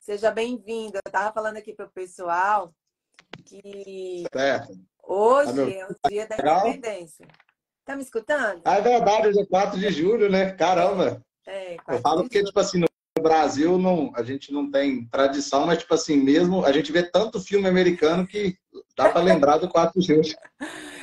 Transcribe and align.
Seja 0.00 0.30
bem-vindo. 0.30 0.96
Eu 0.96 1.02
estava 1.06 1.30
falando 1.30 1.58
aqui 1.58 1.74
para 1.74 1.84
o 1.84 1.90
pessoal 1.90 2.72
que 3.44 4.24
certo. 4.32 4.72
hoje 5.06 5.52
tá 5.52 5.70
é 5.70 5.86
o 5.86 6.08
dia 6.08 6.26
da 6.26 6.36
legal? 6.36 6.68
independência. 6.68 7.28
Tá 7.84 7.94
me 7.94 8.02
escutando? 8.02 8.62
Ah, 8.64 8.76
é 8.76 8.80
verdade, 8.80 9.28
hoje 9.28 9.40
é 9.40 9.46
4 9.46 9.78
de 9.78 9.90
julho, 9.90 10.30
né? 10.30 10.52
Caramba! 10.52 11.22
É, 11.46 11.76
Eu 11.86 11.98
falo 12.00 12.22
porque, 12.22 12.42
tipo 12.42 12.58
assim, 12.58 12.78
no 12.78 12.88
Brasil 13.22 13.78
não, 13.78 14.10
a 14.16 14.22
gente 14.22 14.50
não 14.50 14.70
tem 14.70 15.06
tradição, 15.08 15.66
mas, 15.66 15.78
tipo 15.78 15.92
assim, 15.92 16.16
mesmo 16.16 16.64
a 16.64 16.72
gente 16.72 16.90
vê 16.90 17.02
tanto 17.02 17.38
filme 17.38 17.68
americano 17.68 18.26
que 18.26 18.56
dá 18.96 19.10
para 19.10 19.20
lembrar 19.20 19.58
do 19.58 19.68
4 19.68 20.00
de 20.00 20.06
julho. 20.06 20.22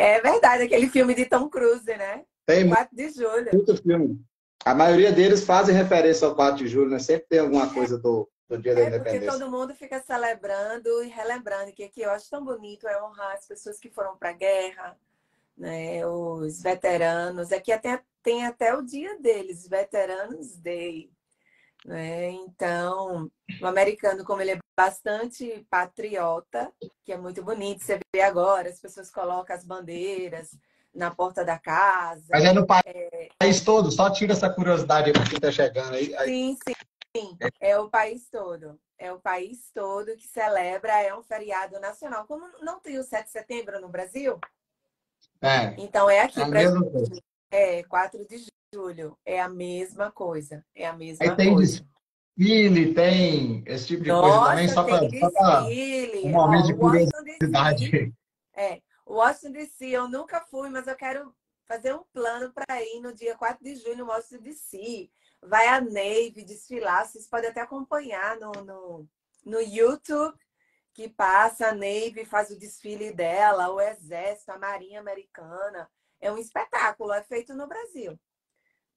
É 0.00 0.20
verdade, 0.20 0.62
aquele 0.62 0.88
filme 0.88 1.12
de 1.12 1.24
Tom 1.24 1.48
Cruise, 1.48 1.84
né? 1.84 2.22
Tem 2.46 2.68
4 2.68 2.96
de 2.96 3.10
julho. 3.10 3.50
Muito 3.52 3.76
filme. 3.82 4.24
A 4.64 4.72
maioria 4.72 5.10
deles 5.10 5.44
fazem 5.44 5.74
referência 5.74 6.24
ao 6.24 6.36
4 6.36 6.58
de 6.58 6.68
julho, 6.68 6.88
né? 6.88 7.00
Sempre 7.00 7.26
tem 7.28 7.40
alguma 7.40 7.68
coisa 7.74 7.98
do, 7.98 8.30
do 8.48 8.58
Dia 8.58 8.72
é 8.72 8.74
da 8.74 8.80
Independência. 8.82 9.20
Porque 9.20 9.38
todo 9.38 9.50
mundo 9.50 9.74
fica 9.74 10.00
celebrando 10.00 11.04
e 11.04 11.08
relembrando 11.08 11.72
que 11.72 11.84
aqui 11.84 12.00
eu 12.00 12.10
acho 12.10 12.30
tão 12.30 12.44
bonito 12.44 12.88
é 12.88 13.02
honrar 13.02 13.34
as 13.34 13.46
pessoas 13.46 13.78
que 13.78 13.90
foram 13.90 14.16
para 14.16 14.30
a 14.30 14.34
guerra, 14.34 14.96
né? 15.56 16.06
Os 16.06 16.62
veteranos. 16.62 17.52
Aqui 17.52 17.72
até 17.72 18.02
tem 18.22 18.46
até 18.46 18.74
o 18.74 18.82
dia 18.82 19.18
deles, 19.20 19.68
Veteranos 19.68 20.56
Day. 20.56 21.10
Né? 21.84 22.30
Então, 22.30 23.30
o 23.60 23.66
americano, 23.66 24.24
como 24.24 24.42
ele 24.42 24.52
é 24.52 24.58
bastante 24.76 25.66
patriota, 25.70 26.72
que 27.04 27.12
é 27.12 27.16
muito 27.16 27.42
bonito, 27.42 27.82
você 27.82 27.98
vê 28.14 28.20
agora, 28.20 28.68
as 28.68 28.80
pessoas 28.80 29.10
colocam 29.10 29.54
as 29.54 29.64
bandeiras 29.64 30.50
na 30.94 31.10
porta 31.10 31.44
da 31.44 31.58
casa. 31.58 32.26
Mas 32.30 32.44
é 32.44 32.52
no 32.52 32.66
país, 32.66 32.82
é... 32.86 33.28
país 33.38 33.60
todo, 33.60 33.90
só 33.90 34.10
tira 34.10 34.32
essa 34.32 34.50
curiosidade 34.50 35.12
quem 35.12 35.22
está 35.22 35.52
chegando 35.52 35.94
aí. 35.94 36.06
Sim, 36.24 36.56
sim, 36.66 36.74
sim. 37.20 37.36
É 37.60 37.78
o 37.78 37.88
país 37.88 38.28
todo. 38.30 38.78
É 38.98 39.12
o 39.12 39.20
país 39.20 39.70
todo 39.72 40.16
que 40.16 40.26
celebra, 40.26 41.00
é 41.02 41.14
um 41.14 41.22
feriado 41.22 41.78
nacional. 41.78 42.26
Como 42.26 42.46
não 42.60 42.80
tem 42.80 42.98
o 42.98 43.04
7 43.04 43.26
de 43.26 43.30
setembro 43.30 43.80
no 43.80 43.88
Brasil? 43.88 44.38
É. 45.40 45.74
Então 45.78 46.10
é 46.10 46.20
aqui. 46.20 46.40
É, 46.40 46.46
pra... 46.46 46.60
é 47.50 47.82
4 47.84 48.26
de 48.26 48.46
julho. 48.74 49.16
É 49.24 49.40
a 49.40 49.48
mesma 49.48 50.10
coisa. 50.10 50.64
É 50.74 50.86
a 50.86 50.92
mesma 50.92 51.24
Aí 51.24 51.36
tem 51.36 51.54
coisa. 51.54 51.84
desfile, 52.36 52.94
tem 52.94 53.62
esse 53.66 53.86
tipo 53.86 54.02
de 54.02 54.08
Nossa, 54.08 54.54
coisa 54.54 54.74
também, 54.74 55.20
só 55.20 55.30
para 55.30 55.64
um 56.24 56.30
momento 56.30 56.66
de 56.66 56.74
curiosidade. 56.74 58.14
É, 58.56 58.82
Washington 59.06 59.52
DC, 59.52 59.86
eu 59.86 60.08
nunca 60.08 60.40
fui, 60.40 60.68
mas 60.68 60.86
eu 60.86 60.96
quero 60.96 61.32
fazer 61.64 61.94
um 61.94 62.02
plano 62.12 62.52
para 62.52 62.82
ir 62.82 63.00
no 63.00 63.12
dia 63.12 63.36
4 63.36 63.62
de 63.62 63.76
julho 63.76 63.98
no 63.98 64.06
Washington 64.06 64.42
DC. 64.42 65.10
Vai 65.42 65.68
a 65.68 65.80
Navy 65.80 66.44
desfilar, 66.44 67.06
vocês 67.06 67.28
podem 67.28 67.50
até 67.50 67.60
acompanhar 67.60 68.36
no, 68.38 68.52
no, 68.64 69.08
no 69.44 69.60
YouTube, 69.60 70.36
que 70.92 71.08
passa 71.08 71.68
a 71.68 71.72
Navy, 71.72 72.24
faz 72.24 72.50
o 72.50 72.58
desfile 72.58 73.12
dela, 73.12 73.70
o 73.70 73.80
Exército, 73.80 74.50
a 74.50 74.58
Marinha 74.58 75.00
Americana. 75.00 75.88
É 76.20 76.30
um 76.32 76.38
espetáculo, 76.38 77.12
é 77.12 77.22
feito 77.22 77.54
no 77.54 77.68
Brasil. 77.68 78.18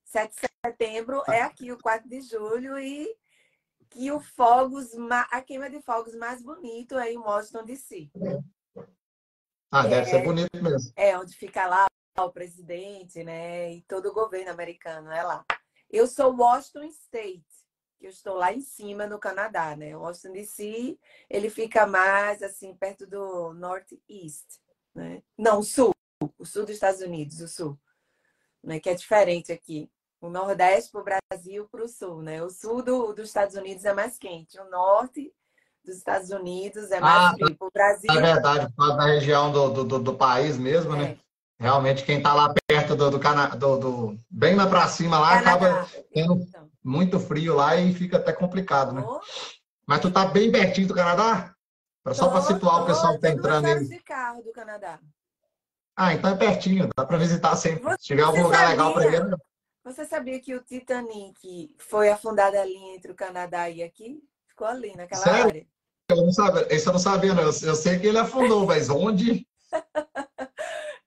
7 0.05 0.35
de 0.35 0.47
setembro 0.65 1.23
é 1.27 1.41
aqui, 1.41 1.71
o 1.71 1.77
4 1.77 2.09
de 2.09 2.21
julho, 2.21 2.77
e 2.79 3.15
que 3.89 4.11
o 4.11 4.19
fogos, 4.19 4.89
a 5.29 5.41
queima 5.41 5.69
de 5.69 5.81
fogos 5.81 6.15
mais 6.15 6.41
bonito 6.41 6.97
é 6.97 7.11
em 7.11 7.17
Washington 7.17 7.63
DC. 7.65 8.09
Ah, 9.71 9.83
deve 9.83 10.01
é, 10.01 10.05
ser 10.05 10.23
bonito 10.23 10.61
mesmo. 10.61 10.91
É, 10.95 11.17
onde 11.17 11.35
fica 11.35 11.65
lá 11.67 11.85
o 12.19 12.31
presidente, 12.31 13.23
né? 13.23 13.73
E 13.73 13.81
todo 13.83 14.07
o 14.07 14.13
governo 14.13 14.51
americano 14.51 15.11
é 15.11 15.23
lá. 15.23 15.45
Eu 15.91 16.07
sou 16.07 16.33
Washington 16.33 16.85
State, 16.85 17.43
que 17.99 18.05
eu 18.05 18.09
estou 18.09 18.35
lá 18.35 18.53
em 18.53 18.61
cima 18.61 19.05
no 19.05 19.19
Canadá, 19.19 19.75
né? 19.75 19.95
Washington 19.95 20.31
DC, 20.31 20.97
ele 21.29 21.49
fica 21.49 21.85
mais 21.85 22.41
assim 22.41 22.73
perto 22.73 23.05
do 23.05 23.53
Northeast, 23.53 24.45
né? 24.95 25.21
Não, 25.37 25.61
sul, 25.61 25.93
o 26.39 26.45
sul 26.45 26.65
dos 26.65 26.75
Estados 26.75 27.01
Unidos, 27.01 27.41
o 27.41 27.47
sul, 27.47 27.77
né? 28.63 28.79
Que 28.79 28.89
é 28.89 28.93
diferente 28.93 29.51
aqui. 29.51 29.91
O 30.21 30.29
Nordeste 30.29 30.91
para 30.91 31.01
o 31.01 31.03
Brasil, 31.03 31.67
para 31.67 31.83
o 31.83 31.87
Sul, 31.87 32.21
né? 32.21 32.43
O 32.43 32.49
sul 32.49 32.83
do, 32.83 33.11
dos 33.11 33.27
Estados 33.27 33.55
Unidos 33.55 33.85
é 33.85 33.93
mais 33.93 34.19
quente, 34.19 34.59
o 34.59 34.69
Norte 34.69 35.33
dos 35.83 35.97
Estados 35.97 36.29
Unidos 36.29 36.91
é 36.91 36.99
mais 36.99 37.33
ah, 37.33 37.33
frio. 37.33 37.57
O 37.59 37.71
Brasil. 37.71 38.11
É 38.11 38.21
verdade, 38.21 38.71
da 38.77 39.05
região 39.05 39.51
do, 39.51 39.83
do, 39.83 39.99
do, 39.99 40.15
país 40.15 40.57
mesmo, 40.57 40.93
é. 40.95 40.97
né? 40.97 41.19
Realmente, 41.61 42.03
quem 42.03 42.17
está 42.17 42.33
lá 42.33 42.51
perto 42.67 42.95
do, 42.95 43.11
do, 43.11 43.19
Cana... 43.19 43.49
do, 43.49 43.77
do 43.77 44.19
bem 44.27 44.55
lá 44.55 44.65
para 44.65 44.87
cima 44.87 45.19
lá, 45.19 45.43
Canadá. 45.43 45.51
acaba 45.53 45.89
tendo 46.11 46.33
então. 46.33 46.71
muito 46.83 47.19
frio 47.19 47.53
lá 47.53 47.75
e 47.75 47.93
fica 47.93 48.17
até 48.17 48.33
complicado, 48.33 48.91
né? 48.91 49.03
Oh. 49.05 49.21
Mas 49.85 49.99
tu 49.99 50.09
tá 50.09 50.25
bem 50.25 50.51
pertinho 50.51 50.87
do 50.87 50.95
Canadá? 50.95 51.53
Só 52.13 52.29
para 52.29 52.41
situar 52.41 52.81
o 52.81 52.85
pessoal 52.87 53.11
que 53.11 53.17
está 53.17 53.29
entrando 53.29 53.67
aí. 53.67 53.87
de 53.87 53.99
carro 53.99 54.41
do 54.41 54.51
Canadá. 54.51 54.99
Ah, 55.95 56.15
então 56.15 56.31
é 56.31 56.35
pertinho, 56.35 56.89
dá 56.97 57.05
para 57.05 57.17
visitar 57.19 57.55
sempre. 57.55 57.83
Você 57.83 57.97
Se 57.99 58.07
tiver 58.07 58.23
algum 58.23 58.41
lugar 58.41 58.61
sabia, 58.61 58.69
legal 58.71 58.93
para 58.95 59.05
ir. 59.05 59.37
Você 59.83 60.05
sabia 60.07 60.39
que 60.39 60.55
o 60.55 60.63
Titanic 60.63 61.75
foi 61.77 62.09
afundado 62.09 62.57
ali 62.57 62.75
entre 62.95 63.11
o 63.11 63.15
Canadá 63.15 63.69
e 63.69 63.83
aqui? 63.83 64.19
Ficou 64.47 64.65
ali, 64.65 64.95
naquela 64.95 65.21
Sério? 65.21 65.45
área. 65.45 65.67
Eu 66.09 66.17
não 66.17 66.31
sabia, 66.31 66.75
isso 66.75 66.89
eu 66.89 66.93
não 66.93 66.99
sabia, 66.99 67.35
não. 67.35 67.43
Eu, 67.43 67.51
eu 67.51 67.75
sei 67.75 67.99
que 67.99 68.07
ele 68.07 68.17
afundou, 68.17 68.65
mas 68.65 68.89
onde? 68.89 69.47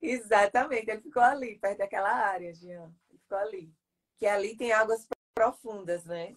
Exatamente, 0.06 0.91
ele 0.91 1.00
ficou 1.00 1.22
ali, 1.22 1.59
perto 1.59 1.78
daquela 1.78 2.12
área, 2.12 2.53
Jean. 2.53 2.92
Ele 3.09 3.19
ficou 3.19 3.38
ali. 3.38 3.72
Que 4.19 4.26
ali 4.26 4.54
tem 4.54 4.70
águas 4.70 5.06
profundas, 5.34 6.04
né? 6.04 6.37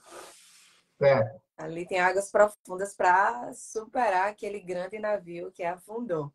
É. 1.01 1.37
Ali 1.57 1.85
tem 1.85 1.99
águas 1.99 2.31
profundas 2.31 2.95
para 2.95 3.51
superar 3.53 4.29
aquele 4.29 4.61
grande 4.61 4.97
navio 4.97 5.51
que 5.51 5.63
afundou. 5.63 6.31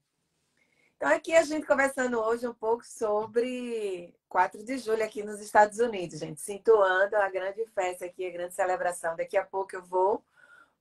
Então, 0.96 1.08
aqui 1.08 1.34
a 1.34 1.42
gente 1.42 1.66
conversando 1.66 2.20
hoje 2.20 2.46
um 2.46 2.54
pouco 2.54 2.84
sobre 2.84 4.14
4 4.28 4.62
de 4.62 4.76
julho 4.76 5.02
aqui 5.02 5.22
nos 5.22 5.40
Estados 5.40 5.78
Unidos, 5.78 6.20
gente. 6.20 6.40
Situando 6.40 7.16
a 7.16 7.30
grande 7.30 7.64
festa 7.68 8.04
aqui, 8.04 8.26
a 8.26 8.30
grande 8.30 8.54
celebração. 8.54 9.16
Daqui 9.16 9.38
a 9.38 9.44
pouco 9.44 9.74
eu 9.74 9.82
vou 9.82 10.22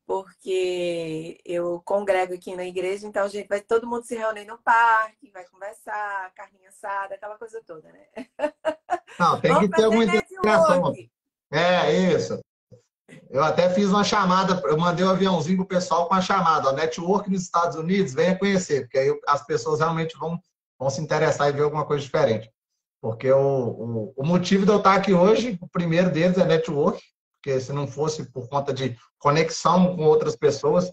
porque 0.06 1.40
eu 1.46 1.82
congrego 1.86 2.34
aqui 2.34 2.56
na 2.56 2.66
igreja, 2.66 3.08
então 3.08 3.24
a 3.24 3.28
gente 3.28 3.48
vai 3.48 3.62
todo 3.62 3.88
mundo 3.88 4.04
se 4.04 4.16
reunir 4.16 4.46
no 4.46 4.58
parque, 4.58 5.32
vai 5.32 5.46
conversar, 5.46 6.34
carninha 6.34 6.70
assada, 6.70 7.16
aquela 7.16 7.38
coisa 7.38 7.62
toda, 7.66 7.92
né? 7.92 8.06
Não, 9.20 9.40
tem 9.40 9.58
que 9.60 9.70
ter 9.70 9.84
alguma 9.84 10.04
interação. 10.04 10.94
É, 11.52 11.92
isso. 11.92 12.40
Eu 13.30 13.44
até 13.44 13.70
fiz 13.70 13.90
uma 13.90 14.04
chamada, 14.04 14.62
eu 14.66 14.78
mandei 14.78 15.06
um 15.06 15.10
aviãozinho 15.10 15.58
pro 15.58 15.66
pessoal 15.66 16.08
com 16.08 16.14
a 16.14 16.22
chamada, 16.22 16.70
ó, 16.70 16.72
network 16.72 17.30
nos 17.30 17.44
Estados 17.44 17.76
Unidos, 17.76 18.14
venha 18.14 18.38
conhecer, 18.38 18.82
porque 18.82 18.98
aí 18.98 19.20
as 19.28 19.46
pessoas 19.46 19.80
realmente 19.80 20.18
vão, 20.18 20.40
vão 20.80 20.90
se 20.90 21.02
interessar 21.02 21.50
e 21.50 21.52
ver 21.52 21.64
alguma 21.64 21.86
coisa 21.86 22.04
diferente. 22.04 22.50
Porque 23.02 23.32
o, 23.32 23.40
o, 23.40 24.14
o 24.16 24.26
motivo 24.26 24.66
de 24.66 24.72
eu 24.72 24.78
estar 24.78 24.96
aqui 24.96 25.14
hoje, 25.14 25.58
o 25.62 25.68
primeiro 25.68 26.12
deles 26.12 26.38
é 26.38 26.46
network, 26.46 27.02
porque 27.42 27.60
se 27.60 27.74
não 27.74 27.88
fosse 27.88 28.24
por 28.32 28.48
conta 28.48 28.72
de 28.72 28.96
conexão 29.18 29.96
com 29.96 30.04
outras 30.06 30.36
pessoas, 30.36 30.92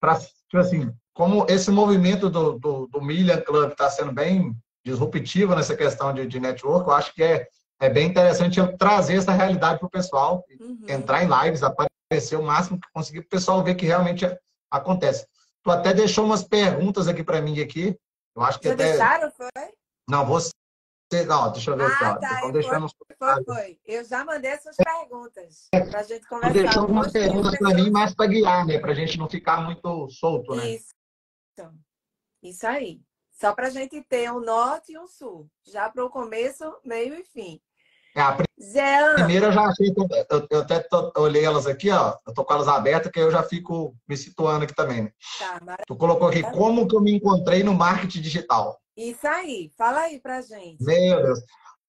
para 0.00 0.18
tipo 0.18 0.58
assim, 0.58 0.90
como 1.12 1.46
esse 1.48 1.70
movimento 1.70 2.30
do, 2.30 2.58
do, 2.58 2.86
do 2.86 3.02
Million 3.02 3.40
Club 3.42 3.70
está 3.70 3.90
sendo 3.90 4.10
bem 4.10 4.56
disruptivo 4.84 5.54
nessa 5.54 5.76
questão 5.76 6.12
de, 6.12 6.26
de 6.26 6.40
network, 6.40 6.88
eu 6.88 6.94
acho 6.94 7.14
que 7.14 7.22
é, 7.22 7.46
é 7.80 7.88
bem 7.88 8.08
interessante 8.08 8.58
eu 8.58 8.76
trazer 8.76 9.16
essa 9.16 9.32
realidade 9.32 9.78
para 9.78 9.86
o 9.86 9.90
pessoal, 9.90 10.44
uhum. 10.60 10.80
entrar 10.88 11.22
em 11.22 11.28
lives, 11.28 11.62
aparecer 11.62 12.36
o 12.38 12.42
máximo 12.42 12.80
que 12.80 12.88
conseguir, 12.92 13.20
para 13.20 13.26
o 13.26 13.30
pessoal 13.30 13.62
ver 13.62 13.74
que 13.74 13.86
realmente 13.86 14.26
acontece. 14.70 15.26
Tu 15.62 15.70
até 15.70 15.94
deixou 15.94 16.24
umas 16.24 16.44
perguntas 16.44 17.08
aqui 17.08 17.22
para 17.22 17.40
mim 17.40 17.60
aqui. 17.60 17.96
Eu 18.36 18.42
acho 18.42 18.58
que 18.58 18.68
Já 18.68 18.74
até... 18.74 18.88
deixaram, 18.88 19.30
foi? 19.30 19.48
Não, 20.08 20.26
você 20.26 20.50
não, 21.24 21.52
deixa 21.52 21.70
eu 21.70 21.76
ver 21.76 21.84
ah, 21.84 22.10
aqui. 22.10 22.20
Tá, 22.20 22.50
deixando 22.50 22.88
foi, 23.18 23.44
foi. 23.44 23.78
Eu 23.86 24.04
já 24.04 24.24
mandei 24.24 24.50
essas 24.50 24.76
perguntas 24.76 25.68
para 25.70 26.00
a 26.00 26.02
gente 26.02 26.26
conversar. 26.26 26.52
Deixou 26.52 26.82
algumas 26.82 27.12
perguntas 27.12 27.58
para 27.58 27.74
mim, 27.74 27.90
mas 27.90 28.14
para 28.14 28.26
guiar, 28.26 28.66
né? 28.66 28.78
Para 28.78 28.92
a 28.92 28.94
gente 28.94 29.18
não 29.18 29.28
ficar 29.28 29.62
muito 29.62 30.08
solto, 30.10 30.54
né? 30.54 30.70
Isso. 30.70 30.94
Isso 32.42 32.66
aí. 32.66 33.00
Só 33.30 33.52
para 33.52 33.68
a 33.68 33.70
gente 33.70 34.00
ter 34.02 34.30
um 34.32 34.40
norte 34.40 34.92
e 34.92 34.98
um 34.98 35.06
sul. 35.06 35.48
Já 35.64 35.88
para 35.88 36.04
o 36.04 36.10
começo, 36.10 36.64
meio 36.84 37.14
e 37.14 37.24
fim. 37.24 37.60
É, 38.16 38.20
a 38.20 39.14
primeira 39.14 39.46
eu 39.46 39.52
já 39.52 39.62
achei, 39.62 39.88
eu, 39.88 40.46
eu 40.48 40.60
até 40.60 40.78
tô, 40.78 41.12
olhei 41.16 41.44
elas 41.44 41.66
aqui, 41.66 41.90
ó, 41.90 42.16
eu 42.24 42.32
tô 42.32 42.44
com 42.44 42.54
elas 42.54 42.68
abertas, 42.68 43.10
que 43.10 43.18
eu 43.18 43.28
já 43.28 43.42
fico 43.42 43.96
me 44.06 44.16
situando 44.16 44.62
aqui 44.62 44.72
também, 44.72 45.02
né? 45.02 45.12
Tá, 45.36 45.76
tu 45.84 45.96
colocou 45.96 46.28
aqui, 46.28 46.40
como 46.52 46.86
que 46.86 46.94
eu 46.94 47.00
me 47.00 47.12
encontrei 47.12 47.64
no 47.64 47.74
marketing 47.74 48.20
digital? 48.20 48.80
Isso 48.96 49.26
aí, 49.26 49.72
fala 49.76 50.00
aí 50.00 50.20
pra 50.20 50.40
gente. 50.40 50.82
Meu 50.82 51.22
Deus. 51.22 51.40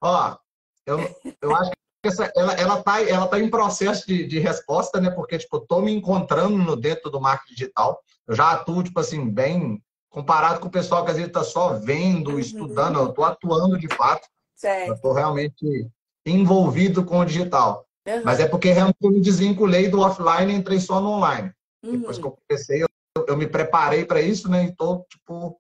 Ó, 0.01 0.37
eu, 0.85 0.99
eu 1.41 1.55
acho 1.55 1.71
que 1.71 2.07
essa, 2.07 2.31
ela, 2.35 2.53
ela, 2.53 2.83
tá, 2.83 3.01
ela 3.01 3.27
tá 3.27 3.39
em 3.39 3.49
processo 3.49 4.07
de, 4.07 4.25
de 4.25 4.39
resposta, 4.39 4.99
né? 4.99 5.09
Porque, 5.09 5.37
tipo, 5.37 5.57
eu 5.57 5.61
tô 5.61 5.81
me 5.81 5.91
encontrando 5.91 6.57
no 6.57 6.75
dentro 6.75 7.09
do 7.09 7.21
marketing 7.21 7.53
digital. 7.53 8.01
Eu 8.27 8.35
já 8.35 8.51
atuo, 8.51 8.83
tipo 8.83 8.99
assim, 8.99 9.29
bem 9.29 9.81
comparado 10.09 10.59
com 10.59 10.67
o 10.67 10.71
pessoal 10.71 11.03
que 11.03 11.11
às 11.11 11.17
vezes 11.17 11.31
tá 11.31 11.43
só 11.43 11.73
vendo, 11.73 12.31
uhum. 12.31 12.39
estudando. 12.39 12.99
Eu 12.99 13.13
tô 13.13 13.23
atuando 13.23 13.77
de 13.77 13.87
fato. 13.93 14.27
Certo. 14.55 14.89
Eu 14.89 15.01
tô 15.01 15.13
realmente 15.13 15.89
envolvido 16.25 17.03
com 17.03 17.19
o 17.19 17.25
digital. 17.25 17.85
Uhum. 18.07 18.21
Mas 18.23 18.39
é 18.39 18.47
porque 18.47 18.71
realmente 18.71 18.97
eu 19.01 19.11
me 19.11 19.19
desvinculei 19.19 19.89
do 19.89 19.99
offline 20.01 20.53
e 20.53 20.55
entrei 20.55 20.79
só 20.79 21.01
no 21.01 21.09
online. 21.09 21.51
Uhum. 21.83 21.99
Depois 21.99 22.17
que 22.17 22.25
eu 22.25 22.37
comecei, 22.47 22.83
eu, 22.83 22.87
eu 23.27 23.37
me 23.37 23.47
preparei 23.47 24.05
para 24.05 24.21
isso, 24.21 24.49
né? 24.49 24.65
E 24.65 24.69
estou, 24.69 25.05
tipo, 25.09 25.59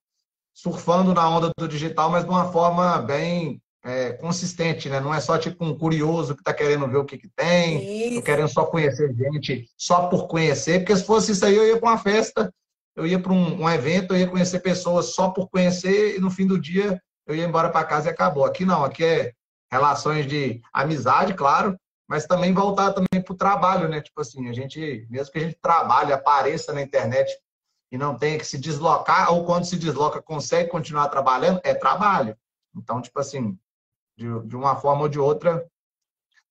surfando 0.55 1.13
na 1.13 1.29
onda 1.29 1.51
do 1.57 1.67
digital, 1.67 2.09
mas 2.09 2.23
de 2.23 2.29
uma 2.29 2.49
forma 2.51 2.97
bem 2.99 3.61
é, 3.83 4.13
consistente, 4.13 4.89
né? 4.89 4.99
Não 4.99 5.13
é 5.13 5.19
só 5.19 5.37
tipo 5.37 5.63
um 5.63 5.77
curioso 5.77 6.33
que 6.33 6.41
está 6.41 6.53
querendo 6.53 6.87
ver 6.87 6.97
o 6.97 7.05
que, 7.05 7.17
que 7.17 7.29
tem, 7.35 8.21
querendo 8.23 8.47
só 8.47 8.65
conhecer 8.65 9.13
gente 9.13 9.69
só 9.77 10.07
por 10.07 10.27
conhecer, 10.27 10.79
porque 10.79 10.95
se 10.95 11.03
fosse 11.03 11.33
isso 11.33 11.45
aí, 11.45 11.55
eu 11.55 11.67
ia 11.67 11.77
para 11.77 11.89
uma 11.89 11.97
festa, 11.97 12.51
eu 12.95 13.05
ia 13.05 13.19
para 13.19 13.33
um, 13.33 13.63
um, 13.63 13.69
evento, 13.69 14.13
eu 14.13 14.19
ia 14.19 14.27
conhecer 14.27 14.59
pessoas 14.61 15.13
só 15.13 15.29
por 15.29 15.49
conhecer 15.49 16.15
e 16.15 16.19
no 16.19 16.31
fim 16.31 16.47
do 16.47 16.59
dia 16.59 16.99
eu 17.27 17.35
ia 17.35 17.45
embora 17.45 17.69
para 17.69 17.85
casa 17.85 18.07
e 18.07 18.11
acabou. 18.11 18.45
Aqui 18.45 18.65
não, 18.65 18.83
aqui 18.83 19.03
é 19.03 19.33
relações 19.71 20.25
de 20.25 20.61
amizade, 20.73 21.33
claro, 21.33 21.75
mas 22.07 22.25
também 22.25 22.53
voltar 22.53 22.93
também 22.93 23.21
para 23.21 23.33
o 23.33 23.37
trabalho, 23.37 23.89
né? 23.89 24.01
Tipo 24.01 24.21
assim, 24.21 24.47
a 24.47 24.53
gente, 24.53 25.05
mesmo 25.09 25.31
que 25.31 25.39
a 25.39 25.41
gente 25.41 25.57
trabalhe, 25.61 26.13
apareça 26.13 26.71
na 26.71 26.81
internet 26.81 27.31
e 27.91 27.97
não 27.97 28.17
tenha 28.17 28.37
que 28.37 28.45
se 28.45 28.57
deslocar, 28.57 29.31
ou 29.31 29.45
quando 29.45 29.65
se 29.65 29.77
desloca 29.77 30.21
consegue 30.21 30.69
continuar 30.69 31.09
trabalhando, 31.09 31.61
é 31.63 31.73
trabalho. 31.73 32.35
Então, 32.75 33.01
tipo 33.01 33.19
assim, 33.19 33.57
de, 34.17 34.27
de 34.47 34.55
uma 34.55 34.75
forma 34.75 35.03
ou 35.03 35.09
de 35.09 35.19
outra, 35.19 35.65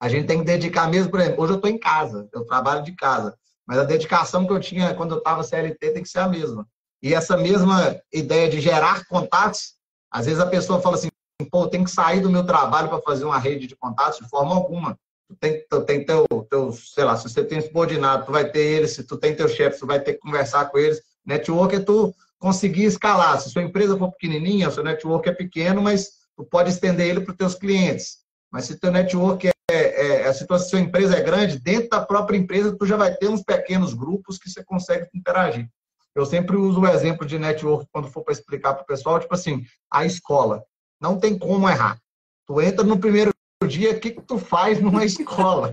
a 0.00 0.08
gente 0.08 0.26
tem 0.26 0.38
que 0.38 0.44
dedicar 0.44 0.88
mesmo, 0.88 1.10
por 1.10 1.20
exemplo, 1.20 1.42
hoje 1.42 1.52
eu 1.52 1.56
estou 1.56 1.70
em 1.70 1.78
casa, 1.78 2.28
eu 2.32 2.44
trabalho 2.44 2.82
de 2.82 2.92
casa, 2.92 3.36
mas 3.66 3.78
a 3.78 3.84
dedicação 3.84 4.46
que 4.46 4.52
eu 4.52 4.60
tinha 4.60 4.94
quando 4.94 5.12
eu 5.12 5.19
estava 5.19 5.42
CLT 5.42 5.92
tem 5.92 6.02
que 6.02 6.08
ser 6.08 6.20
a 6.20 6.28
mesma. 6.28 6.66
E 7.02 7.12
essa 7.14 7.36
mesma 7.36 8.00
ideia 8.12 8.48
de 8.48 8.60
gerar 8.60 9.06
contatos, 9.06 9.75
às 10.10 10.26
vezes 10.26 10.40
a 10.40 10.46
pessoa 10.46 10.81
fala 10.81 10.96
assim, 10.96 11.08
pô, 11.50 11.66
tem 11.66 11.84
que 11.84 11.90
sair 11.90 12.20
do 12.20 12.31
meu 12.31 12.44
trabalho 12.44 12.88
para 12.88 13.00
fazer 13.02 13.25
uma 13.25 13.38
rede 13.38 13.66
de 13.66 13.76
contatos 13.76 14.19
de 14.19 14.28
forma 14.28 14.54
alguma. 14.54 14.98
Tu 15.28 15.36
tem, 15.36 15.66
tu 15.69 15.82
tem 15.82 16.04
teu, 16.04 16.26
teu, 16.48 16.72
sei 16.72 17.04
lá, 17.04 17.16
se 17.16 17.28
você 17.28 17.44
tem 17.44 17.60
subordinado, 17.60 18.26
tu 18.26 18.32
vai 18.32 18.50
ter 18.50 18.60
eles, 18.60 18.92
se 18.92 19.04
tu 19.04 19.16
tem 19.16 19.34
teu 19.34 19.48
chefe, 19.48 19.78
tu 19.78 19.86
vai 19.86 20.00
ter 20.00 20.14
que 20.14 20.20
conversar 20.20 20.66
com 20.70 20.78
eles. 20.78 21.00
Network 21.26 21.76
é 21.76 21.81
tu 21.81 22.15
conseguir 22.38 22.85
escalar. 22.85 23.41
Se 23.41 23.50
sua 23.50 23.62
empresa 23.62 23.97
for 23.97 24.12
pequenininha, 24.12 24.71
seu 24.71 24.85
network 24.85 25.29
é 25.29 25.32
pequeno, 25.32 25.81
mas 25.81 26.09
tu 26.37 26.44
pode 26.44 26.71
estender 26.71 27.09
ele 27.09 27.21
para 27.21 27.32
os 27.32 27.37
teus 27.37 27.55
clientes. 27.55 28.19
Mas 28.53 28.67
se 28.67 28.79
teu 28.79 28.93
network 28.93 29.49
é, 29.49 29.53
é, 29.71 30.21
é 30.23 30.32
se 30.32 30.47
tua, 30.47 30.59
sua 30.59 30.81
empresa 30.81 31.17
é 31.17 31.23
grande, 31.23 31.59
dentro 31.59 31.88
da 31.88 32.05
própria 32.05 32.37
empresa 32.37 32.76
tu 32.76 32.87
já 32.87 32.97
vai 32.97 33.15
ter 33.15 33.29
uns 33.29 33.43
pequenos 33.43 33.94
grupos 33.94 34.38
que 34.38 34.50
você 34.50 34.62
consegue 34.62 35.09
interagir. 35.15 35.69
Eu 36.15 36.25
sempre 36.25 36.56
uso 36.56 36.81
o 36.81 36.87
exemplo 36.87 37.27
de 37.27 37.38
network 37.38 37.88
quando 37.91 38.09
for 38.09 38.23
para 38.23 38.32
explicar 38.32 38.75
para 38.75 38.82
o 38.82 38.87
pessoal, 38.87 39.19
tipo 39.19 39.35
assim, 39.35 39.65
a 39.91 40.05
escola. 40.05 40.62
Não 41.00 41.19
tem 41.19 41.37
como 41.37 41.69
errar. 41.69 41.99
Tu 42.47 42.61
entra 42.61 42.85
no 42.85 42.99
primeiro 42.99 43.32
dia, 43.67 43.93
o 43.93 43.99
que, 43.99 44.12
que 44.12 44.23
tu 44.23 44.38
faz 44.38 44.81
numa 44.81 45.03
escola? 45.06 45.73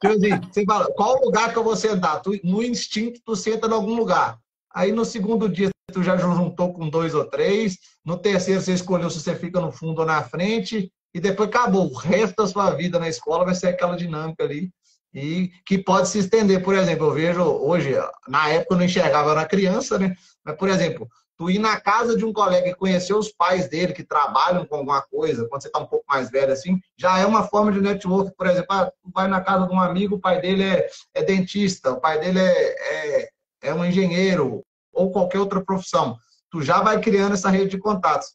Tipo 0.00 0.14
assim, 0.14 0.40
você 0.52 0.64
fala, 0.64 0.92
qual 0.94 1.22
lugar 1.24 1.52
que 1.52 1.58
eu 1.58 1.64
vou 1.64 1.76
sentar? 1.76 2.20
Tu, 2.20 2.38
no 2.44 2.62
instinto, 2.62 3.20
tu 3.24 3.36
senta 3.36 3.66
em 3.66 3.72
algum 3.72 3.94
lugar. 3.94 4.38
Aí 4.72 4.92
no 4.92 5.04
segundo 5.04 5.48
dia, 5.48 5.70
tu 5.92 6.02
já 6.02 6.16
juntou 6.16 6.72
com 6.72 6.88
dois 6.88 7.14
ou 7.14 7.24
três. 7.24 7.78
No 8.04 8.16
terceiro, 8.16 8.60
você 8.60 8.72
escolheu 8.72 9.10
se 9.10 9.20
você 9.20 9.34
fica 9.34 9.60
no 9.60 9.72
fundo 9.72 10.00
ou 10.00 10.06
na 10.06 10.22
frente. 10.22 10.92
E 11.12 11.20
depois 11.20 11.48
acabou. 11.48 11.90
O 11.90 11.96
resto 11.96 12.36
da 12.36 12.46
sua 12.46 12.70
vida 12.70 12.98
na 12.98 13.08
escola 13.08 13.44
vai 13.44 13.54
ser 13.54 13.68
aquela 13.68 13.96
dinâmica 13.96 14.44
ali. 14.44 14.70
E 15.12 15.50
que 15.66 15.76
pode 15.78 16.08
se 16.08 16.18
estender. 16.18 16.62
Por 16.62 16.74
exemplo, 16.76 17.06
eu 17.06 17.14
vejo 17.14 17.42
hoje, 17.42 17.94
na 18.28 18.48
época 18.48 18.74
eu 18.74 18.78
não 18.78 18.84
enxergava, 18.84 19.28
eu 19.28 19.32
era 19.32 19.44
criança, 19.44 19.98
né? 19.98 20.14
Mas, 20.44 20.56
por 20.56 20.68
exemplo, 20.68 21.08
tu 21.40 21.50
ir 21.50 21.58
na 21.58 21.80
casa 21.80 22.18
de 22.18 22.22
um 22.22 22.34
colega 22.34 22.68
e 22.68 22.74
conhecer 22.74 23.14
os 23.14 23.32
pais 23.32 23.66
dele 23.66 23.94
que 23.94 24.04
trabalham 24.04 24.66
com 24.66 24.76
alguma 24.76 25.00
coisa, 25.00 25.48
quando 25.48 25.62
você 25.62 25.68
está 25.68 25.78
um 25.78 25.86
pouco 25.86 26.04
mais 26.06 26.30
velho 26.30 26.52
assim, 26.52 26.78
já 26.98 27.18
é 27.18 27.24
uma 27.24 27.44
forma 27.44 27.72
de 27.72 27.80
network. 27.80 28.36
Por 28.36 28.46
exemplo, 28.46 28.66
ah, 28.68 28.92
tu 29.02 29.10
vai 29.14 29.26
na 29.26 29.40
casa 29.40 29.66
de 29.66 29.72
um 29.72 29.80
amigo, 29.80 30.16
o 30.16 30.20
pai 30.20 30.38
dele 30.38 30.64
é, 30.64 30.90
é 31.14 31.22
dentista, 31.22 31.92
o 31.92 31.98
pai 31.98 32.20
dele 32.20 32.40
é, 32.40 33.22
é, 33.22 33.28
é 33.62 33.74
um 33.74 33.82
engenheiro, 33.82 34.62
ou 34.92 35.10
qualquer 35.10 35.38
outra 35.38 35.64
profissão. 35.64 36.18
Tu 36.50 36.60
já 36.60 36.82
vai 36.82 37.00
criando 37.00 37.32
essa 37.32 37.48
rede 37.48 37.70
de 37.70 37.78
contatos. 37.78 38.28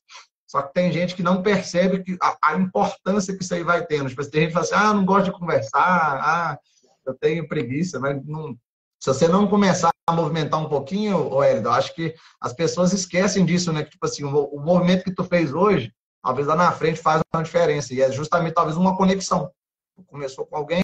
Só 0.48 0.64
que 0.64 0.74
tem 0.74 0.92
gente 0.92 1.14
que 1.14 1.22
não 1.22 1.44
percebe 1.44 2.02
que 2.02 2.18
a, 2.20 2.36
a 2.42 2.56
importância 2.56 3.38
que 3.38 3.44
isso 3.44 3.54
aí 3.54 3.62
vai 3.62 3.86
tendo. 3.86 4.10
Tipo, 4.10 4.28
tem 4.32 4.42
gente 4.42 4.48
que 4.48 4.54
fala 4.54 4.66
assim, 4.66 4.76
ah, 4.76 4.94
não 4.96 5.06
gosto 5.06 5.26
de 5.26 5.40
conversar, 5.40 5.80
ah, 5.80 6.58
eu 7.06 7.14
tenho 7.14 7.48
preguiça, 7.48 8.00
mas 8.00 8.20
não, 8.26 8.58
se 9.06 9.14
você 9.14 9.28
não 9.28 9.48
começar 9.48 9.92
a 10.08 10.12
movimentar 10.12 10.60
um 10.60 10.68
pouquinho, 10.68 11.40
Hélio, 11.44 11.66
eu 11.66 11.72
acho 11.72 11.94
que 11.94 12.16
as 12.42 12.54
pessoas 12.54 12.92
esquecem 12.92 13.46
disso, 13.46 13.72
né? 13.72 13.84
Que, 13.84 13.92
tipo 13.92 14.04
assim, 14.04 14.24
o, 14.24 14.46
o, 14.46 14.60
movimento 14.60 15.04
que 15.04 15.14
tu 15.14 15.24
fez 15.24 15.54
hoje, 15.54 15.94
talvez 16.24 16.48
lá 16.48 16.56
na 16.56 16.72
frente 16.72 17.00
faz 17.00 17.22
uma 17.32 17.44
diferença. 17.44 17.94
E 17.94 18.02
é 18.02 18.12
justamente, 18.12 18.56
talvez, 18.56 18.76
uma 18.76 18.98
conexão. 18.98 19.52
Tu 19.96 20.04
começou 20.06 20.48
com 20.48 20.56
alguém, 20.58 20.82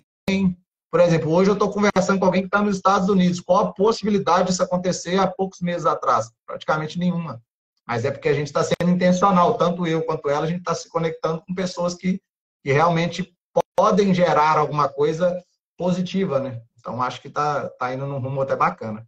por 0.92 1.00
exemplo, 1.00 1.32
hoje 1.32 1.50
eu 1.50 1.56
estou 1.56 1.72
conversando 1.72 2.20
com 2.20 2.26
alguém 2.28 2.44
que 2.44 2.48
está 2.48 2.62
nos 2.62 2.76
Estados 2.76 3.10
Unidos. 3.10 3.40
Qual 3.40 3.58
a 3.58 3.74
possibilidade 3.74 4.50
disso 4.50 4.62
acontecer 4.62 5.18
há 5.18 5.26
poucos 5.26 5.60
meses 5.60 5.88
atrás? 5.88 6.30
Praticamente 6.46 7.00
nenhuma. 7.00 7.42
Mas 7.88 8.06
é 8.06 8.12
porque 8.12 8.30
a 8.30 8.34
gente 8.36 8.46
está 8.46 8.64
sendo 8.64 8.92
intencional, 8.92 9.56
tanto 9.56 9.88
eu 9.88 10.04
quanto 10.04 10.30
ela, 10.30 10.46
a 10.46 10.48
gente 10.48 10.60
está 10.60 10.76
se 10.76 10.88
conectando 10.90 11.42
com 11.42 11.56
pessoas 11.56 11.96
que, 11.96 12.22
que 12.64 12.72
realmente 12.72 13.36
podem 13.76 14.14
gerar 14.14 14.60
alguma 14.60 14.88
coisa 14.88 15.44
positiva, 15.76 16.40
né? 16.40 16.62
Então 16.82 17.02
acho 17.02 17.22
que 17.22 17.28
está 17.28 17.70
tá 17.70 17.94
indo 17.94 18.08
num 18.08 18.20
rumo 18.20 18.42
até 18.42 18.56
bacana. 18.56 19.08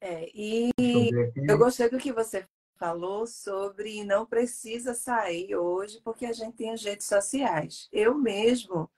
É, 0.00 0.30
e 0.32 0.70
eu, 0.78 1.32
eu 1.48 1.58
gostei 1.58 1.90
do 1.90 1.98
que 1.98 2.12
você 2.12 2.46
falou 2.76 3.26
sobre 3.26 4.04
não 4.04 4.24
precisa 4.24 4.94
sair 4.94 5.56
hoje 5.56 6.00
porque 6.04 6.26
a 6.26 6.32
gente 6.32 6.56
tem 6.56 6.70
as 6.70 6.82
redes 6.82 7.06
sociais. 7.06 7.88
Eu 7.92 8.14
mesmo 8.14 8.88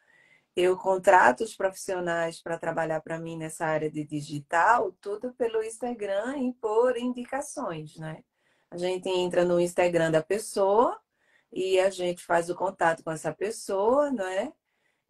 eu 0.55 0.77
contrato 0.77 1.45
os 1.45 1.55
profissionais 1.55 2.41
para 2.41 2.59
trabalhar 2.59 3.01
para 3.03 3.19
mim 3.19 3.37
nessa 3.37 3.67
área 3.67 3.91
de 3.91 4.05
digital, 4.05 4.91
tudo 5.01 5.33
pelo 5.35 5.63
Instagram 5.63 6.39
e 6.39 6.53
por 6.55 6.97
indicações, 6.97 7.97
né? 7.97 8.23
A 8.71 8.77
gente 8.77 9.09
entra 9.09 9.45
no 9.45 9.61
Instagram 9.61 10.11
da 10.11 10.23
pessoa 10.23 10.99
e 11.53 11.79
a 11.79 11.91
gente 11.91 12.25
faz 12.25 12.51
o 12.51 12.55
contato 12.55 13.05
com 13.05 13.11
essa 13.11 13.33
pessoa, 13.35 14.11
não 14.11 14.27
é? 14.27 14.53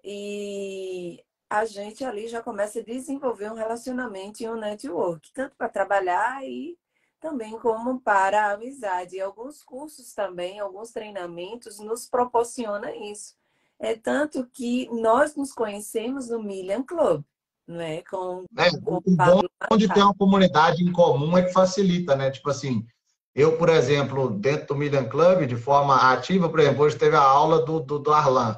E 0.02 1.25
a 1.48 1.64
gente 1.64 2.04
ali 2.04 2.28
já 2.28 2.43
começa 2.43 2.81
a 2.81 2.84
desenvolver 2.84 3.50
um 3.50 3.56
relacionamento 3.56 4.43
e 4.43 4.48
um 4.48 4.56
network, 4.56 5.32
tanto 5.32 5.54
para 5.56 5.69
trabalhar 5.69 6.44
e 6.44 6.76
também 7.20 7.58
como 7.58 8.00
para 8.00 8.46
a 8.46 8.52
amizade. 8.52 9.16
E 9.16 9.20
alguns 9.20 9.62
cursos 9.62 10.12
também, 10.12 10.60
alguns 10.60 10.90
treinamentos 10.90 11.79
nos 11.79 12.08
proporcionam 12.08 12.91
isso 13.10 13.34
é 13.79 13.94
tanto 13.94 14.46
que 14.53 14.88
nós 14.91 15.36
nos 15.36 15.53
conhecemos 15.53 16.29
no 16.29 16.43
Million 16.43 16.82
Club, 16.82 17.22
não 17.67 17.81
é? 17.81 18.03
Com, 18.03 18.44
é, 18.56 18.70
com 18.81 18.96
o 18.96 19.03
bom 19.05 19.76
de 19.76 19.88
ter 19.88 20.03
uma 20.03 20.15
comunidade 20.15 20.82
em 20.82 20.93
comum 20.93 21.36
é 21.36 21.43
que 21.43 21.53
facilita, 21.53 22.17
né? 22.17 22.31
Tipo 22.31 22.50
assim, 22.50 22.86
eu, 23.34 23.58
por 23.58 23.69
exemplo, 23.69 24.31
dentro 24.31 24.69
do 24.69 24.76
Million 24.76 25.08
Club, 25.08 25.46
de 25.46 25.56
forma 25.56 26.12
ativa, 26.12 26.48
por 26.48 26.60
exemplo, 26.60 26.84
hoje 26.84 26.96
teve 26.96 27.17
a 27.17 27.20
aula 27.20 27.65
do, 27.65 27.81
do, 27.81 27.98
do 27.98 28.12
Arlan. 28.12 28.56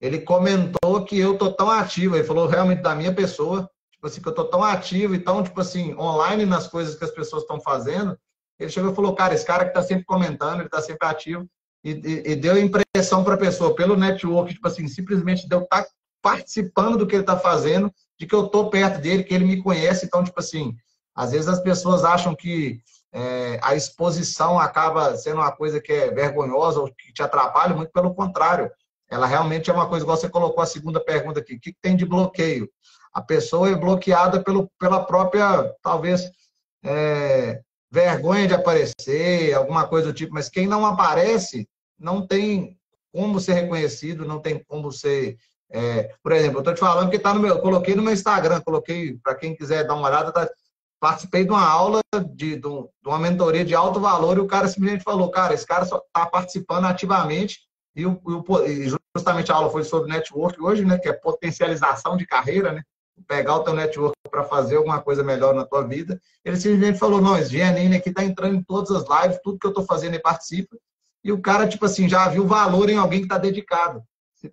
Ele 0.00 0.20
comentou 0.20 1.04
que 1.04 1.18
eu 1.18 1.38
tô 1.38 1.52
tão 1.52 1.70
ativo, 1.70 2.16
ele 2.16 2.24
falou 2.24 2.46
realmente 2.46 2.82
da 2.82 2.94
minha 2.94 3.14
pessoa, 3.14 3.68
tipo 3.90 4.06
assim, 4.06 4.20
que 4.20 4.28
eu 4.28 4.34
tô 4.34 4.44
tão 4.44 4.62
ativo 4.62 5.14
e 5.14 5.18
tão, 5.18 5.42
tipo 5.42 5.60
assim, 5.60 5.94
online 5.94 6.44
nas 6.44 6.66
coisas 6.66 6.94
que 6.94 7.04
as 7.04 7.10
pessoas 7.10 7.42
estão 7.42 7.60
fazendo. 7.60 8.16
Ele 8.58 8.70
chegou 8.70 8.92
e 8.92 8.94
falou, 8.94 9.14
cara, 9.14 9.34
esse 9.34 9.44
cara 9.44 9.64
que 9.64 9.72
tá 9.72 9.82
sempre 9.82 10.04
comentando, 10.04 10.60
ele 10.60 10.68
tá 10.68 10.80
sempre 10.80 11.06
ativo 11.06 11.46
e, 11.84 11.92
e, 11.92 12.32
e 12.32 12.36
deu 12.36 12.58
impressão 12.58 13.22
para 13.22 13.34
a 13.34 13.38
pessoa, 13.38 13.74
pelo 13.74 13.96
network, 13.96 14.52
tipo 14.52 14.66
assim, 14.66 14.88
simplesmente 14.88 15.48
de 15.48 15.54
eu 15.54 15.62
estar 15.62 15.82
tá 15.82 15.88
participando 16.22 16.98
do 16.98 17.06
que 17.06 17.14
ele 17.14 17.22
está 17.22 17.38
fazendo, 17.38 17.92
de 18.18 18.26
que 18.26 18.34
eu 18.34 18.46
estou 18.46 18.68
perto 18.68 19.00
dele, 19.00 19.22
que 19.22 19.32
ele 19.32 19.44
me 19.44 19.62
conhece. 19.62 20.06
Então, 20.06 20.24
tipo 20.24 20.40
assim, 20.40 20.74
às 21.14 21.30
vezes 21.30 21.48
as 21.48 21.60
pessoas 21.60 22.04
acham 22.04 22.34
que 22.34 22.80
é, 23.12 23.58
a 23.62 23.74
exposição 23.74 24.58
acaba 24.58 25.16
sendo 25.16 25.36
uma 25.36 25.52
coisa 25.52 25.80
que 25.80 25.92
é 25.92 26.10
vergonhosa 26.10 26.80
ou 26.80 26.92
que 26.92 27.12
te 27.12 27.22
atrapalha, 27.22 27.74
muito 27.74 27.92
pelo 27.92 28.14
contrário. 28.14 28.70
Ela 29.10 29.26
realmente 29.26 29.70
é 29.70 29.72
uma 29.72 29.88
coisa, 29.88 30.04
igual 30.04 30.16
você 30.16 30.28
colocou 30.28 30.62
a 30.62 30.66
segunda 30.66 31.00
pergunta 31.00 31.40
aqui, 31.40 31.54
o 31.54 31.60
que 31.60 31.74
tem 31.80 31.96
de 31.96 32.04
bloqueio? 32.04 32.68
A 33.12 33.22
pessoa 33.22 33.70
é 33.70 33.74
bloqueada 33.74 34.42
pelo, 34.42 34.70
pela 34.78 35.04
própria, 35.04 35.72
talvez, 35.82 36.30
é, 36.84 37.60
vergonha 37.90 38.46
de 38.46 38.54
aparecer, 38.54 39.54
alguma 39.54 39.86
coisa 39.86 40.08
do 40.08 40.12
tipo, 40.12 40.34
mas 40.34 40.48
quem 40.48 40.66
não 40.66 40.84
aparece 40.84 41.68
não 41.98 42.26
tem 42.26 42.76
como 43.12 43.40
ser 43.40 43.54
reconhecido, 43.54 44.26
não 44.26 44.38
tem 44.38 44.62
como 44.68 44.92
ser. 44.92 45.38
É, 45.70 46.14
por 46.22 46.32
exemplo, 46.32 46.58
eu 46.58 46.60
estou 46.60 46.74
te 46.74 46.80
falando 46.80 47.10
que 47.10 47.16
está 47.16 47.32
no 47.32 47.40
meu. 47.40 47.58
coloquei 47.60 47.94
no 47.94 48.02
meu 48.02 48.12
Instagram, 48.12 48.60
coloquei, 48.60 49.18
para 49.22 49.34
quem 49.34 49.56
quiser 49.56 49.86
dar 49.86 49.94
uma 49.94 50.08
olhada, 50.08 50.30
tá, 50.30 50.48
participei 51.00 51.44
de 51.44 51.50
uma 51.50 51.66
aula 51.66 52.00
de, 52.34 52.56
de, 52.56 52.68
uma 53.04 53.18
mentoria 53.18 53.64
de 53.64 53.74
alto 53.74 53.98
valor 54.00 54.36
e 54.36 54.40
o 54.40 54.46
cara 54.46 54.68
simplesmente 54.68 55.02
falou, 55.02 55.30
cara, 55.30 55.54
esse 55.54 55.66
cara 55.66 55.84
só 55.84 55.96
está 55.98 56.26
participando 56.26 56.84
ativamente 56.84 57.65
e, 57.96 58.04
o, 58.04 58.20
e 58.66 58.88
justamente 59.16 59.50
a 59.50 59.54
aula 59.54 59.70
foi 59.70 59.82
sobre 59.82 60.12
network 60.12 60.60
hoje, 60.62 60.84
né, 60.84 60.98
que 60.98 61.08
é 61.08 61.12
potencialização 61.14 62.16
de 62.16 62.26
carreira, 62.26 62.72
né, 62.72 62.82
pegar 63.26 63.56
o 63.56 63.64
teu 63.64 63.72
network 63.72 64.14
para 64.30 64.44
fazer 64.44 64.76
alguma 64.76 65.00
coisa 65.00 65.24
melhor 65.24 65.54
na 65.54 65.64
tua 65.64 65.82
vida. 65.82 66.20
Ele 66.44 66.56
simplesmente 66.56 66.98
falou, 66.98 67.20
não, 67.20 67.38
esse 67.38 67.50
Giannini 67.50 67.96
aqui 67.96 68.10
está 68.10 68.22
entrando 68.22 68.56
em 68.56 68.62
todas 68.62 68.90
as 68.90 69.22
lives, 69.22 69.40
tudo 69.42 69.58
que 69.58 69.66
eu 69.66 69.70
estou 69.70 69.84
fazendo 69.84 70.14
ele 70.14 70.22
participa. 70.22 70.76
E 71.24 71.32
o 71.32 71.40
cara, 71.40 71.66
tipo 71.66 71.86
assim, 71.86 72.08
já 72.08 72.28
viu 72.28 72.46
valor 72.46 72.90
em 72.90 72.98
alguém 72.98 73.20
que 73.20 73.24
está 73.24 73.38
dedicado. 73.38 74.02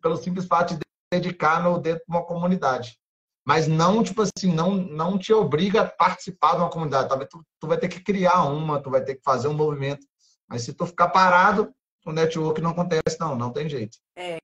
Pelo 0.02 0.18
simples 0.18 0.46
fato 0.46 0.76
de 0.76 0.80
dedicar 1.14 1.62
no, 1.62 1.78
dentro 1.78 2.00
de 2.00 2.12
uma 2.16 2.24
comunidade. 2.24 2.98
Mas 3.46 3.68
não, 3.68 4.02
tipo 4.02 4.22
assim, 4.22 4.52
não, 4.54 4.72
não 4.74 5.20
te 5.20 5.34
obriga 5.34 5.82
a 5.82 5.88
participar 5.88 6.54
de 6.54 6.62
uma 6.62 6.70
comunidade. 6.70 7.10
Talvez 7.10 7.30
tu, 7.30 7.44
tu 7.60 7.68
vai 7.68 7.78
ter 7.78 7.90
que 7.90 8.00
criar 8.00 8.46
uma, 8.46 8.82
tu 8.82 8.90
vai 8.90 9.04
ter 9.04 9.16
que 9.16 9.22
fazer 9.24 9.50
um 9.50 9.54
movimento. 9.54 10.06
Mas 10.48 10.64
se 10.64 10.74
tu 10.74 10.86
ficar 10.86 11.10
parado, 11.10 11.72
o 12.06 12.12
network 12.12 12.62
não 12.62 12.72
acontece, 12.72 13.20
não, 13.20 13.36
não 13.36 13.52
tem 13.52 13.70
jeito. 13.70 13.98
É, 14.16 14.38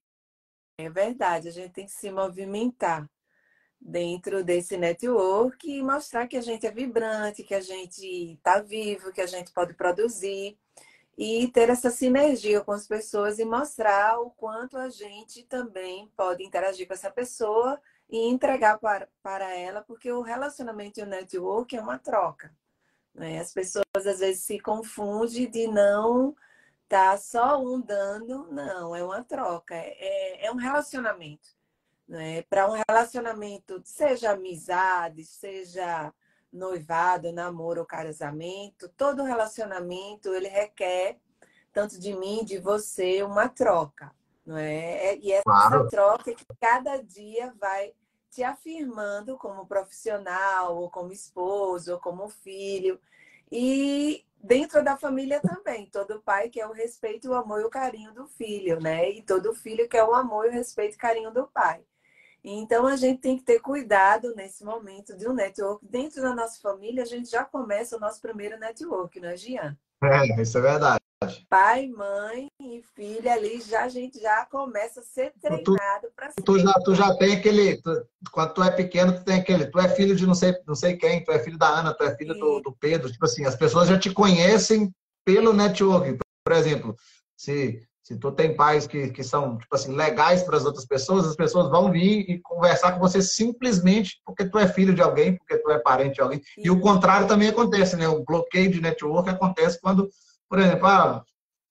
é 0.78 0.89
verdade, 0.89 1.48
a 1.48 1.51
gente 1.51 1.72
tem 1.72 1.86
que 1.86 1.92
se 1.92 2.12
movimentar 2.12 3.10
dentro 3.80 4.44
desse 4.44 4.78
network 4.78 5.70
e 5.70 5.82
mostrar 5.82 6.28
que 6.28 6.38
a 6.38 6.42
gente 6.42 6.68
é 6.68 6.72
vibrante, 6.72 7.44
que 7.44 7.56
a 7.56 7.62
gente 7.62 8.34
está 8.34 8.62
vivo, 8.62 9.12
que 9.12 9.22
a 9.22 9.28
gente 9.28 9.51
pode 9.51 9.74
produzir 9.74 10.58
e 11.18 11.50
ter 11.50 11.70
essa 11.70 11.89
sinergia 11.89 12.62
com 12.62 12.72
as 12.72 12.88
pessoas 12.88 13.39
e 13.39 13.46
mostrar 13.46 14.20
o 14.20 14.32
quanto 14.32 14.78
a 14.78 14.89
gente 14.89 15.44
também 15.44 16.10
pode 16.16 16.44
interagir 16.44 16.88
com 16.88 16.94
essa 16.94 17.12
pessoa 17.12 17.80
e 18.10 18.30
entregar 18.30 18.80
para, 18.80 19.08
para 19.22 19.54
ela, 19.54 19.82
porque 19.82 20.12
o 20.12 20.22
relacionamento 20.22 21.00
e 21.00 21.04
o 21.04 21.06
network 21.06 21.75
é 21.75 21.82
uma 21.82 22.00
troca. 22.00 22.56
Né? 23.13 23.39
As 23.39 23.54
pessoas 23.54 23.86
às 23.96 24.20
vezes 24.20 24.44
se 24.44 24.60
confundem 24.60 25.50
de 25.50 25.68
não 25.68 26.36
tá 26.89 27.15
só 27.17 27.62
um 27.62 27.79
dando, 27.79 28.48
não, 28.51 28.96
é 28.96 29.03
uma 29.03 29.24
troca, 29.24 29.75
é, 29.75 29.96
é, 30.00 30.46
é 30.48 30.51
um 30.51 30.55
relacionamento. 30.55 31.50
Né? 32.08 32.41
Para 32.41 32.67
um 32.67 32.81
relacionamento, 32.89 33.79
seja 33.86 34.31
amizade, 34.31 35.24
seja 35.24 36.12
noivado, 36.51 37.31
namoro 37.31 37.81
ou 37.81 37.86
casamento, 37.86 38.89
todo 38.98 39.24
relacionamento 39.24 40.34
ele 40.34 40.48
requer 40.48 41.19
tanto 41.72 42.00
de 42.00 42.15
mim, 42.15 42.43
de 42.43 42.58
você, 42.58 43.22
uma 43.22 43.48
troca, 43.48 44.12
não 44.43 44.58
é? 44.58 45.15
E 45.17 45.31
essa 45.31 45.43
claro. 45.43 45.88
troca 45.88 46.31
é 46.31 46.34
que 46.34 46.46
cada 46.60 46.98
dia 46.98 47.53
vai 47.60 47.93
te 48.31 48.43
afirmando 48.43 49.38
como 49.38 49.67
profissional, 49.67 50.75
ou 50.75 50.89
como 50.89 51.12
esposo, 51.12 51.93
ou 51.93 52.00
como 52.00 52.27
filho. 52.27 53.00
E 53.51 54.25
dentro 54.41 54.84
da 54.84 54.98
família 54.98 55.39
também, 55.39 55.86
todo 55.88 56.22
pai 56.22 56.50
quer 56.50 56.67
o 56.67 56.72
respeito, 56.72 57.29
o 57.29 57.36
amor 57.36 57.62
e 57.62 57.65
o 57.65 57.69
carinho 57.69 58.13
do 58.13 58.27
filho, 58.27 58.79
né? 58.79 59.10
E 59.12 59.22
todo 59.22 59.53
filho 59.53 59.88
quer 59.88 60.03
o 60.03 60.13
amor, 60.13 60.48
o 60.48 60.51
respeito 60.51 60.93
e 60.93 60.98
o 60.98 61.00
carinho 61.00 61.31
do 61.31 61.48
pai. 61.48 61.81
Então 62.43 62.88
a 62.88 62.96
gente 62.96 63.19
tem 63.19 63.38
que 63.38 63.43
ter 63.43 63.60
cuidado 63.60 64.34
nesse 64.36 64.63
momento 64.63 65.15
de 65.15 65.27
um 65.27 65.34
network. 65.34 65.86
Dentro 65.86 66.22
da 66.22 66.34
nossa 66.34 66.60
família, 66.62 67.03
a 67.03 67.05
gente 67.05 67.29
já 67.29 67.43
começa 67.43 67.98
o 67.98 68.00
nosso 68.00 68.22
primeiro 68.22 68.58
network, 68.58 69.19
não 69.19 69.29
é, 69.29 69.38
Gian? 69.38 69.77
É, 70.01 70.41
isso 70.41 70.58
é 70.58 70.62
verdade. 70.62 71.00
Pai, 71.50 71.88
mãe 71.88 72.50
e 72.62 72.81
filha 72.96 73.34
ali, 73.34 73.60
já 73.60 73.84
a 73.84 73.89
gente 73.89 74.22
já 74.22 74.46
começa 74.46 75.01
a 75.01 75.03
ser 75.03 75.34
treinado 75.41 76.10
para 76.15 76.31
ser. 76.31 76.41
Tu 76.41 76.60
já, 76.60 76.74
tu 76.86 76.96
já 76.96 77.13
tem 77.17 77.36
aquele. 77.36 77.81
Tu, 77.81 78.08
quando 78.39 78.53
tu 78.53 78.63
é 78.63 78.72
pequeno, 78.72 79.12
tu 79.12 79.24
tem 79.25 79.36
aquele. 79.36 79.65
Tu 79.65 79.77
é 79.79 79.89
filho 79.89 80.15
de 80.15 80.25
não 80.25 80.34
sei, 80.34 80.55
não 80.65 80.74
sei 80.74 80.96
quem, 80.96 81.22
tu 81.22 81.31
é 81.31 81.39
filho 81.39 81.58
da 81.58 81.67
Ana, 81.67 81.93
tu 81.93 82.05
é 82.05 82.15
filho 82.15 82.34
do, 82.36 82.62
do 82.62 82.72
Pedro. 82.79 83.12
Tipo 83.12 83.25
assim, 83.25 83.46
as 83.46 83.55
pessoas 83.55 83.89
já 83.89 84.00
te 84.00 84.12
conhecem 84.12 84.89
pelo 85.25 85.51
network. 85.51 86.17
Por 86.46 86.53
exemplo, 86.53 86.96
se 87.36 87.81
se 88.01 88.17
tu 88.17 88.31
tem 88.31 88.55
pais 88.55 88.88
que, 88.88 89.12
que 89.12 89.24
são, 89.24 89.60
tipo 89.60 89.75
assim, 89.75 89.93
legais 89.93 90.41
para 90.41 90.58
as 90.58 90.65
outras 90.65 90.84
pessoas, 90.84 91.27
as 91.27 91.36
pessoas 91.36 91.69
vão 91.69 91.91
vir 91.91 92.27
e 92.27 92.39
conversar 92.41 92.93
com 92.93 93.00
você 93.00 93.22
simplesmente 93.22 94.19
porque 94.25 94.46
tu 94.46 94.58
é 94.58 94.67
filho 94.67 94.96
de 94.96 95.01
alguém, 95.01 95.38
porque 95.38 95.60
tu 95.60 95.69
é 95.69 95.77
parente 95.77 96.15
de 96.15 96.22
alguém. 96.22 96.39
Sim. 96.39 96.62
E 96.63 96.72
o 96.72 96.79
contrário 96.79 97.27
também 97.27 97.50
acontece, 97.50 97.96
né? 97.96 98.08
O 98.08 98.24
bloqueio 98.24 98.72
de 98.72 98.81
network 98.81 99.29
acontece 99.29 99.79
quando, 99.79 100.10
por 100.50 100.58
exemplo, 100.58 100.88
ah, 100.88 101.24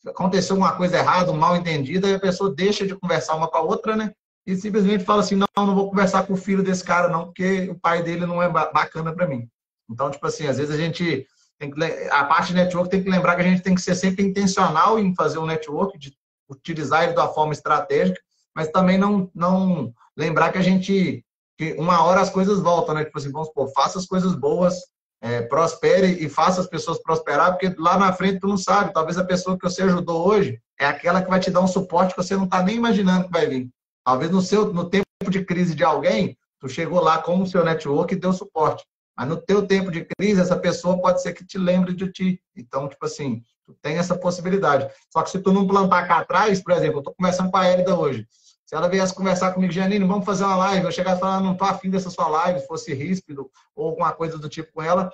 aconteceu 0.07 0.55
uma 0.55 0.77
coisa 0.77 0.99
errada, 0.99 1.33
um 1.33 1.37
mal 1.37 1.57
entendida, 1.57 2.07
e 2.07 2.15
a 2.15 2.21
pessoa 2.21 2.55
deixa 2.55 2.87
de 2.87 2.95
conversar 2.95 3.35
uma 3.35 3.49
com 3.51 3.57
a 3.57 3.63
outra, 3.63 3.97
né? 3.97 4.13
E 4.49 4.57
simplesmente 4.57 5.05
fala 5.05 5.21
assim, 5.21 5.35
não, 5.35 5.47
não 5.59 5.75
vou 5.75 5.91
conversar 5.91 6.27
com 6.27 6.33
o 6.33 6.37
filho 6.37 6.63
desse 6.63 6.83
cara 6.83 7.07
não, 7.07 7.27
porque 7.27 7.69
o 7.69 7.79
pai 7.79 8.03
dele 8.03 8.25
não 8.25 8.43
é 8.43 8.49
bacana 8.49 9.15
para 9.15 9.29
mim. 9.29 9.47
Então, 9.91 10.11
tipo 10.11 10.27
assim, 10.27 10.47
às 10.47 10.57
vezes 10.57 10.75
a 10.75 10.79
gente 10.79 11.27
tem 11.59 11.71
que, 11.71 11.85
a 12.11 12.25
parte 12.25 12.49
de 12.49 12.55
network 12.55 12.89
tem 12.89 13.03
que 13.03 13.11
lembrar 13.11 13.37
que 13.37 13.43
a 13.43 13.45
gente 13.45 13.61
tem 13.61 13.75
que 13.75 13.81
ser 13.83 13.95
sempre 13.95 14.25
intencional 14.25 14.99
em 14.99 15.15
fazer 15.15 15.39
um 15.39 15.45
network, 15.45 15.99
de 15.99 16.17
utilizar 16.49 17.05
ele 17.05 17.13
da 17.13 17.29
forma 17.29 17.53
estratégica, 17.53 18.19
mas 18.57 18.71
também 18.71 18.97
não, 18.97 19.31
não 19.35 19.93
lembrar 20.17 20.51
que 20.51 20.57
a 20.57 20.63
gente, 20.63 21.23
que 21.59 21.75
uma 21.75 22.03
hora 22.03 22.23
as 22.23 22.31
coisas 22.31 22.59
voltam, 22.59 22.95
né? 22.95 23.05
Tipo 23.05 23.19
assim, 23.19 23.31
vamos 23.31 23.49
supor, 23.49 23.71
faça 23.75 23.99
as 23.99 24.07
coisas 24.07 24.35
boas, 24.35 24.77
é, 25.21 25.43
prospere 25.43 26.25
e 26.25 26.27
faça 26.27 26.63
as 26.63 26.67
pessoas 26.67 27.03
prosperar, 27.03 27.51
porque 27.53 27.75
lá 27.79 27.99
na 27.99 28.15
frente 28.15 28.41
tu 28.41 28.49
não 28.49 28.57
sabe, 28.57 28.95
talvez 28.95 29.19
a 29.19 29.25
pessoa 29.25 29.59
que 29.59 29.69
você 29.69 29.83
ajudou 29.83 30.27
hoje 30.27 30.59
é 30.81 30.87
aquela 30.87 31.21
que 31.21 31.29
vai 31.29 31.39
te 31.39 31.51
dar 31.51 31.61
um 31.61 31.69
suporte 31.69 32.15
que 32.15 32.23
você 32.23 32.35
não 32.35 32.45
está 32.45 32.63
nem 32.63 32.77
imaginando 32.77 33.27
que 33.27 33.33
vai 33.33 33.47
vir. 33.47 33.69
Talvez 34.09 34.31
no 34.31 34.41
seu 34.41 34.73
no 34.73 34.89
tempo 34.89 35.05
de 35.29 35.45
crise 35.45 35.75
de 35.75 35.85
alguém, 35.85 36.39
tu 36.59 36.69
chegou 36.69 37.01
lá 37.01 37.21
com 37.21 37.43
o 37.43 37.47
seu 37.47 37.63
network 37.63 38.15
e 38.15 38.19
deu 38.19 38.33
suporte. 38.33 38.83
Mas 39.15 39.29
no 39.29 39.37
teu 39.37 39.67
tempo 39.67 39.91
de 39.91 40.07
crise, 40.07 40.41
essa 40.41 40.57
pessoa 40.57 40.99
pode 40.99 41.21
ser 41.21 41.35
que 41.35 41.45
te 41.45 41.59
lembre 41.59 41.93
de 41.93 42.11
ti. 42.11 42.41
Então, 42.57 42.89
tipo 42.89 43.05
assim, 43.05 43.43
Tu 43.69 43.75
tem 43.83 43.99
essa 43.99 44.17
possibilidade. 44.17 44.91
Só 45.13 45.23
que 45.23 45.29
se 45.29 45.41
tu 45.41 45.53
não 45.53 45.67
plantar 45.67 46.09
cá 46.09 46.21
atrás, 46.21 46.63
por 46.63 46.73
exemplo, 46.73 46.97
eu 46.97 47.01
estou 47.01 47.15
conversando 47.15 47.51
com 47.51 47.59
a 47.59 47.67
Érida 47.67 47.95
hoje. 47.95 48.27
Se 48.65 48.75
ela 48.75 48.89
viesse 48.89 49.15
conversar 49.15 49.53
comigo, 49.53 49.71
Janine, 49.71 50.07
vamos 50.07 50.25
fazer 50.25 50.45
uma 50.45 50.57
live, 50.57 50.87
eu 50.87 50.91
chegar 50.91 51.17
e 51.17 51.21
falar, 51.21 51.43
não 51.43 51.53
estou 51.53 51.69
afim 51.69 51.91
dessa 51.91 52.09
sua 52.09 52.29
live, 52.29 52.67
fosse 52.67 52.95
ríspido 52.95 53.51
ou 53.77 53.89
alguma 53.89 54.11
coisa 54.13 54.39
do 54.39 54.49
tipo 54.49 54.73
com 54.73 54.83
ela, 54.83 55.13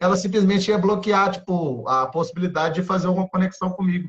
ela 0.00 0.16
simplesmente 0.16 0.70
ia 0.70 0.78
bloquear, 0.78 1.32
tipo, 1.32 1.86
a 1.86 2.06
possibilidade 2.06 2.76
de 2.76 2.82
fazer 2.82 3.08
alguma 3.08 3.28
conexão 3.28 3.68
comigo. 3.70 4.08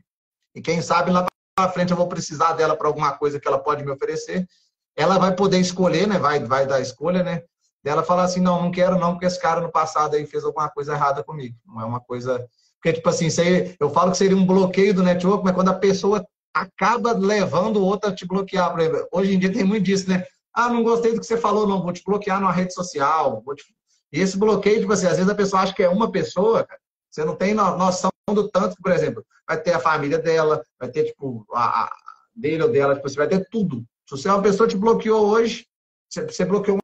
E 0.56 0.62
quem 0.62 0.82
sabe 0.82 1.12
lá 1.12 1.25
para 1.56 1.72
frente 1.72 1.92
eu 1.92 1.98
vou 1.98 2.08
precisar 2.08 2.54
dela 2.54 2.76
para 2.76 2.88
alguma 2.88 3.12
coisa 3.14 3.40
que 3.40 3.48
ela 3.48 3.60
pode 3.60 3.84
me 3.84 3.92
oferecer. 3.92 4.48
Ela 4.96 5.18
vai 5.18 5.36
poder 5.36 5.60
escolher, 5.60 6.08
né? 6.08 6.20
Vai, 6.20 6.40
vai 6.40 6.66
dar 6.66 6.82
escolha, 6.82 7.24
né? 7.24 7.44
Dela 7.84 8.04
falar 8.04 8.24
assim, 8.24 8.40
não, 8.40 8.62
não 8.62 8.72
quero 8.72 8.98
não, 8.98 9.12
porque 9.12 9.26
esse 9.26 9.40
cara 9.40 9.62
no 9.62 9.72
passado 9.72 10.16
aí 10.16 10.26
fez 10.26 10.44
alguma 10.44 10.70
coisa 10.70 10.94
errada 10.94 11.24
comigo. 11.24 11.56
Não 11.66 11.82
é 11.82 11.86
uma 11.86 12.00
coisa 12.00 12.48
porque, 12.84 12.98
tipo 12.98 13.08
assim, 13.08 13.28
aí, 13.40 13.74
eu 13.80 13.90
falo 13.90 14.12
que 14.12 14.18
seria 14.18 14.36
um 14.36 14.46
bloqueio 14.46 14.94
do 14.94 15.02
network, 15.02 15.42
mas 15.46 15.56
quando 15.56 15.70
a 15.70 15.74
pessoa 15.74 16.28
acaba 16.54 17.14
levando 17.14 17.82
outra 17.82 18.10
a 18.10 18.14
te 18.14 18.28
bloquear. 18.28 18.76
Hoje 19.10 19.34
em 19.34 19.40
dia 19.40 19.54
tem 19.54 19.64
muito 19.64 19.86
disso, 19.86 20.10
né? 20.10 20.26
Ah, 20.54 20.68
não 20.68 20.84
gostei 20.84 21.14
do 21.14 21.22
que 21.22 21.26
você 21.26 21.38
falou, 21.38 21.66
não, 21.66 21.82
vou 21.82 21.94
te 21.94 22.04
bloquear 22.04 22.42
numa 22.42 22.52
rede 22.52 22.74
social. 22.74 23.42
Te... 23.56 23.64
E 24.12 24.20
esse 24.20 24.38
bloqueio, 24.38 24.82
tipo 24.82 24.92
assim, 24.92 25.08
às 25.08 25.16
vezes 25.16 25.32
a 25.32 25.36
pessoa 25.36 25.62
acha 25.62 25.74
que 25.74 25.82
é 25.82 25.88
uma 25.88 26.12
pessoa, 26.12 26.66
cara, 26.66 26.80
você 27.13 27.24
não 27.24 27.36
tem 27.36 27.53
noção 27.53 28.10
do 28.34 28.50
tanto 28.50 28.75
que, 28.75 28.82
por 28.82 28.91
exemplo, 28.91 29.24
vai 29.48 29.62
ter 29.62 29.74
a 29.74 29.79
família 29.79 30.17
dela, 30.17 30.63
vai 30.79 30.89
ter, 30.89 31.03
tipo, 31.03 31.46
a, 31.53 31.91
dele 32.36 32.63
ou 32.63 32.72
dela, 32.72 32.96
tipo, 32.96 33.08
você 33.08 33.15
vai 33.15 33.27
ter 33.27 33.48
tudo. 33.51 33.86
Se 34.10 34.17
você 34.17 34.27
é 34.27 34.34
uma 34.34 34.41
pessoa 34.41 34.67
que 34.67 34.74
te 34.74 34.79
bloqueou 34.79 35.27
hoje, 35.27 35.67
você, 36.10 36.25
você 36.25 36.43
bloqueou 36.43 36.79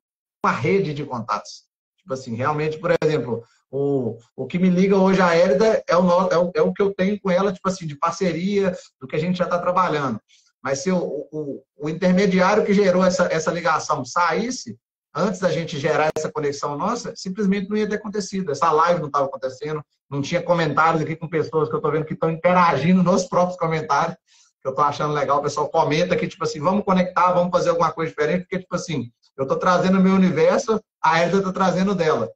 uma 0.46 0.54
rede 0.54 0.94
de 0.94 1.04
contatos. 1.04 1.64
Tipo 1.98 2.14
assim, 2.14 2.36
realmente, 2.36 2.78
por 2.78 2.92
exemplo, 3.02 3.44
o, 3.72 4.20
o 4.36 4.46
que 4.46 4.60
me 4.60 4.70
liga 4.70 4.96
hoje 4.98 5.20
a 5.20 5.36
Érida 5.36 5.84
é 5.88 5.98
o, 5.98 6.30
é, 6.30 6.38
o, 6.38 6.52
é 6.56 6.62
o 6.62 6.74
que 6.74 6.82
eu 6.82 6.94
tenho 6.94 7.20
com 7.20 7.32
ela, 7.32 7.52
tipo 7.52 7.68
assim, 7.68 7.88
de 7.88 7.96
parceria, 7.96 8.76
do 9.02 9.08
que 9.08 9.16
a 9.16 9.20
gente 9.20 9.38
já 9.38 9.46
está 9.46 9.58
trabalhando. 9.58 10.22
Mas 10.62 10.80
se 10.80 10.92
o, 10.92 11.28
o, 11.32 11.64
o, 11.76 11.90
intermediário 11.90 12.66
que 12.66 12.74
gerou 12.74 13.04
essa, 13.04 13.28
essa 13.32 13.52
ligação 13.52 14.06
saísse, 14.06 14.78
antes 15.16 15.40
da 15.40 15.52
gente 15.52 15.80
gerar 15.80 16.10
essa 16.16 16.32
conexão 16.32 16.78
nossa, 16.78 17.14
simplesmente 17.16 17.70
não 17.70 17.78
ia 17.78 17.88
ter 17.88 17.96
acontecido. 17.96 18.52
Essa 18.52 18.72
live 18.72 19.00
não 19.00 19.08
estava 19.08 19.26
acontecendo, 19.26 19.84
não 20.10 20.22
tinha 20.22 20.42
comentários 20.42 21.02
aqui 21.02 21.16
com 21.16 21.28
pessoas 21.28 21.70
que 21.70 21.76
eu 21.76 21.80
estou 21.80 21.92
vendo 21.92 22.06
que 22.06 22.14
estão 22.14 22.30
interagindo 22.30 23.04
nos 23.04 23.26
próprios 23.26 23.58
comentários, 23.58 24.18
que 24.62 24.68
eu 24.68 24.72
estou 24.72 24.86
achando 24.86 25.14
legal. 25.14 25.40
O 25.40 25.44
pessoal 25.44 25.70
comenta 25.70 26.16
que, 26.16 26.28
tipo 26.28 26.44
assim, 26.44 26.60
vamos 26.60 26.84
conectar, 26.84 27.32
vamos 27.32 27.52
fazer 27.52 27.70
alguma 27.70 27.92
coisa 27.92 28.10
diferente, 28.10 28.42
porque, 28.42 28.60
tipo 28.60 28.76
assim, 28.76 29.12
eu 29.38 29.44
estou 29.44 29.58
trazendo 29.58 30.00
o 30.00 30.02
meu 30.02 30.14
universo, 30.14 30.82
a 31.02 31.20
Erda 31.20 31.38
está 31.38 31.52
trazendo 31.52 31.96
dela 31.96 32.30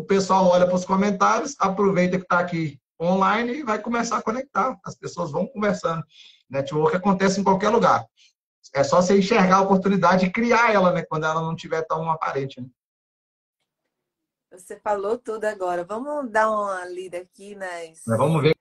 o 0.00 0.04
pessoal 0.04 0.46
olha 0.46 0.66
para 0.66 0.74
os 0.74 0.84
comentários, 0.84 1.54
aproveita 1.58 2.16
que 2.16 2.24
está 2.24 2.38
aqui 2.38 2.80
online 3.00 3.58
e 3.58 3.62
vai 3.62 3.78
começar 3.78 4.16
a 4.16 4.22
conectar. 4.22 4.78
As 4.84 4.94
pessoas 4.94 5.30
vão 5.30 5.46
conversando. 5.46 6.02
Network 6.48 6.96
acontece 6.96 7.40
em 7.40 7.44
qualquer 7.44 7.68
lugar. 7.68 8.04
É 8.74 8.84
só 8.84 9.00
você 9.02 9.18
enxergar 9.18 9.56
a 9.56 9.62
oportunidade 9.62 10.26
e 10.26 10.32
criar 10.32 10.72
ela, 10.72 10.92
né? 10.92 11.02
Quando 11.02 11.24
ela 11.24 11.40
não 11.40 11.54
estiver 11.54 11.82
tão 11.86 12.10
aparente. 12.10 12.60
Né? 12.60 12.68
Você 14.52 14.78
falou 14.80 15.18
tudo 15.18 15.44
agora. 15.44 15.84
Vamos 15.84 16.30
dar 16.30 16.50
uma 16.50 16.84
lida 16.86 17.18
aqui 17.18 17.54
nas. 17.54 18.02
vamos 18.06 18.42
ver 18.42 18.54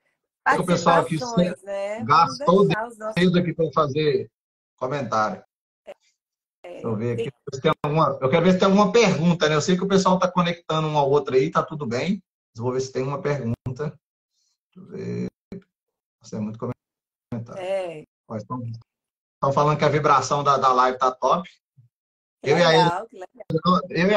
o 0.57 0.65
pessoal 0.65 1.01
aqui 1.01 1.17
né? 1.63 2.03
gastou 2.03 2.65
o 2.65 3.39
aqui 3.39 3.53
para 3.53 3.71
fazer 3.71 4.31
comentário. 4.77 5.43
Deixa 6.63 6.87
eu 6.87 6.95
ver 6.95 7.13
aqui. 7.13 7.31
Se 7.53 7.61
tem 7.61 7.71
alguma... 7.83 8.17
Eu 8.21 8.29
quero 8.29 8.45
ver 8.45 8.53
se 8.53 8.59
tem 8.59 8.65
alguma 8.65 8.91
pergunta, 8.91 9.47
né? 9.47 9.55
Eu 9.55 9.61
sei 9.61 9.75
que 9.75 9.83
o 9.83 9.87
pessoal 9.87 10.15
está 10.15 10.31
conectando 10.31 10.87
um 10.87 10.97
ao 10.97 11.09
outro 11.09 11.35
aí, 11.35 11.51
tá 11.51 11.63
tudo 11.63 11.85
bem. 11.85 12.23
Mas 12.53 12.63
vou 12.63 12.71
ver 12.71 12.81
se 12.81 12.91
tem 12.91 13.03
uma 13.03 13.21
pergunta. 13.21 13.55
Deixa 13.67 14.77
eu 14.77 14.85
ver. 14.85 15.27
Você 16.21 16.35
é 16.35 16.39
muito 16.39 16.59
comentário. 16.59 17.61
É. 17.61 18.05
Estão, 18.35 18.61
estão 19.39 19.53
falando 19.53 19.77
que 19.77 19.85
a 19.85 19.89
vibração 19.89 20.43
da, 20.43 20.57
da 20.57 20.73
live 20.73 20.99
tá 20.99 21.11
top. 21.11 21.49
Eu, 22.43 22.55
legal, 22.55 22.69
e 22.69 22.75
a 22.77 23.05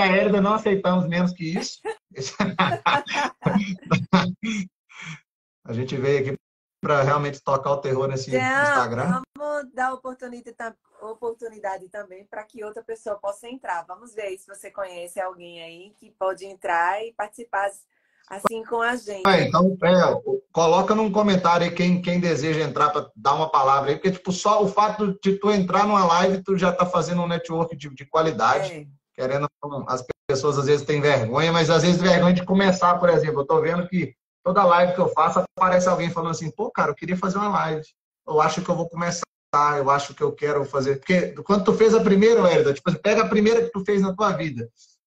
Elida, 0.06 0.32
eu 0.32 0.32
e 0.34 0.36
a 0.36 0.42
não 0.42 0.54
aceitamos 0.54 1.08
menos 1.08 1.32
que 1.32 1.56
isso. 1.56 1.80
a 5.64 5.72
gente 5.72 5.96
veio 5.96 6.20
aqui 6.20 6.36
para 6.80 7.02
realmente 7.02 7.40
tocar 7.40 7.70
o 7.70 7.80
terror 7.80 8.08
nesse 8.08 8.30
Instagram? 8.30 9.22
Vamos 9.36 9.72
dar 9.72 9.94
oportunidade, 9.94 10.76
oportunidade 11.00 11.88
também 11.88 12.26
para 12.26 12.44
que 12.44 12.64
outra 12.64 12.82
pessoa 12.82 13.16
possa 13.18 13.48
entrar. 13.48 13.84
Vamos 13.86 14.14
ver 14.14 14.36
se 14.38 14.46
você 14.46 14.70
conhece 14.70 15.20
alguém 15.20 15.62
aí 15.62 15.94
que 15.96 16.10
pode 16.12 16.44
entrar 16.44 17.02
e 17.04 17.12
participar 17.12 17.70
assim 18.32 18.64
com 18.64 18.80
a 18.80 18.96
gente. 18.96 19.26
É, 19.26 19.42
então, 19.42 19.76
é, 19.84 20.40
coloca 20.50 20.94
num 20.94 21.12
comentário 21.12 21.66
aí 21.66 21.72
quem, 21.72 22.00
quem 22.00 22.18
deseja 22.18 22.62
entrar 22.62 22.88
para 22.90 23.10
dar 23.14 23.34
uma 23.34 23.50
palavra 23.50 23.90
aí, 23.90 23.96
porque 23.96 24.10
tipo, 24.10 24.32
só 24.32 24.62
o 24.62 24.68
fato 24.68 25.18
de 25.22 25.38
tu 25.38 25.50
entrar 25.50 25.86
numa 25.86 26.04
live, 26.06 26.42
tu 26.42 26.56
já 26.56 26.70
está 26.70 26.86
fazendo 26.86 27.20
um 27.22 27.28
network 27.28 27.76
de, 27.76 27.94
de 27.94 28.06
qualidade. 28.06 28.72
É. 28.72 28.86
Querendo, 29.14 29.46
as 29.86 30.02
pessoas 30.26 30.58
às 30.58 30.64
vezes 30.64 30.86
têm 30.86 31.00
vergonha, 31.00 31.52
mas 31.52 31.68
às 31.68 31.82
vezes 31.82 32.00
vergonha 32.00 32.32
de 32.32 32.44
começar, 32.44 32.98
por 32.98 33.10
exemplo. 33.10 33.40
Eu 33.40 33.42
estou 33.42 33.60
vendo 33.60 33.86
que 33.86 34.14
toda 34.42 34.64
live 34.64 34.94
que 34.94 35.00
eu 35.00 35.08
faço 35.10 35.42
aparece 35.58 35.86
alguém 35.86 36.08
falando 36.08 36.30
assim, 36.30 36.50
pô, 36.50 36.70
cara, 36.70 36.90
eu 36.90 36.94
queria 36.94 37.16
fazer 37.16 37.36
uma 37.36 37.50
live. 37.50 37.82
Eu 38.26 38.40
acho 38.40 38.62
que 38.62 38.70
eu 38.70 38.74
vou 38.74 38.88
começar, 38.88 39.22
eu 39.76 39.90
acho 39.90 40.14
que 40.14 40.22
eu 40.22 40.32
quero 40.32 40.64
fazer. 40.64 40.96
Porque 40.96 41.32
quando 41.42 41.64
tu 41.64 41.74
fez 41.74 41.94
a 41.94 42.00
primeira, 42.00 42.40
Hélida, 42.50 42.72
tipo, 42.72 42.90
pega 43.00 43.22
a 43.22 43.28
primeira 43.28 43.62
que 43.62 43.70
tu 43.70 43.84
fez 43.84 44.00
na 44.00 44.14
tua 44.14 44.32
vida. 44.32 44.66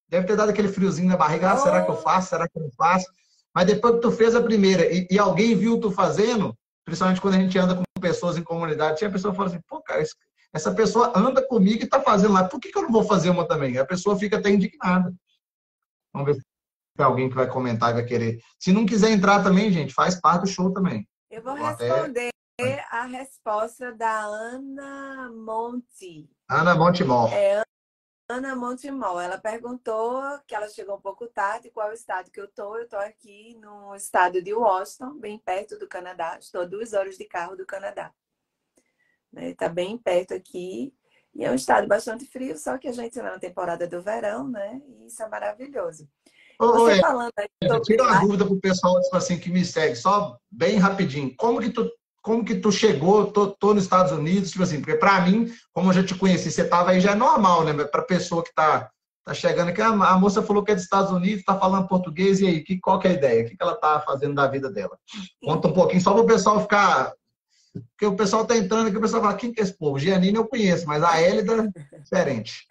Deve 0.10 0.28
ter 0.28 0.36
dado 0.36 0.50
aquele 0.50 0.68
friozinho 0.68 1.10
na 1.10 1.18
barriga, 1.18 1.52
ah, 1.52 1.58
será 1.58 1.84
que 1.84 1.90
eu 1.90 1.98
faço? 1.98 2.30
Será 2.30 2.48
que 2.48 2.58
eu 2.58 2.64
não 2.64 2.72
faço? 2.72 3.08
Mas 3.54 3.68
depois 3.68 3.96
que 3.96 4.02
tu 4.02 4.12
fez 4.12 4.36
a 4.36 4.42
primeira 4.42 4.86
e, 4.94 5.08
e, 5.10 5.18
alguém 5.18 5.56
viu 5.56 5.80
tu 5.80 5.90
fazendo, 5.90 6.56
principalmente 6.84 7.22
quando 7.22 7.36
a 7.36 7.40
gente 7.40 7.58
anda 7.58 7.76
com 7.76 7.84
pessoas 8.02 8.38
em 8.38 8.44
comunidade, 8.44 8.98
tinha 8.98 9.10
pessoa 9.10 9.32
que 9.32 9.38
fala 9.38 9.50
assim, 9.50 9.62
pô, 9.68 9.82
cara, 9.82 10.04
essa 10.54 10.74
pessoa 10.74 11.12
anda 11.16 11.46
comigo 11.46 11.84
e 11.84 11.88
tá 11.88 12.02
fazendo 12.02 12.34
lá, 12.34 12.44
por 12.44 12.60
que, 12.60 12.72
que 12.72 12.78
eu 12.78 12.84
não 12.84 12.92
vou 12.92 13.04
fazer 13.04 13.30
uma 13.30 13.48
também? 13.48 13.78
A 13.78 13.86
pessoa 13.86 14.18
fica 14.18 14.38
até 14.38 14.50
indignada. 14.50 15.14
Vamos 16.14 16.28
ver 16.28 16.36
se 16.36 16.46
tem 16.96 17.06
alguém 17.06 17.30
que 17.30 17.36
vai 17.36 17.48
comentar 17.48 17.92
e 17.92 17.96
vai 17.96 18.06
querer. 18.06 18.40
Se 18.60 18.72
não 18.72 18.86
quiser 18.86 19.12
entrar 19.12 19.44
também, 19.44 19.72
gente, 19.72 19.94
faz 19.94 20.20
parte 20.20 20.42
do 20.42 20.48
show 20.48 20.72
também. 20.72 21.08
Eu 21.30 21.42
vou 21.42 21.54
responder 21.56 22.30
até... 22.60 22.86
a 22.90 23.06
resposta 23.06 23.94
da 23.94 24.22
Ana 24.22 25.30
Monte. 25.34 26.30
Ana 26.50 26.76
Montemor. 26.76 27.34
É, 27.34 27.64
Ana 28.28 28.56
Montemol, 28.56 29.22
ela 29.22 29.38
perguntou 29.38 30.20
que 30.48 30.56
ela 30.56 30.68
chegou 30.68 30.96
um 30.96 31.02
pouco 31.02 31.28
tarde, 31.28 31.70
qual 31.70 31.90
é 31.90 31.92
o 31.92 31.94
estado 31.94 32.32
que 32.32 32.42
eu 32.42 32.48
tô? 32.48 32.76
Eu 32.76 32.90
tô 32.90 32.98
aqui 32.98 33.56
no 33.62 33.94
estado 33.96 34.42
de 34.42 34.52
Washington, 34.52 35.20
bem 35.20 35.38
perto 35.38 35.78
do 35.78 35.88
Canadá. 35.88 36.36
Estou 36.40 36.62
a 36.62 36.66
duas 36.66 36.94
horas 36.94 37.18
de 37.18 37.26
carro 37.26 37.56
do 37.56 37.68
Canadá. 37.68 38.12
Está 39.36 39.68
né? 39.68 39.74
bem 39.76 39.96
perto 39.96 40.34
aqui. 40.34 40.92
E 41.36 41.46
é 41.46 41.52
um 41.52 41.56
estado 41.56 41.88
bastante 41.88 42.26
frio, 42.26 42.58
só 42.58 42.80
que 42.80 42.88
a 42.88 42.92
gente 42.92 43.10
está 43.10 43.22
na 43.22 43.38
temporada 43.38 43.88
do 43.88 44.02
verão, 44.02 44.48
né? 44.48 44.82
E 44.88 45.06
isso 45.06 45.22
é 45.22 45.30
maravilhoso. 45.30 46.10
Você 46.60 46.82
Oi, 46.82 47.00
falando 47.00 47.34
aí 47.38 47.48
sobre... 47.64 47.82
Tira 47.82 48.04
uma 48.04 48.22
dúvida 48.22 48.46
para 48.46 48.54
o 48.54 48.62
pessoal 48.62 49.00
tipo 49.02 49.18
assim, 49.18 49.38
que 49.38 49.52
me 49.52 49.64
segue, 49.64 49.96
só 49.96 50.40
bem 50.50 50.78
rapidinho. 50.78 51.36
Como 51.38 51.60
que 51.60 51.70
tu 51.70 51.92
como 52.26 52.44
que 52.44 52.56
tu 52.56 52.72
chegou, 52.72 53.32
tô, 53.32 53.52
tô 53.52 53.76
nos 53.76 53.84
Estados 53.84 54.12
Unidos, 54.12 54.50
tipo 54.50 54.64
assim, 54.64 54.82
porque 54.82 54.96
para 54.96 55.22
mim, 55.22 55.48
como 55.72 55.90
eu 55.90 55.94
já 55.94 56.04
te 56.04 56.16
conheci, 56.16 56.52
você 56.52 56.68
tava 56.68 56.90
aí 56.90 57.00
já 57.00 57.12
é 57.12 57.16
normal, 57.16 57.64
né? 57.64 57.72
Para 57.84 58.02
pessoa 58.02 58.44
que 58.44 58.52
tá, 58.52 58.90
tá 59.24 59.32
chegando 59.32 59.70
aqui, 59.70 59.80
a, 59.80 59.90
a, 59.90 60.18
moça 60.18 60.42
falou 60.42 60.64
que 60.64 60.72
é 60.72 60.74
dos 60.74 60.84
Estados 60.84 61.12
Unidos, 61.12 61.46
tá 61.46 61.56
falando 61.56 61.88
português, 61.88 62.40
e 62.40 62.48
aí, 62.48 62.64
que, 62.64 62.80
qual 62.80 62.98
que 62.98 63.08
é 63.08 63.12
a 63.12 63.14
ideia? 63.14 63.44
O 63.44 63.48
que, 63.48 63.56
que 63.56 63.62
ela 63.62 63.76
tá 63.76 64.00
fazendo 64.00 64.34
da 64.34 64.48
vida 64.48 64.72
dela? 64.72 64.98
Conta 65.40 65.68
um 65.68 65.74
pouquinho, 65.74 66.02
só 66.02 66.14
para 66.14 66.24
o 66.24 66.26
pessoal 66.26 66.60
ficar... 66.62 67.14
Porque 67.92 68.08
o 68.08 68.16
pessoal 68.16 68.44
tá 68.44 68.58
entrando 68.58 68.88
aqui, 68.88 68.98
o 68.98 69.02
pessoal 69.02 69.22
fala, 69.22 69.36
quem 69.36 69.54
que 69.54 69.60
é 69.60 69.64
esse 69.64 69.78
povo? 69.78 70.00
Gianine 70.00 70.38
eu 70.38 70.48
conheço, 70.48 70.88
mas 70.88 71.04
a 71.04 71.22
Hélida, 71.22 71.72
diferente. 72.02 72.66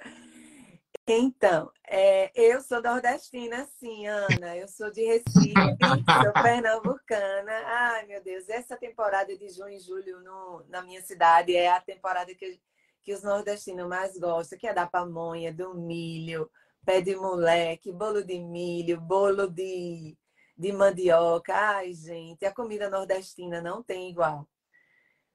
Então, 1.06 1.70
é, 1.96 2.32
eu 2.34 2.60
sou 2.60 2.82
nordestina, 2.82 3.68
sim, 3.78 4.04
Ana. 4.08 4.56
Eu 4.56 4.66
sou 4.66 4.90
de 4.90 5.04
Recife, 5.04 5.54
sou 5.54 6.32
pernambucana. 6.42 7.52
Ai, 7.66 8.04
meu 8.06 8.20
Deus, 8.20 8.48
essa 8.48 8.76
temporada 8.76 9.36
de 9.38 9.48
junho 9.48 9.76
e 9.76 9.78
julho 9.78 10.20
no, 10.20 10.64
na 10.68 10.82
minha 10.82 11.00
cidade 11.02 11.54
é 11.54 11.70
a 11.70 11.80
temporada 11.80 12.34
que, 12.34 12.60
que 13.00 13.14
os 13.14 13.22
nordestinos 13.22 13.88
mais 13.88 14.18
gostam, 14.18 14.58
que 14.58 14.66
é 14.66 14.74
da 14.74 14.88
pamonha, 14.88 15.52
do 15.54 15.72
milho, 15.72 16.50
pé 16.84 17.00
de 17.00 17.14
moleque, 17.14 17.92
bolo 17.92 18.24
de 18.24 18.40
milho, 18.40 19.00
bolo 19.00 19.46
de, 19.48 20.18
de 20.58 20.72
mandioca. 20.72 21.54
Ai, 21.54 21.94
gente, 21.94 22.44
a 22.44 22.52
comida 22.52 22.90
nordestina 22.90 23.62
não 23.62 23.84
tem 23.84 24.10
igual. 24.10 24.48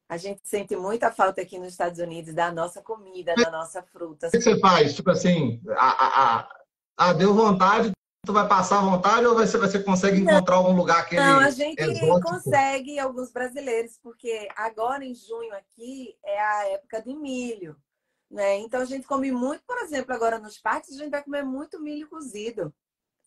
A 0.10 0.18
gente 0.18 0.42
sente 0.44 0.76
muita 0.76 1.12
falta 1.12 1.40
aqui 1.40 1.60
nos 1.60 1.68
Estados 1.68 2.00
Unidos 2.00 2.34
da 2.34 2.52
nossa 2.52 2.82
comida, 2.82 3.36
da 3.36 3.52
nossa 3.52 3.84
fruta. 3.84 4.28
O 4.28 4.32
que 4.32 4.42
você 4.42 4.60
faz? 4.60 4.96
Tipo 4.96 5.12
assim, 5.12 5.62
a, 5.78 6.40
a, 6.40 6.50
a, 6.98 7.14
deu 7.14 7.32
vontade, 7.32 7.92
tu 8.26 8.34
vai 8.34 8.48
passar 8.48 8.82
vontade 8.82 9.28
ou 9.28 9.36
você, 9.36 9.56
você 9.60 9.84
consegue 9.84 10.20
encontrar 10.20 10.56
algum 10.56 10.76
lugar 10.76 11.08
que 11.08 11.16
Não, 11.16 11.40
a 11.40 11.52
gente 11.52 11.80
exótico? 11.80 12.22
consegue 12.22 12.98
alguns 12.98 13.32
brasileiros, 13.32 14.00
porque 14.02 14.48
agora 14.56 15.06
em 15.06 15.14
junho 15.14 15.54
aqui 15.54 16.18
é 16.26 16.42
a 16.42 16.70
época 16.70 17.04
de 17.04 17.14
milho. 17.14 17.78
Né? 18.32 18.58
Então 18.58 18.82
a 18.82 18.86
gente 18.86 19.06
come 19.06 19.32
muito, 19.32 19.64
por 19.64 19.78
exemplo, 19.78 20.12
agora 20.12 20.40
nos 20.40 20.58
parques, 20.58 20.96
a 20.96 20.98
gente 20.98 21.12
vai 21.12 21.24
comer 21.24 21.44
muito 21.44 21.80
milho 21.80 22.10
cozido. 22.10 22.74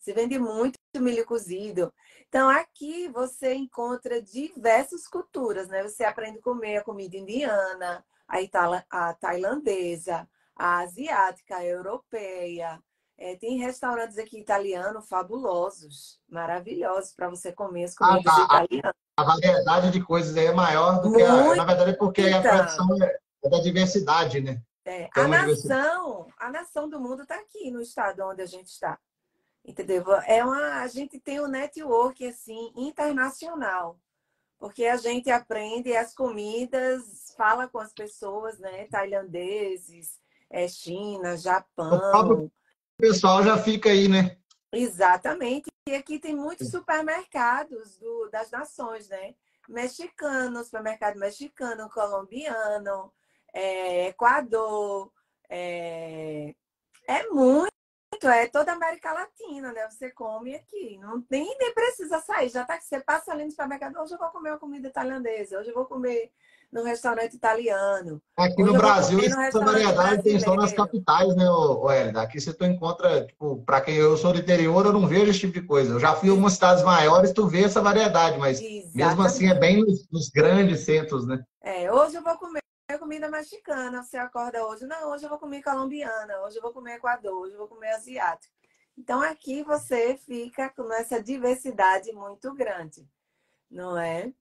Se 0.03 0.11
vende 0.11 0.37
muito 0.37 0.77
milho 0.97 1.25
cozido. 1.25 1.91
Então, 2.27 2.49
aqui 2.49 3.07
você 3.07 3.53
encontra 3.53 4.21
diversas 4.21 5.07
culturas, 5.07 5.69
né? 5.69 5.81
Você 5.81 6.03
aprende 6.03 6.39
a 6.39 6.41
comer 6.41 6.77
a 6.77 6.83
comida 6.83 7.15
indiana, 7.15 8.03
a, 8.27 8.41
itala, 8.41 8.83
a 8.89 9.13
tailandesa, 9.13 10.27
a 10.57 10.79
asiática, 10.79 11.55
a 11.55 11.65
europeia. 11.65 12.83
É, 13.17 13.37
tem 13.37 13.57
restaurantes 13.59 14.17
aqui 14.17 14.41
italianos 14.41 15.07
fabulosos, 15.07 16.19
maravilhosos 16.27 17.13
para 17.13 17.29
você 17.29 17.53
comer 17.53 17.85
as 17.85 17.95
comidas 17.95 18.33
ah, 18.33 18.47
tá. 18.47 18.63
italianas. 18.65 18.93
A 19.15 19.23
variedade 19.23 19.91
de 19.91 20.03
coisas 20.03 20.35
aí 20.35 20.47
é 20.47 20.53
maior 20.53 21.01
do 21.01 21.13
que 21.13 21.21
a, 21.21 21.55
na 21.55 21.63
verdade 21.63 21.91
é 21.91 21.95
porque 21.95 22.23
a 22.23 22.41
tradição 22.41 22.87
é, 23.01 23.17
é 23.45 23.49
da 23.49 23.61
diversidade, 23.61 24.41
né? 24.41 24.61
É, 24.85 25.07
a 25.15 25.27
nação, 25.29 26.27
a 26.37 26.51
nação 26.51 26.89
do 26.89 26.99
mundo 26.99 27.23
está 27.23 27.35
aqui 27.35 27.71
no 27.71 27.79
estado 27.79 28.21
onde 28.25 28.41
a 28.41 28.45
gente 28.45 28.67
está. 28.67 28.99
Entendeu? 29.65 30.03
É 30.27 30.43
uma, 30.43 30.81
a 30.81 30.87
gente 30.87 31.19
tem 31.19 31.39
um 31.39 31.47
network 31.47 32.25
assim 32.27 32.73
internacional, 32.75 33.97
porque 34.59 34.85
a 34.85 34.97
gente 34.97 35.31
aprende 35.31 35.95
as 35.95 36.13
comidas, 36.13 37.33
fala 37.37 37.67
com 37.67 37.79
as 37.79 37.93
pessoas, 37.93 38.59
né? 38.59 38.85
Tailandeses, 38.87 40.19
é, 40.49 40.67
China, 40.67 41.37
Japão. 41.37 42.45
O 42.45 43.01
pessoal 43.01 43.41
já 43.41 43.57
fica 43.57 43.89
aí, 43.89 44.07
né? 44.09 44.37
Exatamente. 44.71 45.69
E 45.87 45.95
aqui 45.95 46.19
tem 46.19 46.35
muitos 46.35 46.69
supermercados 46.69 47.97
do, 47.97 48.29
das 48.29 48.51
nações, 48.51 49.07
né? 49.07 49.33
Mexicano, 49.67 50.63
supermercado 50.63 51.17
mexicano, 51.17 51.89
colombiano, 51.89 53.11
é, 53.53 54.07
Equador. 54.07 55.11
É, 55.49 56.53
é 57.07 57.29
muito 57.29 57.72
é 58.29 58.47
toda 58.47 58.71
a 58.71 58.75
América 58.75 59.11
Latina, 59.13 59.71
né? 59.71 59.87
Você 59.89 60.09
come 60.11 60.55
aqui. 60.55 60.97
Não 60.99 61.23
nem, 61.29 61.55
nem 61.57 61.73
precisa 61.73 62.19
sair. 62.19 62.49
Já 62.49 62.63
tá 62.65 62.77
que 62.77 62.85
você 62.85 62.99
passa 62.99 63.31
ali 63.31 63.45
no 63.45 63.51
supermercado. 63.51 63.99
Hoje 63.99 64.13
eu 64.13 64.19
vou 64.19 64.29
comer 64.29 64.51
uma 64.51 64.59
comida 64.59 64.89
tailandesa. 64.89 65.59
Hoje 65.59 65.69
eu 65.69 65.75
vou 65.75 65.85
comer 65.85 66.31
no 66.73 66.83
restaurante 66.83 67.35
italiano. 67.35 68.19
Aqui 68.35 68.63
no 68.63 68.73
Brasil, 68.73 69.19
essa 69.19 69.59
variedade 69.59 70.23
tem 70.23 70.39
só 70.39 70.55
nas 70.55 70.73
capitais, 70.73 71.35
né, 71.35 71.45
Hélida? 71.91 72.21
Aqui 72.23 72.41
você 72.41 72.51
tu 72.51 72.65
encontra, 72.65 73.25
tipo, 73.27 73.63
para 73.63 73.79
quem 73.79 73.95
eu 73.95 74.17
sou 74.17 74.33
do 74.33 74.39
interior, 74.39 74.85
eu 74.85 74.93
não 74.93 75.07
vejo 75.07 75.29
esse 75.29 75.41
tipo 75.41 75.53
de 75.53 75.61
coisa. 75.61 75.93
Eu 75.93 75.99
já 75.99 76.15
fui 76.15 76.29
em 76.29 76.31
algumas 76.31 76.53
cidades 76.53 76.83
maiores, 76.83 77.31
tu 77.31 77.47
vê 77.47 77.63
essa 77.63 77.79
variedade, 77.79 78.39
mas 78.39 78.59
Exatamente. 78.59 78.97
mesmo 78.97 79.21
assim 79.21 79.49
é 79.49 79.53
bem 79.53 79.81
nos, 79.81 80.09
nos 80.11 80.29
grandes 80.29 80.79
centros, 80.79 81.27
né? 81.27 81.43
É, 81.61 81.91
hoje 81.93 82.15
eu 82.15 82.23
vou 82.23 82.35
comer 82.37 82.62
comida 82.99 83.29
mexicana. 83.29 84.03
Você 84.03 84.17
acorda 84.17 84.65
hoje, 84.65 84.85
não, 84.85 85.11
hoje 85.11 85.25
eu 85.25 85.29
vou 85.29 85.39
comer 85.39 85.61
colombiana, 85.63 86.41
hoje 86.41 86.57
eu 86.57 86.61
vou 86.61 86.73
comer 86.73 86.95
Equador, 86.95 87.41
hoje 87.41 87.53
eu 87.53 87.59
vou 87.59 87.67
comer 87.67 87.91
asiático. 87.91 88.53
Então 88.97 89.21
aqui 89.21 89.63
você 89.63 90.17
fica 90.17 90.69
com 90.69 90.91
essa 90.93 91.21
diversidade 91.21 92.11
muito 92.11 92.53
grande, 92.53 93.07
não 93.69 93.97
é? 93.97 94.31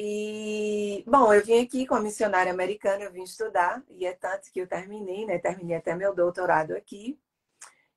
E, 0.00 1.02
bom, 1.08 1.34
eu 1.34 1.44
vim 1.44 1.60
aqui 1.60 1.84
como 1.84 2.02
missionária 2.02 2.52
americana, 2.52 3.02
eu 3.02 3.10
vim 3.12 3.24
estudar, 3.24 3.82
e 3.88 4.06
é 4.06 4.12
tanto 4.12 4.52
que 4.52 4.60
eu 4.60 4.66
terminei, 4.68 5.26
né? 5.26 5.38
Terminei 5.38 5.76
até 5.76 5.92
meu 5.94 6.14
doutorado 6.14 6.72
aqui. 6.76 7.18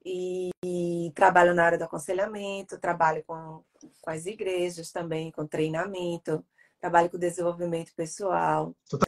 E, 0.03 0.49
e 0.65 1.11
trabalho 1.13 1.53
na 1.53 1.63
área 1.63 1.77
do 1.77 1.83
aconselhamento, 1.83 2.79
trabalho 2.79 3.23
com, 3.23 3.63
com 4.01 4.09
as 4.09 4.25
igrejas 4.25 4.91
também, 4.91 5.31
com 5.31 5.45
treinamento, 5.45 6.43
trabalho 6.79 7.07
com 7.07 7.19
desenvolvimento 7.19 7.93
pessoal. 7.93 8.75
Você 8.83 8.97
tá 8.97 9.05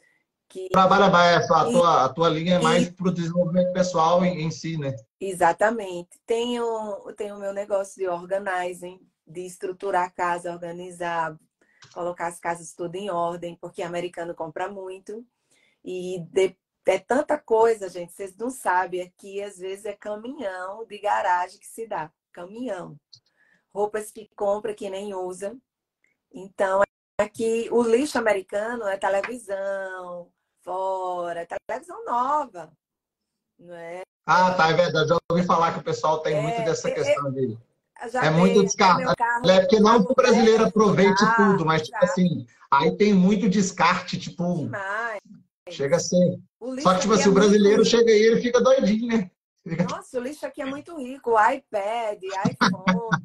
que... 0.53 0.69
Trabalha 0.69 1.09
mais, 1.09 1.49
a 1.49 1.65
tua, 1.65 2.05
a 2.05 2.09
tua 2.09 2.29
linha 2.29 2.55
é 2.57 2.61
mais 2.61 2.87
para 2.87 3.07
o 3.07 3.13
desenvolvimento 3.13 3.73
pessoal 3.73 4.23
em, 4.23 4.43
em, 4.43 4.51
si, 4.51 4.77
né? 4.77 4.95
Exatamente. 5.19 6.21
Tenho, 6.27 7.11
tenho 7.17 7.35
o 7.35 7.39
meu 7.39 7.51
negócio 7.51 7.95
de 7.95 8.07
organizing, 8.07 8.99
de 9.25 9.41
estruturar 9.47 10.03
a 10.03 10.11
casa, 10.11 10.51
organizar, 10.51 11.35
colocar 11.91 12.27
as 12.27 12.39
casas 12.39 12.71
tudo 12.73 12.95
em 12.95 13.09
ordem, 13.09 13.57
porque 13.59 13.81
americano 13.81 14.35
compra 14.35 14.69
muito. 14.69 15.25
E 15.83 16.19
de, 16.31 16.55
é 16.85 16.99
tanta 16.99 17.35
coisa, 17.35 17.89
gente, 17.89 18.13
vocês 18.13 18.37
não 18.37 18.51
sabem. 18.51 19.01
Aqui, 19.01 19.41
às 19.41 19.57
vezes, 19.57 19.85
é 19.85 19.93
caminhão 19.93 20.85
de 20.85 20.99
garagem 20.99 21.59
que 21.59 21.67
se 21.67 21.87
dá. 21.87 22.11
Caminhão. 22.31 22.95
Roupas 23.73 24.11
que 24.11 24.29
compra 24.35 24.75
que 24.75 24.87
nem 24.87 25.15
usa. 25.15 25.57
Então, 26.31 26.83
aqui 27.19 27.67
o 27.71 27.81
lixo 27.81 28.19
americano 28.19 28.87
é 28.87 28.97
televisão, 28.97 30.31
fora, 30.63 31.47
televisão 31.67 32.03
nova. 32.05 32.71
Não 33.59 33.75
é? 33.75 34.01
Ah, 34.25 34.53
tá, 34.53 34.69
é 34.69 34.73
verdade. 34.73 35.09
Já 35.09 35.17
ouvi 35.29 35.45
falar 35.45 35.73
que 35.73 35.79
o 35.79 35.83
pessoal 35.83 36.19
tem 36.19 36.35
é, 36.35 36.41
muito 36.41 36.63
dessa 36.63 36.89
é, 36.89 36.91
questão 36.91 37.31
dele. 37.31 37.57
É 38.21 38.29
muito 38.29 38.63
descarte. 38.63 39.03
É 39.49 39.59
porque 39.61 39.79
não 39.79 40.03
que 40.03 40.11
o 40.11 40.15
brasileiro 40.15 40.65
aproveite 40.65 41.23
tudo, 41.35 41.65
mas 41.65 41.83
tipo 41.83 42.03
assim, 42.03 42.45
aí 42.71 42.95
tem 42.97 43.13
muito 43.13 43.49
descarte, 43.49 44.17
tipo. 44.17 44.55
Demais. 44.55 45.21
Chega 45.69 45.97
a 45.97 45.99
ser. 45.99 46.39
Só 46.81 46.93
que, 46.95 47.01
tipo 47.01 47.13
assim, 47.13 47.25
é 47.25 47.29
o 47.29 47.33
brasileiro 47.33 47.85
chega 47.85 48.11
aí 48.11 48.21
ele 48.21 48.41
fica 48.41 48.61
doidinho, 48.61 49.07
né? 49.07 49.31
Nossa, 49.89 50.19
o 50.19 50.21
lixo 50.21 50.45
aqui 50.45 50.61
é 50.61 50.65
muito 50.65 50.97
rico. 50.97 51.31
iPad, 51.31 52.21
iPhone. 52.21 53.23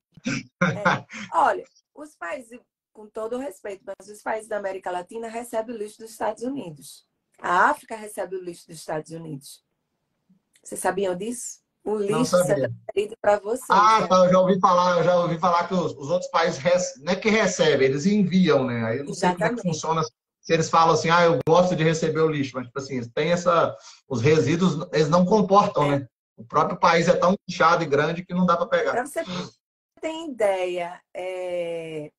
é. 0.62 1.07
Olha, 1.35 1.64
os 1.94 2.14
países, 2.14 2.61
com 2.92 3.09
todo 3.09 3.37
o 3.37 3.40
respeito, 3.40 3.83
mas 3.85 4.09
os 4.09 4.22
países 4.22 4.48
da 4.48 4.59
América 4.59 4.90
Latina 4.90 5.29
recebem 5.29 5.74
o 5.74 5.79
lixo 5.79 5.98
dos 5.98 6.11
Estados 6.11 6.44
Unidos. 6.44 7.08
A 7.40 7.70
África 7.70 7.96
recebe 7.96 8.37
o 8.37 8.42
lixo 8.42 8.66
dos 8.66 8.79
Estados 8.79 9.11
Unidos. 9.11 9.62
Vocês 10.62 10.81
sabiam 10.81 11.16
disso? 11.16 11.61
O 11.85 11.96
lixo 11.96 12.37
é 12.37 12.44
transferido 12.44 13.16
para 13.20 13.38
você. 13.38 13.64
Ah, 13.70 14.07
tá, 14.07 14.16
eu 14.27 14.31
já 14.31 14.40
ouvi 14.40 14.61
falar, 14.61 14.98
eu 14.98 15.05
já 15.05 15.16
ouvi 15.16 15.38
falar 15.38 15.68
que 15.68 15.74
os, 15.74 15.92
os 15.92 16.11
outros 16.11 16.31
países 16.31 16.59
rece... 16.59 17.03
não 17.03 17.12
é 17.12 17.16
que 17.16 17.31
recebem, 17.31 17.88
eles 17.88 18.05
enviam, 18.05 18.64
né? 18.64 18.85
Aí 18.85 18.98
eu 18.98 19.05
não 19.05 19.12
Exatamente. 19.12 19.18
sei 19.18 19.33
como 19.33 19.44
é 19.44 19.55
que 19.55 19.62
funciona 19.62 20.03
se 20.48 20.55
eles 20.55 20.70
falam 20.70 20.94
assim, 20.94 21.11
ah, 21.11 21.24
eu 21.24 21.38
gosto 21.46 21.77
de 21.77 21.85
receber 21.85 22.20
o 22.20 22.29
lixo, 22.31 22.53
mas 22.55 22.66
tipo 22.66 22.79
assim, 22.79 23.07
tem 23.11 23.33
essa. 23.33 23.77
Os 24.09 24.22
resíduos, 24.22 24.88
eles 24.92 25.09
não 25.09 25.24
comportam, 25.24 25.85
é. 25.85 25.98
né? 25.98 26.09
O 26.37 26.44
próprio 26.44 26.79
país 26.79 27.09
é 27.09 27.14
tão 27.14 27.35
inchado 27.46 27.83
e 27.83 27.87
grande 27.87 28.24
que 28.24 28.33
não 28.33 28.46
dá 28.46 28.57
para 28.57 28.66
pegar. 28.66 28.92
Para 28.92 29.07
você 29.07 29.22
ter 30.01 30.24
ideia, 30.27 31.01
é... 31.14 32.11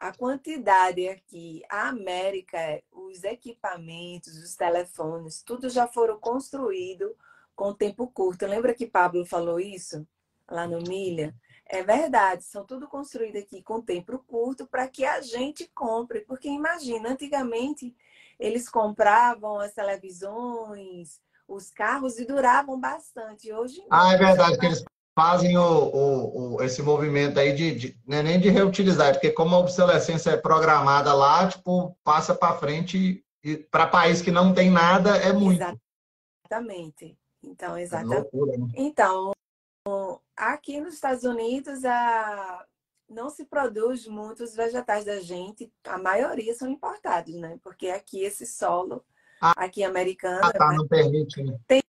a 0.00 0.12
quantidade 0.12 1.08
aqui, 1.08 1.62
a 1.68 1.88
América, 1.88 2.82
os 2.92 3.24
equipamentos, 3.24 4.36
os 4.36 4.54
telefones, 4.54 5.42
tudo 5.42 5.68
já 5.68 5.86
foram 5.86 6.18
construídos 6.18 7.10
com 7.56 7.74
tempo 7.74 8.06
curto. 8.06 8.46
Lembra 8.46 8.74
que 8.74 8.86
Pablo 8.86 9.26
falou 9.26 9.58
isso 9.58 10.06
lá 10.48 10.66
no 10.66 10.78
Milha? 10.78 11.34
É 11.66 11.82
verdade, 11.82 12.44
são 12.44 12.64
tudo 12.64 12.88
construído 12.88 13.36
aqui 13.36 13.62
com 13.62 13.80
tempo 13.80 14.18
curto 14.20 14.66
para 14.66 14.88
que 14.88 15.04
a 15.04 15.20
gente 15.20 15.70
compre. 15.74 16.20
Porque 16.20 16.48
imagina, 16.48 17.10
antigamente 17.10 17.94
eles 18.38 18.68
compravam 18.68 19.58
as 19.58 19.74
televisões, 19.74 21.20
os 21.46 21.70
carros 21.70 22.18
e 22.18 22.24
duravam 22.24 22.78
bastante. 22.78 23.52
Hoje 23.52 23.84
Ah, 23.90 24.12
é 24.12 24.16
verdade, 24.16 24.58
que 24.58 24.66
eles 24.66 24.84
fazem 25.18 25.58
o, 25.58 25.62
o, 25.62 26.54
o, 26.54 26.62
esse 26.62 26.80
movimento 26.80 27.40
aí 27.40 27.52
de, 27.52 27.74
de 27.74 28.00
não 28.06 28.18
é 28.18 28.22
nem 28.22 28.38
de 28.38 28.48
reutilizar, 28.50 29.08
é 29.08 29.12
porque 29.14 29.32
como 29.32 29.52
a 29.56 29.58
obsolescência 29.58 30.30
é 30.30 30.36
programada 30.36 31.12
lá, 31.12 31.48
tipo, 31.48 31.98
passa 32.04 32.36
para 32.36 32.56
frente 32.56 33.24
e 33.42 33.56
para 33.56 33.88
país 33.88 34.22
que 34.22 34.30
não 34.30 34.54
tem 34.54 34.70
nada 34.70 35.16
é 35.16 35.32
muito. 35.32 35.60
Exatamente. 36.48 37.18
Então, 37.42 37.76
exatamente. 37.76 38.14
É 38.14 38.20
loucura, 38.20 38.58
né? 38.58 38.68
Então, 38.76 39.32
aqui 40.36 40.80
nos 40.80 40.94
Estados 40.94 41.24
Unidos 41.24 41.84
a 41.84 42.64
não 43.08 43.28
se 43.28 43.44
produz 43.44 44.06
muitos 44.06 44.54
vegetais 44.54 45.04
da 45.04 45.18
gente, 45.18 45.72
a 45.84 45.98
maioria 45.98 46.54
são 46.54 46.68
importados, 46.68 47.34
né? 47.34 47.58
Porque 47.64 47.88
aqui 47.88 48.22
esse 48.22 48.46
solo 48.46 49.04
ah, 49.40 49.52
aqui 49.56 49.82
americano. 49.82 50.42
Ah, 50.44 50.52
tá, 50.52 50.72
não 50.74 50.86
permite. 50.86 51.42
Né? 51.42 51.58
Tem, 51.66 51.82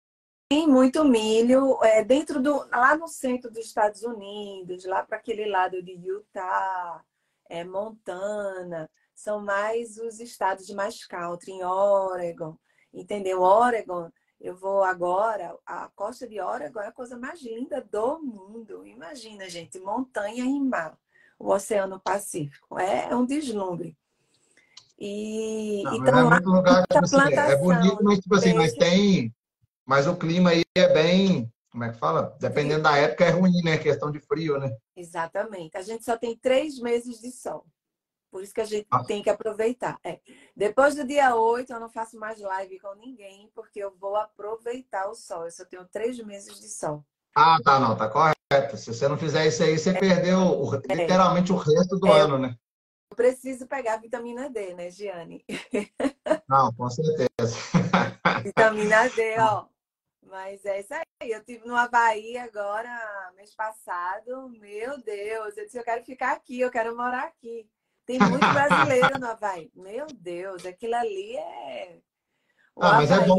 tem 0.48 0.66
muito 0.66 1.04
milho 1.04 1.78
é, 1.84 2.02
dentro 2.02 2.40
do. 2.40 2.66
lá 2.70 2.96
no 2.96 3.06
centro 3.06 3.50
dos 3.50 3.66
Estados 3.66 4.02
Unidos, 4.02 4.84
lá 4.86 5.02
para 5.02 5.18
aquele 5.18 5.44
lado 5.46 5.82
de 5.82 5.92
Utah, 5.92 7.04
é, 7.48 7.62
Montana, 7.64 8.88
são 9.14 9.40
mais 9.40 9.98
os 9.98 10.20
estados 10.20 10.66
de 10.66 10.74
mais 10.74 11.04
country, 11.04 11.52
em 11.52 11.64
Oregon. 11.64 12.56
Entendeu? 12.92 13.42
Oregon, 13.42 14.10
eu 14.40 14.56
vou 14.56 14.82
agora, 14.82 15.54
a 15.66 15.88
costa 15.94 16.26
de 16.26 16.40
Oregon 16.40 16.80
é 16.80 16.86
a 16.86 16.92
coisa 16.92 17.18
mais 17.18 17.42
linda 17.42 17.80
do 17.82 18.18
mundo. 18.18 18.86
Imagina, 18.86 19.50
gente, 19.50 19.78
montanha 19.78 20.44
e 20.44 20.60
mar, 20.60 20.96
o 21.38 21.52
Oceano 21.52 22.00
Pacífico. 22.00 22.78
É, 22.78 23.10
é 23.10 23.14
um 23.14 23.26
deslumbre. 23.26 23.96
E 24.98 25.82
não, 25.84 25.94
então, 25.94 26.32
é 26.32 26.38
lugar, 26.40 26.86
tipo 26.88 27.04
assim, 27.04 27.34
é 27.34 27.56
bonito, 27.56 27.98
mas 28.02 28.18
tipo 28.18 28.34
assim, 28.34 28.54
mas 28.54 28.72
tem. 28.72 29.32
Mas 29.88 30.06
o 30.06 30.14
clima 30.14 30.50
aí 30.50 30.64
é 30.76 30.92
bem. 30.92 31.50
Como 31.72 31.82
é 31.82 31.90
que 31.90 31.98
fala? 31.98 32.36
Dependendo 32.38 32.82
da 32.82 32.94
época 32.98 33.24
é 33.24 33.30
ruim, 33.30 33.62
né? 33.64 33.78
Questão 33.78 34.10
de 34.10 34.20
frio, 34.20 34.58
né? 34.58 34.76
Exatamente. 34.94 35.78
A 35.78 35.82
gente 35.82 36.04
só 36.04 36.14
tem 36.14 36.36
três 36.36 36.78
meses 36.78 37.18
de 37.18 37.30
sol. 37.30 37.64
Por 38.30 38.42
isso 38.42 38.52
que 38.52 38.60
a 38.60 38.66
gente 38.66 38.86
ah. 38.90 39.02
tem 39.02 39.22
que 39.22 39.30
aproveitar. 39.30 39.98
É. 40.04 40.20
Depois 40.54 40.94
do 40.94 41.06
dia 41.06 41.34
8, 41.34 41.72
eu 41.72 41.80
não 41.80 41.88
faço 41.88 42.18
mais 42.18 42.38
live 42.38 42.78
com 42.80 42.94
ninguém, 42.96 43.50
porque 43.54 43.78
eu 43.78 43.96
vou 43.98 44.14
aproveitar 44.16 45.08
o 45.08 45.14
sol. 45.14 45.46
Eu 45.46 45.50
só 45.50 45.64
tenho 45.64 45.86
três 45.86 46.22
meses 46.22 46.60
de 46.60 46.68
sol. 46.68 47.02
Ah, 47.34 47.56
tá, 47.64 47.80
não, 47.80 47.96
tá 47.96 48.10
correto. 48.10 48.76
Se 48.76 48.92
você 48.92 49.08
não 49.08 49.16
fizer 49.16 49.46
isso 49.46 49.62
aí, 49.62 49.78
você 49.78 49.90
é. 49.90 49.98
perdeu 49.98 50.38
o, 50.38 50.74
literalmente 50.74 51.50
o 51.50 51.56
resto 51.56 51.98
do 51.98 52.08
é. 52.08 52.20
ano, 52.20 52.38
né? 52.38 52.54
preciso 53.18 53.66
pegar 53.66 53.96
vitamina 53.96 54.48
D, 54.48 54.74
né, 54.74 54.92
Giane? 54.92 55.44
Não, 56.48 56.72
com 56.72 56.88
certeza. 56.88 57.56
vitamina 58.44 59.08
D, 59.08 59.40
ó. 59.40 59.66
Mas 60.28 60.64
é 60.64 60.80
isso 60.80 60.94
aí. 60.94 61.30
Eu 61.30 61.44
tive 61.44 61.66
no 61.66 61.74
Havaí 61.74 62.36
agora, 62.36 62.90
mês 63.36 63.54
passado. 63.54 64.48
Meu 64.60 65.02
Deus, 65.02 65.56
eu 65.56 65.64
disse, 65.64 65.78
eu 65.78 65.84
quero 65.84 66.04
ficar 66.04 66.32
aqui, 66.32 66.60
eu 66.60 66.70
quero 66.70 66.96
morar 66.96 67.24
aqui. 67.24 67.68
Tem 68.06 68.18
muito 68.18 68.46
brasileiro 68.52 69.18
no 69.18 69.26
Havaí. 69.26 69.70
Meu 69.74 70.06
Deus, 70.06 70.64
aquilo 70.64 70.94
ali 70.94 71.36
é. 71.36 71.98
O 72.76 72.82
ah, 72.82 72.92
mas 72.94 73.10
é 73.10 73.20
bom 73.26 73.38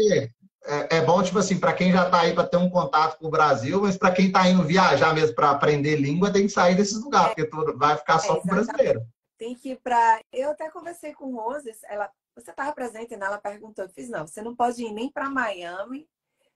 porque 0.00 0.32
é, 0.64 0.98
é, 0.98 1.04
bom, 1.04 1.22
tipo 1.22 1.38
assim, 1.38 1.58
para 1.58 1.72
quem 1.72 1.92
já 1.92 2.04
está 2.04 2.20
aí 2.20 2.34
para 2.34 2.46
ter 2.46 2.56
um 2.56 2.70
contato 2.70 3.18
com 3.18 3.26
o 3.26 3.30
Brasil, 3.30 3.80
mas 3.80 3.96
para 3.96 4.12
quem 4.12 4.26
está 4.26 4.48
indo 4.48 4.62
viajar 4.62 5.14
mesmo 5.14 5.34
para 5.34 5.50
aprender 5.50 5.96
língua, 5.96 6.32
tem 6.32 6.42
que 6.42 6.52
sair 6.52 6.74
desses 6.74 7.02
lugares, 7.02 7.32
é, 7.32 7.34
porque 7.34 7.50
tudo 7.50 7.76
vai 7.76 7.96
ficar 7.96 8.18
só 8.18 8.36
é, 8.36 8.40
com 8.40 8.46
o 8.46 8.50
brasileiro. 8.50 9.06
Tem 9.38 9.54
que 9.54 9.70
ir 9.70 9.80
para. 9.82 10.20
Eu 10.32 10.50
até 10.50 10.70
conversei 10.70 11.12
com 11.12 11.34
Roses, 11.34 11.82
ela, 11.84 12.10
você 12.34 12.50
estava 12.50 12.72
presente, 12.72 13.16
né? 13.16 13.26
Ela 13.26 13.38
perguntou, 13.38 13.84
eu 13.84 13.90
fiz, 13.90 14.08
não, 14.08 14.26
você 14.26 14.42
não 14.42 14.54
pode 14.54 14.82
ir 14.82 14.92
nem 14.92 15.10
para 15.10 15.30
Miami, 15.30 16.06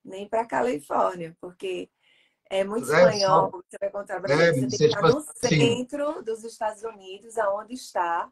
nem 0.04 0.28
para 0.28 0.46
Califórnia, 0.46 1.36
porque 1.40 1.88
é 2.50 2.62
muito 2.62 2.92
é, 2.92 2.96
espanhol, 2.96 3.50
só... 3.50 3.58
você 3.58 3.78
vai 3.80 3.88
encontrar 3.88 4.20
brasileiro, 4.20 4.56
é, 4.56 4.60
você 4.60 4.68
tem 4.68 4.78
que 4.78 4.84
estar 4.84 5.02
no 5.02 5.20
tipo 5.20 5.30
assim 5.30 5.58
centro 5.58 6.22
dos 6.22 6.44
Estados 6.44 6.82
Unidos, 6.82 7.38
aonde 7.38 7.74
está 7.74 8.30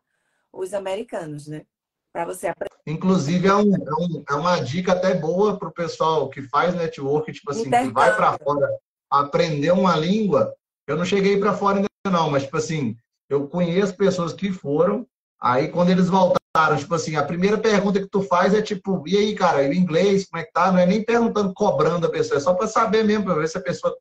os 0.52 0.74
americanos, 0.74 1.46
né? 1.46 1.64
para 2.12 2.26
você 2.26 2.48
aprender. 2.48 2.70
Inclusive, 2.86 3.48
é, 3.48 3.54
um, 3.54 3.74
é, 3.74 3.94
um, 3.98 4.24
é, 4.28 4.34
uma 4.34 4.60
dica 4.60 4.92
até 4.92 5.14
boa 5.14 5.58
para 5.58 5.68
o 5.68 5.72
pessoal 5.72 6.28
que 6.28 6.42
faz 6.42 6.74
network, 6.74 7.32
tipo 7.32 7.50
assim, 7.50 7.64
que 7.64 7.90
vai 7.90 8.14
para 8.14 8.36
fora 8.38 8.68
aprender 9.10 9.72
uma 9.72 9.96
língua. 9.96 10.54
Eu 10.86 10.96
não 10.96 11.04
cheguei 11.04 11.38
para 11.40 11.54
fora 11.54 11.78
ainda 11.78 11.88
não, 12.10 12.30
mas, 12.30 12.42
tipo 12.44 12.56
assim, 12.56 12.96
eu 13.28 13.48
conheço 13.48 13.96
pessoas 13.96 14.32
que 14.32 14.52
foram, 14.52 15.06
aí 15.40 15.68
quando 15.68 15.90
eles 15.90 16.08
voltaram, 16.08 16.41
tipo 16.78 16.94
assim, 16.94 17.16
a 17.16 17.22
primeira 17.22 17.56
pergunta 17.56 17.98
que 17.98 18.08
tu 18.08 18.22
faz 18.22 18.52
é 18.52 18.60
tipo, 18.60 19.02
e 19.06 19.16
aí, 19.16 19.34
cara, 19.34 19.62
o 19.62 19.72
inglês, 19.72 20.26
como 20.26 20.42
é 20.42 20.44
que 20.44 20.52
tá? 20.52 20.70
Não 20.70 20.78
é 20.78 20.84
nem 20.84 21.02
perguntando, 21.02 21.54
cobrando 21.54 22.06
a 22.06 22.10
pessoa, 22.10 22.36
é 22.36 22.40
só 22.40 22.52
para 22.52 22.66
saber 22.66 23.04
mesmo, 23.04 23.24
para 23.24 23.34
ver 23.34 23.48
se 23.48 23.56
a 23.56 23.62
pessoa 23.62 23.96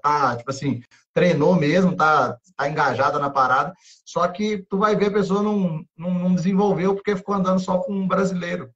tá, 0.00 0.36
tipo 0.36 0.50
assim, 0.50 0.82
treinou 1.12 1.56
mesmo, 1.56 1.96
tá, 1.96 2.36
tá 2.56 2.68
engajada 2.68 3.18
na 3.18 3.28
parada. 3.28 3.74
Só 4.04 4.26
que 4.28 4.64
tu 4.70 4.78
vai 4.78 4.94
ver 4.94 5.06
a 5.06 5.12
pessoa 5.12 5.42
não, 5.42 5.84
não, 5.96 6.10
não 6.14 6.34
desenvolveu 6.34 6.94
porque 6.94 7.16
ficou 7.16 7.34
andando 7.34 7.58
só 7.58 7.78
com 7.78 7.92
um 7.92 8.06
brasileiro. 8.06 8.70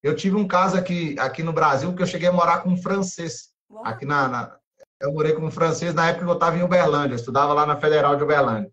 Eu 0.00 0.14
tive 0.14 0.36
um 0.36 0.46
caso 0.46 0.76
aqui, 0.76 1.18
aqui 1.18 1.42
no 1.42 1.52
Brasil 1.52 1.92
que 1.94 2.02
eu 2.02 2.06
cheguei 2.06 2.28
a 2.28 2.32
morar 2.32 2.58
com 2.58 2.70
um 2.70 2.80
francês. 2.80 3.48
Aqui 3.84 4.06
na, 4.06 4.28
na 4.28 4.56
eu 5.00 5.12
morei 5.12 5.32
com 5.32 5.44
um 5.44 5.50
francês 5.50 5.94
na 5.94 6.08
época 6.08 6.24
que 6.24 6.30
eu 6.30 6.34
estava 6.34 6.56
em 6.56 6.62
Uberlândia, 6.62 7.14
estudava 7.14 7.52
lá 7.52 7.64
na 7.64 7.76
Federal 7.76 8.16
de 8.16 8.24
Uberlândia. 8.24 8.70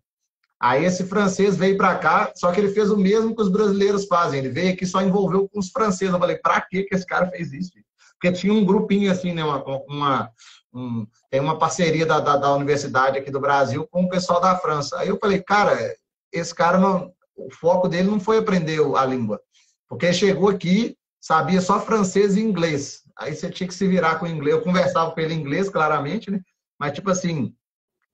Aí 0.58 0.84
esse 0.84 1.04
francês 1.04 1.56
veio 1.56 1.76
para 1.76 1.96
cá, 1.96 2.32
só 2.34 2.50
que 2.50 2.60
ele 2.60 2.72
fez 2.72 2.90
o 2.90 2.96
mesmo 2.96 3.34
que 3.34 3.42
os 3.42 3.50
brasileiros 3.50 4.06
fazem. 4.06 4.38
Ele 4.38 4.48
veio 4.48 4.72
aqui 4.72 4.86
só 4.86 5.02
envolveu 5.02 5.48
com 5.48 5.58
os 5.58 5.70
franceses. 5.70 6.12
Eu 6.12 6.20
falei, 6.20 6.38
para 6.38 6.60
que 6.62 6.86
esse 6.90 7.06
cara 7.06 7.28
fez 7.30 7.52
isso? 7.52 7.72
Porque 8.14 8.32
tinha 8.32 8.52
um 8.52 8.64
grupinho 8.64 9.12
assim, 9.12 9.34
né, 9.34 9.44
uma, 9.44 9.62
uma, 9.86 10.30
um, 10.72 11.06
tem 11.30 11.40
uma 11.40 11.58
parceria 11.58 12.06
da, 12.06 12.20
da, 12.20 12.36
da, 12.36 12.54
universidade 12.54 13.18
aqui 13.18 13.30
do 13.30 13.40
Brasil 13.40 13.86
com 13.90 14.04
o 14.04 14.08
pessoal 14.08 14.40
da 14.40 14.56
França. 14.56 14.98
Aí 14.98 15.08
eu 15.08 15.18
falei, 15.18 15.42
cara, 15.42 15.94
esse 16.32 16.54
cara, 16.54 16.78
não, 16.78 17.12
o 17.36 17.52
foco 17.52 17.88
dele 17.88 18.08
não 18.08 18.18
foi 18.18 18.38
aprender 18.38 18.80
a 18.96 19.04
língua, 19.04 19.38
porque 19.86 20.12
chegou 20.14 20.48
aqui, 20.48 20.96
sabia 21.20 21.60
só 21.60 21.78
francês 21.78 22.36
e 22.36 22.40
inglês. 22.40 23.02
Aí 23.18 23.34
você 23.34 23.50
tinha 23.50 23.68
que 23.68 23.74
se 23.74 23.86
virar 23.86 24.18
com 24.18 24.24
o 24.24 24.28
inglês. 24.28 24.56
Eu 24.56 24.62
conversava 24.62 25.10
com 25.10 25.20
ele 25.20 25.34
em 25.34 25.40
inglês, 25.40 25.68
claramente, 25.68 26.30
né? 26.30 26.40
Mas, 26.78 26.92
tipo 26.92 27.10
assim, 27.10 27.54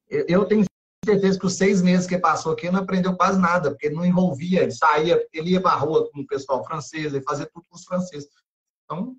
eu 0.08 0.44
tenho 0.44 0.64
certeza 1.04 1.38
que 1.38 1.46
os 1.46 1.56
seis 1.56 1.82
meses 1.82 2.06
que 2.06 2.18
passou 2.18 2.52
aqui 2.52 2.70
não 2.70 2.80
aprendeu 2.80 3.16
quase 3.16 3.40
nada, 3.40 3.70
porque 3.70 3.86
ele 3.86 3.96
não 3.96 4.04
envolvia, 4.04 4.62
ele 4.62 4.72
saía, 4.72 5.26
ele 5.32 5.50
ia 5.50 5.60
para 5.60 5.72
a 5.72 5.78
rua 5.78 6.10
com 6.10 6.20
o 6.20 6.26
pessoal 6.26 6.64
francês, 6.64 7.12
ele 7.12 7.24
fazia 7.24 7.46
tudo 7.46 7.66
com 7.68 7.76
os 7.76 7.84
franceses. 7.84 8.28
Então, 8.84 9.16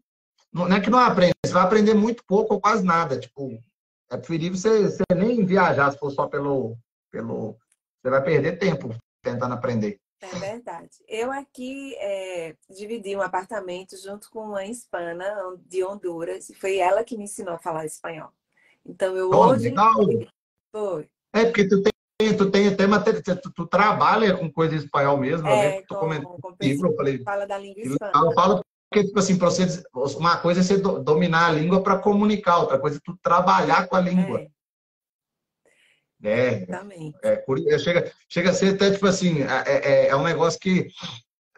não 0.52 0.68
é 0.68 0.80
que 0.80 0.90
não 0.90 1.00
aprende, 1.00 1.34
você 1.46 1.54
vai 1.54 1.64
aprender 1.64 1.94
muito 1.94 2.24
pouco 2.26 2.54
ou 2.54 2.62
quase 2.62 2.84
nada. 2.86 3.20
Tipo, 3.20 3.60
é 4.10 4.18
preferível 4.18 4.58
você, 4.58 4.84
você 4.84 5.04
nem 5.16 5.46
viajar 5.46 5.92
se 5.92 5.98
for 5.98 6.12
só 6.12 6.28
pelo, 6.28 6.78
pelo. 7.12 7.58
Você 8.02 8.10
vai 8.10 8.24
perder 8.24 8.60
tempo 8.60 8.96
tentando 9.22 9.54
aprender. 9.54 10.00
É 10.22 10.40
verdade. 10.40 11.04
Eu 11.08 11.32
aqui 11.32 11.96
é, 11.98 12.56
dividi 12.70 13.16
um 13.16 13.22
apartamento 13.22 13.98
junto 13.98 14.30
com 14.30 14.40
uma 14.40 14.66
hispana 14.66 15.26
de 15.66 15.84
Honduras 15.84 16.50
e 16.50 16.56
foi 16.56 16.78
ela 16.78 17.04
que 17.04 17.18
me 17.18 17.26
ensinou 17.26 17.56
a 17.56 17.60
falar 17.60 17.86
espanhol. 17.86 18.32
Então 18.86 19.16
eu 19.18 19.30
oh, 19.32 19.48
hoje. 19.48 19.70
Legal. 19.70 19.94
Foi. 20.72 21.10
É, 21.34 21.46
porque 21.46 21.68
tu 21.68 21.82
tem, 21.82 22.38
tu 22.38 22.52
tem 22.52 22.68
até 22.68 22.86
matéria, 22.86 23.22
tu, 23.22 23.52
tu, 23.52 23.68
trabalha 23.68 24.38
com 24.38 24.52
coisa 24.52 24.76
em 24.76 24.78
espanhol 24.78 25.18
mesmo, 25.18 25.48
é, 25.48 25.82
tu 25.88 25.96
comentando 25.96 26.38
livro, 26.62 26.90
eu 26.90 26.96
falei. 26.96 27.24
Fala 27.24 27.46
da 27.46 27.58
língua 27.58 27.82
hispana. 27.82 28.12
Eu 28.16 28.32
falo 28.34 28.62
porque, 28.94 29.08
tipo 29.08 29.18
assim, 29.18 29.36
você, 29.40 29.84
uma 30.18 30.38
coisa 30.38 30.60
é 30.60 30.64
você 30.64 30.78
dominar 30.78 31.48
a 31.48 31.52
língua 31.52 31.82
para 31.82 31.98
comunicar, 31.98 32.60
outra 32.60 32.78
coisa 32.78 32.98
é 32.98 33.02
tu 33.04 33.18
trabalhar 33.24 33.88
com 33.88 33.96
a 33.96 34.00
língua. 34.00 34.42
É. 34.42 34.54
É. 36.24 36.66
É, 37.24 37.44
é, 37.70 37.80
chega, 37.80 38.12
chega 38.30 38.52
a 38.52 38.54
ser 38.54 38.76
até 38.76 38.92
tipo 38.92 39.08
assim, 39.08 39.42
é, 39.42 40.06
é, 40.06 40.08
é 40.10 40.16
um 40.16 40.24
negócio 40.24 40.60
que 40.60 40.88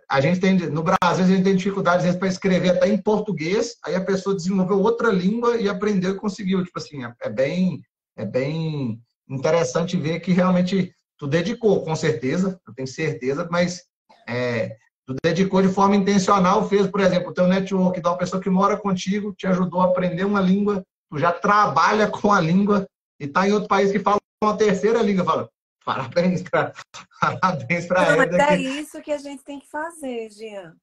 a 0.10 0.22
gente 0.22 0.40
tem, 0.40 0.58
no 0.58 0.82
Brasil, 0.82 1.26
a 1.26 1.28
gente 1.28 1.44
tem 1.44 1.56
dificuldade, 1.56 1.98
às 1.98 2.04
vezes, 2.04 2.20
para 2.20 2.28
escrever 2.30 2.70
até 2.70 2.88
em 2.88 3.02
português, 3.02 3.76
aí 3.84 3.96
a 3.96 4.04
pessoa 4.04 4.36
desenvolveu 4.36 4.80
outra 4.80 5.10
língua 5.10 5.58
e 5.58 5.68
aprendeu 5.68 6.12
e 6.12 6.18
conseguiu. 6.18 6.64
Tipo 6.64 6.80
assim, 6.80 7.04
é, 7.04 7.14
é 7.22 7.30
bem, 7.30 7.82
é 8.16 8.26
bem 8.26 9.02
interessante 9.30 9.98
ver 9.98 10.20
que 10.20 10.32
realmente 10.32 10.94
tu 11.18 11.28
dedicou, 11.28 11.84
com 11.84 11.96
certeza, 11.96 12.60
eu 12.68 12.74
tenho 12.74 12.88
certeza, 12.88 13.48
mas 13.50 13.84
é, 14.28 14.76
tu 15.06 15.16
dedicou 15.24 15.62
de 15.62 15.70
forma 15.70 15.96
intencional, 15.96 16.68
fez, 16.68 16.88
por 16.88 17.00
exemplo, 17.00 17.30
o 17.30 17.34
teu 17.34 17.48
network 17.48 18.02
da 18.02 18.12
uma 18.12 18.18
pessoa 18.18 18.42
que 18.42 18.50
mora 18.50 18.78
contigo, 18.78 19.34
te 19.34 19.48
ajudou 19.48 19.82
a 19.82 19.86
aprender 19.86 20.26
uma 20.26 20.42
língua, 20.42 20.86
tu 21.10 21.18
já 21.18 21.32
trabalha 21.32 22.10
com 22.10 22.32
a 22.32 22.42
língua 22.42 22.88
e 23.20 23.26
está 23.26 23.48
em 23.48 23.54
outro 23.54 23.70
país 23.70 23.92
que 23.92 24.00
fala 24.00 24.20
uma 24.44 24.58
terceira 24.58 25.02
língua, 25.02 25.24
fala, 25.24 25.50
parabéns 25.84 26.42
para 26.44 26.74
parabéns 27.22 27.86
para 27.86 28.06
ela. 28.06 28.28
Mas 28.28 28.34
é 28.34 28.58
isso 28.58 29.02
que 29.02 29.12
a 29.12 29.18
gente 29.18 29.44
tem 29.44 29.60
que 29.60 29.70
fazer, 29.70 30.30
Jean. 30.30 30.76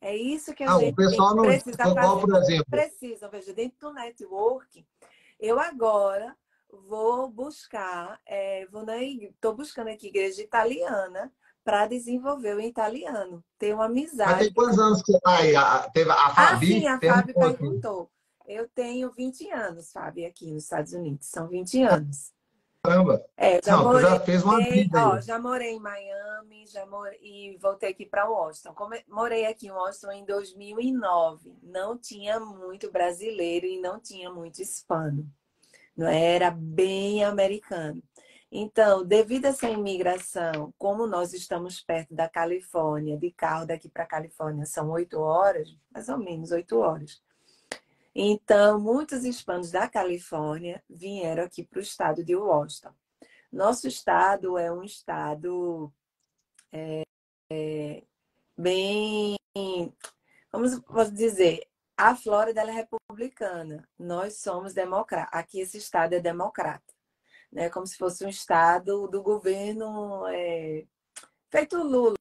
É 0.00 0.16
isso 0.16 0.54
que 0.54 0.62
a 0.62 0.66
não, 0.66 0.80
gente 0.80 0.92
o 0.92 0.96
pessoal 0.96 1.34
não, 1.34 1.42
precisa 1.42 1.76
fazer. 1.76 2.20
por 2.20 2.36
exemplo. 2.36 2.66
Precisa, 2.70 3.28
veja, 3.28 3.52
dentro 3.52 3.78
do 3.80 3.92
network, 3.92 4.86
eu 5.40 5.58
agora 5.58 6.36
vou 6.70 7.28
buscar, 7.28 8.20
é, 8.26 8.66
vou 8.66 8.84
estou 8.90 9.54
buscando 9.54 9.88
aqui 9.88 10.08
igreja 10.08 10.42
italiana 10.42 11.32
para 11.64 11.86
desenvolver 11.86 12.56
o 12.56 12.60
italiano, 12.60 13.44
ter 13.58 13.74
uma 13.74 13.86
amizade. 13.86 14.30
Mas 14.30 14.38
tem 14.38 14.52
quantos 14.52 14.78
anos 14.78 15.02
que 15.02 15.12
você 15.12 15.18
está 15.18 15.36
aí? 15.36 15.54
A, 15.54 15.90
teve 15.90 16.10
a 16.10 16.14
ah, 16.14 16.30
Fabi? 16.30 16.76
Ah, 16.76 16.80
sim, 16.80 16.86
a 16.86 17.00
Fabi 17.00 17.34
perguntou. 17.34 18.10
Eu 18.46 18.66
tenho 18.68 19.10
20 19.12 19.50
anos, 19.50 19.92
Fabi, 19.92 20.24
aqui 20.24 20.50
nos 20.50 20.62
Estados 20.62 20.92
Unidos. 20.94 21.26
São 21.26 21.46
20 21.46 21.82
anos. 21.82 22.32
Caramba! 22.82 23.22
É, 23.36 23.60
já 23.62 23.76
Não, 23.76 23.84
morei, 23.84 24.02
já 24.02 24.20
fez 24.20 24.42
uma 24.42 24.58
vida 24.60 25.08
ó, 25.08 25.20
Já 25.20 25.38
morei 25.38 25.74
em 25.74 25.80
Miami 25.80 26.66
já 26.66 26.86
morei, 26.86 27.18
e 27.20 27.58
voltei 27.58 27.90
aqui 27.90 28.06
para 28.06 28.28
Washington. 28.28 28.72
Come, 28.74 29.04
morei 29.08 29.46
aqui 29.46 29.66
em 29.66 29.70
Washington 29.70 30.12
em 30.12 30.24
2009. 30.24 31.58
Não 31.62 31.98
tinha 31.98 32.38
muito 32.38 32.90
brasileiro 32.90 33.66
e 33.66 33.80
não 33.80 33.98
tinha 34.00 34.30
muito 34.30 34.62
hispano. 34.62 35.28
Não 35.98 36.06
era 36.06 36.48
bem 36.52 37.24
americano. 37.24 38.00
Então, 38.52 39.04
devido 39.04 39.46
a 39.46 39.48
essa 39.48 39.68
imigração, 39.68 40.72
como 40.78 41.08
nós 41.08 41.34
estamos 41.34 41.82
perto 41.82 42.14
da 42.14 42.28
Califórnia, 42.28 43.18
de 43.18 43.32
carro 43.32 43.66
daqui 43.66 43.88
para 43.88 44.04
a 44.04 44.06
Califórnia 44.06 44.64
são 44.64 44.90
oito 44.90 45.18
horas, 45.18 45.76
mais 45.90 46.08
ou 46.08 46.16
menos 46.16 46.52
oito 46.52 46.78
horas. 46.78 47.20
Então, 48.14 48.80
muitos 48.80 49.24
hispanos 49.24 49.72
da 49.72 49.88
Califórnia 49.88 50.82
vieram 50.88 51.42
aqui 51.42 51.64
para 51.64 51.80
o 51.80 51.82
estado 51.82 52.24
de 52.24 52.36
Washington. 52.36 52.94
Nosso 53.52 53.88
estado 53.88 54.56
é 54.56 54.72
um 54.72 54.84
estado 54.84 55.92
é, 56.72 57.02
é, 57.50 58.04
bem, 58.56 59.36
vamos 60.52 60.80
dizer, 61.12 61.67
a 61.98 62.14
Flórida 62.14 62.62
é 62.62 62.70
republicana, 62.70 63.86
nós 63.98 64.40
somos 64.40 64.72
democratas. 64.72 65.28
Aqui 65.32 65.60
esse 65.60 65.78
estado 65.78 66.12
é 66.14 66.20
democrata, 66.20 66.94
né? 67.52 67.68
Como 67.68 67.84
se 67.84 67.98
fosse 67.98 68.24
um 68.24 68.28
estado 68.28 69.08
do 69.08 69.20
governo 69.20 70.24
é, 70.28 70.84
feito 71.50 71.76
Lula, 71.76 72.14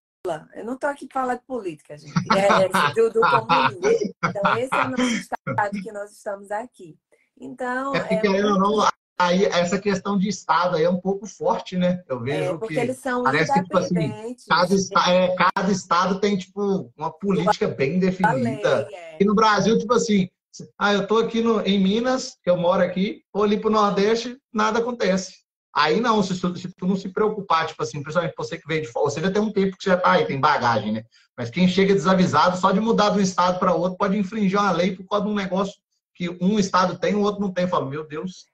eu 0.56 0.66
não 0.66 0.74
estou 0.74 0.90
aqui 0.90 1.06
para 1.06 1.22
falar 1.22 1.36
de 1.36 1.46
política, 1.46 1.96
gente. 1.96 2.12
É, 2.36 2.64
é 2.64 2.94
do, 2.96 3.12
do 3.12 3.22
comunismo. 3.22 4.16
Então, 4.26 4.58
esse 4.58 4.76
é 4.76 4.84
o 4.84 4.90
nosso 4.90 5.04
estado 5.04 5.84
que 5.84 5.92
nós 5.92 6.12
estamos 6.12 6.50
aqui. 6.50 6.98
Então. 7.40 7.96
É 7.96 8.16
é 8.16 8.46
ou 8.46 8.60
não, 8.60 8.90
aí, 9.18 9.46
essa 9.46 9.80
questão 9.80 10.18
de 10.18 10.28
Estado 10.28 10.76
aí 10.76 10.84
é 10.84 10.90
um 10.90 11.00
pouco 11.00 11.26
forte, 11.26 11.78
né? 11.78 12.04
Eu 12.08 12.20
vejo 12.20 12.52
é, 12.52 12.58
porque 12.58 12.76
que. 12.76 12.80
Eles 12.80 12.98
são 12.98 13.24
parece 13.24 13.54
que, 13.54 13.64
tipo 13.64 13.78
assim, 13.78 14.36
cada, 14.48 15.12
é, 15.12 15.36
cada 15.36 15.72
Estado 15.72 16.20
tem, 16.20 16.38
tipo, 16.38 16.92
uma 16.96 17.12
política 17.12 17.68
bem 17.68 18.00
definida. 18.00 18.88
É. 18.92 19.18
E 19.20 19.26
no 19.26 19.36
Brasil, 19.36 19.78
tipo 19.78 19.94
assim. 19.94 20.30
Ah, 20.78 20.92
eu 20.92 21.04
estou 21.04 21.20
aqui 21.20 21.40
no, 21.42 21.62
em 21.62 21.80
Minas, 21.80 22.36
que 22.44 22.50
eu 22.50 22.58
moro 22.58 22.82
aqui, 22.82 23.22
vou 23.32 23.44
ali 23.44 23.60
para 23.60 23.70
o 23.70 23.74
Nordeste, 23.74 24.38
nada 24.52 24.80
acontece. 24.80 25.36
Aí 25.76 26.00
não, 26.00 26.24
se 26.24 26.40
tu, 26.40 26.58
se 26.58 26.68
tu, 26.70 26.88
não 26.88 26.96
se 26.96 27.10
preocupar, 27.10 27.68
tipo 27.68 27.84
assim, 27.84 28.02
principalmente 28.02 28.34
você 28.36 28.58
que 28.58 28.68
veio 28.68 28.82
de 28.82 28.88
fora, 28.88 29.12
você 29.12 29.22
já 29.22 29.30
tem 29.30 29.40
um 29.40 29.52
tempo 29.52 29.78
que 29.78 29.84
você 29.84 29.92
já 29.92 29.98
tá 29.98 30.14
aí, 30.14 30.26
tem 30.26 30.40
bagagem, 30.40 30.92
né? 30.92 31.04
Mas 31.38 31.52
quem 31.52 31.68
chega 31.68 31.94
desavisado, 31.94 32.58
só 32.58 32.72
de 32.72 32.80
mudar 32.80 33.12
de 33.12 33.20
um 33.20 33.22
estado 33.22 33.60
para 33.60 33.76
outro, 33.76 33.96
pode 33.96 34.18
infringir 34.18 34.60
uma 34.60 34.72
lei 34.72 34.96
por 34.96 35.06
causa 35.08 35.26
de 35.26 35.32
um 35.32 35.36
negócio 35.36 35.76
que 36.16 36.36
um 36.42 36.58
estado 36.58 36.98
tem, 36.98 37.14
o 37.14 37.22
outro 37.22 37.40
não 37.40 37.52
tem. 37.52 37.68
Fala, 37.68 37.88
meu 37.88 38.08
Deus, 38.08 38.48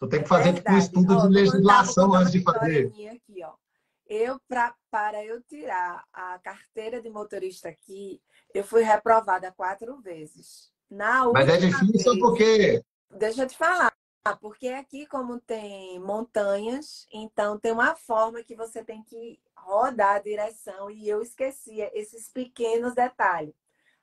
tu 0.00 0.08
tem 0.08 0.22
que 0.22 0.28
fazer 0.28 0.54
tipo, 0.54 0.72
um 0.72 0.78
estudo 0.78 1.16
ó, 1.16 1.26
de 1.26 1.34
legislação 1.34 2.14
antes 2.14 2.32
de 2.32 2.42
fazer. 2.42 2.86
Aqui, 2.86 3.44
ó. 3.44 3.52
Eu, 4.08 4.40
pra, 4.48 4.74
para 4.90 5.24
eu 5.24 5.40
tirar 5.42 6.04
a 6.12 6.38
carteira 6.40 7.00
de 7.00 7.08
motorista 7.08 7.68
aqui, 7.68 8.20
eu 8.52 8.64
fui 8.64 8.82
reprovada 8.82 9.52
quatro 9.52 10.00
vezes. 10.00 10.72
Na 10.90 11.30
Mas 11.32 11.48
é 11.48 11.58
difícil 11.58 12.12
vez, 12.12 12.18
porque. 12.18 12.82
Deixa 13.16 13.42
eu 13.42 13.46
te 13.46 13.56
falar. 13.56 13.92
Porque 14.40 14.68
aqui, 14.68 15.06
como 15.06 15.40
tem 15.40 15.98
montanhas, 16.00 17.06
então 17.12 17.58
tem 17.58 17.72
uma 17.72 17.94
forma 17.94 18.42
que 18.42 18.54
você 18.54 18.84
tem 18.84 19.02
que 19.02 19.40
rodar 19.56 20.16
a 20.16 20.18
direção 20.18 20.90
e 20.90 21.08
eu 21.08 21.22
esquecia 21.22 21.90
esses 21.94 22.28
pequenos 22.28 22.94
detalhes. 22.94 23.54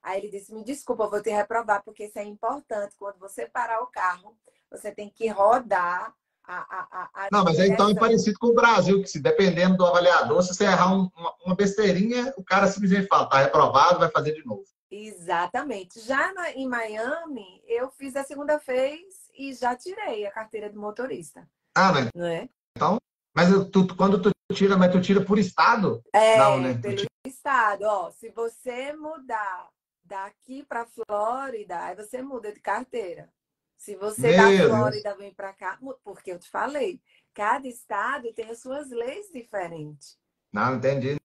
Aí 0.01 0.19
ele 0.19 0.29
disse: 0.29 0.53
Me 0.53 0.63
desculpa, 0.63 1.03
eu 1.03 1.09
vou 1.09 1.21
te 1.21 1.29
reprovar, 1.29 1.83
porque 1.83 2.05
isso 2.05 2.19
é 2.19 2.23
importante. 2.23 2.95
Quando 2.97 3.19
você 3.19 3.45
parar 3.45 3.81
o 3.81 3.87
carro, 3.87 4.37
você 4.71 4.91
tem 4.91 5.09
que 5.09 5.27
rodar 5.27 6.13
a. 6.43 6.57
a, 6.57 7.09
a 7.13 7.27
Não, 7.31 7.43
mas 7.43 7.59
então 7.59 7.89
é 7.89 7.95
parecido 7.95 8.37
com 8.39 8.47
o 8.47 8.55
Brasil, 8.55 9.01
que 9.01 9.09
se 9.09 9.19
dependendo 9.19 9.77
do 9.77 9.85
avaliador, 9.85 10.41
se 10.41 10.53
você 10.53 10.65
errar 10.65 10.93
um, 10.93 11.09
uma, 11.15 11.35
uma 11.45 11.55
besteirinha, 11.55 12.33
o 12.37 12.43
cara 12.43 12.67
simplesmente 12.67 13.07
fala: 13.07 13.29
Tá 13.29 13.39
reprovado, 13.39 13.99
vai 13.99 14.09
fazer 14.09 14.33
de 14.33 14.45
novo. 14.45 14.63
Exatamente. 14.89 15.99
Já 15.99 16.33
na, 16.33 16.51
em 16.51 16.67
Miami, 16.67 17.61
eu 17.67 17.91
fiz 17.91 18.15
a 18.15 18.23
segunda 18.23 18.57
vez 18.57 19.29
e 19.37 19.53
já 19.53 19.75
tirei 19.75 20.25
a 20.25 20.31
carteira 20.31 20.69
de 20.69 20.77
motorista. 20.77 21.47
Ah, 21.75 21.91
né? 21.91 22.09
Não 22.15 22.25
é? 22.25 22.49
Então, 22.75 22.97
mas 23.35 23.49
tu, 23.69 23.95
quando 23.95 24.21
tu 24.21 24.31
tira, 24.53 24.77
mas 24.77 24.91
tu 24.91 25.01
tira 25.01 25.23
por 25.23 25.37
estado? 25.37 26.01
É, 26.13 26.37
Não, 26.37 26.59
né? 26.59 26.73
pelo 26.81 27.05
estado. 27.25 27.83
Ó, 27.83 28.09
se 28.11 28.29
você 28.29 28.93
mudar 28.93 29.69
daqui 30.07 30.63
para 30.63 30.85
Flórida, 30.85 31.83
aí 31.83 31.95
você 31.95 32.21
muda 32.21 32.51
de 32.51 32.59
carteira. 32.59 33.29
Se 33.77 33.95
você 33.95 34.35
Meu 34.35 34.69
da 34.69 34.75
Flórida 34.75 35.09
Deus. 35.09 35.17
vem 35.17 35.33
para 35.33 35.53
cá, 35.53 35.77
porque 36.03 36.31
eu 36.31 36.39
te 36.39 36.49
falei, 36.49 36.99
cada 37.33 37.67
estado 37.67 38.33
tem 38.33 38.49
as 38.49 38.59
suas 38.59 38.89
leis 38.89 39.29
diferentes. 39.31 40.17
Não, 40.51 40.75
entendi. 40.75 41.17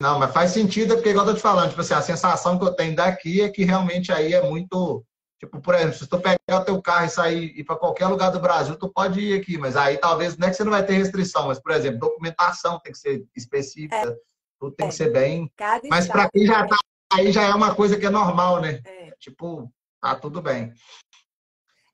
Não, 0.00 0.18
mas 0.18 0.32
faz 0.32 0.50
sentido, 0.50 0.94
porque 0.94 1.08
igual 1.08 1.26
eu 1.26 1.32
tô 1.32 1.38
te 1.38 1.42
falando, 1.42 1.70
tipo 1.70 1.80
assim, 1.80 1.94
a 1.94 2.02
sensação 2.02 2.58
que 2.58 2.64
eu 2.64 2.74
tenho 2.74 2.94
daqui 2.94 3.40
é 3.40 3.48
que 3.48 3.64
realmente 3.64 4.12
aí 4.12 4.34
é 4.34 4.42
muito. 4.42 5.04
Tipo, 5.38 5.60
por 5.60 5.74
exemplo, 5.74 5.94
se 5.94 6.06
tu 6.06 6.18
pegar 6.18 6.60
o 6.60 6.64
teu 6.64 6.80
carro 6.80 7.06
e 7.06 7.10
sair 7.10 7.58
ir 7.58 7.64
para 7.64 7.76
qualquer 7.76 8.06
lugar 8.06 8.30
do 8.30 8.40
Brasil, 8.40 8.76
tu 8.76 8.88
pode 8.90 9.20
ir 9.20 9.38
aqui, 9.38 9.58
mas 9.58 9.76
aí 9.76 9.98
talvez 9.98 10.36
não 10.36 10.46
é 10.46 10.50
que 10.50 10.56
você 10.56 10.64
não 10.64 10.70
vai 10.70 10.84
ter 10.84 10.94
restrição, 10.94 11.48
mas, 11.48 11.58
por 11.58 11.72
exemplo, 11.72 11.98
documentação 11.98 12.78
tem 12.80 12.92
que 12.92 12.98
ser 12.98 13.26
específica, 13.34 13.96
é. 13.96 14.16
tudo 14.58 14.74
tem 14.74 14.86
é. 14.86 14.88
que 14.88 14.94
ser 14.94 15.10
bem. 15.10 15.50
Cada 15.56 15.86
mas 15.88 16.06
para 16.06 16.30
quem 16.30 16.46
já 16.46 16.66
tá 16.66 16.76
aí 17.16 17.32
já 17.32 17.42
é 17.42 17.54
uma 17.54 17.74
coisa 17.74 17.98
que 17.98 18.06
é 18.06 18.10
normal, 18.10 18.60
né? 18.60 18.80
É. 18.84 19.10
Tipo, 19.18 19.72
tá 20.00 20.14
tudo 20.14 20.42
bem. 20.42 20.72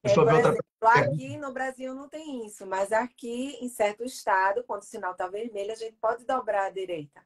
Deixa 0.03 0.21
é, 0.21 0.23
eu 0.23 0.27
ver 0.27 0.35
outra 0.35 0.51
exemplo, 0.51 0.65
Aqui 0.83 1.37
no 1.37 1.53
Brasil 1.53 1.95
não 1.95 2.09
tem 2.09 2.45
isso, 2.47 2.67
mas 2.67 2.91
aqui 2.91 3.57
em 3.61 3.69
certo 3.69 4.05
estado, 4.05 4.65
quando 4.67 4.83
o 4.83 4.87
sinal 4.87 5.15
tá 5.15 5.29
vermelho, 5.29 5.73
a 5.73 5.77
gente 5.77 5.97
pode 6.01 6.25
dobrar 6.27 6.67
à 6.67 6.71
direita 6.71 7.23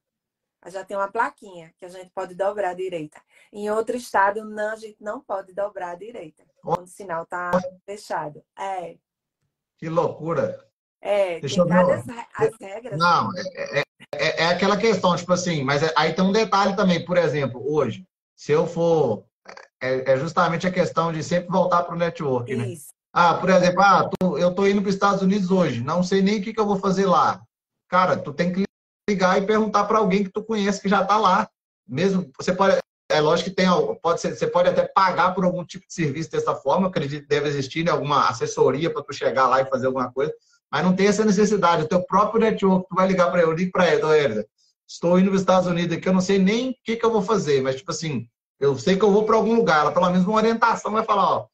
já 0.70 0.84
tem 0.84 0.96
uma 0.96 1.10
plaquinha 1.10 1.72
que 1.78 1.84
a 1.84 1.88
gente 1.88 2.10
pode 2.10 2.34
dobrar 2.34 2.70
à 2.70 2.74
direita. 2.74 3.20
Em 3.52 3.70
outro 3.70 3.96
estado, 3.96 4.44
não, 4.44 4.72
a 4.72 4.76
gente 4.76 4.96
não 5.00 5.20
pode 5.20 5.52
dobrar 5.52 5.92
à 5.92 5.94
direita, 5.94 6.44
quando 6.62 6.84
o 6.84 6.88
sinal 6.88 7.22
está 7.22 7.50
fechado. 7.84 8.42
É. 8.58 8.96
Que 9.78 9.88
loucura! 9.88 10.64
É, 11.00 11.38
Deixa 11.40 11.62
tem 11.62 11.72
cada 11.72 12.02
as 12.34 12.56
regras. 12.58 12.98
Não, 12.98 13.30
é, 13.36 13.80
é, 13.80 13.82
é, 14.14 14.46
aquela 14.46 14.76
questão, 14.76 15.16
tipo 15.16 15.32
assim, 15.32 15.62
mas 15.62 15.82
aí 15.96 16.12
tem 16.12 16.24
um 16.24 16.32
detalhe 16.32 16.76
também, 16.76 17.04
por 17.04 17.16
exemplo, 17.16 17.62
hoje, 17.66 18.06
se 18.34 18.52
eu 18.52 18.66
for. 18.66 19.24
É, 19.78 20.16
justamente 20.16 20.66
a 20.66 20.72
questão 20.72 21.12
de 21.12 21.22
sempre 21.22 21.50
voltar 21.50 21.82
para 21.84 21.94
o 21.94 21.98
network, 21.98 22.54
né? 22.56 22.68
Isso. 22.68 22.86
Ah, 23.12 23.34
por 23.34 23.48
exemplo, 23.50 23.80
ah, 23.82 24.08
tu, 24.08 24.36
eu 24.38 24.54
tô 24.54 24.66
indo 24.66 24.80
para 24.80 24.88
os 24.88 24.94
Estados 24.94 25.22
Unidos 25.22 25.50
hoje, 25.50 25.82
não 25.82 26.02
sei 26.02 26.22
nem 26.22 26.38
o 26.38 26.42
que, 26.42 26.52
que 26.52 26.60
eu 26.60 26.66
vou 26.66 26.76
fazer 26.76 27.06
lá. 27.06 27.42
Cara, 27.88 28.16
tu 28.16 28.32
tem 28.32 28.52
que 28.52 28.64
ligar 29.08 29.40
e 29.40 29.46
perguntar 29.46 29.84
para 29.84 29.98
alguém 29.98 30.24
que 30.24 30.30
tu 30.30 30.42
conhece 30.42 30.80
que 30.80 30.88
já 30.88 31.02
está 31.02 31.16
lá. 31.16 31.48
Mesmo, 31.86 32.30
você 32.36 32.52
pode, 32.52 32.78
é 33.10 33.20
lógico 33.20 33.50
que 33.50 33.56
tem, 33.56 33.66
pode 34.02 34.20
ser, 34.20 34.34
você 34.34 34.46
pode 34.46 34.68
até 34.68 34.86
pagar 34.86 35.34
por 35.34 35.44
algum 35.44 35.64
tipo 35.64 35.86
de 35.86 35.94
serviço 35.94 36.30
dessa 36.30 36.54
forma, 36.54 36.88
acredito 36.88 37.22
que 37.22 37.28
deve 37.28 37.48
existir 37.48 37.84
né, 37.84 37.90
alguma 37.90 38.28
assessoria 38.28 38.92
para 38.92 39.02
tu 39.02 39.12
chegar 39.12 39.46
lá 39.46 39.60
e 39.60 39.70
fazer 39.70 39.86
alguma 39.86 40.10
coisa, 40.12 40.34
mas 40.76 40.84
não 40.84 40.94
tem 40.94 41.06
essa 41.06 41.24
necessidade. 41.24 41.84
O 41.84 41.88
teu 41.88 42.04
próprio 42.04 42.38
network, 42.38 42.86
tu 42.86 42.94
vai 42.94 43.06
ligar 43.06 43.30
para 43.30 43.40
ele, 43.40 43.50
eu 43.50 43.54
ligo 43.54 43.72
para 43.72 43.86
ele, 43.86 44.44
estou 44.86 45.18
indo 45.18 45.30
para 45.30 45.36
os 45.36 45.40
Estados 45.40 45.66
Unidos 45.66 45.96
aqui, 45.96 46.06
eu 46.06 46.12
não 46.12 46.20
sei 46.20 46.38
nem 46.38 46.68
o 46.68 46.74
que, 46.84 46.96
que 46.96 47.06
eu 47.06 47.10
vou 47.10 47.22
fazer, 47.22 47.62
mas 47.62 47.76
tipo 47.76 47.90
assim, 47.90 48.28
eu 48.60 48.78
sei 48.78 48.94
que 48.94 49.02
eu 49.02 49.10
vou 49.10 49.24
para 49.24 49.36
algum 49.36 49.54
lugar, 49.54 49.80
ela 49.80 49.92
pelo 49.92 50.10
menos 50.10 50.26
uma 50.26 50.36
orientação 50.36 50.92
vai 50.92 51.02
falar, 51.02 51.30
ó, 51.30 51.46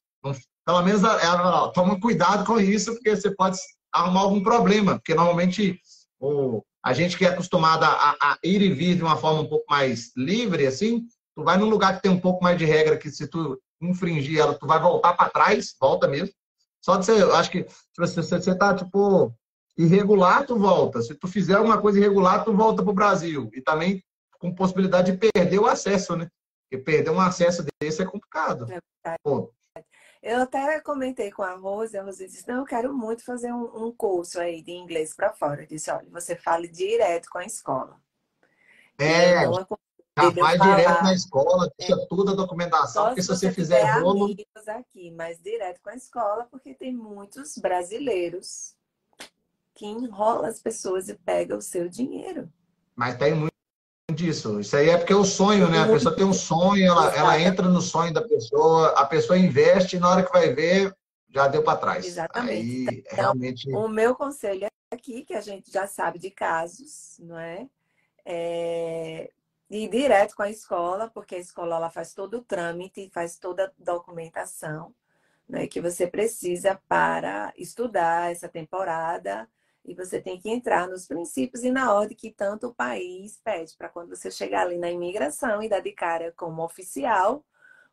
pelo 0.66 0.82
menos 0.82 1.04
ela 1.04 1.14
vai 1.14 1.24
falar, 1.24 1.62
ó, 1.62 1.68
toma 1.68 2.00
cuidado 2.00 2.44
com 2.44 2.58
isso, 2.58 2.94
porque 2.94 3.14
você 3.14 3.30
pode 3.30 3.58
arrumar 3.92 4.22
algum 4.22 4.42
problema, 4.42 4.94
porque 4.94 5.14
normalmente 5.14 5.78
o, 6.18 6.60
a 6.84 6.92
gente 6.92 7.16
que 7.16 7.24
é 7.24 7.28
acostumada 7.28 7.86
a, 7.86 8.36
ir 8.42 8.60
e 8.60 8.72
vir 8.72 8.96
de 8.96 9.04
uma 9.04 9.16
forma 9.16 9.42
um 9.42 9.48
pouco 9.48 9.66
mais 9.70 10.10
livre, 10.16 10.66
assim, 10.66 11.06
tu 11.36 11.44
vai 11.44 11.56
num 11.56 11.70
lugar 11.70 11.94
que 11.94 12.02
tem 12.02 12.10
um 12.10 12.20
pouco 12.20 12.42
mais 12.42 12.58
de 12.58 12.64
regra, 12.64 12.98
que 12.98 13.08
se 13.08 13.28
tu 13.28 13.56
infringir 13.80 14.40
ela, 14.40 14.54
tu 14.54 14.66
vai 14.66 14.80
voltar 14.80 15.12
para 15.12 15.30
trás, 15.30 15.76
volta 15.80 16.08
mesmo. 16.08 16.34
Só 16.82 16.96
de 16.96 17.06
você, 17.06 17.22
eu 17.22 17.34
acho 17.34 17.50
que 17.50 17.64
se 17.64 17.96
você, 17.96 18.22
se 18.22 18.28
você 18.28 18.54
tá, 18.54 18.74
tipo, 18.74 19.32
irregular, 19.78 20.44
tu 20.44 20.58
volta. 20.58 21.00
Se 21.00 21.14
tu 21.14 21.28
fizer 21.28 21.54
alguma 21.54 21.80
coisa 21.80 21.98
irregular, 21.98 22.44
tu 22.44 22.54
volta 22.54 22.82
pro 22.82 22.92
Brasil. 22.92 23.48
E 23.54 23.62
também 23.62 24.04
com 24.38 24.54
possibilidade 24.54 25.12
de 25.12 25.30
perder 25.32 25.60
o 25.60 25.66
acesso, 25.66 26.16
né? 26.16 26.28
Porque 26.68 26.84
perder 26.84 27.10
um 27.10 27.20
acesso 27.20 27.64
desse 27.80 28.02
é 28.02 28.04
complicado. 28.04 28.66
É 29.04 29.14
Pô, 29.22 29.52
eu 30.22 30.40
até 30.40 30.80
comentei 30.80 31.32
com 31.32 31.42
a 31.42 31.54
Rose, 31.54 31.98
a 31.98 32.02
Rose 32.04 32.26
disse, 32.26 32.46
não, 32.46 32.58
eu 32.60 32.64
quero 32.64 32.94
muito 32.94 33.24
fazer 33.24 33.52
um, 33.52 33.86
um 33.86 33.92
curso 33.92 34.38
aí 34.38 34.62
de 34.62 34.70
inglês 34.70 35.14
para 35.14 35.32
fora. 35.32 35.62
Eu 35.62 35.66
disse, 35.66 35.90
olha, 35.90 36.08
você 36.10 36.36
fale 36.36 36.68
direto 36.68 37.28
com 37.28 37.38
a 37.38 37.44
escola. 37.44 38.00
É, 38.98 39.44
já 40.18 40.30
vai 40.30 40.58
direto 40.58 41.02
na 41.02 41.14
escola, 41.14 41.70
deixa 41.78 41.94
é, 41.94 42.06
toda 42.06 42.32
a 42.32 42.34
documentação, 42.34 43.06
porque 43.06 43.22
se 43.22 43.28
você, 43.28 43.48
você 43.48 43.52
fizer 43.52 43.82
rolo... 44.00 44.24
amigos 44.24 44.68
aqui, 44.68 45.10
mas 45.10 45.40
direto 45.40 45.80
com 45.82 45.90
a 45.90 45.96
escola, 45.96 46.46
porque 46.50 46.74
tem 46.74 46.94
muitos 46.94 47.56
brasileiros 47.56 48.74
que 49.74 49.86
enrolam 49.86 50.44
as 50.44 50.60
pessoas 50.60 51.08
e 51.08 51.14
pegam 51.14 51.58
o 51.58 51.62
seu 51.62 51.88
dinheiro. 51.88 52.52
Mas 52.94 53.16
tem 53.16 53.34
muito 53.34 53.52
disso. 54.14 54.60
Isso 54.60 54.76
aí 54.76 54.90
é 54.90 54.98
porque 54.98 55.12
é 55.14 55.16
o 55.16 55.24
sonho, 55.24 55.68
né? 55.70 55.80
A 55.80 55.88
pessoa 55.88 56.14
tem 56.14 56.24
um 56.24 56.34
sonho, 56.34 56.84
ela, 56.84 57.16
ela 57.16 57.40
entra 57.40 57.66
no 57.66 57.80
sonho 57.80 58.12
da 58.12 58.20
pessoa, 58.20 58.88
a 58.90 59.06
pessoa 59.06 59.38
investe 59.38 59.96
e 59.96 59.98
na 59.98 60.10
hora 60.10 60.22
que 60.22 60.30
vai 60.30 60.52
ver, 60.52 60.94
já 61.30 61.48
deu 61.48 61.62
para 61.62 61.78
trás. 61.78 62.04
Exatamente. 62.04 62.88
Aí, 62.88 62.98
então, 62.98 63.16
realmente... 63.16 63.72
O 63.74 63.88
meu 63.88 64.14
conselho 64.14 64.66
é 64.66 64.68
aqui, 64.94 65.24
que 65.24 65.32
a 65.32 65.40
gente 65.40 65.72
já 65.72 65.86
sabe 65.86 66.18
de 66.18 66.30
casos, 66.30 67.16
não 67.18 67.38
é? 67.38 67.66
é... 68.26 69.30
Ir 69.72 69.88
direto 69.88 70.36
com 70.36 70.42
a 70.42 70.50
escola, 70.50 71.08
porque 71.08 71.34
a 71.34 71.38
escola 71.38 71.76
ela 71.76 71.88
faz 71.88 72.12
todo 72.12 72.38
o 72.38 72.44
trâmite, 72.44 73.10
faz 73.12 73.38
toda 73.38 73.64
a 73.64 73.70
documentação 73.78 74.94
né, 75.48 75.66
que 75.66 75.80
você 75.80 76.06
precisa 76.06 76.80
para 76.86 77.52
estudar 77.56 78.30
essa 78.30 78.48
temporada 78.48 79.48
e 79.84 79.94
você 79.94 80.20
tem 80.20 80.38
que 80.38 80.48
entrar 80.48 80.88
nos 80.88 81.06
princípios 81.06 81.64
e 81.64 81.70
na 81.70 81.92
ordem 81.92 82.16
que 82.16 82.30
tanto 82.30 82.68
o 82.68 82.74
país 82.74 83.40
pede, 83.42 83.74
para 83.76 83.88
quando 83.88 84.10
você 84.10 84.30
chegar 84.30 84.62
ali 84.62 84.78
na 84.78 84.90
imigração 84.90 85.62
e 85.62 85.68
dar 85.68 85.80
de 85.80 85.92
cara 85.92 86.32
como 86.36 86.62
oficial, 86.62 87.44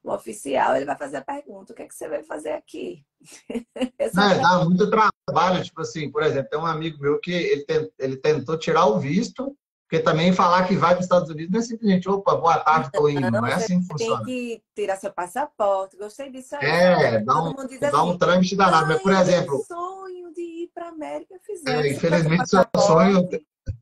o 0.03 0.11
oficial 0.13 0.75
ele 0.75 0.85
vai 0.85 0.97
fazer 0.97 1.17
a 1.17 1.21
pergunta: 1.21 1.73
o 1.73 1.75
que, 1.75 1.81
é 1.81 1.87
que 1.87 1.95
você 1.95 2.07
vai 2.07 2.23
fazer 2.23 2.51
aqui? 2.51 3.05
é, 3.97 4.09
dá 4.09 4.63
muito 4.63 4.89
trabalho, 4.89 5.63
tipo 5.63 5.81
assim, 5.81 6.11
por 6.11 6.23
exemplo, 6.23 6.49
tem 6.49 6.59
um 6.59 6.65
amigo 6.65 7.01
meu 7.01 7.19
que 7.19 7.31
ele, 7.31 7.65
ele 7.97 8.17
tentou 8.17 8.57
tirar 8.57 8.85
o 8.85 8.99
visto, 8.99 9.57
porque 9.89 10.03
também 10.03 10.31
falar 10.31 10.67
que 10.67 10.75
vai 10.75 10.91
para 10.91 10.99
os 10.99 11.05
Estados 11.05 11.31
Unidos 11.31 11.51
não 11.51 11.59
é 11.59 11.63
simplesmente, 11.63 12.07
opa, 12.07 12.35
boa 12.35 12.59
tarde, 12.59 12.89
estou 12.89 13.09
indo. 13.09 13.21
Não, 13.21 13.41
não 13.41 13.47
é 13.47 13.55
assim 13.55 13.81
que 13.81 13.87
funciona. 13.87 14.23
Tem 14.23 14.25
que 14.25 14.63
tirar 14.75 14.97
seu 14.97 15.11
passaporte, 15.11 15.97
gostei 15.97 16.29
disso. 16.29 16.55
Aí, 16.57 16.69
é, 16.69 17.19
dá 17.21 17.41
um, 17.41 17.55
dá 17.55 17.87
assim, 17.87 17.97
um 17.97 18.15
trâmite 18.15 18.55
danado. 18.55 18.87
Mas, 18.87 19.01
por 19.01 19.11
exemplo. 19.11 19.65
sonho 19.67 20.31
de 20.31 20.41
ir 20.41 20.71
para 20.75 20.85
a 20.85 20.89
América, 20.89 21.33
fizeram. 21.43 21.81
É, 21.81 21.89
infelizmente, 21.89 22.47
seu 22.47 22.63
sonho. 22.77 23.27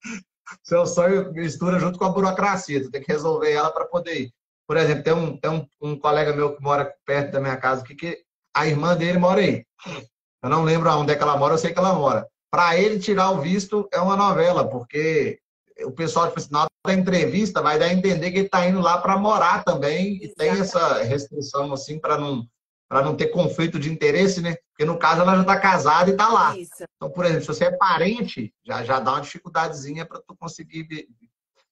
seu 0.62 0.86
sonho 0.86 1.32
mistura 1.32 1.80
junto 1.80 1.98
com 1.98 2.04
a 2.04 2.10
burocracia. 2.10 2.80
Tu 2.80 2.92
tem 2.92 3.02
que 3.02 3.10
resolver 3.10 3.50
ela 3.50 3.72
para 3.72 3.86
poder 3.86 4.14
ir. 4.14 4.34
Por 4.68 4.76
exemplo, 4.76 5.02
tem 5.02 5.12
um, 5.14 5.36
tem 5.36 5.50
um, 5.50 5.66
um 5.82 5.98
colega 5.98 6.32
meu 6.32 6.54
que 6.54 6.62
mora 6.62 6.94
perto 7.04 7.32
da 7.32 7.40
minha 7.40 7.56
casa 7.56 7.82
que, 7.82 7.96
que 7.96 8.22
a 8.54 8.68
irmã 8.68 8.96
dele 8.96 9.18
mora 9.18 9.40
aí. 9.40 9.66
Eu 10.40 10.48
não 10.48 10.62
lembro 10.62 10.88
onde 10.96 11.12
é 11.12 11.16
que 11.16 11.22
ela 11.24 11.36
mora, 11.36 11.54
eu 11.54 11.58
sei 11.58 11.72
que 11.72 11.78
ela 11.80 11.92
mora 11.92 12.24
para 12.54 12.78
ele 12.78 13.00
tirar 13.00 13.32
o 13.32 13.40
visto 13.40 13.88
é 13.92 13.98
uma 13.98 14.14
novela, 14.14 14.64
porque 14.68 15.40
o 15.84 15.90
pessoal, 15.90 16.28
tipo 16.28 16.38
assim, 16.38 16.52
na 16.52 16.60
hora 16.60 16.70
da 16.86 16.94
entrevista, 16.94 17.60
vai 17.60 17.80
dar 17.80 17.86
a 17.86 17.92
entender 17.92 18.30
que 18.30 18.38
ele 18.38 18.46
está 18.46 18.64
indo 18.64 18.80
lá 18.80 18.96
para 18.98 19.18
morar 19.18 19.64
também 19.64 20.20
e 20.22 20.28
tem 20.28 20.50
essa 20.50 21.02
restrição, 21.02 21.72
assim, 21.72 21.98
para 21.98 22.16
não, 22.16 22.46
não 22.88 23.16
ter 23.16 23.26
conflito 23.26 23.76
de 23.76 23.90
interesse, 23.90 24.40
né? 24.40 24.54
Porque 24.68 24.84
no 24.84 24.96
caso 24.96 25.22
ela 25.22 25.34
já 25.34 25.40
está 25.40 25.58
casada 25.58 26.10
e 26.10 26.12
está 26.12 26.28
lá. 26.28 26.56
Isso. 26.56 26.84
Então, 26.94 27.10
por 27.10 27.24
exemplo, 27.24 27.40
se 27.40 27.48
você 27.48 27.64
é 27.64 27.76
parente, 27.76 28.54
já, 28.64 28.84
já 28.84 29.00
dá 29.00 29.14
uma 29.14 29.22
dificuldadezinha 29.22 30.06
para 30.06 30.20
tu 30.20 30.36
conseguir 30.38 30.86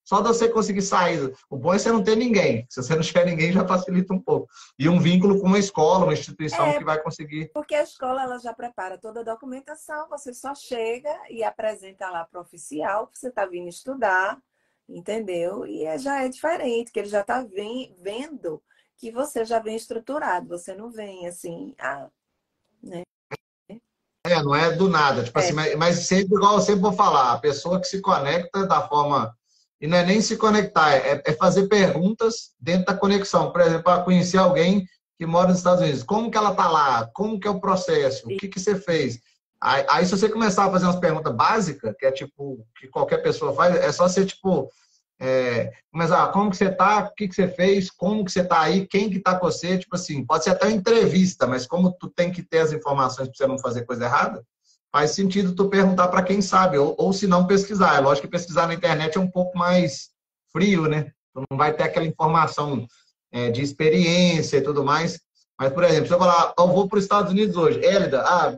só 0.04 0.20
de 0.20 0.28
você 0.28 0.48
conseguir 0.48 0.82
sair. 0.82 1.32
O 1.48 1.56
bom 1.56 1.72
é 1.72 1.78
você 1.78 1.90
não 1.90 2.02
ter 2.02 2.16
ninguém. 2.16 2.66
Se 2.68 2.82
você 2.82 2.94
não 2.94 3.02
tiver 3.02 3.24
ninguém, 3.24 3.52
já 3.52 3.66
facilita 3.66 4.12
um 4.12 4.20
pouco. 4.20 4.48
E 4.78 4.88
um 4.88 4.98
vínculo 4.98 5.40
com 5.40 5.46
uma 5.46 5.58
escola, 5.58 6.04
uma 6.04 6.12
instituição 6.12 6.66
é, 6.66 6.78
que 6.78 6.84
vai 6.84 7.00
conseguir. 7.00 7.50
Porque 7.52 7.74
a 7.74 7.82
escola 7.82 8.22
ela 8.22 8.38
já 8.38 8.52
prepara 8.52 8.98
toda 8.98 9.20
a 9.20 9.24
documentação, 9.24 10.08
você 10.08 10.34
só 10.34 10.54
chega 10.54 11.10
e 11.30 11.44
apresenta 11.44 12.10
lá 12.10 12.24
para 12.24 12.38
o 12.38 12.42
oficial 12.42 13.06
que 13.06 13.18
você 13.18 13.28
está 13.28 13.46
vindo 13.46 13.68
estudar, 13.68 14.38
entendeu? 14.88 15.66
E 15.66 15.84
é, 15.84 15.98
já 15.98 16.22
é 16.22 16.28
diferente, 16.28 16.90
que 16.90 16.98
ele 16.98 17.08
já 17.08 17.20
está 17.20 17.46
vendo 18.00 18.62
que 18.98 19.10
você 19.10 19.44
já 19.44 19.58
vem 19.58 19.74
estruturado, 19.74 20.48
você 20.48 20.74
não 20.74 20.90
vem 20.90 21.26
assim, 21.26 21.74
ah, 21.78 22.08
né? 22.80 23.02
É, 24.24 24.40
não 24.40 24.54
é 24.54 24.70
do 24.70 24.88
nada. 24.88 25.24
Tipo 25.24 25.38
é. 25.40 25.42
assim, 25.42 25.52
mas, 25.52 25.74
mas 25.76 25.96
sempre, 26.06 26.36
igual 26.36 26.54
eu 26.54 26.60
sempre 26.60 26.82
vou 26.82 26.92
falar, 26.92 27.32
a 27.32 27.38
pessoa 27.38 27.80
que 27.80 27.86
se 27.86 28.00
conecta 28.00 28.64
da 28.66 28.86
forma 28.86 29.36
e 29.82 29.86
não 29.88 29.98
é 29.98 30.06
nem 30.06 30.20
se 30.20 30.36
conectar, 30.36 30.92
é, 30.94 31.20
é 31.26 31.32
fazer 31.32 31.66
perguntas 31.66 32.52
dentro 32.60 32.86
da 32.86 32.96
conexão. 32.96 33.50
Por 33.50 33.60
exemplo, 33.60 33.82
para 33.82 34.04
conhecer 34.04 34.38
alguém 34.38 34.86
que 35.18 35.26
mora 35.26 35.48
nos 35.48 35.58
Estados 35.58 35.82
Unidos. 35.82 36.04
Como 36.04 36.30
que 36.30 36.38
ela 36.38 36.52
está 36.52 36.68
lá? 36.70 37.10
Como 37.12 37.38
que 37.38 37.48
é 37.48 37.50
o 37.50 37.60
processo? 37.60 38.26
O 38.26 38.36
que, 38.36 38.46
que 38.46 38.60
você 38.60 38.76
fez? 38.76 39.18
Aí, 39.60 39.84
aí, 39.88 40.06
se 40.06 40.12
você 40.12 40.28
começar 40.28 40.66
a 40.66 40.70
fazer 40.70 40.86
umas 40.86 41.00
perguntas 41.00 41.34
básicas, 41.34 41.94
que 41.98 42.06
é 42.06 42.12
tipo, 42.12 42.64
que 42.78 42.86
qualquer 42.86 43.18
pessoa 43.18 43.52
faz, 43.54 43.74
é 43.74 43.90
só 43.90 44.08
você, 44.08 44.24
tipo, 44.24 44.70
é, 45.20 45.72
começar, 45.90 46.28
como 46.28 46.50
que 46.50 46.56
você 46.56 46.66
está? 46.66 47.00
O 47.00 47.14
que, 47.14 47.26
que 47.26 47.34
você 47.34 47.48
fez? 47.48 47.90
Como 47.90 48.24
que 48.24 48.30
você 48.30 48.40
está 48.40 48.60
aí? 48.60 48.86
Quem 48.86 49.10
que 49.10 49.18
está 49.18 49.36
com 49.36 49.46
você? 49.46 49.78
Tipo 49.78 49.96
assim, 49.96 50.24
pode 50.24 50.44
ser 50.44 50.50
até 50.50 50.66
uma 50.66 50.76
entrevista, 50.76 51.44
mas 51.44 51.66
como 51.66 51.92
tu 51.92 52.08
tem 52.08 52.30
que 52.30 52.42
ter 52.42 52.58
as 52.58 52.72
informações 52.72 53.28
para 53.28 53.36
você 53.36 53.46
não 53.48 53.58
fazer 53.58 53.84
coisa 53.84 54.04
errada, 54.04 54.44
faz 54.92 55.12
sentido 55.12 55.54
tu 55.54 55.68
perguntar 55.70 56.08
para 56.08 56.22
quem 56.22 56.42
sabe, 56.42 56.76
ou, 56.76 56.94
ou 56.98 57.12
se 57.12 57.26
não 57.26 57.46
pesquisar. 57.46 57.96
É 57.96 58.00
lógico 58.00 58.26
que 58.26 58.32
pesquisar 58.32 58.66
na 58.66 58.74
internet 58.74 59.16
é 59.16 59.20
um 59.20 59.30
pouco 59.30 59.56
mais 59.56 60.10
frio, 60.52 60.86
né? 60.86 61.10
Tu 61.32 61.42
não 61.50 61.56
vai 61.56 61.72
ter 61.72 61.84
aquela 61.84 62.06
informação 62.06 62.86
é, 63.32 63.50
de 63.50 63.62
experiência 63.62 64.58
e 64.58 64.62
tudo 64.62 64.84
mais. 64.84 65.18
Mas, 65.58 65.72
por 65.72 65.82
exemplo, 65.84 66.06
se 66.06 66.12
eu 66.12 66.18
falar, 66.18 66.52
eu 66.58 66.68
vou 66.68 66.88
para 66.88 66.98
os 66.98 67.04
Estados 67.04 67.32
Unidos 67.32 67.56
hoje, 67.56 67.82
Hélida, 67.82 68.22
ah, 68.22 68.54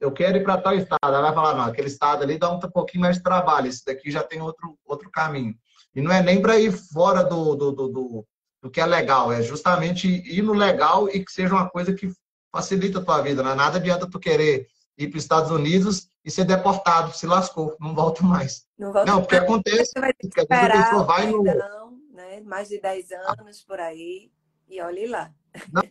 eu 0.00 0.10
quero 0.10 0.38
ir 0.38 0.42
para 0.42 0.60
tal 0.60 0.74
estado. 0.74 0.98
Ela 1.04 1.22
vai 1.22 1.34
falar, 1.34 1.54
não, 1.54 1.64
aquele 1.64 1.86
estado 1.86 2.24
ali 2.24 2.36
dá 2.36 2.50
um 2.50 2.58
pouquinho 2.58 3.02
mais 3.02 3.16
de 3.16 3.22
trabalho, 3.22 3.68
esse 3.68 3.84
daqui 3.84 4.10
já 4.10 4.22
tem 4.22 4.42
outro, 4.42 4.76
outro 4.84 5.10
caminho. 5.10 5.54
E 5.94 6.00
não 6.00 6.12
é 6.12 6.22
nem 6.22 6.42
para 6.42 6.58
ir 6.58 6.72
fora 6.72 7.22
do, 7.22 7.54
do, 7.54 7.72
do, 7.72 7.88
do, 7.88 8.26
do 8.62 8.70
que 8.70 8.80
é 8.80 8.86
legal, 8.86 9.32
é 9.32 9.40
justamente 9.40 10.08
ir 10.08 10.42
no 10.42 10.52
legal 10.52 11.08
e 11.08 11.24
que 11.24 11.32
seja 11.32 11.54
uma 11.54 11.68
coisa 11.70 11.94
que 11.94 12.10
facilita 12.52 12.98
a 12.98 13.04
tua 13.04 13.22
vida. 13.22 13.42
Não 13.42 13.52
é 13.52 13.54
nada 13.54 13.78
adianta 13.78 14.10
tu 14.10 14.18
querer 14.18 14.66
ir 14.98 15.08
para 15.08 15.18
os 15.18 15.24
Estados 15.24 15.50
Unidos 15.50 16.08
e 16.24 16.30
ser 16.30 16.44
deportado, 16.44 17.12
se 17.16 17.26
lascou, 17.26 17.76
não 17.80 17.94
volta 17.94 18.22
mais. 18.24 18.66
Não, 18.78 18.92
volta 18.92 19.10
não 19.10 19.20
porque 19.20 19.36
acontece 19.36 19.92
Você 19.92 20.00
vai 20.00 20.12
ter 20.12 20.28
que 20.28 20.40
esperar 20.40 20.76
a 20.76 20.84
pessoa 20.84 21.04
vai 21.04 21.26
no... 21.26 21.42
né? 21.42 22.40
mais 22.44 22.68
de 22.68 22.80
10 22.80 23.10
anos 23.12 23.62
por 23.62 23.80
aí, 23.80 24.30
e 24.68 24.80
olhe 24.80 25.06
lá. 25.06 25.30
Não, 25.72 25.82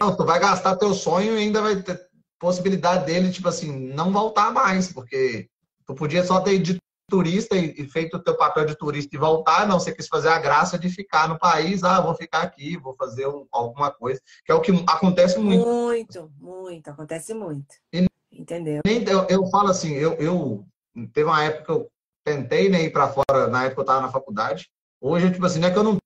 não, 0.00 0.16
tu 0.16 0.24
vai 0.24 0.38
gastar 0.38 0.76
teu 0.76 0.92
sonho 0.94 1.38
e 1.38 1.42
ainda 1.42 1.62
vai 1.62 1.82
ter 1.82 2.06
possibilidade 2.38 3.06
dele, 3.06 3.30
tipo 3.30 3.48
assim, 3.48 3.72
não 3.94 4.12
voltar 4.12 4.52
mais, 4.52 4.92
porque 4.92 5.48
tu 5.86 5.94
podia 5.94 6.24
só 6.24 6.40
ter 6.40 6.54
ido 6.54 6.74
de 6.74 6.78
turista 7.08 7.56
e, 7.56 7.88
feito 7.88 8.16
o 8.16 8.22
teu 8.22 8.36
papel 8.36 8.66
de 8.66 8.76
turista 8.76 9.14
e 9.14 9.18
voltar, 9.18 9.66
não, 9.66 9.78
você 9.78 9.94
quis 9.94 10.08
fazer 10.08 10.28
a 10.28 10.38
graça 10.38 10.78
de 10.78 10.88
ficar 10.88 11.28
no 11.28 11.38
país, 11.38 11.84
ah, 11.84 12.00
vou 12.00 12.14
ficar 12.14 12.42
aqui, 12.42 12.76
vou 12.76 12.94
fazer 12.94 13.26
um, 13.26 13.46
alguma 13.50 13.90
coisa, 13.90 14.20
que 14.44 14.52
é 14.52 14.54
o 14.54 14.60
que 14.60 14.72
acontece 14.86 15.38
muito. 15.38 15.64
Muito, 15.64 16.32
muito, 16.38 16.90
acontece 16.90 17.32
muito. 17.32 17.74
E 17.92 18.06
Entendeu? 18.36 18.82
Eu, 18.84 19.26
eu 19.28 19.46
falo 19.46 19.70
assim, 19.70 19.92
eu, 19.92 20.14
eu 20.14 20.64
teve 21.12 21.28
uma 21.28 21.42
época 21.42 21.64
que 21.64 21.70
eu 21.70 21.90
tentei 22.24 22.68
né, 22.68 22.82
ir 22.82 22.92
para 22.92 23.08
fora, 23.08 23.48
na 23.48 23.64
época 23.64 23.80
eu 23.80 23.84
estava 23.84 24.00
na 24.02 24.12
faculdade. 24.12 24.68
Hoje, 25.00 25.30
tipo 25.30 25.46
assim, 25.46 25.60
não 25.60 25.68
é 25.68 25.70
que 25.70 25.78
eu 25.78 25.84
não 25.84 25.98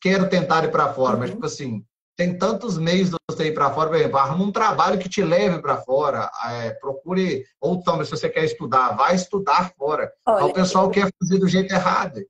quero 0.00 0.28
tentar 0.28 0.64
ir 0.64 0.70
para 0.70 0.92
fora, 0.92 1.14
uhum. 1.14 1.20
mas 1.20 1.30
tipo 1.30 1.46
assim, 1.46 1.84
tem 2.16 2.36
tantos 2.36 2.76
meios 2.76 3.10
de 3.10 3.16
você 3.30 3.46
ir 3.46 3.54
para 3.54 3.72
fora, 3.72 3.90
por 3.90 3.96
exemplo, 3.96 4.18
arruma 4.18 4.44
um 4.44 4.52
trabalho 4.52 4.98
que 4.98 5.08
te 5.08 5.22
leve 5.22 5.62
para 5.62 5.80
fora, 5.82 6.28
é, 6.50 6.70
procure, 6.70 7.44
ou 7.60 7.80
também, 7.80 8.04
se 8.04 8.10
você 8.10 8.28
quer 8.28 8.44
estudar, 8.44 8.96
vai 8.96 9.14
estudar 9.14 9.72
fora. 9.76 10.12
Olha, 10.26 10.46
o 10.46 10.52
pessoal 10.52 10.86
eu, 10.86 10.90
quer 10.90 11.08
fazer 11.20 11.38
do 11.38 11.46
jeito 11.46 11.72
errado. 11.72 12.20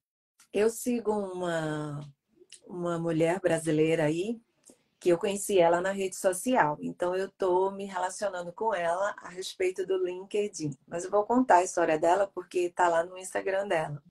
Eu 0.53 0.69
sigo 0.69 1.11
uma, 1.11 2.07
uma 2.67 2.99
mulher 2.99 3.41
brasileira 3.41 4.05
aí, 4.05 4.39
que 5.01 5.11
eu 5.11 5.19
conheci 5.19 5.59
ela 5.59 5.81
na 5.81 5.93
rede 5.93 6.17
social. 6.17 6.77
Então, 6.81 7.15
eu 7.15 7.27
estou 7.27 7.71
me 7.71 7.85
relacionando 7.85 8.53
com 8.53 8.75
ela 8.75 9.15
a 9.19 9.29
respeito 9.29 9.87
do 9.87 9.97
LinkedIn. 10.05 10.77
Mas 10.87 11.05
eu 11.05 11.11
vou 11.11 11.25
contar 11.25 11.57
a 11.57 11.65
história 11.65 11.99
dela 11.99 12.31
porque 12.35 12.61
está 12.61 12.89
lá 12.89 13.05
no 13.05 13.17
Instagram 13.17 13.69
dela 13.69 14.03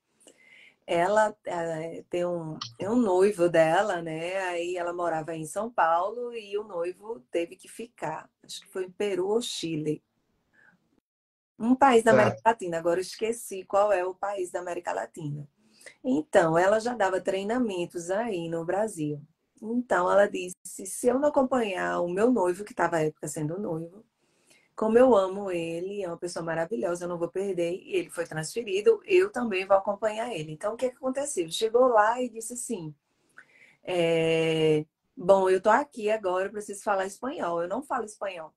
ela 0.88 1.36
é, 1.46 2.02
tem, 2.10 2.26
um, 2.26 2.58
tem 2.78 2.88
um 2.88 2.96
noivo 2.96 3.50
dela, 3.50 4.02
né? 4.02 4.38
Aí 4.44 4.78
ela 4.78 4.94
morava 4.94 5.36
em 5.36 5.46
São 5.46 5.70
Paulo 5.70 6.34
e 6.34 6.58
o 6.58 6.64
noivo 6.64 7.20
teve 7.30 7.58
que 7.58 7.68
ficar. 7.68 8.30
Acho 8.42 8.62
que 8.62 8.68
foi 8.68 8.86
em 8.86 8.92
Peru 8.92 9.28
ou 9.28 9.42
Chile. 9.42 10.02
Um 11.60 11.76
país 11.76 12.04
da 12.04 12.12
América 12.12 12.38
é. 12.38 12.50
Latina, 12.50 12.78
agora 12.78 13.00
eu 13.00 13.02
esqueci 13.02 13.66
qual 13.66 13.92
é 13.92 14.06
o 14.06 14.16
país 14.16 14.50
da 14.50 14.62
América 14.62 14.94
Latina. 14.94 15.46
Então, 16.02 16.58
ela 16.58 16.80
já 16.80 16.94
dava 16.94 17.20
treinamentos 17.20 18.10
aí 18.10 18.48
no 18.48 18.64
Brasil. 18.64 19.22
Então, 19.62 20.12
ela 20.12 20.28
disse: 20.28 20.86
se 20.86 21.08
eu 21.08 21.20
não 21.20 21.30
acompanhar 21.30 22.02
o 22.02 22.10
meu 22.10 22.32
noivo, 22.32 22.64
que 22.64 22.74
estava 22.74 22.98
à 22.98 23.04
época 23.04 23.28
sendo 23.28 23.60
noivo, 23.60 24.06
como 24.76 24.98
eu 24.98 25.16
amo 25.16 25.52
ele, 25.52 26.04
é 26.04 26.08
uma 26.08 26.18
pessoa 26.18 26.46
maravilhosa, 26.46 27.06
eu 27.06 27.10
não 27.10 27.18
vou 27.18 27.30
perder. 27.30 27.74
E 27.82 27.96
ele 27.96 28.10
foi 28.12 28.26
transferido, 28.28 29.02
eu 29.06 29.32
também 29.32 29.66
vou 29.66 29.78
acompanhar 29.78 30.34
ele. 30.34 30.52
Então, 30.54 30.74
o 30.74 30.78
que, 30.78 30.86
é 30.88 30.90
aconteceu? 30.90 31.50
Chegou 31.52 31.88
lá 31.88 32.22
e 32.22 32.30
disse 32.30 32.54
assim: 32.54 32.96
é, 33.84 34.86
Bom, 35.16 35.50
eu 35.50 35.62
tô 35.62 35.70
aqui 35.70 36.12
agora, 36.12 36.48
eu 36.48 36.52
preciso 36.52 36.84
falar 36.84 37.06
espanhol. 37.08 37.62
Eu 37.62 37.68
não 37.68 37.84
falo 37.84 38.06
espanhol. 38.06 38.54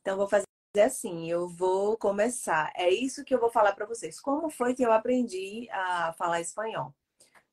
Então, 0.00 0.16
vou 0.16 0.28
fazer 0.28 0.46
assim: 0.84 1.30
eu 1.30 1.48
vou 1.48 1.96
começar. 1.98 2.72
É 2.76 2.90
isso 2.90 3.24
que 3.24 3.34
eu 3.34 3.40
vou 3.40 3.50
falar 3.50 3.72
para 3.74 3.86
vocês. 3.86 4.20
Como 4.20 4.50
foi 4.50 4.74
que 4.74 4.82
eu 4.84 4.92
aprendi 4.92 5.68
a 5.70 6.12
falar 6.14 6.40
espanhol? 6.40 6.94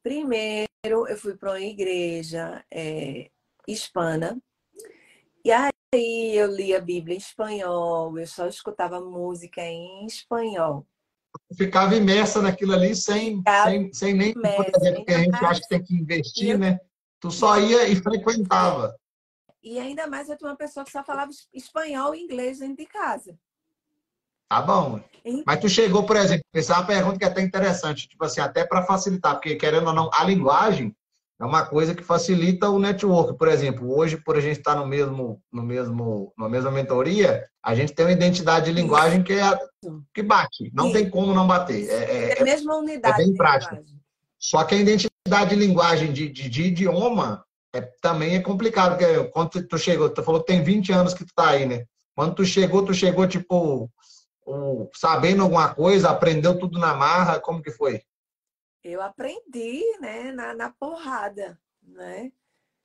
Primeiro, 0.02 0.68
eu 1.08 1.18
fui 1.18 1.36
para 1.36 1.52
uma 1.52 1.62
igreja 1.62 2.64
é, 2.72 3.30
hispana. 3.68 4.42
E 5.44 5.52
aí, 5.52 6.36
eu 6.36 6.48
li 6.48 6.76
a 6.76 6.80
Bíblia 6.82 7.16
em 7.16 7.20
espanhol, 7.20 8.18
eu 8.18 8.28
só 8.28 8.48
escutava 8.48 9.02
música 9.02 9.62
em 9.62 10.06
espanhol. 10.06 10.86
Ficava 11.56 11.96
imersa 11.96 12.42
naquilo 12.42 12.74
ali 12.74 12.96
sem, 12.96 13.42
sem, 13.64 13.94
sem 13.94 14.14
nem 14.14 14.32
imersa, 14.32 14.94
porque 14.96 15.14
a 15.14 15.20
gente 15.20 15.46
acha 15.46 15.62
que 15.62 15.68
tem 15.68 15.84
que 15.84 15.96
investir, 15.96 16.52
eu... 16.52 16.60
né? 16.60 16.80
Tu 17.20 17.32
só 17.32 17.60
ia 17.60 17.88
e 17.88 17.96
frequentava. 17.96 18.96
E 19.62 19.78
ainda 19.78 20.08
mais 20.08 20.30
eu 20.30 20.38
tinha 20.38 20.50
uma 20.50 20.56
pessoa 20.56 20.86
que 20.86 20.92
só 20.92 21.04
falava 21.04 21.32
espanhol 21.54 22.16
e 22.16 22.22
inglês 22.22 22.60
dentro 22.60 22.78
de 22.78 22.86
casa. 22.86 23.38
Tá 24.50 24.62
bom. 24.62 25.00
Mas 25.46 25.60
tu 25.60 25.70
chegou, 25.70 26.04
por 26.04 26.16
exemplo, 26.16 26.44
essa 26.54 26.74
é 26.74 26.78
uma 26.78 26.86
pergunta 26.86 27.20
que 27.20 27.24
é 27.24 27.28
até 27.28 27.42
interessante, 27.42 28.08
tipo 28.08 28.24
assim, 28.26 28.42
até 28.42 28.66
para 28.66 28.84
facilitar, 28.84 29.36
porque 29.36 29.56
querendo 29.56 29.88
ou 29.88 29.94
não, 29.94 30.10
a 30.12 30.24
linguagem 30.24 30.96
é 31.40 31.46
uma 31.46 31.66
coisa 31.66 31.96
que 31.96 32.04
facilita 32.04 32.70
o 32.70 32.80
network. 32.80 33.38
Por 33.38 33.48
exemplo, 33.48 33.96
hoje, 33.96 34.18
por 34.18 34.36
a 34.36 34.42
gente 34.42 34.58
estar 34.58 34.76
no 34.76 34.86
mesmo, 34.86 35.42
no 35.52 35.64
mesmo, 35.64 36.34
na 36.38 36.50
mesma 36.50 36.72
mentoria, 36.72 37.46
a 37.64 37.74
gente 37.74 37.94
tem 37.94 38.06
uma 38.06 38.12
identidade 38.12 38.66
de 38.66 38.74
linguagem 38.74 39.24
que, 39.24 39.34
é, 39.34 39.60
que 40.14 40.22
bate. 40.22 40.70
Não 40.74 40.88
Sim. 40.88 40.94
tem 40.94 41.10
como 41.10 41.34
não 41.34 41.48
bater. 41.48 41.88
É, 41.88 41.94
é, 41.94 42.38
é 42.38 42.42
a 42.42 42.44
mesma 42.44 42.76
unidade. 42.76 43.22
É 43.22 43.26
bem 43.26 43.34
prático. 43.36 43.78
Só 44.38 44.64
que 44.64 44.76
a 44.76 44.80
identidade 44.80 45.50
de 45.50 45.56
linguagem 45.56 46.12
de, 46.12 46.28
de, 46.28 46.50
de 46.50 46.64
idioma 46.64 47.46
é, 47.74 47.82
também 48.02 48.36
é 48.36 48.42
complicado. 48.42 48.98
Porque 48.98 49.24
quando 49.30 49.50
tu 49.50 49.78
chegou, 49.78 50.10
tu 50.10 50.24
falou 50.24 50.42
que 50.42 50.48
tem 50.48 50.64
20 50.64 50.92
anos 50.92 51.14
que 51.14 51.24
tu 51.24 51.34
tá 51.34 51.52
aí, 51.52 51.66
né? 51.66 51.86
Quando 52.16 52.36
tu 52.36 52.44
chegou, 52.44 52.84
tu 52.84 52.94
chegou, 52.94 53.26
tipo, 53.26 53.90
um, 54.50 54.90
sabendo 54.94 55.44
alguma 55.44 55.74
coisa, 55.74 56.10
aprendeu 56.10 56.58
tudo 56.58 56.80
na 56.80 56.94
marra, 56.94 57.40
como 57.40 57.62
que 57.62 57.72
foi? 57.72 58.04
eu 58.84 59.02
aprendi, 59.02 59.84
né, 60.00 60.32
na, 60.32 60.54
na 60.54 60.70
porrada, 60.72 61.60
né? 61.82 62.32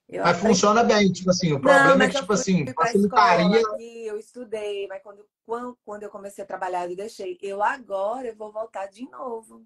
Eu 0.08 0.22
mas 0.22 0.36
aprendi... 0.36 0.54
funciona 0.54 0.84
bem, 0.84 1.10
tipo 1.10 1.30
assim, 1.30 1.52
o 1.52 1.60
problema 1.60 1.96
Não, 1.96 2.04
é 2.04 2.10
que, 2.10 2.20
tipo 2.20 2.32
assim, 2.32 2.66
facilitaria... 2.74 3.62
eu 3.78 4.18
estudei, 4.18 4.86
mas 4.86 5.02
quando, 5.02 5.26
quando, 5.46 5.78
quando 5.84 6.02
eu 6.02 6.10
comecei 6.10 6.44
a 6.44 6.46
trabalhar, 6.46 6.90
eu 6.90 6.96
deixei. 6.96 7.38
Eu 7.40 7.62
agora 7.62 8.28
eu 8.28 8.36
vou 8.36 8.52
voltar 8.52 8.86
de 8.86 9.08
novo 9.08 9.64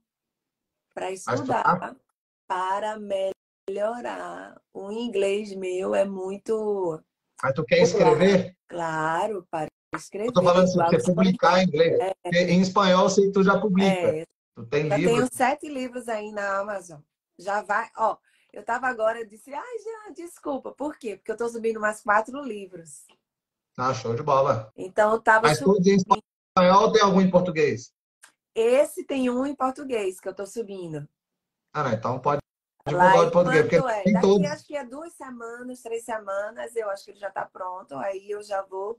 para 0.94 1.10
estudar, 1.10 1.96
para 2.46 2.96
melhorar. 3.68 4.60
O 4.72 4.92
inglês 4.92 5.54
meu 5.54 5.94
é 5.94 6.04
muito... 6.04 7.02
Mas 7.42 7.54
tu 7.54 7.64
quer 7.64 7.82
escrever? 7.82 8.56
Claro, 8.68 9.46
para 9.50 9.68
escrever. 9.94 10.28
Eu 10.28 10.32
tô 10.32 10.42
falando 10.42 10.64
assim, 10.64 10.78
você 10.78 11.12
publicar 11.12 11.62
em 11.62 11.66
inglês. 11.66 11.98
É, 12.24 12.50
em 12.50 12.60
espanhol, 12.60 13.08
você, 13.08 13.30
tu 13.30 13.42
já 13.42 13.60
publica. 13.60 13.88
É, 13.88 14.24
Tu 14.58 14.66
tem 14.66 14.88
Já 14.88 14.96
livro? 14.96 15.14
tenho 15.14 15.28
sete 15.32 15.68
livros 15.68 16.08
aí 16.08 16.32
na 16.32 16.58
Amazon. 16.58 17.00
Já 17.38 17.62
vai, 17.62 17.88
ó. 17.96 18.16
Eu 18.52 18.64
tava 18.64 18.88
agora, 18.88 19.20
eu 19.20 19.26
disse, 19.26 19.54
ai, 19.54 19.78
já, 19.78 20.12
desculpa. 20.12 20.72
Por 20.72 20.98
quê? 20.98 21.16
Porque 21.16 21.30
eu 21.30 21.36
tô 21.36 21.48
subindo 21.48 21.78
mais 21.78 22.00
quatro 22.02 22.42
livros. 22.42 23.04
Ah, 23.76 23.94
show 23.94 24.16
de 24.16 24.22
bola. 24.22 24.72
Então 24.76 25.12
eu 25.12 25.20
tava 25.20 25.46
Mas 25.46 25.58
subindo. 25.58 25.74
todos 25.74 25.86
em 25.86 25.96
espanhol 25.96 26.82
ou 26.86 26.92
tem 26.92 27.02
algum 27.02 27.20
em 27.20 27.30
português? 27.30 27.92
Esse 28.52 29.04
tem 29.04 29.30
um 29.30 29.46
em 29.46 29.54
português 29.54 30.18
que 30.18 30.28
eu 30.28 30.34
tô 30.34 30.44
subindo. 30.44 31.08
Ah, 31.72 31.84
não, 31.84 31.92
então 31.92 32.18
pode 32.18 32.40
divulgar. 32.88 33.30
Porque 33.30 33.76
é? 33.76 34.12
Daqui 34.12 34.46
acho 34.46 34.66
que 34.66 34.76
é 34.76 34.84
duas 34.84 35.12
semanas, 35.12 35.82
três 35.82 36.04
semanas, 36.04 36.74
eu 36.74 36.90
acho 36.90 37.04
que 37.04 37.10
ele 37.12 37.18
já 37.18 37.30
tá 37.30 37.44
pronto. 37.44 37.94
Aí 37.96 38.30
eu 38.30 38.42
já 38.42 38.62
vou 38.62 38.98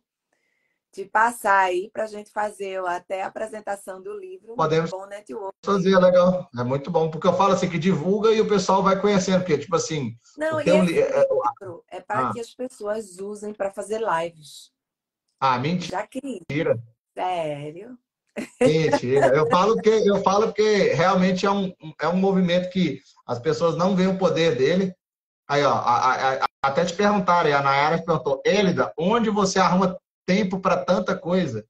de 0.92 1.06
passar 1.06 1.60
aí 1.60 1.90
para 1.92 2.04
a 2.04 2.08
gente 2.08 2.32
fazer 2.32 2.84
até 2.86 3.22
a 3.22 3.28
apresentação 3.28 4.02
do 4.02 4.18
livro. 4.18 4.56
Podemos 4.56 4.90
bom 4.90 5.06
network. 5.06 5.56
fazer, 5.64 5.94
é 5.94 6.00
legal. 6.00 6.50
É 6.58 6.64
muito 6.64 6.90
bom, 6.90 7.12
porque 7.12 7.28
eu 7.28 7.34
falo 7.34 7.54
assim, 7.54 7.70
que 7.70 7.78
divulga 7.78 8.32
e 8.32 8.42
o 8.42 8.48
pessoal 8.48 8.82
vai 8.82 9.00
conhecendo, 9.00 9.40
porque, 9.40 9.58
tipo 9.58 9.76
assim... 9.76 10.18
Não, 10.38 10.60
e 10.60 10.64
esse 10.64 10.82
li... 10.82 11.00
É, 11.00 11.20
livro 11.20 11.84
é 11.90 12.02
para 12.02 12.30
ah. 12.30 12.34
que 12.34 12.40
as 12.40 12.54
pessoas 12.54 13.20
usem 13.20 13.54
para 13.54 13.72
fazer 13.72 14.02
lives. 14.02 14.72
Ah, 15.40 15.60
mentira. 15.60 16.00
Já 16.00 16.08
queria. 16.08 16.82
Sério? 17.14 17.98
Mentira. 18.62 19.28
Eu 19.28 19.48
falo 19.50 19.76
porque 19.76 19.90
eu 19.90 20.22
falo 20.22 20.48
porque 20.48 20.94
realmente 20.94 21.46
é 21.46 21.52
um, 21.52 21.74
é 22.02 22.08
um 22.08 22.18
movimento 22.18 22.70
que 22.70 23.02
as 23.28 23.40
pessoas 23.40 23.76
não 23.76 23.96
veem 23.96 24.10
o 24.10 24.18
poder 24.18 24.56
dele. 24.56 24.94
Aí, 25.48 25.64
ó, 25.64 25.74
a, 25.74 26.14
a, 26.14 26.34
a, 26.44 26.46
até 26.62 26.86
te 26.86 26.94
perguntaram, 26.94 27.56
a 27.56 27.62
Nayara 27.62 28.02
perguntou, 28.04 28.42
Elida, 28.46 28.94
onde 28.98 29.30
você 29.30 29.60
arruma 29.60 29.98
tempo 30.26 30.60
para 30.60 30.78
tanta 30.78 31.18
coisa. 31.18 31.66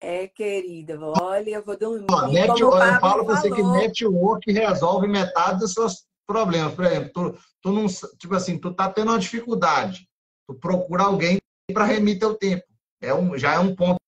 É, 0.00 0.28
querida, 0.28 0.98
olha, 1.20 1.50
eu 1.50 1.64
vou 1.64 1.76
dormir. 1.76 2.06
Ó, 2.10 2.26
net, 2.26 2.60
eu 2.60 2.70
falo 2.70 3.24
para 3.24 3.36
você 3.36 3.50
que 3.50 3.62
network 3.62 4.52
resolve 4.52 5.08
metade 5.08 5.60
dos 5.60 5.72
seus 5.72 6.04
problemas. 6.26 6.74
Por 6.74 6.84
exemplo, 6.84 7.10
tu, 7.12 7.38
tu 7.62 7.72
não, 7.72 7.86
tipo 8.18 8.34
assim, 8.34 8.58
tu 8.58 8.74
tá 8.74 8.90
tendo 8.90 9.10
uma 9.10 9.18
dificuldade, 9.18 10.06
tu 10.46 10.54
procura 10.54 11.04
alguém 11.04 11.38
para 11.72 11.84
remir 11.84 12.18
teu 12.18 12.34
tempo. 12.34 12.64
É 13.06 13.14
um, 13.14 13.36
já 13.38 13.54
é 13.54 13.58
um 13.58 13.74
ponto. 13.74 13.98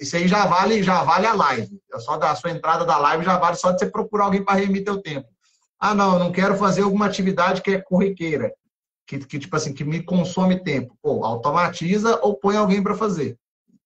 Isso 0.00 0.16
aí 0.16 0.26
já 0.26 0.46
vale, 0.46 0.82
já 0.82 1.02
vale 1.02 1.26
a 1.26 1.34
live. 1.34 1.80
É 1.92 1.98
só 1.98 2.16
da 2.16 2.34
sua 2.34 2.50
entrada 2.50 2.84
da 2.84 2.98
live 2.98 3.24
já 3.24 3.38
vale 3.38 3.56
só 3.56 3.70
de 3.70 3.78
você 3.78 3.86
procurar 3.86 4.24
alguém 4.24 4.44
para 4.44 4.58
remir 4.58 4.84
teu 4.84 5.00
tempo. 5.00 5.28
Ah, 5.78 5.94
não, 5.94 6.14
eu 6.14 6.18
não 6.18 6.32
quero 6.32 6.56
fazer 6.56 6.82
alguma 6.82 7.06
atividade 7.06 7.62
que 7.62 7.70
é 7.70 7.80
corriqueira 7.80 8.52
que, 9.10 9.18
que, 9.18 9.38
tipo 9.40 9.56
assim, 9.56 9.72
que 9.72 9.82
me 9.82 10.02
consome 10.02 10.62
tempo. 10.62 10.96
Pô, 11.02 11.24
automatiza 11.24 12.20
ou 12.22 12.36
põe 12.36 12.56
alguém 12.56 12.82
para 12.82 12.94
fazer. 12.94 13.36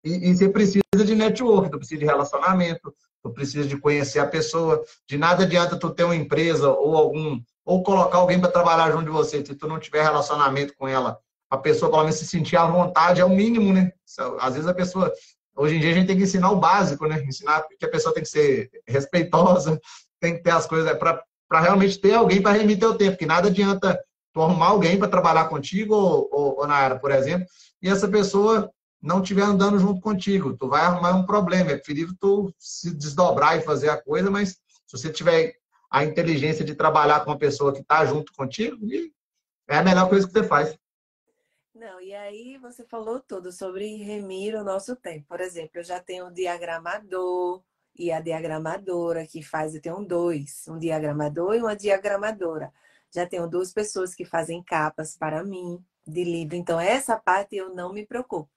E, 0.05 0.31
e, 0.31 0.37
você 0.37 0.49
precisa 0.49 0.83
de 0.93 1.14
network, 1.14 1.70
tu 1.70 1.79
precisa 1.79 2.01
de 2.01 2.05
relacionamento, 2.05 2.95
tu 3.22 3.31
precisa 3.31 3.66
de 3.66 3.79
conhecer 3.79 4.18
a 4.18 4.27
pessoa. 4.27 4.85
De 5.09 5.16
nada 5.16 5.45
adianta 5.45 5.79
tu 5.79 5.89
ter 5.89 6.05
uma 6.05 6.14
empresa 6.14 6.70
ou 6.70 6.97
algum 6.97 7.41
ou 7.64 7.83
colocar 7.83 8.18
alguém 8.18 8.39
para 8.39 8.51
trabalhar 8.51 8.91
junto 8.93 9.05
de 9.05 9.11
você, 9.11 9.43
se 9.43 9.55
tu 9.55 9.66
não 9.66 9.81
tiver 9.81 10.03
relacionamento 10.03 10.75
com 10.77 10.87
ela, 10.87 11.18
a 11.55 11.59
pessoa 11.59 11.90
pelo 11.90 12.02
menos 12.02 12.16
se 12.16 12.26
sentir 12.26 12.57
à 12.57 12.66
vontade 12.66 13.20
é 13.20 13.24
o 13.24 13.30
mínimo, 13.30 13.72
né? 13.72 13.92
Às 14.40 14.55
vezes 14.55 14.68
a 14.68 14.74
pessoa 14.74 15.12
Hoje 15.57 15.76
em 15.76 15.80
dia 15.80 15.90
a 15.90 15.94
gente 15.94 16.09
tem 16.09 16.16
que 16.16 16.24
ensinar 16.24 16.50
o 16.50 16.59
básico, 16.59 17.07
né? 17.07 17.22
Ensinar 17.22 17.64
que 17.78 17.84
a 17.84 17.90
pessoa 17.90 18.12
tem 18.12 18.24
que 18.24 18.28
ser 18.28 18.70
respeitosa, 18.86 19.80
tem 20.20 20.36
que 20.36 20.42
ter 20.42 20.50
as 20.50 20.66
coisas 20.66 20.90
é 20.90 20.94
para 20.94 21.22
realmente 21.61 22.00
ter 22.00 22.14
alguém 22.14 22.42
para 22.42 22.57
remir 22.57 22.78
teu 22.78 22.94
tempo, 22.96 23.16
que 23.16 23.26
nada 23.26 23.48
adianta 23.48 23.98
tu 24.32 24.42
arrumar 24.42 24.68
alguém 24.68 24.98
para 24.98 25.07
trabalhar 25.07 25.44
contigo, 25.44 25.94
ou, 25.94 26.28
ou, 26.32 26.61
ou, 26.61 26.66
na 26.66 26.74
área, 26.74 26.98
por 26.98 27.12
exemplo, 27.12 27.46
e 27.80 27.88
essa 27.88 28.09
pessoa 28.09 28.68
não 29.00 29.22
estiver 29.22 29.42
andando 29.42 29.78
junto 29.78 30.00
contigo. 30.00 30.57
Tu 30.57 30.66
vai 30.66 30.80
arrumar 30.80 31.14
um 31.14 31.26
problema. 31.26 31.70
É 31.70 31.76
preferível 31.76 32.14
tu 32.18 32.52
se 32.59 32.92
desdobrar 32.92 33.57
e 33.57 33.62
fazer 33.62 33.90
a 33.90 34.02
coisa, 34.02 34.30
mas 34.30 34.57
se 34.86 34.98
você 34.98 35.12
tiver 35.12 35.55
a 35.88 36.05
inteligência 36.05 36.64
de 36.64 36.74
trabalhar 36.74 37.20
com 37.20 37.30
uma 37.30 37.38
pessoa 37.38 37.72
que 37.72 37.80
está 37.80 38.05
junto 38.05 38.32
contigo, 38.32 38.76
é 39.68 39.76
a 39.76 39.84
melhor 39.84 40.09
coisa 40.09 40.26
que 40.26 40.32
você 40.32 40.42
faz. 40.42 40.76
E 42.25 42.27
aí 42.27 42.59
você 42.59 42.83
falou 42.87 43.20
tudo 43.20 43.53
sobre 43.53 43.97
remir 43.97 44.55
o 44.55 44.64
nosso 44.64 44.97
tempo. 44.97 45.27
Por 45.29 45.43
exemplo, 45.43 45.72
eu 45.75 45.85
já 45.85 46.01
tenho 46.01 46.29
um 46.29 46.33
diagramador 46.33 47.62
e 47.95 48.11
a 48.11 48.18
diagramadora 48.18 49.27
que 49.27 49.43
faz, 49.43 49.75
eu 49.75 49.83
tenho 49.83 50.03
dois, 50.07 50.64
um 50.66 50.79
diagramador 50.79 51.55
e 51.55 51.61
uma 51.61 51.77
diagramadora 51.77 52.72
Já 53.14 53.27
tenho 53.27 53.47
duas 53.47 53.75
pessoas 53.75 54.14
que 54.14 54.25
fazem 54.25 54.62
capas 54.62 55.18
para 55.18 55.45
mim 55.45 55.85
de 56.07 56.25
livro. 56.25 56.57
Então, 56.57 56.81
essa 56.81 57.14
parte 57.14 57.57
eu 57.57 57.75
não 57.75 57.93
me 57.93 58.07
preocupo. 58.07 58.49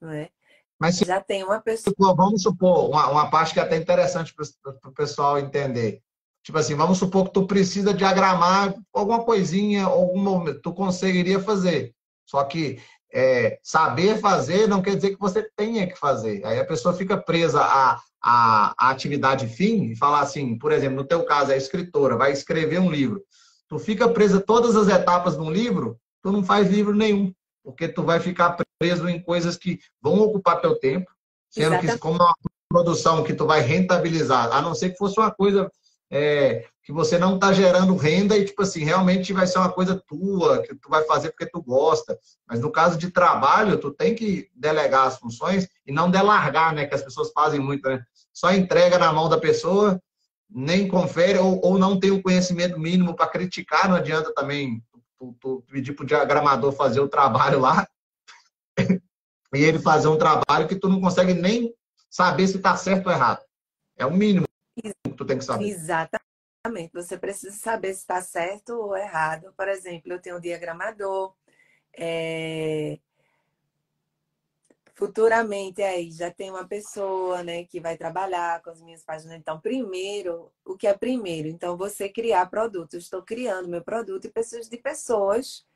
Não 0.00 0.10
é? 0.10 0.30
Mas 0.78 0.96
se, 0.96 1.04
já 1.04 1.20
tem 1.20 1.44
uma 1.44 1.60
pessoa. 1.60 1.94
Vamos 2.16 2.42
supor, 2.42 2.88
uma, 2.88 3.10
uma 3.10 3.30
parte 3.30 3.52
que 3.52 3.60
é 3.60 3.62
até 3.62 3.76
interessante 3.76 4.34
para 4.34 4.88
o 4.88 4.94
pessoal 4.94 5.38
entender. 5.38 6.02
Tipo 6.42 6.56
assim, 6.56 6.74
vamos 6.74 6.96
supor 6.96 7.26
que 7.26 7.34
tu 7.34 7.46
precisa 7.46 7.92
diagramar 7.92 8.74
alguma 8.90 9.22
coisinha, 9.22 9.84
algum 9.84 10.18
momento, 10.18 10.62
tu 10.62 10.72
conseguiria 10.72 11.38
fazer. 11.38 11.94
Só 12.24 12.42
que 12.44 12.80
é, 13.12 13.58
saber 13.62 14.18
fazer 14.18 14.66
não 14.66 14.80
quer 14.80 14.96
dizer 14.96 15.10
que 15.10 15.20
você 15.20 15.42
tenha 15.56 15.86
que 15.86 15.98
fazer. 15.98 16.44
Aí 16.44 16.58
a 16.58 16.64
pessoa 16.64 16.94
fica 16.94 17.16
presa 17.16 17.60
à, 17.60 18.00
à, 18.22 18.74
à 18.78 18.90
atividade 18.90 19.46
fim 19.46 19.90
e 19.90 19.96
falar 19.96 20.20
assim, 20.20 20.56
por 20.56 20.72
exemplo, 20.72 20.96
no 20.96 21.04
teu 21.04 21.24
caso, 21.24 21.52
a 21.52 21.56
escritora 21.56 22.16
vai 22.16 22.32
escrever 22.32 22.80
um 22.80 22.90
livro. 22.90 23.22
Tu 23.68 23.78
fica 23.78 24.08
presa 24.08 24.40
todas 24.40 24.76
as 24.76 24.88
etapas 24.88 25.36
de 25.36 25.42
um 25.42 25.50
livro, 25.50 25.98
tu 26.22 26.32
não 26.32 26.42
faz 26.42 26.70
livro 26.70 26.94
nenhum, 26.94 27.32
porque 27.62 27.88
tu 27.88 28.02
vai 28.02 28.18
ficar 28.18 28.56
preso 28.78 29.08
em 29.08 29.22
coisas 29.22 29.56
que 29.56 29.78
vão 30.00 30.20
ocupar 30.20 30.60
teu 30.60 30.78
tempo, 30.78 31.10
sendo 31.50 31.74
Exatamente. 31.74 31.92
que 31.94 31.98
como 31.98 32.22
é 32.22 32.24
uma 32.24 32.34
produção 32.68 33.22
que 33.22 33.34
tu 33.34 33.46
vai 33.46 33.60
rentabilizar, 33.60 34.50
a 34.52 34.62
não 34.62 34.74
ser 34.74 34.90
que 34.90 34.98
fosse 34.98 35.18
uma 35.18 35.30
coisa 35.30 35.70
é, 36.10 36.66
que 36.82 36.92
você 36.92 37.16
não 37.16 37.36
está 37.36 37.52
gerando 37.52 37.94
renda 37.94 38.36
e, 38.36 38.44
tipo 38.44 38.62
assim, 38.62 38.82
realmente 38.82 39.32
vai 39.32 39.46
ser 39.46 39.58
uma 39.58 39.72
coisa 39.72 40.02
tua, 40.06 40.62
que 40.62 40.74
tu 40.74 40.88
vai 40.88 41.04
fazer 41.04 41.30
porque 41.30 41.46
tu 41.46 41.62
gosta. 41.62 42.18
Mas 42.46 42.60
no 42.60 42.72
caso 42.72 42.98
de 42.98 43.10
trabalho, 43.10 43.78
tu 43.78 43.92
tem 43.92 44.14
que 44.14 44.50
delegar 44.54 45.06
as 45.06 45.18
funções 45.18 45.68
e 45.86 45.92
não 45.92 46.10
delargar, 46.10 46.74
né? 46.74 46.86
Que 46.86 46.94
as 46.94 47.02
pessoas 47.02 47.30
fazem 47.32 47.60
muito, 47.60 47.88
né? 47.88 48.04
Só 48.32 48.52
entrega 48.52 48.98
na 48.98 49.12
mão 49.12 49.28
da 49.28 49.38
pessoa, 49.38 50.02
nem 50.50 50.88
confere 50.88 51.38
ou, 51.38 51.60
ou 51.64 51.78
não 51.78 52.00
tem 52.00 52.10
o 52.10 52.22
conhecimento 52.22 52.78
mínimo 52.78 53.14
para 53.14 53.28
criticar, 53.28 53.88
não 53.88 53.96
adianta 53.96 54.34
também 54.34 54.82
tu, 55.18 55.36
tu 55.40 55.64
pedir 55.70 55.92
para 55.92 56.02
o 56.02 56.06
diagramador 56.06 56.72
fazer 56.72 57.00
o 57.00 57.08
trabalho 57.08 57.60
lá 57.60 57.86
e 59.54 59.62
ele 59.62 59.78
fazer 59.78 60.08
um 60.08 60.18
trabalho 60.18 60.66
que 60.66 60.76
tu 60.76 60.88
não 60.88 61.00
consegue 61.00 61.32
nem 61.32 61.72
saber 62.10 62.48
se 62.48 62.56
está 62.56 62.76
certo 62.76 63.06
ou 63.06 63.12
errado. 63.12 63.40
É 63.96 64.04
o 64.04 64.12
mínimo 64.12 64.46
tu 65.16 65.24
tem 65.24 65.38
que 65.38 65.44
saber. 65.44 65.68
Exatamente. 65.68 66.31
Você 66.92 67.18
precisa 67.18 67.56
saber 67.56 67.92
se 67.92 68.02
está 68.02 68.22
certo 68.22 68.70
ou 68.78 68.96
errado. 68.96 69.52
Por 69.56 69.68
exemplo, 69.68 70.12
eu 70.12 70.20
tenho 70.20 70.36
um 70.36 70.40
diagramador. 70.40 71.34
É... 71.92 73.00
Futuramente 74.94 75.82
aí 75.82 76.12
já 76.12 76.30
tem 76.30 76.50
uma 76.50 76.64
pessoa, 76.64 77.42
né, 77.42 77.64
que 77.64 77.80
vai 77.80 77.96
trabalhar 77.96 78.62
com 78.62 78.70
as 78.70 78.80
minhas 78.80 79.02
páginas. 79.02 79.36
Então, 79.38 79.60
primeiro, 79.60 80.52
o 80.64 80.76
que 80.76 80.86
é 80.86 80.94
primeiro? 80.96 81.48
Então, 81.48 81.76
você 81.76 82.08
criar 82.08 82.46
produto. 82.46 82.94
Eu 82.94 83.00
estou 83.00 83.22
criando 83.22 83.68
meu 83.68 83.82
produto 83.82 84.26
e 84.26 84.30
preciso 84.30 84.70
de 84.70 84.76
pessoas 84.76 85.66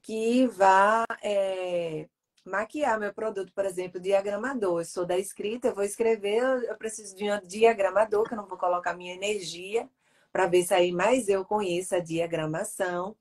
que 0.00 0.46
vá 0.46 1.04
é, 1.22 2.08
maquiar 2.42 2.98
meu 2.98 3.12
produto, 3.12 3.52
por 3.52 3.66
exemplo, 3.66 4.00
diagramador. 4.00 4.80
Eu 4.80 4.86
sou 4.86 5.04
da 5.04 5.18
escrita, 5.18 5.68
eu 5.68 5.74
vou 5.74 5.84
escrever, 5.84 6.42
eu 6.64 6.76
preciso 6.78 7.14
de 7.14 7.30
um 7.30 7.38
diagramador, 7.42 8.26
que 8.26 8.32
eu 8.32 8.38
não 8.38 8.48
vou 8.48 8.56
colocar 8.56 8.94
minha 8.94 9.14
energia 9.14 9.86
para 10.32 10.46
ver 10.46 10.62
se 10.64 10.72
aí 10.72 10.90
mais 10.90 11.28
eu 11.28 11.44
conheço 11.44 11.94
a 11.94 12.00
diagramação. 12.00 13.14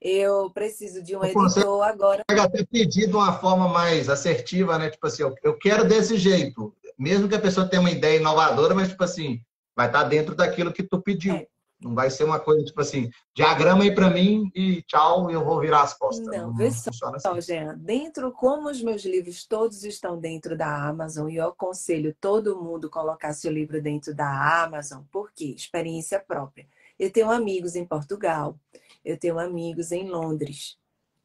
Eu 0.00 0.50
preciso 0.50 1.02
de 1.02 1.16
um 1.16 1.24
editor 1.24 1.82
agora. 1.82 2.22
Pode 2.28 2.40
até 2.40 2.64
pedir 2.64 3.06
de 3.06 3.14
uma 3.14 3.32
forma 3.38 3.68
mais 3.68 4.08
assertiva, 4.08 4.78
né? 4.78 4.90
Tipo 4.90 5.06
assim, 5.06 5.22
eu 5.42 5.58
quero 5.58 5.86
desse 5.86 6.16
jeito. 6.16 6.74
Mesmo 6.98 7.28
que 7.28 7.34
a 7.34 7.40
pessoa 7.40 7.66
tenha 7.66 7.80
uma 7.80 7.90
ideia 7.90 8.18
inovadora, 8.18 8.74
mas 8.74 8.88
tipo 8.88 9.02
assim, 9.02 9.40
vai 9.74 9.86
estar 9.86 10.04
dentro 10.04 10.34
daquilo 10.34 10.72
que 10.72 10.82
tu 10.82 11.00
pediu. 11.00 11.34
É. 11.36 11.46
Não 11.80 11.94
vai 11.94 12.10
ser 12.10 12.24
uma 12.24 12.40
coisa 12.40 12.64
tipo 12.64 12.80
assim, 12.80 13.10
diagrama 13.34 13.82
aí 13.82 13.94
para 13.94 14.08
mim 14.08 14.50
e 14.54 14.82
tchau, 14.82 15.30
eu 15.30 15.44
vou 15.44 15.60
virar 15.60 15.82
as 15.82 15.92
costas. 15.92 16.26
Não, 16.26 16.48
não 16.48 16.54
vê 16.54 16.70
só, 16.70 16.90
assim. 17.14 17.40
Jean, 17.40 17.76
dentro, 17.76 18.32
como 18.32 18.70
os 18.70 18.82
meus 18.82 19.04
livros 19.04 19.46
todos 19.46 19.84
estão 19.84 20.18
dentro 20.18 20.56
da 20.56 20.88
Amazon, 20.88 21.28
e 21.28 21.36
eu 21.36 21.48
aconselho 21.48 22.16
todo 22.20 22.60
mundo 22.60 22.88
colocar 22.88 23.32
seu 23.32 23.52
livro 23.52 23.82
dentro 23.82 24.14
da 24.14 24.64
Amazon, 24.64 25.02
porque 25.10 25.44
experiência 25.44 26.18
própria. 26.18 26.66
Eu 26.98 27.10
tenho 27.10 27.30
amigos 27.30 27.74
em 27.74 27.84
Portugal, 27.84 28.58
eu 29.04 29.18
tenho 29.18 29.38
amigos 29.38 29.92
em 29.92 30.08
Londres, 30.08 30.78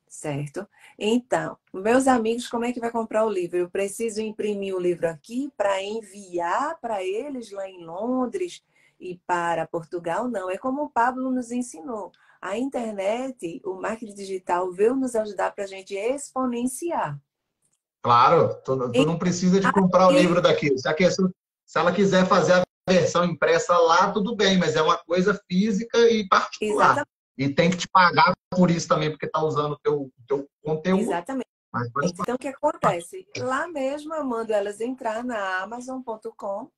certo? 0.08 0.68
Então, 0.98 1.56
meus 1.74 2.08
amigos, 2.08 2.48
como 2.50 2.66
é 2.66 2.74
que 2.74 2.80
vai 2.80 2.92
comprar 2.92 3.24
o 3.26 3.30
livro? 3.30 3.56
Eu 3.56 3.70
preciso 3.70 4.20
imprimir 4.20 4.76
o 4.76 4.80
livro 4.80 5.08
aqui 5.08 5.50
para 5.56 5.82
enviar 5.82 6.78
para 6.82 7.04
eles 7.04 7.52
lá 7.52 7.70
em 7.70 7.86
Londres 7.86 8.62
e 9.00 9.20
para 9.26 9.68
Portugal, 9.68 10.28
não. 10.28 10.50
É 10.50 10.58
como 10.58 10.84
o 10.84 10.90
Pablo 10.90 11.32
nos 11.32 11.52
ensinou. 11.52 12.12
A 12.42 12.58
internet, 12.58 13.62
o 13.66 13.76
marketing 13.76 14.14
digital, 14.14 14.72
veio 14.72 14.96
nos 14.96 15.16
ajudar 15.16 15.52
para 15.52 15.64
a 15.64 15.68
gente 15.68 15.94
exponenciar. 15.96 17.20
Claro, 18.02 18.56
tu, 18.64 18.92
tu 18.92 19.06
não 19.06 19.18
precisa 19.18 19.60
de 19.60 19.72
comprar 19.72 20.08
o 20.08 20.12
livro 20.12 20.42
daqui. 20.42 20.78
Se, 20.78 20.88
a 20.88 20.94
questão, 20.94 21.30
se 21.66 21.78
ela 21.78 21.92
quiser 21.92 22.26
fazer 22.26 22.54
a 22.54 22.64
versão 22.90 23.26
impressa 23.26 23.78
lá, 23.78 24.12
tudo 24.12 24.36
bem, 24.36 24.58
mas 24.58 24.76
é 24.76 24.82
uma 24.82 24.98
coisa 24.98 25.40
física 25.48 25.98
e 26.10 26.28
particular. 26.28 26.86
Exatamente. 26.86 27.10
E 27.38 27.50
tem 27.50 27.70
que 27.70 27.78
te 27.78 27.88
pagar 27.90 28.34
por 28.52 28.72
isso 28.72 28.88
também, 28.88 29.10
porque 29.10 29.26
está 29.26 29.42
usando 29.42 29.74
o 29.74 29.80
teu, 29.80 30.12
teu 30.28 30.48
conteúdo. 30.64 31.02
Exatamente. 31.02 31.48
Então, 32.20 32.36
o 32.36 32.38
que 32.38 32.48
acontece? 32.48 33.28
Lá 33.38 33.68
mesmo 33.68 34.14
eu 34.14 34.26
mando 34.26 34.52
elas 34.52 34.82
entrar 34.82 35.24
na 35.24 35.62
Amazon.com 35.62 36.70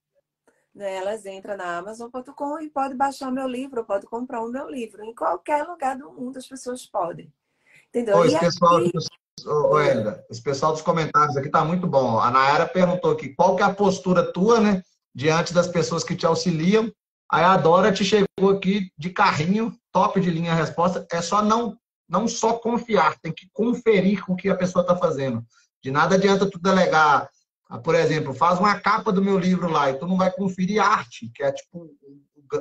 né? 0.73 0.95
Elas 0.95 1.25
entram 1.25 1.57
na 1.57 1.77
Amazon.com 1.77 2.59
e 2.59 2.69
pode 2.69 2.95
baixar 2.95 3.31
meu 3.31 3.47
livro, 3.47 3.83
pode 3.83 4.05
comprar 4.05 4.41
o 4.41 4.49
meu 4.49 4.69
livro. 4.69 5.03
Em 5.03 5.13
qualquer 5.13 5.63
lugar 5.63 5.97
do 5.97 6.11
mundo 6.11 6.37
as 6.37 6.47
pessoas 6.47 6.85
podem. 6.85 7.31
Entendeu? 7.89 8.17
Ô, 8.17 8.25
esse, 8.25 8.39
pessoal, 8.39 8.77
aqui... 8.77 8.91
ô, 9.45 9.79
esse 10.29 10.41
pessoal 10.41 10.71
dos 10.71 10.81
comentários 10.81 11.35
aqui 11.35 11.49
tá 11.49 11.63
muito 11.63 11.85
bom. 11.85 12.19
A 12.19 12.31
Nayara 12.31 12.65
perguntou 12.65 13.11
aqui 13.11 13.29
qual 13.35 13.55
que 13.55 13.63
é 13.63 13.65
a 13.65 13.73
postura 13.73 14.31
tua, 14.31 14.59
né? 14.59 14.81
Diante 15.13 15.53
das 15.53 15.67
pessoas 15.67 16.03
que 16.03 16.15
te 16.15 16.25
auxiliam. 16.25 16.91
Aí 17.29 17.43
a 17.43 17.57
Dora 17.57 17.91
te 17.91 18.03
chegou 18.03 18.49
aqui 18.49 18.91
de 18.97 19.09
carrinho, 19.09 19.73
top 19.91 20.19
de 20.19 20.29
linha 20.29 20.51
a 20.51 20.55
resposta. 20.55 21.05
É 21.11 21.21
só 21.21 21.41
não, 21.41 21.77
não 22.07 22.27
só 22.27 22.53
confiar, 22.53 23.17
tem 23.19 23.31
que 23.31 23.49
conferir 23.53 24.25
com 24.25 24.33
o 24.33 24.35
que 24.35 24.49
a 24.49 24.55
pessoa 24.55 24.83
está 24.83 24.95
fazendo. 24.95 25.43
De 25.83 25.91
nada 25.91 26.15
adianta 26.15 26.49
tu 26.49 26.59
delegar 26.59 27.29
por 27.79 27.95
exemplo, 27.95 28.33
faz 28.33 28.59
uma 28.59 28.79
capa 28.79 29.11
do 29.11 29.21
meu 29.21 29.37
livro 29.37 29.69
lá 29.69 29.89
e 29.89 29.97
tu 29.97 30.07
não 30.07 30.17
vai 30.17 30.31
conferir 30.31 30.81
arte, 30.81 31.31
que 31.33 31.43
é 31.43 31.51
tipo 31.51 31.89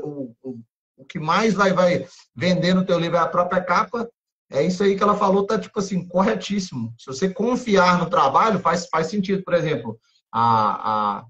o, 0.02 0.34
o, 0.42 0.60
o 0.96 1.04
que 1.04 1.18
mais 1.18 1.54
vai, 1.54 1.72
vai 1.72 2.06
vender 2.34 2.74
no 2.74 2.84
teu 2.84 2.98
livro 2.98 3.16
é 3.16 3.20
a 3.20 3.26
própria 3.26 3.62
capa. 3.62 4.08
É 4.52 4.62
isso 4.62 4.82
aí 4.82 4.96
que 4.96 5.02
ela 5.02 5.16
falou, 5.16 5.46
tá 5.46 5.58
tipo 5.58 5.78
assim, 5.78 6.06
corretíssimo. 6.06 6.92
Se 6.98 7.06
você 7.06 7.28
confiar 7.28 7.98
no 7.98 8.10
trabalho, 8.10 8.58
faz, 8.58 8.86
faz 8.86 9.06
sentido. 9.06 9.42
Por 9.44 9.54
exemplo, 9.54 9.98
a, 10.32 11.20
a, 11.20 11.24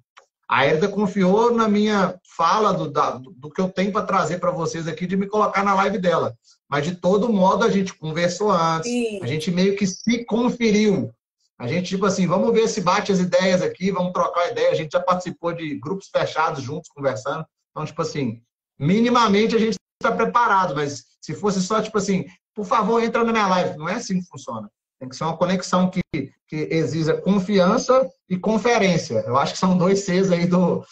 a 0.48 0.66
Erda 0.66 0.88
confiou 0.88 1.54
na 1.54 1.68
minha 1.68 2.18
fala 2.36 2.72
do, 2.72 2.90
da, 2.90 3.12
do 3.12 3.50
que 3.50 3.60
eu 3.60 3.68
tenho 3.68 3.92
para 3.92 4.06
trazer 4.06 4.38
para 4.38 4.50
vocês 4.50 4.88
aqui, 4.88 5.06
de 5.06 5.16
me 5.16 5.26
colocar 5.26 5.62
na 5.62 5.74
live 5.74 5.98
dela. 5.98 6.34
Mas, 6.68 6.86
de 6.86 6.96
todo 6.96 7.32
modo, 7.32 7.64
a 7.64 7.70
gente 7.70 7.94
conversou 7.94 8.50
antes, 8.50 8.90
Sim. 8.90 9.20
a 9.22 9.26
gente 9.26 9.50
meio 9.50 9.76
que 9.76 9.86
se 9.86 10.24
conferiu. 10.24 11.12
A 11.60 11.66
gente, 11.66 11.88
tipo 11.88 12.06
assim, 12.06 12.26
vamos 12.26 12.54
ver 12.54 12.66
se 12.68 12.80
bate 12.80 13.12
as 13.12 13.18
ideias 13.18 13.60
aqui, 13.60 13.90
vamos 13.90 14.14
trocar 14.14 14.50
ideia. 14.50 14.70
A 14.70 14.74
gente 14.74 14.92
já 14.92 15.00
participou 15.00 15.52
de 15.52 15.78
grupos 15.78 16.08
fechados 16.08 16.62
juntos, 16.62 16.88
conversando. 16.88 17.44
Então, 17.70 17.84
tipo 17.84 18.00
assim, 18.00 18.40
minimamente 18.78 19.54
a 19.54 19.58
gente 19.58 19.76
está 20.02 20.10
preparado, 20.10 20.74
mas 20.74 21.04
se 21.20 21.34
fosse 21.34 21.60
só, 21.60 21.82
tipo 21.82 21.98
assim, 21.98 22.24
por 22.54 22.64
favor, 22.64 23.04
entra 23.04 23.22
na 23.22 23.32
minha 23.32 23.46
live. 23.46 23.76
Não 23.76 23.90
é 23.90 23.96
assim 23.96 24.20
que 24.20 24.26
funciona. 24.26 24.70
Tem 24.98 25.06
que 25.06 25.14
ser 25.14 25.24
uma 25.24 25.36
conexão 25.36 25.90
que, 25.90 26.00
que 26.48 26.56
exija 26.70 27.20
confiança 27.20 28.10
e 28.26 28.38
conferência. 28.38 29.22
Eu 29.26 29.36
acho 29.36 29.52
que 29.52 29.58
são 29.58 29.76
dois 29.76 30.06
Cs 30.06 30.32
aí 30.32 30.46
do, 30.46 30.82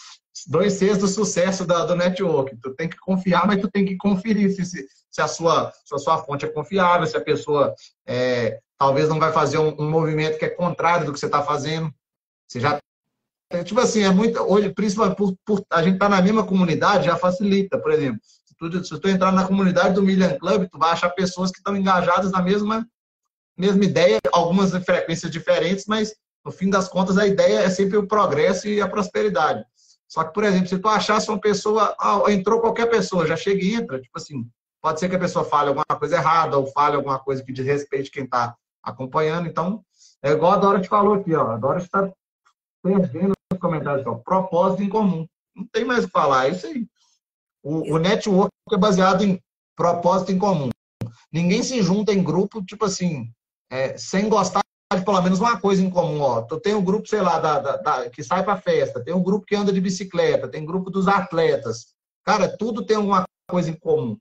dois 0.48 0.74
Cs 0.74 0.98
do 0.98 1.08
sucesso 1.08 1.64
da, 1.64 1.86
do 1.86 1.96
network. 1.96 2.54
Tu 2.60 2.74
tem 2.74 2.90
que 2.90 2.98
confiar, 2.98 3.46
mas 3.46 3.58
tu 3.58 3.70
tem 3.70 3.86
que 3.86 3.96
conferir 3.96 4.54
se, 4.54 4.66
se, 4.66 5.22
a, 5.22 5.26
sua, 5.26 5.72
se 5.86 5.94
a 5.94 5.98
sua 5.98 6.18
fonte 6.18 6.44
é 6.44 6.48
confiável, 6.48 7.06
se 7.06 7.16
a 7.16 7.22
pessoa 7.22 7.74
é, 8.06 8.60
talvez 8.78 9.08
não 9.08 9.18
vai 9.18 9.32
fazer 9.32 9.58
um, 9.58 9.74
um 9.78 9.90
movimento 9.90 10.38
que 10.38 10.44
é 10.44 10.50
contrário 10.50 11.06
do 11.06 11.12
que 11.12 11.18
você 11.18 11.26
está 11.26 11.42
fazendo. 11.42 11.92
Você 12.46 12.60
já 12.60 12.80
tipo 13.64 13.80
assim, 13.80 14.02
é 14.02 14.10
muito 14.10 14.40
hoje, 14.40 14.70
principalmente 14.70 15.16
por, 15.16 15.34
por 15.44 15.64
a 15.70 15.82
gente 15.82 15.94
estar 15.94 16.10
tá 16.10 16.16
na 16.16 16.22
mesma 16.22 16.44
comunidade, 16.44 17.06
já 17.06 17.16
facilita. 17.16 17.78
Por 17.78 17.90
exemplo, 17.92 18.20
se 18.22 18.54
tu, 18.54 18.84
se 18.84 19.00
tu 19.00 19.08
entrar 19.08 19.32
na 19.32 19.46
comunidade 19.46 19.94
do 19.94 20.02
Million 20.02 20.38
Club, 20.38 20.68
tu 20.70 20.78
vai 20.78 20.92
achar 20.92 21.08
pessoas 21.10 21.50
que 21.50 21.58
estão 21.58 21.76
engajadas 21.76 22.30
na 22.30 22.42
mesma 22.42 22.86
mesma 23.56 23.84
ideia, 23.84 24.20
algumas 24.32 24.70
frequências 24.84 25.32
diferentes, 25.32 25.84
mas 25.86 26.14
no 26.44 26.52
fim 26.52 26.70
das 26.70 26.88
contas 26.88 27.18
a 27.18 27.26
ideia 27.26 27.58
é 27.58 27.68
sempre 27.68 27.96
o 27.96 28.06
progresso 28.06 28.68
e 28.68 28.80
a 28.80 28.88
prosperidade. 28.88 29.64
Só 30.06 30.22
que, 30.22 30.32
por 30.32 30.44
exemplo, 30.44 30.68
se 30.68 30.78
tu 30.78 30.88
achasse 30.88 31.28
uma 31.28 31.40
pessoa, 31.40 31.92
ah, 31.98 32.22
entrou 32.28 32.60
qualquer 32.60 32.86
pessoa, 32.86 33.26
já 33.26 33.36
chega 33.36 33.62
e 33.62 33.74
entra, 33.74 34.00
tipo 34.00 34.16
assim, 34.16 34.48
pode 34.80 35.00
ser 35.00 35.08
que 35.08 35.16
a 35.16 35.18
pessoa 35.18 35.44
fale 35.44 35.68
alguma 35.68 35.84
coisa 35.84 36.16
errada 36.16 36.56
ou 36.56 36.68
fale 36.68 36.94
alguma 36.94 37.18
coisa 37.18 37.42
que 37.42 37.52
desrespeite 37.52 38.12
quem 38.12 38.24
está 38.24 38.54
acompanhando. 38.88 39.48
Então, 39.48 39.82
é 40.22 40.32
igual 40.32 40.52
a 40.52 40.56
Dora 40.56 40.80
te 40.80 40.88
falou 40.88 41.14
aqui, 41.14 41.34
ó. 41.34 41.52
A 41.52 41.56
Dora 41.56 41.78
está 41.78 42.10
perdendo 42.82 43.32
os 43.52 43.58
comentários, 43.58 44.06
ó. 44.06 44.14
Propósito 44.14 44.82
em 44.82 44.88
comum. 44.88 45.26
Não 45.54 45.66
tem 45.72 45.84
mais 45.84 46.04
o 46.04 46.06
que 46.06 46.12
falar, 46.12 46.46
é 46.46 46.50
isso 46.50 46.66
aí. 46.66 46.86
O, 47.62 47.94
o 47.94 47.98
network 47.98 48.50
é 48.72 48.76
baseado 48.76 49.24
em 49.24 49.40
propósito 49.76 50.32
em 50.32 50.38
comum. 50.38 50.70
ninguém 51.32 51.62
se 51.62 51.82
junta 51.82 52.12
em 52.12 52.22
grupo, 52.22 52.64
tipo 52.64 52.84
assim, 52.84 53.30
é, 53.70 53.96
sem 53.96 54.28
gostar 54.28 54.60
de 54.96 55.04
pelo 55.04 55.20
menos 55.20 55.38
uma 55.38 55.60
coisa 55.60 55.82
em 55.82 55.90
comum. 55.90 56.20
Ó. 56.20 56.42
Tu 56.42 56.58
tem 56.60 56.74
um 56.74 56.84
grupo, 56.84 57.08
sei 57.08 57.20
lá, 57.20 57.38
da, 57.38 57.58
da, 57.58 57.76
da 57.76 58.10
que 58.10 58.22
sai 58.22 58.42
para 58.44 58.60
festa, 58.60 59.02
tem 59.02 59.14
um 59.14 59.22
grupo 59.22 59.46
que 59.46 59.54
anda 59.54 59.72
de 59.72 59.80
bicicleta, 59.80 60.48
tem 60.48 60.62
um 60.62 60.66
grupo 60.66 60.90
dos 60.90 61.06
atletas. 61.06 61.94
Cara, 62.24 62.48
tudo 62.56 62.84
tem 62.84 62.96
alguma 62.96 63.24
coisa 63.48 63.70
em 63.70 63.74
comum. 63.74 64.16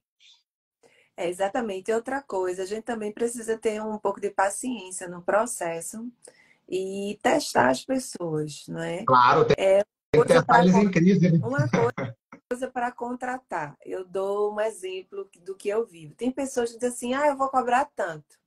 É, 1.17 1.27
exatamente. 1.27 1.91
Outra 1.91 2.21
coisa, 2.21 2.61
a 2.61 2.65
gente 2.65 2.83
também 2.83 3.11
precisa 3.11 3.57
ter 3.57 3.81
um 3.81 3.97
pouco 3.97 4.21
de 4.21 4.29
paciência 4.29 5.07
no 5.07 5.23
processo 5.23 6.07
e 6.69 7.17
testar 7.23 7.71
as 7.71 7.83
pessoas, 7.83 8.65
não 8.67 8.81
é? 8.81 9.03
Claro, 9.03 9.45
tem, 9.45 9.55
é, 9.57 9.83
tem 10.11 10.21
que 10.21 10.27
testar 10.27 10.61
eles 10.61 10.75
em 10.75 10.91
crise. 10.91 11.31
Né? 11.31 11.39
Uma 11.39 11.67
coisa 12.47 12.69
para 12.71 12.91
contratar. 12.91 13.75
Eu 13.83 14.05
dou 14.05 14.53
um 14.53 14.61
exemplo 14.61 15.27
do 15.41 15.55
que 15.55 15.67
eu 15.67 15.83
vivo. 15.87 16.13
Tem 16.13 16.29
pessoas 16.29 16.71
que 16.71 16.77
dizem 16.77 16.89
assim, 16.89 17.13
ah, 17.15 17.27
eu 17.27 17.35
vou 17.35 17.49
cobrar 17.49 17.85
tanto. 17.95 18.37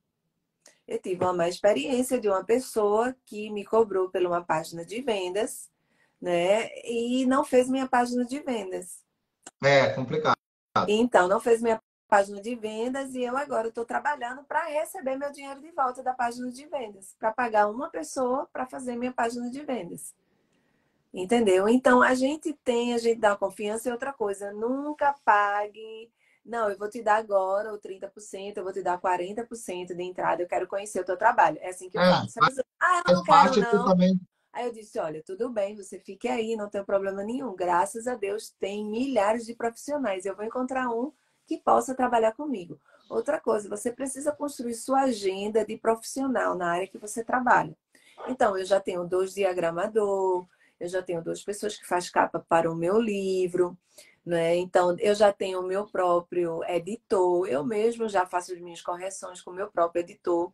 Eu 0.87 0.97
tive 0.97 1.23
uma 1.25 1.33
má 1.33 1.49
experiência 1.49 2.21
de 2.21 2.29
uma 2.29 2.43
pessoa 2.43 3.13
que 3.25 3.49
me 3.49 3.65
cobrou 3.65 4.09
por 4.09 4.21
uma 4.21 4.43
página 4.43 4.85
de 4.85 5.01
vendas, 5.01 5.69
né? 6.21 6.69
E 6.85 7.25
não 7.25 7.43
fez 7.43 7.69
minha 7.69 7.87
página 7.87 8.25
de 8.25 8.39
vendas. 8.39 9.03
É, 9.61 9.89
complicado. 9.89 10.35
Então, 10.87 11.27
não 11.27 11.39
fez 11.39 11.61
minha 11.61 11.81
página 12.11 12.41
de 12.41 12.53
vendas 12.55 13.15
e 13.15 13.23
eu 13.23 13.37
agora 13.37 13.69
estou 13.69 13.85
trabalhando 13.85 14.43
para 14.43 14.65
receber 14.65 15.15
meu 15.15 15.31
dinheiro 15.31 15.61
de 15.61 15.71
volta 15.71 16.03
da 16.03 16.13
página 16.13 16.51
de 16.51 16.65
vendas, 16.65 17.15
para 17.17 17.31
pagar 17.31 17.69
uma 17.69 17.89
pessoa 17.89 18.49
para 18.51 18.65
fazer 18.65 18.97
minha 18.97 19.13
página 19.13 19.49
de 19.49 19.63
vendas. 19.63 20.13
Entendeu? 21.13 21.69
Então 21.69 22.01
a 22.01 22.13
gente 22.13 22.51
tem, 22.65 22.93
a 22.93 22.97
gente 22.97 23.17
dá 23.17 23.33
confiança 23.37 23.87
e 23.87 23.93
outra 23.93 24.11
coisa, 24.11 24.51
nunca 24.51 25.15
pague. 25.23 26.11
Não, 26.43 26.69
eu 26.69 26.77
vou 26.77 26.89
te 26.89 27.01
dar 27.01 27.15
agora 27.15 27.73
o 27.73 27.79
30%, 27.79 28.57
eu 28.57 28.63
vou 28.63 28.73
te 28.73 28.83
dar 28.83 28.99
40% 28.99 29.95
de 29.95 30.03
entrada, 30.03 30.43
eu 30.43 30.47
quero 30.49 30.67
conhecer 30.67 30.99
o 30.99 31.05
teu 31.05 31.15
trabalho. 31.15 31.59
É 31.61 31.69
assim 31.69 31.89
que 31.89 31.97
eu 31.97 32.01
é, 32.01 32.11
faço. 32.11 32.61
ah, 32.77 33.03
eu 33.07 33.15
não 33.15 33.23
quero, 33.23 33.61
não. 33.61 33.85
Também. 33.85 34.19
Aí 34.51 34.65
eu 34.65 34.73
disse, 34.73 34.99
olha, 34.99 35.23
tudo 35.23 35.49
bem, 35.49 35.77
você 35.77 35.97
fique 35.97 36.27
aí, 36.27 36.57
não 36.57 36.69
tem 36.69 36.83
problema 36.83 37.23
nenhum. 37.23 37.55
Graças 37.55 38.05
a 38.05 38.15
Deus 38.15 38.49
tem 38.59 38.85
milhares 38.85 39.45
de 39.45 39.55
profissionais. 39.55 40.25
Eu 40.25 40.35
vou 40.35 40.43
encontrar 40.43 40.89
um 40.89 41.13
que 41.45 41.57
possa 41.57 41.95
trabalhar 41.95 42.33
comigo. 42.33 42.79
Outra 43.09 43.39
coisa, 43.39 43.67
você 43.67 43.91
precisa 43.91 44.31
construir 44.31 44.73
sua 44.73 45.01
agenda 45.01 45.65
de 45.65 45.77
profissional 45.77 46.55
na 46.55 46.71
área 46.71 46.87
que 46.87 46.97
você 46.97 47.23
trabalha. 47.23 47.75
Então, 48.27 48.57
eu 48.57 48.65
já 48.65 48.79
tenho 48.79 49.03
dois 49.03 49.33
diagramador, 49.33 50.47
eu 50.79 50.87
já 50.87 51.01
tenho 51.01 51.23
duas 51.23 51.43
pessoas 51.43 51.77
que 51.77 51.85
faz 51.85 52.09
capa 52.09 52.39
para 52.39 52.71
o 52.71 52.75
meu 52.75 52.99
livro, 52.99 53.77
né? 54.25 54.55
Então, 54.55 54.95
eu 54.99 55.15
já 55.15 55.33
tenho 55.33 55.59
o 55.59 55.67
meu 55.67 55.85
próprio 55.85 56.63
editor, 56.65 57.47
eu 57.47 57.63
mesmo 57.65 58.07
já 58.07 58.25
faço 58.25 58.53
as 58.53 58.59
minhas 58.59 58.81
correções 58.81 59.41
com 59.41 59.51
o 59.51 59.55
meu 59.55 59.69
próprio 59.69 60.01
editor. 60.01 60.53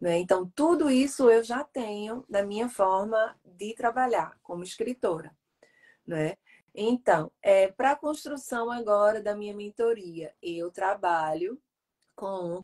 Né? 0.00 0.18
Então, 0.18 0.50
tudo 0.54 0.90
isso 0.90 1.28
eu 1.28 1.44
já 1.44 1.62
tenho 1.62 2.24
na 2.28 2.42
minha 2.42 2.68
forma 2.68 3.36
de 3.44 3.74
trabalhar 3.74 4.38
como 4.42 4.64
escritora. 4.64 5.36
Né? 6.06 6.36
Então, 6.74 7.30
é, 7.42 7.68
para 7.68 7.92
a 7.92 7.96
construção 7.96 8.70
agora 8.70 9.22
da 9.22 9.34
minha 9.34 9.54
mentoria, 9.54 10.32
eu 10.42 10.70
trabalho 10.70 11.60
com 12.14 12.62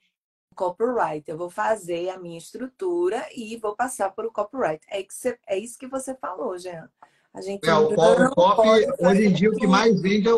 copyright. 0.55 1.29
Eu 1.31 1.37
vou 1.37 1.51
fazer 1.51 2.09
a 2.09 2.19
minha 2.19 2.39
estrutura 2.39 3.27
e 3.35 3.57
vou 3.57 3.77
passar 3.77 4.11
para 4.11 4.27
o 4.27 4.33
copyright. 4.33 4.85
É, 4.89 5.05
você, 5.05 5.39
é 5.47 5.59
isso 5.59 5.79
que 5.79 5.87
você 5.87 6.15
falou, 6.15 6.59
Jean. 6.59 6.91
A 7.33 7.41
gente 7.43 7.69
é, 7.69 7.75
o 7.75 7.95
copy, 8.31 8.69
hoje 8.99 9.27
em 9.27 9.33
dia, 9.33 9.51
o 9.51 9.57
que 9.57 9.67
mais 9.67 10.01
vende 10.01 10.29
é, 10.29 10.33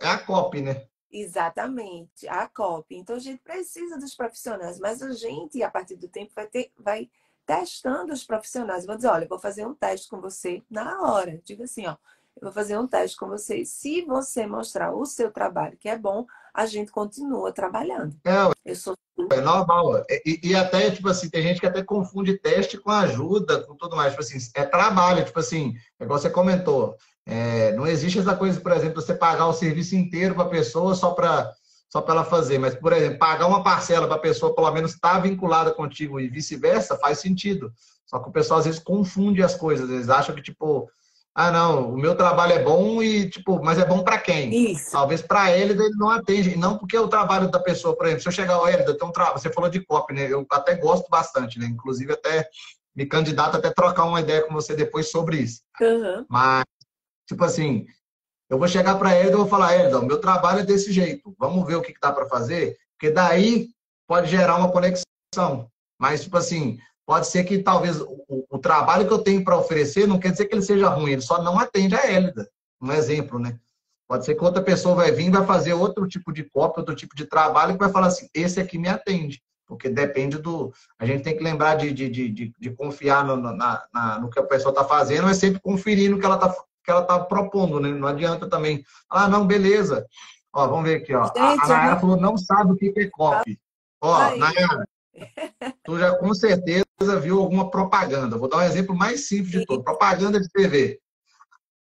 é 0.00 0.08
a 0.08 0.18
copy, 0.18 0.62
né? 0.62 0.86
Exatamente, 1.12 2.26
a 2.26 2.48
copy. 2.48 2.96
Então, 2.96 3.14
a 3.14 3.20
gente 3.20 3.40
precisa 3.42 3.98
dos 3.98 4.16
profissionais, 4.16 4.80
mas 4.80 5.00
a 5.00 5.12
gente, 5.12 5.62
a 5.62 5.70
partir 5.70 5.94
do 5.96 6.08
tempo, 6.08 6.32
vai, 6.34 6.46
ter, 6.46 6.72
vai 6.76 7.10
testando 7.46 8.12
os 8.12 8.24
profissionais. 8.24 8.86
Vou 8.86 8.96
dizer, 8.96 9.08
olha, 9.08 9.28
vou 9.28 9.38
fazer 9.38 9.66
um 9.66 9.74
teste 9.74 10.08
com 10.08 10.20
você 10.20 10.62
na 10.68 11.02
hora. 11.02 11.40
Diga 11.44 11.64
assim, 11.64 11.86
ó, 11.86 11.96
eu 12.36 12.42
vou 12.42 12.52
fazer 12.52 12.78
um 12.78 12.86
teste 12.86 13.16
com 13.16 13.28
você. 13.28 13.64
Se 13.64 14.02
você 14.02 14.46
mostrar 14.46 14.94
o 14.94 15.04
seu 15.06 15.30
trabalho 15.30 15.76
que 15.78 15.88
é 15.88 15.96
bom, 15.96 16.26
a 16.52 16.66
gente 16.66 16.90
continua 16.90 17.52
trabalhando. 17.52 18.16
É, 18.24 18.70
eu 18.70 18.76
sou... 18.76 18.96
é 19.30 19.40
normal. 19.40 20.04
E, 20.24 20.40
e, 20.42 20.54
até, 20.54 20.90
tipo 20.90 21.08
assim, 21.08 21.28
tem 21.28 21.42
gente 21.42 21.60
que 21.60 21.66
até 21.66 21.82
confunde 21.82 22.38
teste 22.38 22.78
com 22.78 22.90
ajuda, 22.90 23.62
com 23.64 23.76
tudo 23.76 23.96
mais. 23.96 24.12
Tipo 24.12 24.22
assim, 24.22 24.38
é 24.54 24.64
trabalho, 24.64 25.24
tipo 25.24 25.38
assim, 25.38 25.74
igual 26.00 26.18
você 26.18 26.30
comentou. 26.30 26.96
É, 27.26 27.72
não 27.72 27.86
existe 27.86 28.18
essa 28.18 28.36
coisa, 28.36 28.60
por 28.60 28.72
exemplo, 28.72 29.00
você 29.00 29.14
pagar 29.14 29.46
o 29.46 29.52
serviço 29.52 29.96
inteiro 29.96 30.34
para 30.34 30.44
a 30.44 30.50
pessoa 30.50 30.94
só 30.94 31.12
para 31.12 31.52
só 31.88 32.00
para 32.00 32.14
ela 32.14 32.24
fazer. 32.24 32.58
Mas, 32.58 32.74
por 32.74 32.92
exemplo, 32.92 33.20
pagar 33.20 33.46
uma 33.46 33.62
parcela 33.62 34.08
para 34.08 34.16
a 34.16 34.20
pessoa, 34.20 34.52
pelo 34.52 34.70
menos, 34.72 34.94
estar 34.94 35.14
tá 35.14 35.20
vinculada 35.20 35.72
contigo 35.72 36.18
e 36.18 36.28
vice-versa, 36.28 36.98
faz 36.98 37.20
sentido. 37.20 37.72
Só 38.04 38.18
que 38.18 38.28
o 38.28 38.32
pessoal 38.32 38.58
às 38.58 38.66
vezes 38.66 38.80
confunde 38.80 39.44
as 39.44 39.54
coisas. 39.54 39.88
Eles 39.88 40.08
acham 40.08 40.34
que, 40.34 40.42
tipo, 40.42 40.90
ah, 41.36 41.50
não, 41.50 41.90
o 41.90 41.96
meu 41.96 42.14
trabalho 42.14 42.52
é 42.52 42.62
bom 42.62 43.02
e, 43.02 43.28
tipo, 43.28 43.60
mas 43.60 43.76
é 43.76 43.84
bom 43.84 44.04
para 44.04 44.18
quem? 44.18 44.70
Isso. 44.70 44.92
Talvez 44.92 45.20
para 45.20 45.50
ele 45.50 45.72
ele 45.72 45.96
não 45.96 46.08
atende. 46.08 46.56
Não 46.56 46.78
porque 46.78 46.96
o 46.96 47.08
trabalho 47.08 47.50
da 47.50 47.58
pessoa, 47.58 47.96
por 47.96 48.06
exemplo, 48.06 48.22
se 48.22 48.28
eu 48.28 48.32
chegar 48.32 48.54
ao 48.54 48.68
Hélio, 48.68 48.96
um 49.02 49.10
tra... 49.10 49.32
você 49.32 49.50
falou 49.50 49.68
de 49.68 49.80
copy, 49.84 50.14
né? 50.14 50.32
Eu 50.32 50.46
até 50.48 50.76
gosto 50.76 51.08
bastante, 51.10 51.58
né? 51.58 51.66
Inclusive, 51.66 52.12
até 52.12 52.48
me 52.94 53.04
candidato 53.04 53.56
até 53.56 53.68
trocar 53.70 54.04
uma 54.04 54.20
ideia 54.20 54.46
com 54.46 54.54
você 54.54 54.76
depois 54.76 55.10
sobre 55.10 55.38
isso. 55.38 55.62
Uhum. 55.80 56.24
Mas, 56.28 56.64
tipo 57.26 57.42
assim, 57.42 57.84
eu 58.48 58.56
vou 58.56 58.68
chegar 58.68 58.96
para 58.96 59.16
ele 59.18 59.30
e 59.30 59.36
vou 59.36 59.48
falar, 59.48 59.72
Hélio, 59.72 60.04
meu 60.04 60.20
trabalho 60.20 60.60
é 60.60 60.64
desse 60.64 60.92
jeito. 60.92 61.34
Vamos 61.36 61.66
ver 61.66 61.74
o 61.74 61.82
que, 61.82 61.92
que 61.92 62.00
dá 62.00 62.12
para 62.12 62.28
fazer, 62.28 62.76
porque 62.92 63.12
daí 63.12 63.70
pode 64.06 64.30
gerar 64.30 64.56
uma 64.56 64.70
conexão. 64.70 65.68
Mas, 65.98 66.22
tipo 66.22 66.36
assim, 66.36 66.78
Pode 67.06 67.26
ser 67.26 67.44
que 67.44 67.58
talvez 67.58 68.00
o, 68.00 68.46
o 68.50 68.58
trabalho 68.58 69.06
que 69.06 69.12
eu 69.12 69.18
tenho 69.18 69.44
para 69.44 69.58
oferecer 69.58 70.06
não 70.08 70.18
quer 70.18 70.32
dizer 70.32 70.46
que 70.46 70.54
ele 70.54 70.62
seja 70.62 70.88
ruim, 70.88 71.12
ele 71.12 71.20
só 71.20 71.42
não 71.42 71.58
atende 71.58 71.94
a 71.94 72.06
Hélida. 72.06 72.48
Um 72.80 72.92
exemplo, 72.92 73.38
né? 73.38 73.58
Pode 74.08 74.24
ser 74.24 74.34
que 74.34 74.44
outra 74.44 74.62
pessoa 74.62 74.94
vai 74.94 75.10
vir 75.10 75.26
e 75.26 75.30
vai 75.30 75.44
fazer 75.46 75.72
outro 75.72 76.06
tipo 76.06 76.32
de 76.32 76.44
cópia, 76.44 76.80
outro 76.80 76.94
tipo 76.94 77.16
de 77.16 77.26
trabalho, 77.26 77.74
e 77.74 77.78
vai 77.78 77.90
falar 77.90 78.08
assim: 78.08 78.28
esse 78.34 78.60
aqui 78.60 78.78
me 78.78 78.88
atende. 78.88 79.42
Porque 79.66 79.88
depende 79.88 80.38
do. 80.38 80.72
A 80.98 81.06
gente 81.06 81.22
tem 81.24 81.36
que 81.36 81.42
lembrar 81.42 81.76
de, 81.76 81.90
de, 81.92 82.10
de, 82.10 82.54
de 82.58 82.70
confiar 82.70 83.24
no, 83.24 83.36
na, 83.36 83.82
na, 83.92 84.18
no 84.20 84.28
que 84.28 84.38
a 84.38 84.42
pessoa 84.42 84.70
está 84.70 84.84
fazendo, 84.84 85.24
mas 85.24 85.38
sempre 85.38 85.60
conferir 85.60 86.10
no 86.10 86.18
que 86.18 86.26
ela 86.26 86.36
está 86.36 86.54
que 86.84 86.90
ela 86.90 87.02
tá 87.02 87.18
propondo, 87.18 87.80
né? 87.80 87.88
Não 87.88 88.06
adianta 88.06 88.46
também. 88.46 88.84
Ah, 89.08 89.26
não, 89.26 89.46
beleza. 89.46 90.06
Ó, 90.52 90.68
vamos 90.68 90.84
ver 90.84 90.96
aqui, 90.96 91.14
ó. 91.14 91.24
Gente, 91.24 91.38
a, 91.38 91.52
a 91.52 91.68
Nayara 91.68 92.00
falou, 92.00 92.16
não 92.18 92.36
sabe 92.36 92.72
o 92.72 92.76
que 92.76 92.92
é 92.94 93.08
copy. 93.08 93.58
Ó, 94.02 94.36
Nayara, 94.36 94.86
tu 95.84 95.98
já 95.98 96.14
com 96.16 96.34
certeza 96.34 96.84
viu 97.20 97.40
alguma 97.40 97.70
propaganda. 97.70 98.38
Vou 98.38 98.48
dar 98.48 98.58
um 98.58 98.62
exemplo 98.62 98.94
mais 98.94 99.28
simples 99.28 99.50
de 99.50 99.66
todo. 99.66 99.82
Propaganda 99.82 100.40
de 100.40 100.48
TV. 100.48 101.00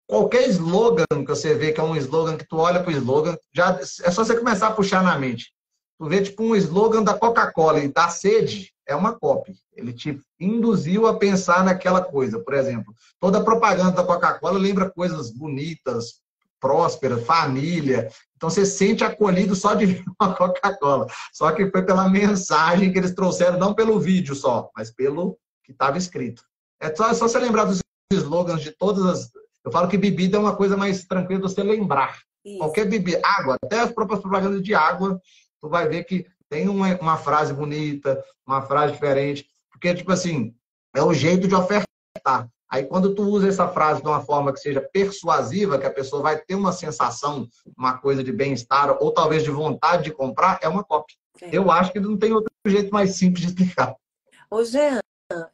Qualquer 0.07 0.49
slogan 0.49 1.05
que 1.09 1.29
você 1.29 1.55
vê 1.55 1.73
que 1.73 1.81
é 1.81 1.85
um 1.85 1.97
slogan 1.97 2.37
que 2.37 2.49
tu 2.49 2.57
olha 2.57 2.83
para 2.83 2.91
o 2.91 2.97
slogan, 2.97 3.37
já 3.55 3.79
é 3.79 4.11
só 4.11 4.25
você 4.25 4.37
começar 4.37 4.69
a 4.69 4.73
puxar 4.73 5.03
na 5.03 5.19
mente. 5.19 5.53
Tu 5.99 6.09
vê 6.09 6.23
tipo 6.23 6.43
um 6.43 6.57
slogan 6.57 7.03
da 7.03 7.15
Coca-Cola 7.15 7.79
e 7.79 7.93
da 7.93 8.09
sede, 8.09 8.73
é 8.89 8.97
uma 8.97 9.13
copy. 9.13 9.55
Ele 9.73 9.93
te 9.93 10.19
induziu 10.39 11.07
a 11.07 11.17
pensar 11.17 11.65
naquela 11.65 12.03
coisa. 12.03 12.41
Por 12.41 12.55
exemplo, 12.55 12.93
toda 13.21 13.45
propaganda 13.45 13.93
da 13.93 14.03
Coca-Cola 14.03 14.59
lembra 14.59 14.91
coisas 14.91 15.31
bonitas, 15.31 16.21
prósperas, 16.59 17.25
família. 17.25 18.11
Então 18.41 18.49
você 18.49 18.65
sente 18.65 19.05
acolhido 19.05 19.55
só 19.55 19.75
de 19.75 19.85
ver 19.85 20.05
uma 20.19 20.35
Coca-Cola. 20.35 21.07
Só 21.31 21.53
que 21.53 21.71
foi 21.71 21.83
pela 21.83 22.09
mensagem 22.09 22.91
que 22.91 22.99
eles 22.99 23.15
trouxeram, 23.15 23.59
não 23.59 23.75
pelo 23.75 24.01
vídeo 24.01 24.35
só, 24.35 24.71
mas 24.75 24.91
pelo 24.91 25.39
que 25.63 25.73
estava 25.73 25.99
escrito. 25.99 26.43
É 26.81 26.95
só, 26.95 27.11
é 27.11 27.15
só 27.15 27.29
você 27.29 27.39
lembrar 27.39 27.67
dos 27.67 27.81
slogans 28.11 28.63
de 28.63 28.71
todas 28.71 29.05
as. 29.05 29.31
Eu 29.63 29.71
falo 29.71 29.89
que 29.89 29.99
bebida 29.99 30.39
é 30.39 30.41
uma 30.41 30.57
coisa 30.57 30.75
mais 30.75 31.05
tranquila 31.05 31.43
de 31.43 31.53
você 31.53 31.63
lembrar. 31.63 32.19
Isso. 32.43 32.57
Qualquer 32.57 32.89
bebida, 32.89 33.21
água, 33.23 33.59
até 33.63 33.81
as 33.81 33.93
próprias 33.93 34.23
propagandas 34.23 34.63
de 34.63 34.75
água, 34.75 35.21
tu 35.61 35.69
vai 35.69 35.87
ver 35.87 36.05
que 36.05 36.27
tem 36.49 36.67
uma, 36.67 36.97
uma 36.97 37.19
frase 37.19 37.53
bonita, 37.53 38.25
uma 38.47 38.63
frase 38.63 38.95
diferente, 38.95 39.47
porque, 39.71 39.95
tipo 39.95 40.11
assim, 40.11 40.55
é 40.97 41.03
o 41.03 41.13
jeito 41.13 41.47
de 41.47 41.55
ofertar. 41.55 42.49
Aí, 42.71 42.85
quando 42.85 43.15
tu 43.15 43.25
usa 43.25 43.49
essa 43.49 43.67
frase 43.69 44.01
de 44.01 44.07
uma 44.07 44.21
forma 44.21 44.53
que 44.53 44.61
seja 44.61 44.81
persuasiva, 44.81 45.79
que 45.79 45.87
a 45.87 45.93
pessoa 45.93 46.23
vai 46.23 46.39
ter 46.39 46.55
uma 46.55 46.71
sensação, 46.71 47.49
uma 47.77 47.99
coisa 47.99 48.23
de 48.23 48.31
bem-estar, 48.31 48.97
ou 49.03 49.13
talvez 49.13 49.43
de 49.43 49.51
vontade 49.51 50.05
de 50.05 50.13
comprar, 50.13 50.61
é 50.63 50.69
uma 50.69 50.85
cópia. 50.85 51.17
É. 51.43 51.49
Eu 51.53 51.71
acho 51.71 51.93
que 51.93 51.99
não 51.99 52.17
tem 52.17 52.33
outro 52.33 52.53
jeito 52.65 52.93
mais 52.93 53.17
simples 53.17 53.43
de 53.43 53.49
explicar. 53.49 53.97
Ô, 54.49 54.63
Jean, 54.63 55.01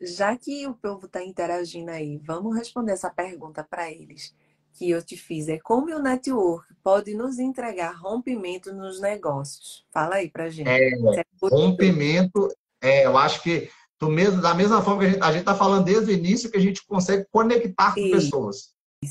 já 0.01 0.37
que 0.37 0.67
o 0.67 0.75
povo 0.75 1.07
está 1.07 1.25
interagindo 1.25 1.91
aí, 1.91 2.19
vamos 2.19 2.55
responder 2.55 2.93
essa 2.93 3.09
pergunta 3.09 3.65
para 3.65 3.91
eles 3.91 4.35
que 4.75 4.91
eu 4.91 5.03
te 5.03 5.17
fiz. 5.17 5.49
É 5.49 5.59
como 5.59 5.95
o 5.95 6.03
network 6.03 6.67
pode 6.83 7.15
nos 7.15 7.39
entregar 7.39 7.97
rompimento 7.97 8.75
nos 8.75 9.01
negócios? 9.01 9.87
Fala 9.91 10.17
aí 10.17 10.31
para 10.31 10.51
gente. 10.51 10.69
É, 10.69 10.91
é 10.91 11.25
rompimento, 11.43 12.49
é, 12.83 13.07
eu 13.07 13.17
acho 13.17 13.43
que 13.43 13.71
do 14.01 14.09
mesmo, 14.11 14.41
da 14.41 14.55
mesma 14.55 14.83
forma 14.83 15.01
que 15.01 15.19
a 15.23 15.31
gente 15.31 15.41
está 15.41 15.55
falando 15.55 15.85
desde 15.85 16.11
o 16.11 16.15
início, 16.15 16.51
que 16.51 16.57
a 16.57 16.61
gente 16.61 16.85
consegue 16.87 17.27
conectar 17.31 17.95
com 17.95 18.01
Isso. 18.01 18.11
pessoas. 18.11 18.57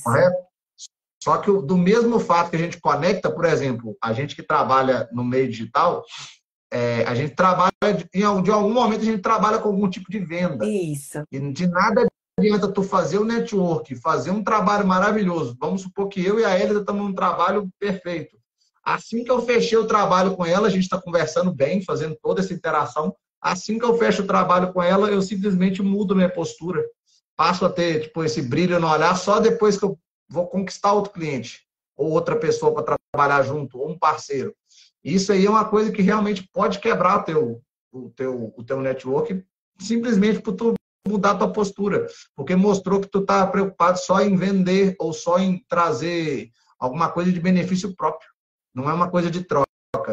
Correto? 0.04 0.36
Só 1.24 1.38
que 1.38 1.52
do 1.52 1.78
mesmo 1.78 2.20
fato 2.20 2.52
que 2.52 2.56
a 2.56 2.60
gente 2.60 2.80
conecta, 2.80 3.32
por 3.32 3.46
exemplo, 3.46 3.98
a 4.02 4.14
gente 4.14 4.36
que 4.36 4.44
trabalha 4.44 5.10
no 5.12 5.24
meio 5.24 5.50
digital, 5.50 6.04
é, 6.72 7.04
a 7.04 7.16
gente 7.16 7.34
trabalha, 7.34 7.72
de 8.14 8.24
algum 8.24 8.74
momento 8.74 9.02
a 9.02 9.06
gente 9.06 9.22
trabalha 9.22 9.58
com 9.58 9.70
algum 9.70 9.90
tipo 9.90 10.12
de 10.12 10.20
venda. 10.20 10.66
Isso. 10.66 11.24
E 11.32 11.40
de 11.52 11.68
nada 11.68 12.06
adianta 12.38 12.68
tu 12.68 12.84
fazer 12.84 13.18
o 13.18 13.24
network, 13.24 13.96
fazer 13.96 14.30
um 14.30 14.44
trabalho 14.44 14.86
maravilhoso. 14.86 15.56
Vamos 15.60 15.82
supor 15.82 16.10
que 16.10 16.24
eu 16.24 16.40
e 16.40 16.46
a 16.46 16.60
Elida 16.60 16.82
estamos 16.82 17.02
num 17.02 17.14
trabalho 17.14 17.70
perfeito. 17.80 18.38
Assim 18.84 19.24
que 19.24 19.32
eu 19.32 19.42
fechei 19.42 19.78
o 19.78 19.88
trabalho 19.88 20.36
com 20.36 20.46
ela, 20.46 20.68
a 20.68 20.70
gente 20.70 20.84
está 20.84 21.02
conversando 21.02 21.52
bem, 21.52 21.82
fazendo 21.82 22.16
toda 22.22 22.42
essa 22.42 22.54
interação. 22.54 23.16
Assim 23.46 23.78
que 23.78 23.86
eu 23.86 23.96
fecho 23.96 24.24
o 24.24 24.26
trabalho 24.26 24.74
com 24.74 24.82
ela, 24.82 25.12
eu 25.12 25.22
simplesmente 25.22 25.80
mudo 25.84 26.16
minha 26.16 26.28
postura. 26.28 26.84
Passo 27.38 27.64
a 27.64 27.70
ter 27.70 28.02
tipo, 28.02 28.24
esse 28.24 28.42
brilho 28.42 28.80
no 28.80 28.90
olhar 28.90 29.16
só 29.16 29.40
depois 29.40 29.78
que 29.78 29.86
eu 29.86 30.00
vou 30.28 30.48
conquistar 30.48 30.94
outro 30.94 31.14
cliente, 31.14 31.62
ou 31.96 32.10
outra 32.10 32.36
pessoa 32.36 32.74
para 32.74 32.98
trabalhar 33.14 33.44
junto, 33.44 33.78
ou 33.78 33.92
um 33.92 34.00
parceiro. 34.00 34.52
Isso 35.04 35.32
aí 35.32 35.46
é 35.46 35.50
uma 35.50 35.64
coisa 35.64 35.92
que 35.92 36.02
realmente 36.02 36.50
pode 36.52 36.80
quebrar 36.80 37.22
teu, 37.22 37.62
o 37.92 38.10
teu, 38.10 38.52
o 38.58 38.64
teu 38.64 38.82
network, 38.82 39.46
simplesmente 39.80 40.42
por 40.42 40.54
tu 40.54 40.74
mudar 41.08 41.36
tua 41.36 41.54
postura, 41.54 42.08
porque 42.36 42.56
mostrou 42.56 43.00
que 43.00 43.08
tu 43.08 43.24
tá 43.24 43.46
preocupado 43.46 44.00
só 44.00 44.22
em 44.22 44.36
vender 44.36 44.96
ou 44.98 45.14
só 45.14 45.38
em 45.38 45.64
trazer 45.70 46.50
alguma 46.80 47.12
coisa 47.12 47.32
de 47.32 47.40
benefício 47.40 47.96
próprio. 47.96 48.28
Não 48.74 48.90
é 48.90 48.94
uma 48.94 49.08
coisa 49.08 49.30
de 49.30 49.44
troca. 49.44 49.65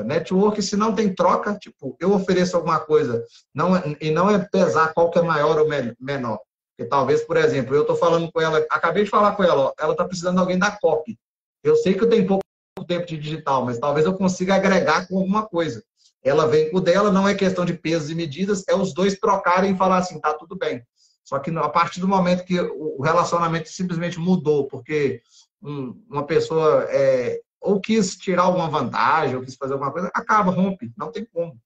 Network, 0.05 0.63
se 0.63 0.77
não 0.77 0.95
tem 0.95 1.15
troca, 1.15 1.55
tipo, 1.55 1.97
eu 2.01 2.13
ofereço 2.13 2.57
alguma 2.57 2.81
coisa 2.81 3.25
não 3.55 3.77
é, 3.77 3.97
e 4.01 4.11
não 4.11 4.31
é 4.31 4.39
pesar 4.39 4.93
qual 4.93 5.11
que 5.11 5.19
é 5.19 5.23
maior 5.23 5.59
ou 5.59 5.67
menor. 6.01 6.39
Porque 6.77 6.89
talvez, 6.89 7.23
por 7.23 7.37
exemplo, 7.37 7.75
eu 7.75 7.83
estou 7.83 7.97
falando 7.97 8.31
com 8.33 8.41
ela, 8.41 8.65
acabei 8.71 9.05
de 9.05 9.11
falar 9.11 9.37
com 9.37 9.45
ela, 9.45 9.67
ó, 9.67 9.73
ela 9.79 9.93
está 9.93 10.05
precisando 10.05 10.35
de 10.35 10.41
alguém 10.41 10.59
da 10.59 10.71
COP. 10.71 11.19
Eu 11.63 11.77
sei 11.77 11.95
que 11.95 12.03
eu 12.03 12.09
tenho 12.09 12.27
pouco 12.27 12.43
tempo 12.87 13.07
de 13.07 13.17
digital, 13.17 13.65
mas 13.65 13.79
talvez 13.79 14.07
eu 14.07 14.15
consiga 14.15 14.55
agregar 14.55 15.07
com 15.07 15.19
alguma 15.19 15.47
coisa. 15.47 15.83
Ela 16.25 16.47
vem 16.47 16.71
com 16.71 16.79
o 16.79 16.81
dela, 16.81 17.11
não 17.11 17.29
é 17.29 17.35
questão 17.35 17.65
de 17.65 17.75
pesos 17.75 18.11
e 18.11 18.15
medidas, 18.15 18.65
é 18.69 18.75
os 18.75 18.95
dois 18.95 19.19
trocarem 19.19 19.73
e 19.73 19.77
falar 19.77 19.99
assim, 19.99 20.21
tá 20.21 20.33
tudo 20.35 20.57
bem. 20.57 20.83
Só 21.25 21.39
que 21.39 21.51
a 21.51 21.69
partir 21.69 22.01
do 22.01 22.09
momento 22.09 22.45
que 22.45 22.61
o 22.61 23.01
relacionamento 23.03 23.69
simplesmente 23.69 24.19
mudou, 24.19 24.67
porque 24.67 25.23
uma 25.61 26.25
pessoa 26.27 26.87
é, 26.91 27.41
ou 27.63 27.81
quis 27.81 28.17
tirar 28.17 28.43
alguma 28.43 28.69
vantagem, 28.69 29.37
ou 29.37 29.43
quis 29.43 29.55
fazer 29.55 29.75
alguma 29.75 29.93
coisa, 29.93 30.11
acaba, 30.13 30.51
rompe, 30.51 30.93
não 30.97 31.11
tem 31.11 31.25
como. 31.25 31.57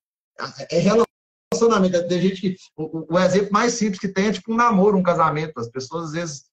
É 0.69 0.79
relacionamento. 0.79 2.07
Tem 2.07 2.21
gente 2.21 2.41
que. 2.41 2.55
O, 2.75 3.13
o, 3.15 3.19
exemplo 3.19 3.51
mais 3.51 3.73
simples 3.73 3.99
que 3.99 4.07
tem 4.07 4.27
é 4.27 4.31
tipo 4.31 4.53
um 4.53 4.55
namoro, 4.55 4.97
um 4.97 5.03
casamento. 5.03 5.59
As 5.59 5.69
pessoas 5.69 6.05
às 6.05 6.11
vezes 6.11 6.45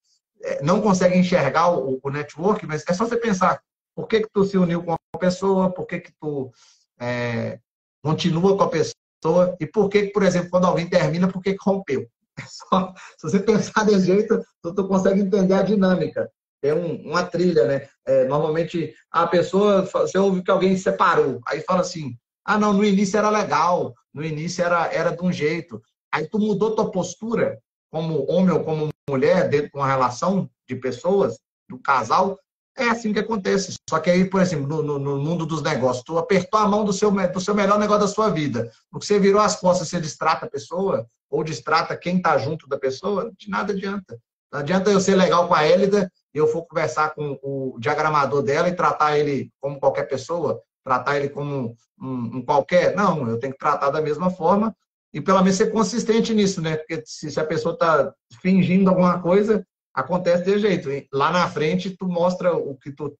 é, 0.43 0.63
não 0.63 0.81
conseguem 0.81 1.19
enxergar 1.19 1.69
o, 1.69 1.99
o 2.01 2.09
network, 2.09 2.65
mas 2.65 2.83
é 2.87 2.93
só 2.93 3.05
você 3.05 3.17
pensar 3.17 3.61
por 3.95 4.07
que, 4.07 4.21
que 4.21 4.29
tu 4.33 4.43
se 4.43 4.57
uniu 4.57 4.83
com 4.83 4.93
a 4.93 5.17
pessoa, 5.17 5.71
por 5.71 5.85
que, 5.85 5.99
que 5.99 6.11
tu 6.19 6.51
é, 6.99 7.59
continua 8.03 8.57
com 8.57 8.63
a 8.63 8.69
pessoa, 8.69 9.55
e 9.59 9.65
por 9.65 9.89
que, 9.89 10.07
por 10.07 10.23
exemplo, 10.23 10.49
quando 10.49 10.65
alguém 10.65 10.87
termina, 10.89 11.27
por 11.27 11.41
que, 11.41 11.53
que 11.53 11.63
rompeu. 11.63 12.07
É 12.37 12.43
só, 12.47 12.93
se 13.17 13.29
você 13.29 13.39
pensar 13.39 13.85
desse 13.85 14.07
jeito, 14.07 14.43
tu, 14.61 14.75
tu 14.75 14.85
consegue 14.89 15.21
entender 15.21 15.53
a 15.53 15.61
dinâmica. 15.61 16.29
Tem 16.65 16.73
um, 16.73 17.11
uma 17.11 17.23
trilha, 17.23 17.65
né? 17.65 17.87
É, 18.07 18.25
normalmente 18.25 18.91
a 19.11 19.27
pessoa, 19.27 19.83
você 19.83 20.17
ouve 20.17 20.41
que 20.41 20.49
alguém 20.49 20.75
se 20.75 20.81
separou, 20.81 21.39
aí 21.47 21.61
fala 21.61 21.81
assim: 21.81 22.17
ah, 22.43 22.57
não, 22.57 22.73
no 22.73 22.83
início 22.83 23.19
era 23.19 23.29
legal, 23.29 23.93
no 24.11 24.25
início 24.25 24.63
era, 24.63 24.91
era 24.91 25.15
de 25.15 25.23
um 25.23 25.31
jeito. 25.31 25.79
Aí 26.11 26.27
tu 26.27 26.39
mudou 26.39 26.75
tua 26.75 26.89
postura 26.89 27.59
como 27.91 28.25
homem 28.27 28.49
ou 28.49 28.63
como 28.63 28.89
mulher 29.07 29.47
dentro 29.47 29.69
de 29.73 29.77
uma 29.77 29.85
relação 29.85 30.49
de 30.67 30.75
pessoas, 30.75 31.37
do 31.69 31.77
casal, 31.77 32.35
é 32.75 32.85
assim 32.85 33.13
que 33.13 33.19
acontece. 33.19 33.75
Só 33.87 33.99
que 33.99 34.09
aí, 34.09 34.27
por 34.27 34.41
exemplo, 34.41 34.67
no, 34.67 34.81
no, 34.81 34.97
no, 34.97 35.17
mundo 35.19 35.45
dos 35.45 35.61
negócios, 35.61 36.03
tu 36.03 36.17
apertou 36.17 36.59
a 36.59 36.67
mão 36.67 36.83
do 36.83 36.91
seu, 36.91 37.11
do 37.11 37.41
seu 37.41 37.53
melhor 37.53 37.77
negócio 37.77 38.01
da 38.01 38.07
sua 38.07 38.29
vida. 38.29 38.71
Porque 38.89 39.05
você 39.05 39.19
virou 39.19 39.39
as 39.39 39.59
costas, 39.59 39.87
você 39.87 40.01
distrata 40.01 40.47
a 40.47 40.49
pessoa, 40.49 41.05
ou 41.29 41.43
distrata 41.43 41.95
quem 41.95 42.17
está 42.17 42.39
junto 42.39 42.67
da 42.67 42.79
pessoa, 42.79 43.31
de 43.37 43.51
nada 43.51 43.71
adianta. 43.71 44.19
Não 44.51 44.59
adianta 44.59 44.89
eu 44.89 44.99
ser 44.99 45.15
legal 45.15 45.47
com 45.47 45.53
a 45.53 45.63
Hélida 45.63 46.11
e 46.33 46.37
eu 46.37 46.47
for 46.47 46.65
conversar 46.65 47.13
com 47.13 47.37
o 47.41 47.77
diagramador 47.79 48.41
dela 48.41 48.69
e 48.69 48.75
tratar 48.75 49.17
ele 49.17 49.51
como 49.59 49.79
qualquer 49.79 50.03
pessoa, 50.03 50.61
tratar 50.83 51.17
ele 51.17 51.29
como 51.29 51.75
um, 51.99 52.37
um 52.37 52.45
qualquer. 52.45 52.95
Não, 52.95 53.27
eu 53.29 53.39
tenho 53.39 53.53
que 53.53 53.59
tratar 53.59 53.89
da 53.89 54.01
mesma 54.01 54.29
forma 54.29 54.75
e 55.13 55.21
pelo 55.21 55.39
menos 55.39 55.55
ser 55.55 55.71
consistente 55.71 56.33
nisso, 56.33 56.61
né? 56.61 56.75
Porque 56.75 57.01
se, 57.05 57.31
se 57.31 57.39
a 57.39 57.45
pessoa 57.45 57.73
está 57.73 58.13
fingindo 58.41 58.89
alguma 58.89 59.21
coisa, 59.21 59.65
acontece 59.93 60.43
de 60.43 60.59
jeito. 60.59 60.89
Lá 61.13 61.31
na 61.31 61.49
frente, 61.49 61.95
tu 61.95 62.05
mostra 62.05 62.53
o 62.53 62.75
que 62.75 62.91
tu. 62.91 63.17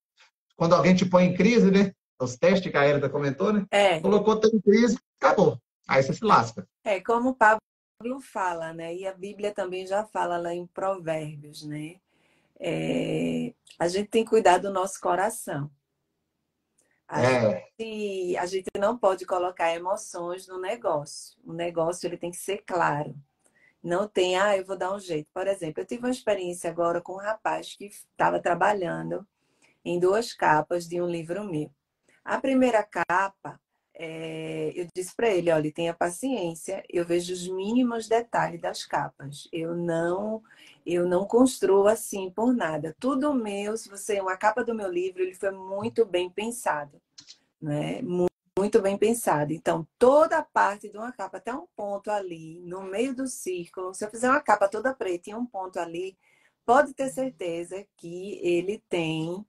Quando 0.57 0.75
alguém 0.75 0.93
te 0.93 1.05
põe 1.05 1.23
em 1.23 1.33
crise, 1.33 1.71
né? 1.71 1.93
Os 2.19 2.35
testes 2.35 2.69
que 2.69 2.77
a 2.77 2.87
Erika 2.87 3.09
comentou, 3.09 3.53
né? 3.53 3.65
É. 3.71 3.99
Colocou 4.01 4.37
tu 4.39 4.47
em 4.53 4.59
crise, 4.59 4.97
acabou. 5.21 5.57
Aí 5.87 6.03
você 6.03 6.13
se 6.13 6.23
lasca. 6.23 6.67
É, 6.83 6.99
como 6.99 7.29
o 7.29 7.35
Pablo 7.35 7.61
fala, 8.21 8.73
né? 8.73 8.93
E 8.95 9.07
a 9.07 9.13
Bíblia 9.13 9.53
também 9.53 9.87
já 9.87 10.05
fala 10.05 10.37
lá 10.37 10.53
em 10.53 10.67
Provérbios, 10.67 11.63
né? 11.63 11.95
É... 12.59 13.53
a 13.77 13.87
gente 13.87 14.09
tem 14.09 14.23
que 14.23 14.29
cuidar 14.29 14.57
do 14.59 14.71
nosso 14.71 14.99
coração. 14.99 15.69
A, 17.07 17.21
é. 17.21 17.67
gente, 17.79 18.37
a 18.37 18.45
gente 18.45 18.69
não 18.79 18.97
pode 18.97 19.25
colocar 19.25 19.73
emoções 19.75 20.47
no 20.47 20.59
negócio. 20.59 21.37
O 21.43 21.53
negócio 21.53 22.07
ele 22.07 22.17
tem 22.17 22.31
que 22.31 22.37
ser 22.37 22.63
claro. 22.65 23.15
Não 23.83 24.07
tem, 24.07 24.35
ah, 24.37 24.57
eu 24.57 24.65
vou 24.65 24.77
dar 24.77 24.93
um 24.93 24.99
jeito. 24.99 25.29
Por 25.31 25.47
exemplo, 25.47 25.81
eu 25.81 25.85
tive 25.85 26.01
uma 26.01 26.09
experiência 26.09 26.69
agora 26.69 26.99
com 27.01 27.13
um 27.13 27.17
rapaz 27.17 27.75
que 27.75 27.85
estava 27.85 28.39
trabalhando 28.39 29.25
em 29.83 29.99
duas 29.99 30.33
capas 30.33 30.87
de 30.87 30.99
um 30.99 31.07
livro 31.07 31.43
meu. 31.43 31.69
A 32.23 32.41
primeira 32.41 32.83
capa, 32.83 33.59
é, 33.97 34.73
eu 34.75 34.87
disse 34.93 35.15
para 35.15 35.29
ele, 35.29 35.49
olha, 35.51 35.71
tenha 35.71 35.93
paciência, 35.93 36.83
eu 36.89 37.05
vejo 37.05 37.33
os 37.33 37.47
mínimos 37.47 38.07
detalhes 38.07 38.61
das 38.61 38.85
capas. 38.85 39.47
Eu 39.53 39.73
não, 39.73 40.43
eu 40.85 41.07
não 41.07 41.25
construo 41.25 41.87
assim 41.87 42.29
por 42.29 42.53
nada. 42.53 42.95
Tudo 42.99 43.33
meu, 43.33 43.77
se 43.77 43.89
você 43.89 44.19
uma 44.19 44.35
capa 44.35 44.63
do 44.63 44.75
meu 44.75 44.91
livro, 44.91 45.21
ele 45.21 45.33
foi 45.33 45.51
muito 45.51 46.05
bem 46.05 46.29
pensado, 46.29 47.01
né? 47.61 48.01
Muito 48.57 48.81
bem 48.81 48.97
pensado. 48.97 49.53
Então, 49.53 49.87
toda 49.97 50.37
a 50.39 50.43
parte 50.43 50.89
de 50.89 50.97
uma 50.97 51.11
capa, 51.11 51.37
até 51.37 51.53
um 51.53 51.67
ponto 51.75 52.11
ali, 52.11 52.61
no 52.65 52.81
meio 52.83 53.15
do 53.15 53.27
círculo, 53.27 53.93
se 53.93 54.05
eu 54.05 54.09
fizer 54.09 54.29
uma 54.29 54.41
capa 54.41 54.67
toda 54.67 54.93
preta 54.93 55.29
e 55.29 55.35
um 55.35 55.45
ponto 55.45 55.79
ali, 55.79 56.17
pode 56.65 56.93
ter 56.93 57.09
certeza 57.09 57.85
que 57.97 58.39
ele 58.41 58.83
tem 58.89 59.45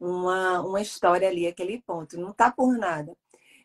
uma, 0.00 0.60
uma 0.60 0.80
história 0.80 1.28
ali, 1.28 1.46
aquele 1.46 1.80
ponto. 1.82 2.18
Não 2.18 2.32
tá 2.32 2.50
por 2.50 2.76
nada. 2.76 3.16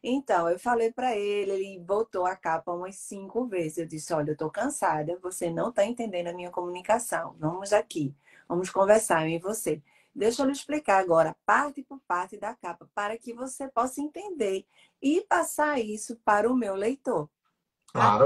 Então, 0.04 0.50
eu 0.50 0.58
falei 0.58 0.92
para 0.92 1.16
ele, 1.16 1.52
ele 1.52 1.80
botou 1.80 2.26
a 2.26 2.36
capa 2.36 2.72
umas 2.72 2.96
cinco 2.96 3.46
vezes. 3.46 3.78
Eu 3.78 3.86
disse: 3.86 4.14
Olha, 4.14 4.32
eu 4.32 4.38
tô 4.38 4.50
cansada, 4.50 5.20
você 5.22 5.50
não 5.52 5.70
está 5.70 5.86
entendendo 5.86 6.28
a 6.28 6.34
minha 6.34 6.50
comunicação. 6.50 7.36
Vamos 7.40 7.72
aqui, 7.72 8.16
vamos 8.48 8.70
conversar, 8.70 9.30
eu 9.30 9.36
e 9.36 9.40
você. 9.40 9.82
Deixa 10.14 10.42
eu 10.42 10.46
lhe 10.46 10.52
explicar 10.52 11.00
agora, 11.00 11.36
parte 11.46 11.84
por 11.84 12.00
parte 12.02 12.38
da 12.38 12.54
capa, 12.54 12.90
para 12.94 13.18
que 13.18 13.34
você 13.34 13.70
possa 13.70 14.02
entender 14.02 14.66
e 15.02 15.22
passar 15.22 15.80
isso 15.80 16.18
para 16.26 16.52
o 16.52 16.56
meu 16.56 16.76
leitor. 16.76 17.30
Claro. 17.88 18.26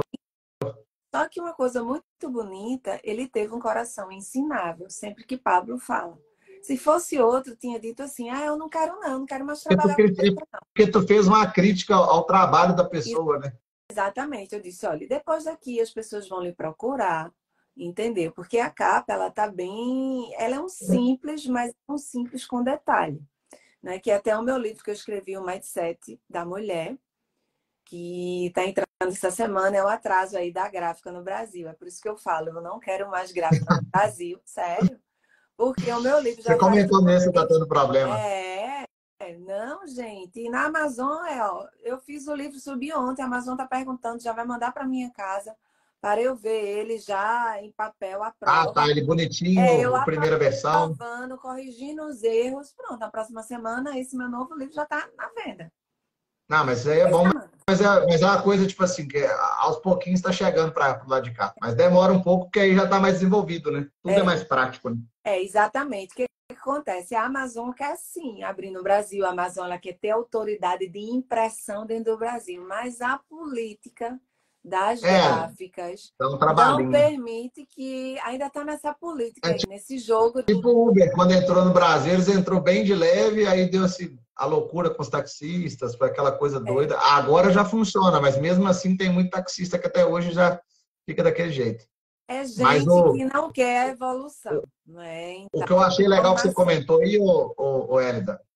Só 1.14 1.30
que 1.30 1.40
uma 1.40 1.54
coisa 1.54 1.84
muito 1.84 2.30
bonita, 2.30 3.00
ele 3.04 3.28
teve 3.28 3.54
um 3.54 3.60
coração 3.60 4.12
ensinável, 4.12 4.90
sempre 4.90 5.24
que 5.24 5.38
Pablo 5.38 5.78
fala. 5.78 6.20
Se 6.66 6.78
fosse 6.78 7.20
outro, 7.20 7.56
tinha 7.56 7.80
dito 7.80 8.02
assim: 8.02 8.32
ah, 8.32 8.44
eu 8.44 8.58
não 8.58 8.68
quero 8.68 9.00
não, 9.00 9.20
não 9.20 9.26
quero 9.26 9.46
mais 9.46 9.62
trabalhar 9.64 9.96
porque, 9.96 10.14
tu, 10.14 10.34
não. 10.34 10.60
porque 10.74 10.92
tu 10.92 11.06
fez 11.06 11.28
uma 11.28 11.46
crítica 11.52 11.94
ao 11.94 12.26
trabalho 12.26 12.76
da 12.76 12.84
pessoa, 12.84 13.38
né? 13.38 13.54
Exatamente. 13.92 14.56
Eu 14.56 14.62
disse: 14.62 14.84
olha, 14.88 15.08
depois 15.08 15.44
daqui 15.44 15.80
as 15.80 15.92
pessoas 15.92 16.28
vão 16.28 16.42
lhe 16.42 16.52
procurar, 16.52 17.32
entendeu? 17.78 18.32
Porque 18.32 18.58
a 18.58 18.72
capa, 18.72 19.14
ela 19.14 19.30
tá 19.30 19.48
bem. 19.48 20.34
Ela 20.40 20.56
é 20.56 20.60
um 20.60 20.68
simples, 20.68 21.46
mas 21.46 21.70
é 21.70 21.92
um 21.92 22.00
simples 22.00 22.48
com 22.48 22.64
detalhe. 22.64 23.22
Né? 23.84 24.00
Que 24.00 24.10
é 24.10 24.16
até 24.16 24.36
o 24.36 24.42
meu 24.42 24.58
livro 24.58 24.84
que 24.84 24.90
eu 24.90 24.96
escrevi, 24.96 25.38
o 25.38 25.46
Mindset 25.46 26.20
da 26.28 26.44
Mulher, 26.44 26.98
que 27.86 28.48
está 28.48 28.66
entrando 28.66 28.88
essa 29.02 29.30
semana, 29.30 29.78
é 29.78 29.84
o 29.84 29.88
atraso 29.88 30.36
aí 30.36 30.52
da 30.52 30.68
gráfica 30.68 31.12
no 31.12 31.22
Brasil. 31.22 31.70
É 31.70 31.74
por 31.74 31.88
isso 31.88 32.02
que 32.02 32.10
eu 32.10 32.18
falo, 32.18 32.50
eu 32.50 32.60
não 32.60 32.80
quero 32.80 33.08
mais 33.08 33.32
gráfica 33.32 33.76
no 33.76 33.84
Brasil, 33.94 34.42
sério. 34.44 35.00
Porque 35.58 35.92
o 35.92 36.02
meu 36.02 36.20
livro 36.20 36.42
já. 36.42 36.54
Você 36.54 36.60
comentou 36.60 37.02
nesse, 37.02 37.32
tá 37.32 37.48
tendo 37.48 37.68
problema. 37.68 38.20
É, 38.20 38.86
não, 39.40 39.88
gente. 39.88 40.40
E 40.40 40.50
na 40.50 40.66
Amazon, 40.66 41.26
é, 41.26 41.42
ó, 41.44 41.68
eu 41.84 41.98
fiz 42.00 42.28
o 42.28 42.36
livro 42.36 42.60
subir 42.60 42.94
ontem, 42.94 43.22
a 43.22 43.26
Amazon 43.26 43.56
tá 43.56 43.66
perguntando, 43.66 44.22
já 44.22 44.34
vai 44.34 44.46
mandar 44.46 44.72
para 44.72 44.86
minha 44.86 45.10
casa 45.12 45.56
para 46.06 46.22
eu 46.22 46.36
ver 46.36 46.62
ele 46.62 47.00
já 47.00 47.60
em 47.60 47.72
papel 47.72 48.22
à 48.22 48.32
prova. 48.32 48.62
Ah, 48.62 48.72
tá, 48.72 48.88
ele 48.88 49.04
bonitinho, 49.04 49.60
é, 49.60 49.84
eu 49.84 49.92
primeira 50.04 50.38
versão. 50.38 50.94
Aprovando, 50.94 51.36
corrigindo 51.36 52.04
os 52.06 52.22
erros. 52.22 52.72
Pronto, 52.78 53.00
na 53.00 53.10
próxima 53.10 53.42
semana 53.42 53.98
esse 53.98 54.16
meu 54.16 54.30
novo 54.30 54.54
livro 54.56 54.76
já 54.76 54.84
está 54.84 55.10
na 55.18 55.30
venda. 55.30 55.72
Não, 56.48 56.64
mas 56.64 56.88
aí 56.88 57.00
é 57.00 57.10
bom, 57.10 57.24
mas 57.68 57.82
é, 57.82 58.06
mas 58.06 58.22
é 58.22 58.26
uma 58.26 58.40
coisa, 58.40 58.68
tipo 58.68 58.84
assim, 58.84 59.08
que 59.08 59.26
aos 59.58 59.78
pouquinhos 59.78 60.20
está 60.20 60.32
chegando 60.32 60.72
para 60.72 61.04
o 61.04 61.10
lado 61.10 61.24
de 61.24 61.34
cá. 61.34 61.56
Mas 61.60 61.74
demora 61.74 62.14
um 62.14 62.22
pouco, 62.22 62.46
porque 62.46 62.60
aí 62.60 62.76
já 62.76 62.84
está 62.84 63.00
mais 63.00 63.16
desenvolvido, 63.16 63.72
né? 63.72 63.88
Tudo 64.04 64.14
é, 64.14 64.20
é 64.20 64.24
mais 64.24 64.44
prático, 64.44 64.92
né? 64.92 64.98
É, 65.26 65.42
exatamente. 65.42 66.14
O 66.14 66.16
que, 66.16 66.26
que 66.50 66.56
acontece? 66.56 67.16
A 67.16 67.26
Amazon 67.26 67.72
quer 67.72 67.98
sim 67.98 68.44
abrir 68.44 68.70
no 68.70 68.84
Brasil, 68.84 69.26
a 69.26 69.30
Amazon 69.30 69.66
ela 69.66 69.80
quer 69.80 69.98
ter 69.98 70.12
autoridade 70.12 70.88
de 70.88 71.00
impressão 71.00 71.84
dentro 71.84 72.14
do 72.14 72.20
Brasil, 72.20 72.64
mas 72.68 73.02
a 73.02 73.18
política 73.28 74.20
das 74.64 75.04
é, 75.04 75.12
gráficas 75.12 76.12
não 76.20 76.90
permite 76.90 77.66
que 77.66 78.18
ainda 78.24 78.48
está 78.48 78.64
nessa 78.64 78.94
política, 78.94 79.50
é, 79.50 79.54
aí, 79.54 79.60
nesse 79.68 79.98
jogo. 80.00 80.42
Tipo 80.42 80.70
o 80.70 80.90
Uber, 80.90 81.12
quando 81.14 81.34
entrou 81.34 81.64
no 81.64 81.74
Brasil, 81.74 82.14
eles 82.14 82.28
entrou 82.28 82.60
bem 82.60 82.84
de 82.84 82.94
leve, 82.94 83.48
aí 83.48 83.70
deu 83.70 83.84
assim, 83.84 84.18
a 84.36 84.46
loucura 84.46 84.90
com 84.90 85.02
os 85.02 85.10
taxistas, 85.10 85.96
foi 85.96 86.08
aquela 86.08 86.32
coisa 86.32 86.58
é. 86.58 86.60
doida. 86.60 86.98
Agora 87.00 87.52
já 87.52 87.64
funciona, 87.64 88.20
mas 88.20 88.40
mesmo 88.40 88.68
assim 88.68 88.98
tem 88.98 89.12
muito 89.12 89.30
taxista 89.30 89.78
que 89.78 89.88
até 89.88 90.06
hoje 90.06 90.32
já 90.32 90.60
fica 91.06 91.24
daquele 91.24 91.52
jeito. 91.52 91.86
É 92.28 92.44
gente 92.44 92.90
o, 92.90 93.14
que 93.14 93.26
não 93.26 93.52
quer 93.52 93.90
evolução. 93.90 94.64
Né? 94.86 95.34
Então, 95.34 95.62
o 95.62 95.66
que 95.66 95.72
eu 95.72 95.80
achei 95.80 96.08
legal 96.08 96.34
que 96.36 96.42
você 96.42 96.54
comentou 96.54 97.02
aí, 97.02 97.20
ô, 97.20 97.54
ô, 97.56 98.00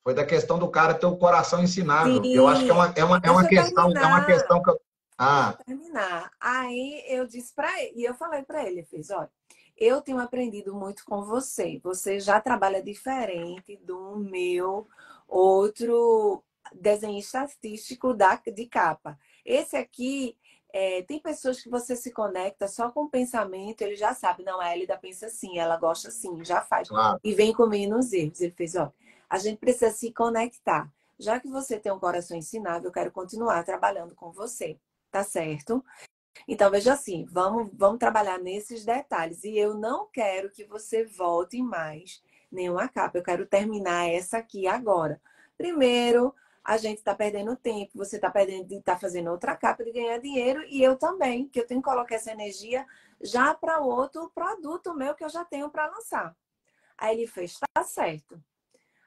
foi 0.03 0.13
da 0.13 0.25
questão 0.25 0.57
do 0.57 0.69
cara 0.69 0.95
ter 0.95 1.05
o 1.05 1.17
coração 1.17 1.61
ensinável. 1.61 2.23
Sim. 2.23 2.33
Eu 2.33 2.47
acho 2.47 2.63
que 2.63 2.71
é 2.71 2.73
uma, 2.73 2.93
é 2.95 3.03
uma, 3.03 3.21
é 3.23 3.31
uma 3.31 3.47
questão, 3.47 3.91
é 3.91 4.05
uma 4.05 4.25
questão 4.25 4.61
que 4.61 4.69
eu. 4.71 4.81
Ah. 5.21 5.57
terminar. 5.65 6.31
Aí 6.39 7.03
eu 7.07 7.27
disse 7.27 7.53
para 7.53 7.83
ele, 7.83 7.93
e 7.97 8.05
eu 8.05 8.13
falei 8.13 8.41
para 8.41 8.65
ele, 8.65 8.83
fez, 8.83 9.09
olha, 9.09 9.29
eu 9.77 10.01
tenho 10.01 10.17
aprendido 10.17 10.73
muito 10.73 11.03
com 11.05 11.23
você. 11.23 11.79
Você 11.83 12.19
já 12.19 12.39
trabalha 12.39 12.81
diferente 12.81 13.77
do 13.83 14.15
meu 14.15 14.87
outro 15.27 16.41
desenhista 16.73 17.41
artístico 17.41 18.13
da, 18.13 18.35
de 18.35 18.65
capa. 18.65 19.17
Esse 19.45 19.75
aqui 19.75 20.37
é, 20.71 21.01
tem 21.03 21.19
pessoas 21.19 21.61
que 21.61 21.69
você 21.69 21.95
se 21.95 22.11
conecta 22.11 22.67
só 22.67 22.91
com 22.91 23.03
o 23.03 23.09
pensamento, 23.09 23.81
ele 23.81 23.95
já 23.95 24.13
sabe, 24.13 24.43
não, 24.43 24.59
a 24.59 24.75
Elida 24.75 24.97
pensa 24.97 25.25
assim, 25.25 25.57
ela 25.57 25.77
gosta 25.77 26.09
assim, 26.09 26.43
já 26.45 26.61
faz. 26.61 26.89
Claro. 26.89 27.19
E 27.23 27.33
vem 27.33 27.53
comigo 27.53 27.95
nos 27.95 28.13
erros. 28.13 28.39
Ele 28.41 28.53
fez, 28.53 28.75
ó, 28.75 28.91
a 29.29 29.37
gente 29.37 29.57
precisa 29.57 29.91
se 29.91 30.11
conectar. 30.11 30.91
Já 31.17 31.39
que 31.39 31.47
você 31.47 31.79
tem 31.79 31.91
um 31.91 31.99
coração 31.99 32.37
ensinável, 32.37 32.89
eu 32.89 32.93
quero 32.93 33.11
continuar 33.11 33.63
trabalhando 33.63 34.15
com 34.15 34.31
você, 34.31 34.79
tá 35.11 35.23
certo? 35.23 35.83
Então, 36.47 36.71
veja 36.71 36.93
assim, 36.93 37.25
vamos, 37.29 37.69
vamos 37.73 37.99
trabalhar 37.99 38.39
nesses 38.39 38.85
detalhes. 38.85 39.43
E 39.43 39.57
eu 39.57 39.73
não 39.73 40.07
quero 40.07 40.49
que 40.49 40.63
você 40.63 41.03
volte 41.03 41.61
mais 41.61 42.21
nenhuma 42.51 42.87
capa. 42.87 43.17
Eu 43.17 43.23
quero 43.23 43.45
terminar 43.45 44.09
essa 44.09 44.37
aqui 44.37 44.67
agora. 44.67 45.21
Primeiro, 45.57 46.33
a 46.69 46.77
gente 46.77 46.99
está 46.99 47.15
perdendo 47.15 47.55
tempo, 47.55 47.89
você 47.95 48.17
está 48.17 48.29
perdendo 48.29 48.67
de 48.67 48.75
estar 48.75 48.93
tá 48.93 48.99
fazendo 48.99 49.31
outra 49.31 49.55
capa 49.55 49.83
de 49.83 49.91
ganhar 49.91 50.19
dinheiro 50.19 50.63
e 50.67 50.83
eu 50.83 50.95
também, 50.95 51.47
que 51.47 51.59
eu 51.59 51.65
tenho 51.65 51.81
que 51.81 51.89
colocar 51.89 52.13
essa 52.13 52.31
energia 52.31 52.85
já 53.19 53.55
para 53.55 53.79
outro 53.79 54.29
produto 54.29 54.93
meu 54.93 55.15
que 55.15 55.23
eu 55.23 55.29
já 55.29 55.43
tenho 55.43 55.67
para 55.71 55.87
lançar. 55.87 56.37
Aí 56.95 57.17
ele 57.17 57.25
fez, 57.25 57.57
tá 57.73 57.83
certo. 57.83 58.39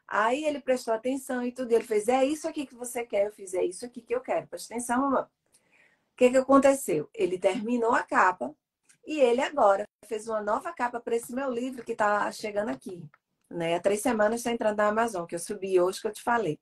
Aí 0.08 0.44
ele 0.44 0.60
prestou 0.60 0.92
atenção 0.92 1.46
e 1.46 1.52
tudo, 1.52 1.70
ele 1.70 1.84
fez, 1.84 2.08
é 2.08 2.24
isso 2.24 2.48
aqui 2.48 2.66
que 2.66 2.74
você 2.74 3.06
quer, 3.06 3.26
eu 3.26 3.32
fiz, 3.32 3.54
é 3.54 3.64
isso 3.64 3.86
aqui 3.86 4.02
que 4.02 4.12
eu 4.12 4.20
quero, 4.20 4.48
presta 4.48 4.74
atenção, 4.74 5.00
mamãe. 5.00 5.22
O 5.22 5.28
que, 6.16 6.30
que 6.30 6.38
aconteceu? 6.38 7.08
Ele 7.14 7.38
terminou 7.38 7.92
a 7.92 8.02
capa 8.02 8.52
e 9.06 9.20
ele 9.20 9.40
agora 9.40 9.84
fez 10.04 10.26
uma 10.26 10.42
nova 10.42 10.72
capa 10.72 10.98
para 10.98 11.14
esse 11.14 11.32
meu 11.32 11.48
livro 11.48 11.84
que 11.84 11.92
está 11.92 12.28
chegando 12.32 12.70
aqui. 12.70 13.08
Né? 13.48 13.76
Há 13.76 13.80
três 13.80 14.00
semanas 14.00 14.40
está 14.40 14.50
entrando 14.50 14.78
na 14.78 14.88
Amazon, 14.88 15.26
que 15.26 15.36
eu 15.36 15.38
subi 15.38 15.80
hoje 15.80 16.00
que 16.00 16.08
eu 16.08 16.12
te 16.12 16.24
falei. 16.24 16.58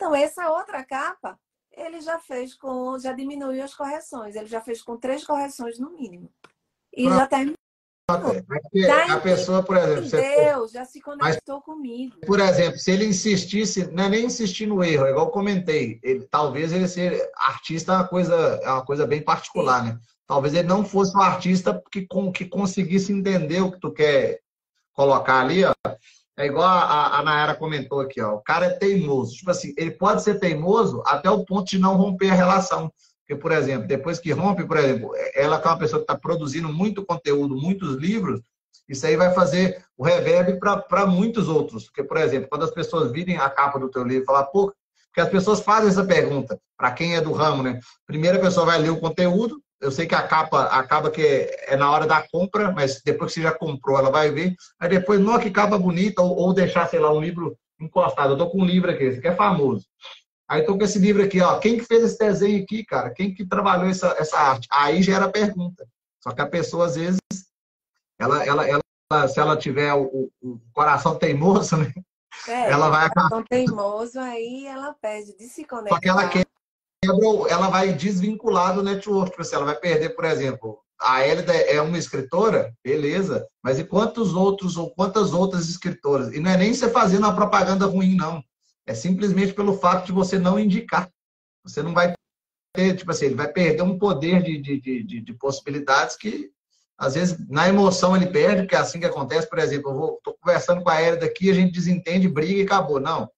Então, 0.00 0.14
essa 0.14 0.48
outra 0.48 0.82
capa, 0.82 1.38
ele 1.70 2.00
já 2.00 2.18
fez 2.18 2.54
com, 2.54 2.98
já 2.98 3.12
diminuiu 3.12 3.62
as 3.62 3.74
correções, 3.74 4.34
ele 4.34 4.46
já 4.46 4.62
fez 4.62 4.80
com 4.80 4.96
três 4.96 5.26
correções 5.26 5.78
no 5.78 5.90
mínimo. 5.90 6.32
E 6.90 7.04
Pronto. 7.04 7.18
já 7.18 7.26
terminou. 7.26 7.56
É 8.74 8.80
já 8.80 9.14
a 9.14 9.20
pessoa, 9.20 9.62
por 9.62 9.76
exemplo, 9.76 10.08
Deus, 10.10 10.72
já 10.72 10.86
se 10.86 11.02
conectou 11.02 11.56
Mas, 11.56 11.64
comigo. 11.64 12.16
Por 12.26 12.40
exemplo, 12.40 12.78
se 12.78 12.90
ele 12.90 13.04
insistisse, 13.04 13.92
não 13.92 14.04
é 14.04 14.08
nem 14.08 14.24
insistir 14.24 14.66
no 14.66 14.82
erro, 14.82 15.04
é 15.04 15.10
igual 15.10 15.26
eu 15.26 15.30
comentei, 15.30 16.00
ele, 16.02 16.26
talvez 16.30 16.72
ele 16.72 16.88
ser 16.88 17.30
artista 17.36 17.92
é 17.92 17.96
uma 17.96 18.08
coisa, 18.08 18.34
é 18.62 18.70
uma 18.70 18.84
coisa 18.84 19.06
bem 19.06 19.22
particular, 19.22 19.84
Sim. 19.84 19.90
né? 19.90 20.00
Talvez 20.26 20.54
ele 20.54 20.66
não 20.66 20.82
fosse 20.82 21.14
um 21.14 21.20
artista 21.20 21.80
que, 21.92 22.08
que 22.34 22.46
conseguisse 22.46 23.12
entender 23.12 23.60
o 23.60 23.70
que 23.70 23.78
tu 23.78 23.92
quer 23.92 24.40
colocar 24.94 25.40
ali, 25.40 25.62
ó. 25.64 25.72
É 26.40 26.46
igual 26.46 26.66
a, 26.66 27.18
a 27.18 27.22
Nayara 27.22 27.54
comentou 27.54 28.00
aqui, 28.00 28.18
ó. 28.18 28.36
O 28.36 28.40
cara 28.40 28.64
é 28.64 28.70
teimoso. 28.70 29.36
Tipo 29.36 29.50
assim, 29.50 29.74
ele 29.76 29.90
pode 29.90 30.22
ser 30.22 30.40
teimoso 30.40 31.02
até 31.04 31.28
o 31.28 31.44
ponto 31.44 31.68
de 31.68 31.78
não 31.78 31.96
romper 31.96 32.30
a 32.30 32.34
relação. 32.34 32.90
Porque, 33.20 33.38
por 33.38 33.52
exemplo, 33.52 33.86
depois 33.86 34.18
que 34.18 34.32
rompe, 34.32 34.64
por 34.64 34.78
exemplo, 34.78 35.12
ela 35.34 35.60
que 35.60 35.68
é 35.68 35.70
uma 35.70 35.78
pessoa 35.78 36.00
que 36.00 36.10
está 36.10 36.18
produzindo 36.18 36.72
muito 36.72 37.04
conteúdo, 37.04 37.54
muitos 37.54 37.94
livros, 37.96 38.40
isso 38.88 39.06
aí 39.06 39.16
vai 39.16 39.34
fazer 39.34 39.84
o 39.98 40.02
reverb 40.02 40.58
para 40.88 41.04
muitos 41.04 41.46
outros. 41.46 41.84
Porque, 41.84 42.02
por 42.02 42.16
exemplo, 42.16 42.48
quando 42.48 42.64
as 42.64 42.70
pessoas 42.70 43.12
virem 43.12 43.36
a 43.36 43.50
capa 43.50 43.78
do 43.78 43.90
teu 43.90 44.02
livro 44.02 44.22
e 44.22 44.26
falar, 44.26 44.44
pô, 44.44 44.72
porque 45.08 45.20
as 45.20 45.28
pessoas 45.28 45.60
fazem 45.60 45.90
essa 45.90 46.06
pergunta, 46.06 46.58
para 46.74 46.90
quem 46.92 47.16
é 47.16 47.20
do 47.20 47.32
ramo, 47.32 47.62
né? 47.62 47.78
Primeiro 48.06 48.38
a 48.38 48.40
pessoa 48.40 48.64
vai 48.64 48.78
ler 48.78 48.90
o 48.90 48.98
conteúdo, 48.98 49.60
eu 49.80 49.90
sei 49.90 50.06
que 50.06 50.14
a 50.14 50.26
capa 50.26 50.64
acaba 50.64 51.10
que 51.10 51.22
é 51.22 51.76
na 51.76 51.90
hora 51.90 52.06
da 52.06 52.22
compra, 52.28 52.70
mas 52.70 53.00
depois 53.02 53.32
que 53.32 53.40
você 53.40 53.42
já 53.42 53.52
comprou, 53.52 53.98
ela 53.98 54.10
vai 54.10 54.30
ver. 54.30 54.54
Aí 54.78 54.88
depois, 54.88 55.18
não, 55.18 55.38
que 55.38 55.50
capa 55.50 55.78
bonita, 55.78 56.20
ou, 56.20 56.36
ou 56.36 56.52
deixar, 56.52 56.88
sei 56.88 57.00
lá, 57.00 57.12
um 57.12 57.20
livro 57.20 57.56
encostado. 57.80 58.34
Eu 58.34 58.38
tô 58.38 58.50
com 58.50 58.60
um 58.60 58.66
livro 58.66 58.90
aqui, 58.90 59.04
esse 59.04 59.18
aqui 59.18 59.28
é 59.28 59.34
famoso. 59.34 59.86
Aí 60.46 60.62
tô 60.62 60.76
com 60.76 60.84
esse 60.84 60.98
livro 60.98 61.22
aqui, 61.22 61.40
ó. 61.40 61.58
Quem 61.58 61.78
que 61.78 61.84
fez 61.84 62.04
esse 62.04 62.18
desenho 62.18 62.62
aqui, 62.62 62.84
cara? 62.84 63.10
Quem 63.10 63.32
que 63.32 63.46
trabalhou 63.46 63.88
essa, 63.88 64.14
essa 64.18 64.36
arte? 64.36 64.68
Aí 64.70 65.02
gera 65.02 65.26
a 65.26 65.30
pergunta. 65.30 65.86
Só 66.22 66.32
que 66.32 66.42
a 66.42 66.46
pessoa, 66.46 66.86
às 66.86 66.96
vezes, 66.96 67.18
ela, 68.18 68.44
ela, 68.44 68.68
ela 68.68 69.28
se 69.28 69.40
ela 69.40 69.56
tiver 69.56 69.94
o, 69.94 70.30
o 70.42 70.60
coração 70.72 71.16
teimoso, 71.16 71.76
né? 71.76 71.92
É, 72.48 72.70
ela 72.70 72.90
vai 72.90 73.06
acabar. 73.06 73.42
teimoso, 73.48 74.18
aí 74.18 74.66
ela 74.66 74.94
pede 75.00 75.36
de 75.36 75.44
se 75.44 75.64
conectar. 75.64 75.94
Só 75.94 76.00
que 76.00 76.08
ela 76.08 76.28
quer 76.28 76.46
ela 77.02 77.68
vai 77.68 77.92
desvincular 77.92 78.74
do 78.74 78.82
network. 78.82 79.30
Tipo 79.30 79.42
assim, 79.42 79.56
ela 79.56 79.64
vai 79.64 79.76
perder, 79.76 80.10
por 80.10 80.24
exemplo, 80.24 80.78
a 81.00 81.22
Hélida 81.22 81.54
é 81.54 81.80
uma 81.80 81.96
escritora, 81.96 82.74
beleza, 82.84 83.46
mas 83.62 83.78
e 83.78 83.84
quantos 83.84 84.34
outros 84.34 84.76
ou 84.76 84.90
quantas 84.90 85.32
outras 85.32 85.68
escritoras? 85.68 86.32
E 86.32 86.40
não 86.40 86.50
é 86.50 86.56
nem 86.58 86.74
você 86.74 86.90
fazendo 86.90 87.24
uma 87.24 87.34
propaganda 87.34 87.86
ruim, 87.86 88.14
não. 88.14 88.42
É 88.86 88.94
simplesmente 88.94 89.54
pelo 89.54 89.78
fato 89.78 90.06
de 90.06 90.12
você 90.12 90.38
não 90.38 90.58
indicar. 90.58 91.10
Você 91.64 91.82
não 91.82 91.94
vai 91.94 92.12
ter, 92.74 92.96
tipo 92.96 93.10
assim, 93.10 93.26
ele 93.26 93.34
vai 93.34 93.48
perder 93.48 93.82
um 93.82 93.98
poder 93.98 94.42
de, 94.42 94.58
de, 94.58 94.80
de, 94.80 95.20
de 95.20 95.34
possibilidades 95.34 96.16
que, 96.16 96.50
às 96.98 97.14
vezes, 97.14 97.38
na 97.48 97.66
emoção 97.66 98.14
ele 98.14 98.26
perde, 98.26 98.62
porque 98.62 98.74
é 98.74 98.78
assim 98.78 99.00
que 99.00 99.06
acontece. 99.06 99.48
Por 99.48 99.58
exemplo, 99.58 99.90
eu 99.90 100.20
tô 100.22 100.34
conversando 100.34 100.82
com 100.82 100.90
a 100.90 101.00
Hélida 101.00 101.24
aqui, 101.24 101.50
a 101.50 101.54
gente 101.54 101.72
desentende, 101.72 102.28
briga 102.28 102.60
e 102.60 102.62
acabou. 102.62 103.00
Não. 103.00 103.30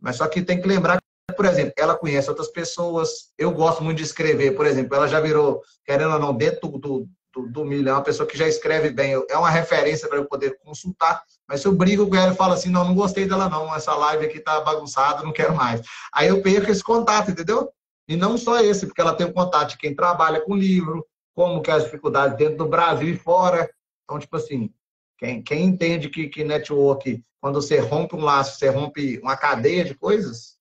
Mas 0.00 0.16
só 0.16 0.28
que 0.28 0.40
tem 0.40 0.60
que 0.60 0.68
lembrar 0.68 1.00
por 1.38 1.46
exemplo, 1.46 1.72
ela 1.76 1.96
conhece 1.96 2.28
outras 2.28 2.48
pessoas. 2.48 3.30
Eu 3.38 3.52
gosto 3.52 3.80
muito 3.84 3.98
de 3.98 4.02
escrever, 4.02 4.56
por 4.56 4.66
exemplo, 4.66 4.96
ela 4.96 5.06
já 5.06 5.20
virou, 5.20 5.62
querendo 5.84 6.14
ou 6.14 6.18
não, 6.18 6.34
dentro 6.34 6.68
do, 6.68 7.08
do, 7.32 7.46
do 7.46 7.64
milho, 7.64 7.88
é 7.88 7.92
uma 7.92 8.02
pessoa 8.02 8.28
que 8.28 8.36
já 8.36 8.48
escreve 8.48 8.90
bem, 8.90 9.12
é 9.30 9.38
uma 9.38 9.48
referência 9.48 10.08
para 10.08 10.18
eu 10.18 10.24
poder 10.24 10.58
consultar. 10.58 11.22
Mas 11.48 11.60
se 11.60 11.68
eu 11.68 11.72
brigo 11.72 12.08
com 12.08 12.16
ela 12.16 12.32
e 12.32 12.36
falo 12.36 12.54
assim, 12.54 12.70
não, 12.70 12.84
não 12.84 12.92
gostei 12.92 13.24
dela 13.24 13.48
não, 13.48 13.72
essa 13.72 13.94
live 13.94 14.26
aqui 14.26 14.40
tá 14.40 14.60
bagunçada, 14.62 15.22
não 15.22 15.32
quero 15.32 15.54
mais. 15.54 15.80
Aí 16.12 16.26
eu 16.26 16.42
perco 16.42 16.72
esse 16.72 16.82
contato, 16.82 17.30
entendeu? 17.30 17.70
E 18.08 18.16
não 18.16 18.36
só 18.36 18.60
esse, 18.60 18.84
porque 18.84 19.00
ela 19.00 19.14
tem 19.14 19.28
o 19.28 19.32
contato 19.32 19.70
de 19.70 19.78
quem 19.78 19.94
trabalha 19.94 20.40
com 20.40 20.56
livro, 20.56 21.06
como 21.36 21.62
que 21.62 21.70
é 21.70 21.74
as 21.74 21.84
dificuldades 21.84 22.36
dentro 22.36 22.56
do 22.56 22.66
Brasil 22.66 23.08
e 23.08 23.16
fora. 23.16 23.70
Então, 24.02 24.18
tipo 24.18 24.36
assim, 24.36 24.72
quem, 25.16 25.40
quem 25.40 25.66
entende 25.66 26.08
que, 26.08 26.26
que 26.26 26.42
network, 26.42 27.22
quando 27.40 27.62
você 27.62 27.78
rompe 27.78 28.16
um 28.16 28.24
laço, 28.24 28.58
você 28.58 28.68
rompe 28.68 29.20
uma 29.20 29.36
cadeia 29.36 29.84
de 29.84 29.94
coisas, 29.94 30.57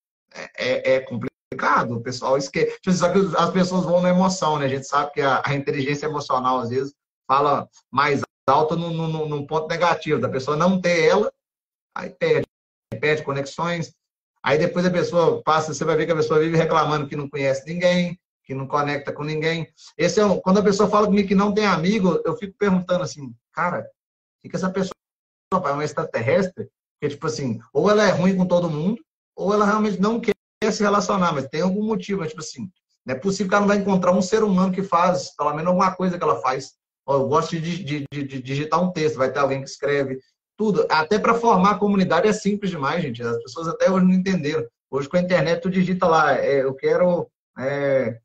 é, 0.56 0.96
é 0.96 1.00
complicado. 1.00 1.96
O 1.96 2.02
pessoal 2.02 2.38
esquece. 2.38 2.78
Tipo, 2.82 2.94
só 2.94 3.12
que 3.12 3.20
as 3.38 3.50
pessoas 3.52 3.86
vão 3.86 4.02
na 4.02 4.10
emoção, 4.10 4.58
né? 4.58 4.66
A 4.66 4.70
gente 4.70 4.88
sabe 4.88 5.12
que 5.12 5.22
a, 5.22 5.42
a 5.46 5.56
inteligência 5.56 6.06
emocional, 6.06 6.60
às 6.60 6.70
vezes, 6.70 6.94
fala 7.28 7.68
mais 7.92 8.22
alto 8.48 8.76
num, 8.76 9.46
ponto 9.46 9.68
negativo, 9.68 10.22
da 10.22 10.30
pessoa 10.30 10.56
não 10.56 10.80
ter 10.80 11.06
ela, 11.06 11.32
aí 11.94 12.10
perde, 12.10 12.48
perde 13.00 13.24
conexões. 13.24 13.94
Aí 14.42 14.58
depois 14.58 14.86
a 14.86 14.92
pessoa 14.92 15.42
passa, 15.44 15.74
você 15.74 15.84
vai 15.84 15.98
ver 15.98 16.06
que 16.06 16.12
a 16.14 16.16
pessoa 16.16 16.40
vive 16.40 16.56
reclamando 16.56 17.08
que 17.08 17.16
não 17.16 17.30
conhece 17.30 17.66
ninguém, 17.66 18.18
que 18.46 18.54
não 18.54 18.66
conecta 18.66 19.12
com 19.12 19.24
ninguém. 19.24 19.68
Esse 19.98 20.22
é 20.22 20.26
um, 20.26 20.40
quando 20.40 20.60
a 20.60 20.64
pessoa 20.64 20.90
fala 20.90 21.08
comigo 21.08 21.28
que 21.28 21.36
não 21.36 21.54
tem 21.54 21.66
amigo, 21.66 22.22
eu 22.24 22.38
fico 22.38 22.56
perguntando 22.58 23.04
assim, 23.04 23.36
cara, 23.52 23.82
o 23.82 24.42
que, 24.42 24.50
que 24.50 24.56
essa 24.56 24.70
pessoa 24.70 24.94
é 25.54 25.72
uma 25.72 25.84
extraterrestre? 25.84 26.70
Porque, 26.94 27.14
tipo 27.14 27.28
assim, 27.28 27.60
ou 27.74 27.92
ela 27.92 28.08
é 28.08 28.12
ruim 28.12 28.38
com 28.38 28.46
todo 28.46 28.70
mundo, 28.70 29.04
ou 29.38 29.54
ela 29.54 29.66
realmente 29.66 30.02
não 30.02 30.20
quer 30.20 30.34
se 30.72 30.82
relacionar, 30.82 31.32
mas 31.32 31.48
tem 31.48 31.62
algum 31.62 31.84
motivo, 31.84 32.26
tipo 32.26 32.42
assim, 32.42 32.70
não 33.06 33.16
é 33.16 33.18
possível 33.18 33.48
que 33.48 33.56
ela 33.56 33.62
não 33.62 33.68
vai 33.68 33.78
encontrar 33.78 34.12
um 34.12 34.22
ser 34.22 34.44
humano 34.44 34.74
que 34.74 34.82
faz, 34.82 35.34
pelo 35.36 35.54
menos 35.54 35.68
alguma 35.68 35.96
coisa 35.96 36.18
que 36.18 36.24
ela 36.24 36.42
faz. 36.42 36.74
Eu 37.08 37.28
gosto 37.28 37.58
de, 37.58 37.84
de, 37.84 38.06
de, 38.12 38.24
de 38.24 38.42
digitar 38.42 38.84
um 38.84 38.92
texto, 38.92 39.16
vai 39.16 39.32
ter 39.32 39.40
alguém 39.40 39.62
que 39.62 39.70
escreve, 39.70 40.20
tudo. 40.58 40.86
Até 40.90 41.20
para 41.20 41.36
formar 41.36 41.72
a 41.72 41.78
comunidade 41.78 42.28
é 42.28 42.34
simples 42.34 42.72
demais, 42.72 43.02
gente. 43.02 43.22
As 43.22 43.42
pessoas 43.44 43.68
até 43.68 43.90
hoje 43.90 44.06
não 44.06 44.14
entenderam. 44.14 44.68
Hoje 44.90 45.08
com 45.08 45.16
a 45.16 45.22
internet 45.22 45.62
tu 45.62 45.70
digita 45.70 46.08
lá, 46.08 46.36
é, 46.36 46.64
eu 46.64 46.74
quero, 46.74 47.30
é, 47.60 48.18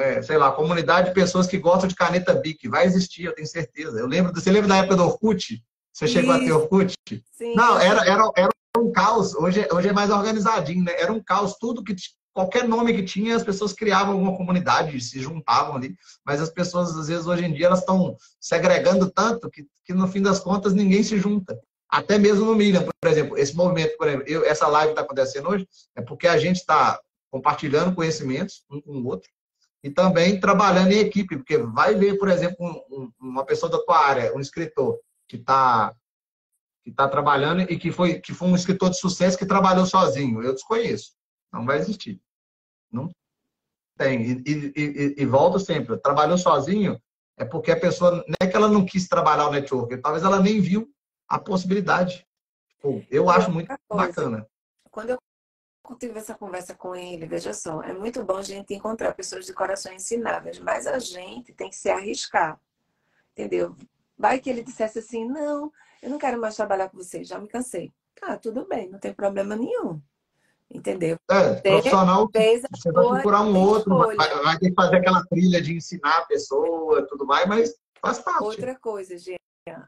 é, 0.00 0.22
sei 0.22 0.38
lá, 0.38 0.50
comunidade 0.50 1.08
de 1.08 1.14
pessoas 1.14 1.46
que 1.46 1.58
gostam 1.58 1.86
de 1.86 1.94
caneta 1.94 2.34
Bic. 2.34 2.66
Vai 2.68 2.86
existir, 2.86 3.24
eu 3.24 3.34
tenho 3.34 3.46
certeza. 3.46 4.00
Eu 4.00 4.06
lembro, 4.06 4.32
você 4.32 4.50
lembra 4.50 4.68
da 4.68 4.78
época 4.78 4.96
do 4.96 5.04
Orkut? 5.04 5.62
Você 5.92 6.08
chegou 6.08 6.34
Isso. 6.34 6.42
a 6.42 6.46
ter 6.46 6.52
Orkut? 6.52 6.94
Sim. 7.32 7.54
Não, 7.54 7.78
era, 7.78 8.04
era, 8.04 8.30
era 8.36 8.50
um 8.78 8.90
caos. 8.90 9.34
Hoje, 9.34 9.66
hoje 9.72 9.88
é 9.88 9.92
mais 9.92 10.10
organizadinho, 10.10 10.84
né? 10.84 10.92
Era 10.98 11.12
um 11.12 11.22
caos. 11.22 11.56
Tudo 11.58 11.84
que 11.84 11.94
qualquer 12.32 12.66
nome 12.66 12.94
que 12.94 13.02
tinha, 13.02 13.36
as 13.36 13.44
pessoas 13.44 13.72
criavam 13.72 14.20
uma 14.20 14.36
comunidade, 14.36 15.00
se 15.00 15.20
juntavam 15.20 15.76
ali. 15.76 15.94
Mas 16.24 16.40
as 16.40 16.50
pessoas, 16.50 16.96
às 16.96 17.08
vezes, 17.08 17.26
hoje 17.26 17.44
em 17.44 17.52
dia, 17.52 17.66
elas 17.66 17.80
estão 17.80 18.16
segregando 18.40 19.10
tanto 19.10 19.50
que, 19.50 19.66
que, 19.84 19.92
no 19.92 20.08
fim 20.08 20.22
das 20.22 20.40
contas, 20.40 20.72
ninguém 20.72 21.02
se 21.02 21.18
junta. 21.18 21.58
Até 21.88 22.16
mesmo 22.18 22.46
no 22.46 22.54
Miriam, 22.54 22.86
por 23.00 23.10
exemplo, 23.10 23.36
esse 23.36 23.54
movimento, 23.54 23.96
por 23.98 24.08
exemplo, 24.08 24.26
eu, 24.26 24.44
essa 24.46 24.66
live 24.66 24.92
está 24.92 25.02
acontecendo 25.02 25.50
hoje, 25.50 25.68
é 25.94 26.00
porque 26.00 26.26
a 26.26 26.38
gente 26.38 26.56
está 26.56 26.98
compartilhando 27.30 27.94
conhecimentos 27.94 28.64
um 28.70 28.80
com 28.80 28.92
o 28.92 29.06
outro 29.06 29.28
e 29.84 29.90
também 29.90 30.38
trabalhando 30.38 30.92
em 30.92 31.00
equipe, 31.00 31.36
porque 31.36 31.58
vai 31.58 31.94
ver, 31.94 32.16
por 32.16 32.28
exemplo, 32.28 32.56
um, 32.90 33.10
uma 33.20 33.44
pessoa 33.44 33.70
da 33.70 33.78
tua 33.78 33.98
área, 33.98 34.34
um 34.34 34.40
escritor 34.40 34.98
que 35.28 35.36
está 35.36 35.94
que 36.84 36.90
tá 36.90 37.08
trabalhando 37.08 37.62
e 37.62 37.78
que 37.78 37.92
foi, 37.92 38.20
que 38.20 38.34
foi 38.34 38.48
um 38.48 38.56
escritor 38.56 38.90
de 38.90 38.98
sucesso 38.98 39.38
que 39.38 39.46
trabalhou 39.46 39.86
sozinho. 39.86 40.42
Eu 40.42 40.52
desconheço. 40.52 41.12
Não 41.52 41.64
vai 41.64 41.78
existir. 41.78 42.20
Não 42.90 43.10
tem. 43.96 44.22
E, 44.22 44.42
e, 44.46 44.72
e, 44.76 45.14
e 45.22 45.26
volto 45.26 45.60
sempre. 45.60 45.96
Trabalhou 45.98 46.36
sozinho 46.36 47.00
é 47.36 47.44
porque 47.44 47.70
a 47.70 47.80
pessoa, 47.80 48.24
não 48.26 48.36
é 48.40 48.46
que 48.46 48.56
ela 48.56 48.68
não 48.68 48.84
quis 48.84 49.08
trabalhar 49.08 49.48
o 49.48 49.50
network, 49.50 49.96
talvez 49.98 50.24
ela 50.24 50.40
nem 50.40 50.60
viu 50.60 50.92
a 51.28 51.38
possibilidade. 51.38 52.26
Pô, 52.80 53.02
eu 53.10 53.30
acho 53.30 53.50
muito 53.50 53.72
bacana. 53.88 54.46
Quando 54.90 55.10
eu 55.10 55.18
tive 55.98 56.18
essa 56.18 56.34
conversa 56.34 56.74
com 56.74 56.94
ele, 56.94 57.26
veja 57.26 57.52
só, 57.52 57.82
é 57.82 57.92
muito 57.92 58.22
bom 58.24 58.36
a 58.36 58.42
gente 58.42 58.74
encontrar 58.74 59.14
pessoas 59.14 59.46
de 59.46 59.52
coração 59.52 59.92
ensináveis, 59.92 60.58
mas 60.58 60.86
a 60.86 60.98
gente 60.98 61.52
tem 61.52 61.70
que 61.70 61.76
se 61.76 61.90
arriscar, 61.90 62.60
entendeu? 63.32 63.76
Vai 64.16 64.38
que 64.38 64.50
ele 64.50 64.62
dissesse 64.62 64.98
assim, 64.98 65.24
não, 65.26 65.72
eu 66.02 66.10
não 66.10 66.18
quero 66.18 66.40
mais 66.40 66.56
trabalhar 66.56 66.88
com 66.88 66.98
você, 66.98 67.22
já 67.22 67.38
me 67.38 67.48
cansei. 67.48 67.92
Tá, 68.20 68.36
tudo 68.36 68.66
bem, 68.66 68.90
não 68.90 68.98
tem 68.98 69.14
problema 69.14 69.56
nenhum. 69.56 70.00
Entendeu? 70.70 71.18
É, 71.30 71.54
profissional, 71.60 72.28
você 72.32 72.92
vai 72.92 73.04
procurar 73.04 73.42
um 73.42 73.56
outro, 73.56 73.96
vai, 73.98 74.16
vai, 74.16 74.58
ter 74.58 74.70
que 74.70 74.74
fazer 74.74 74.96
aquela 74.96 75.24
trilha 75.26 75.60
de 75.60 75.76
ensinar 75.76 76.18
a 76.18 76.24
pessoa, 76.24 77.06
tudo 77.06 77.26
mais, 77.26 77.46
mas 77.46 77.76
faz 78.00 78.18
parte. 78.18 78.42
Outra 78.42 78.74
coisa, 78.78 79.16
gente, 79.18 79.38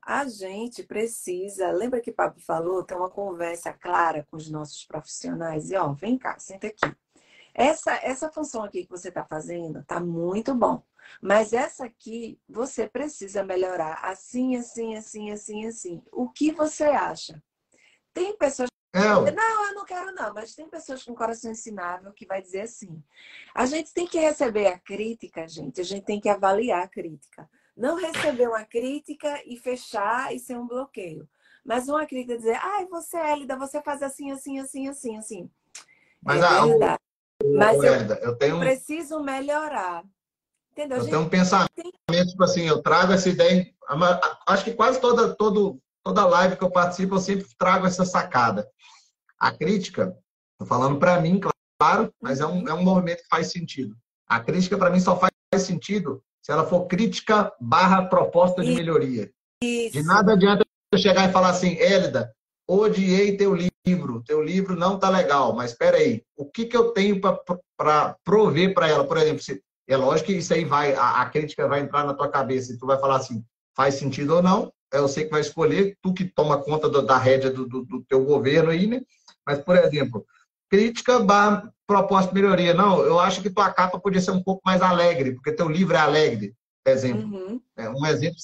a 0.03 0.29
gente 0.29 0.83
precisa, 0.83 1.71
lembra 1.71 2.01
que 2.01 2.11
o 2.11 2.15
Pablo 2.15 2.39
falou, 2.41 2.85
ter 2.85 2.95
uma 2.95 3.09
conversa 3.09 3.73
clara 3.73 4.27
com 4.31 4.37
os 4.37 4.51
nossos 4.51 4.85
profissionais 4.85 5.71
e 5.71 5.77
ó, 5.77 5.93
vem 5.93 6.19
cá, 6.19 6.39
senta 6.39 6.67
aqui. 6.67 6.95
Essa, 7.55 7.95
essa 8.03 8.31
função 8.31 8.63
aqui 8.63 8.85
que 8.85 8.91
você 8.91 9.09
está 9.09 9.25
fazendo 9.25 9.81
está 9.81 10.01
muito 10.01 10.55
bom. 10.55 10.83
Mas 11.21 11.53
essa 11.53 11.85
aqui 11.87 12.39
você 12.49 12.89
precisa 12.89 13.43
melhorar 13.43 14.01
assim, 14.03 14.57
assim, 14.57 14.97
assim, 14.97 15.31
assim, 15.31 15.67
assim. 15.67 16.03
O 16.13 16.29
que 16.29 16.53
você 16.53 16.85
acha? 16.85 17.43
Tem 18.13 18.37
pessoas 18.37 18.69
é. 18.95 19.33
Não, 19.33 19.67
eu 19.67 19.75
não 19.75 19.85
quero 19.85 20.15
não, 20.15 20.33
mas 20.33 20.55
tem 20.55 20.69
pessoas 20.69 21.03
com 21.03 21.17
coração 21.17 21.51
ensinável 21.51 22.13
que 22.13 22.25
vai 22.25 22.41
dizer 22.41 22.61
assim. 22.61 23.03
A 23.53 23.67
gente 23.67 23.93
tem 23.93 24.07
que 24.07 24.21
receber 24.21 24.69
a 24.69 24.79
crítica, 24.79 25.49
gente. 25.49 25.81
A 25.81 25.85
gente 25.85 26.05
tem 26.05 26.21
que 26.21 26.29
avaliar 26.29 26.85
a 26.85 26.89
crítica. 26.89 27.51
Não 27.77 27.97
receber 27.97 28.47
uma 28.47 28.65
crítica 28.65 29.43
e 29.45 29.57
fechar 29.59 30.33
e 30.33 30.39
ser 30.39 30.57
um 30.57 30.69
bloqueio. 30.69 31.29
Mas 31.65 31.89
uma 31.89 32.07
crítica 32.07 32.37
dizer, 32.37 32.57
ai, 32.63 32.87
você 32.87 33.17
é 33.17 33.33
Elida, 33.33 33.57
você 33.57 33.83
faz 33.83 34.01
assim, 34.01 34.31
assim, 34.31 34.61
assim, 34.61 34.87
assim, 34.89 35.19
assim. 35.19 35.51
Mas, 36.23 36.41
é 36.41 36.47
a, 36.47 36.65
verdade. 36.65 37.03
O, 37.43 37.59
mas 37.59 37.83
eu, 37.83 37.95
eu 38.23 38.37
tenho... 38.37 38.61
preciso 38.61 39.21
melhorar. 39.21 40.05
Entendeu? 40.77 40.99
Eu 40.99 41.05
tenho 41.05 41.21
um 41.21 41.29
pensamento, 41.29 41.71
tem... 42.07 42.27
tipo 42.27 42.43
assim, 42.43 42.63
eu 42.63 42.83
trago 42.83 43.13
essa 43.13 43.29
ideia. 43.29 43.65
Acho 44.47 44.65
que 44.65 44.73
quase 44.73 45.01
toda, 45.01 45.33
todo, 45.37 45.79
toda 46.03 46.27
live 46.27 46.57
que 46.57 46.65
eu 46.65 46.71
participo, 46.71 47.15
eu 47.15 47.21
sempre 47.21 47.47
trago 47.57 47.87
essa 47.87 48.05
sacada. 48.05 48.69
A 49.39 49.53
crítica, 49.53 50.17
estou 50.53 50.67
falando 50.67 50.99
para 50.99 51.21
mim, 51.21 51.41
claro, 51.79 52.13
mas 52.21 52.41
é 52.41 52.47
um, 52.47 52.69
é 52.69 52.75
um 52.75 52.83
movimento 52.83 53.23
que 53.23 53.29
faz 53.29 53.53
sentido. 53.53 53.95
A 54.27 54.41
crítica, 54.41 54.77
para 54.77 54.91
mim, 54.91 54.99
só 54.99 55.17
faz 55.17 55.33
sentido 55.59 56.21
se 56.43 56.51
ela 56.51 56.67
for 56.67 56.87
crítica 56.87 57.53
barra 57.61 58.07
proposta 58.07 58.63
de 58.63 58.75
melhoria. 58.75 59.31
Isso. 59.63 59.93
De 59.93 60.03
nada 60.03 60.33
adianta 60.33 60.65
eu 60.93 60.99
chegar 60.99 61.29
e 61.29 61.33
falar 61.33 61.51
assim, 61.51 61.79
Hélida, 61.79 62.35
odiei 62.69 63.37
teu 63.37 63.55
livro, 63.55 64.23
teu 64.27 64.43
livro 64.43 64.75
não 64.75 64.99
tá 64.99 65.09
legal, 65.09 65.55
mas 65.55 65.71
espera 65.71 65.99
aí, 65.99 66.23
o 66.37 66.45
que, 66.45 66.67
que 66.67 66.77
eu 66.77 66.91
tenho 66.93 67.21
para 67.21 68.17
prover 68.25 68.75
para 68.75 68.89
ela? 68.89 69.07
Por 69.07 69.17
exemplo, 69.17 69.43
se, 69.43 69.63
é 69.87 69.97
lógico 69.97 70.29
que 70.29 70.37
isso 70.37 70.53
aí 70.55 70.65
vai, 70.65 70.95
a, 70.95 71.23
a, 71.23 71.27
crítica 71.27 71.69
vai 71.69 71.81
entrar 71.81 72.05
na 72.05 72.15
tua 72.15 72.29
cabeça 72.29 72.73
e 72.73 72.79
tu 72.79 72.87
vai 72.87 72.99
falar 72.99 73.17
assim, 73.17 73.45
faz 73.77 73.95
sentido 73.95 74.37
ou 74.37 74.43
não, 74.43 74.73
é 74.93 75.01
você 75.01 75.25
que 75.25 75.31
vai 75.31 75.41
escolher, 75.41 75.97
tu 76.01 76.15
que 76.15 76.25
toma 76.25 76.63
conta 76.63 76.89
do, 76.89 77.03
da 77.03 77.19
rédea 77.19 77.51
do, 77.51 77.67
do, 77.67 77.85
do, 77.85 78.05
teu 78.05 78.25
governo 78.25 78.71
aí, 78.71 78.87
né? 78.87 79.03
Mas, 79.47 79.59
por 79.59 79.77
exemplo, 79.77 80.25
crítica 80.71 81.19
barra 81.19 81.71
proposta 81.87 82.33
de 82.33 82.41
melhoria. 82.41 82.73
Não, 82.73 83.01
eu 83.03 83.19
acho 83.19 83.43
que 83.43 83.51
tua 83.51 83.71
capa 83.71 83.99
podia 83.99 84.21
ser 84.21 84.31
um 84.31 84.43
pouco 84.43 84.63
mais 84.65 84.81
alegre, 84.81 85.33
porque 85.33 85.53
teu 85.53 85.69
livro 85.69 85.95
é 85.95 85.99
alegre, 85.99 86.55
exemplo. 86.87 87.25
Uhum. 87.25 87.61
É 87.77 87.91
um 87.91 88.07
exemplo 88.07 88.39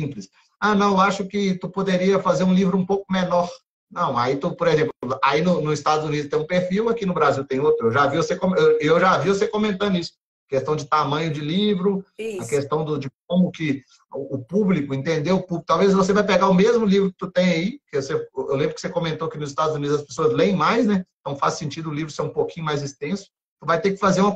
simples. 0.00 0.28
Ah, 0.60 0.74
não, 0.74 0.92
eu 0.92 1.00
acho 1.00 1.26
que 1.26 1.54
tu 1.54 1.68
poderia 1.68 2.18
fazer 2.20 2.44
um 2.44 2.54
livro 2.54 2.78
um 2.78 2.86
pouco 2.86 3.04
menor. 3.12 3.48
Não, 3.90 4.16
aí 4.16 4.36
tu, 4.36 4.54
por 4.54 4.68
exemplo, 4.68 4.92
aí 5.22 5.42
no, 5.42 5.60
nos 5.60 5.78
Estados 5.78 6.04
Unidos 6.04 6.30
tem 6.30 6.38
um 6.38 6.46
perfil, 6.46 6.88
aqui 6.88 7.04
no 7.04 7.14
Brasil 7.14 7.44
tem 7.44 7.60
outro. 7.60 7.88
Eu 7.88 7.92
já 7.92 8.06
vi 8.06 8.16
você, 8.16 8.38
eu 8.80 9.00
já 9.00 9.18
vi 9.18 9.28
você 9.28 9.48
comentando 9.48 9.96
isso 9.96 10.12
questão 10.48 10.74
de 10.74 10.86
tamanho 10.86 11.30
de 11.30 11.40
livro, 11.40 12.04
Isso. 12.18 12.42
a 12.42 12.48
questão 12.48 12.84
do, 12.84 12.98
de 12.98 13.10
como 13.26 13.50
que 13.52 13.84
o 14.10 14.38
público 14.38 14.94
entendeu. 14.94 15.46
Talvez 15.66 15.92
você 15.92 16.12
vai 16.12 16.24
pegar 16.24 16.48
o 16.48 16.54
mesmo 16.54 16.86
livro 16.86 17.10
que 17.10 17.18
tu 17.18 17.30
tem 17.30 17.50
aí, 17.50 17.80
que 17.88 18.00
você, 18.00 18.14
eu 18.14 18.56
lembro 18.56 18.74
que 18.74 18.80
você 18.80 18.88
comentou 18.88 19.28
que 19.28 19.38
nos 19.38 19.50
Estados 19.50 19.76
Unidos 19.76 19.96
as 20.00 20.06
pessoas 20.06 20.32
leem 20.32 20.56
mais, 20.56 20.86
né? 20.86 21.04
Então 21.20 21.36
faz 21.36 21.54
sentido 21.54 21.90
o 21.90 21.94
livro 21.94 22.10
ser 22.10 22.22
um 22.22 22.30
pouquinho 22.30 22.64
mais 22.64 22.82
extenso. 22.82 23.26
Tu 23.60 23.66
vai 23.66 23.80
ter 23.80 23.92
que 23.92 23.98
fazer 23.98 24.22
uma 24.22 24.34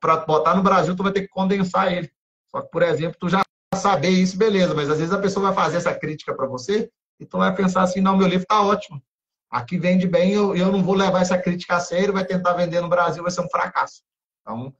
para 0.00 0.16
botar 0.18 0.54
no 0.54 0.62
Brasil, 0.62 0.94
tu 0.94 1.02
vai 1.02 1.12
ter 1.12 1.22
que 1.22 1.28
condensar 1.28 1.92
ele. 1.92 2.10
Só 2.50 2.60
que, 2.60 2.70
por 2.70 2.82
exemplo, 2.82 3.16
tu 3.18 3.28
já 3.28 3.42
saber 3.74 4.10
isso, 4.10 4.36
beleza, 4.36 4.74
mas 4.74 4.90
às 4.90 4.98
vezes 4.98 5.12
a 5.12 5.18
pessoa 5.18 5.46
vai 5.46 5.64
fazer 5.64 5.78
essa 5.78 5.94
crítica 5.94 6.34
para 6.34 6.46
você 6.46 6.90
e 7.18 7.26
tu 7.26 7.38
vai 7.38 7.54
pensar 7.54 7.82
assim, 7.82 8.00
não, 8.00 8.16
meu 8.16 8.28
livro 8.28 8.46
tá 8.46 8.62
ótimo. 8.62 9.02
Aqui 9.50 9.78
vende 9.78 10.06
bem, 10.06 10.32
eu, 10.32 10.54
eu 10.54 10.70
não 10.70 10.82
vou 10.82 10.94
levar 10.94 11.20
essa 11.20 11.38
crítica 11.38 11.76
a 11.76 11.80
sério, 11.80 12.12
vai 12.12 12.24
tentar 12.24 12.52
vender 12.54 12.80
no 12.80 12.88
Brasil, 12.88 13.22
vai 13.22 13.32
ser 13.32 13.40
um 13.40 13.50
fracasso. 13.50 14.02
Então, 14.40 14.74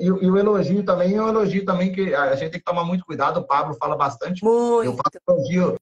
e, 0.00 0.06
e, 0.06 0.30
o 0.30 0.36
elogio 0.36 0.82
também 0.82 1.14
é 1.14 1.22
um 1.22 1.28
elogio 1.28 1.64
também 1.64 1.92
que 1.92 2.12
a 2.12 2.34
gente 2.34 2.50
tem 2.50 2.60
que 2.60 2.64
tomar 2.64 2.84
muito 2.84 3.04
cuidado. 3.04 3.38
O 3.38 3.46
Pablo 3.46 3.74
fala 3.74 3.96
bastante. 3.96 4.44
Muito. 4.44 4.84
Eu 4.84 4.94
faço 4.94 5.18
elogio. 5.28 5.76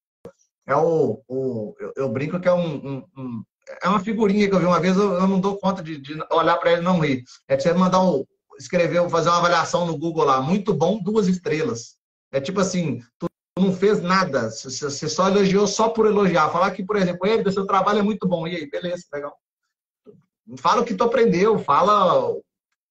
É 0.66 0.76
o, 0.76 1.22
o 1.26 1.74
eu, 1.80 1.92
eu, 1.96 2.08
brinco 2.08 2.38
que 2.38 2.48
é 2.48 2.52
um, 2.52 2.76
um, 2.76 3.04
um, 3.16 3.44
é 3.82 3.88
uma 3.88 4.00
figurinha 4.00 4.48
que 4.48 4.54
eu 4.54 4.58
vi 4.58 4.66
uma 4.66 4.80
vez. 4.80 4.96
Eu, 4.96 5.14
eu 5.14 5.26
não 5.26 5.40
dou 5.40 5.56
conta 5.58 5.82
de, 5.82 5.98
de 5.98 6.18
olhar 6.30 6.58
para 6.58 6.72
ele 6.72 6.82
e 6.82 6.84
não 6.84 7.00
rir. 7.00 7.24
É 7.48 7.58
você 7.58 7.72
mandar 7.72 8.02
um, 8.02 8.22
escrever, 8.58 9.08
fazer 9.08 9.30
uma 9.30 9.38
avaliação 9.38 9.86
no 9.86 9.96
Google 9.96 10.24
lá. 10.24 10.42
Muito 10.42 10.74
bom, 10.74 11.02
duas 11.02 11.26
estrelas. 11.26 11.96
É 12.30 12.38
tipo 12.38 12.60
assim, 12.60 13.00
tu 13.18 13.26
não 13.58 13.72
fez 13.72 14.02
nada. 14.02 14.50
Você 14.50 15.08
só 15.08 15.28
elogiou 15.28 15.66
só 15.66 15.88
por 15.88 16.04
elogiar. 16.06 16.50
Falar 16.50 16.70
que, 16.72 16.84
por 16.84 16.96
exemplo, 16.96 17.26
ele, 17.26 17.50
seu 17.50 17.66
trabalho 17.66 18.00
é 18.00 18.02
muito 18.02 18.28
bom. 18.28 18.46
E 18.46 18.56
aí, 18.56 18.68
beleza, 18.68 19.04
legal. 19.10 19.34
Fala 20.58 20.82
o 20.82 20.84
que 20.84 20.94
tu 20.94 21.02
aprendeu, 21.02 21.58
fala 21.58 22.36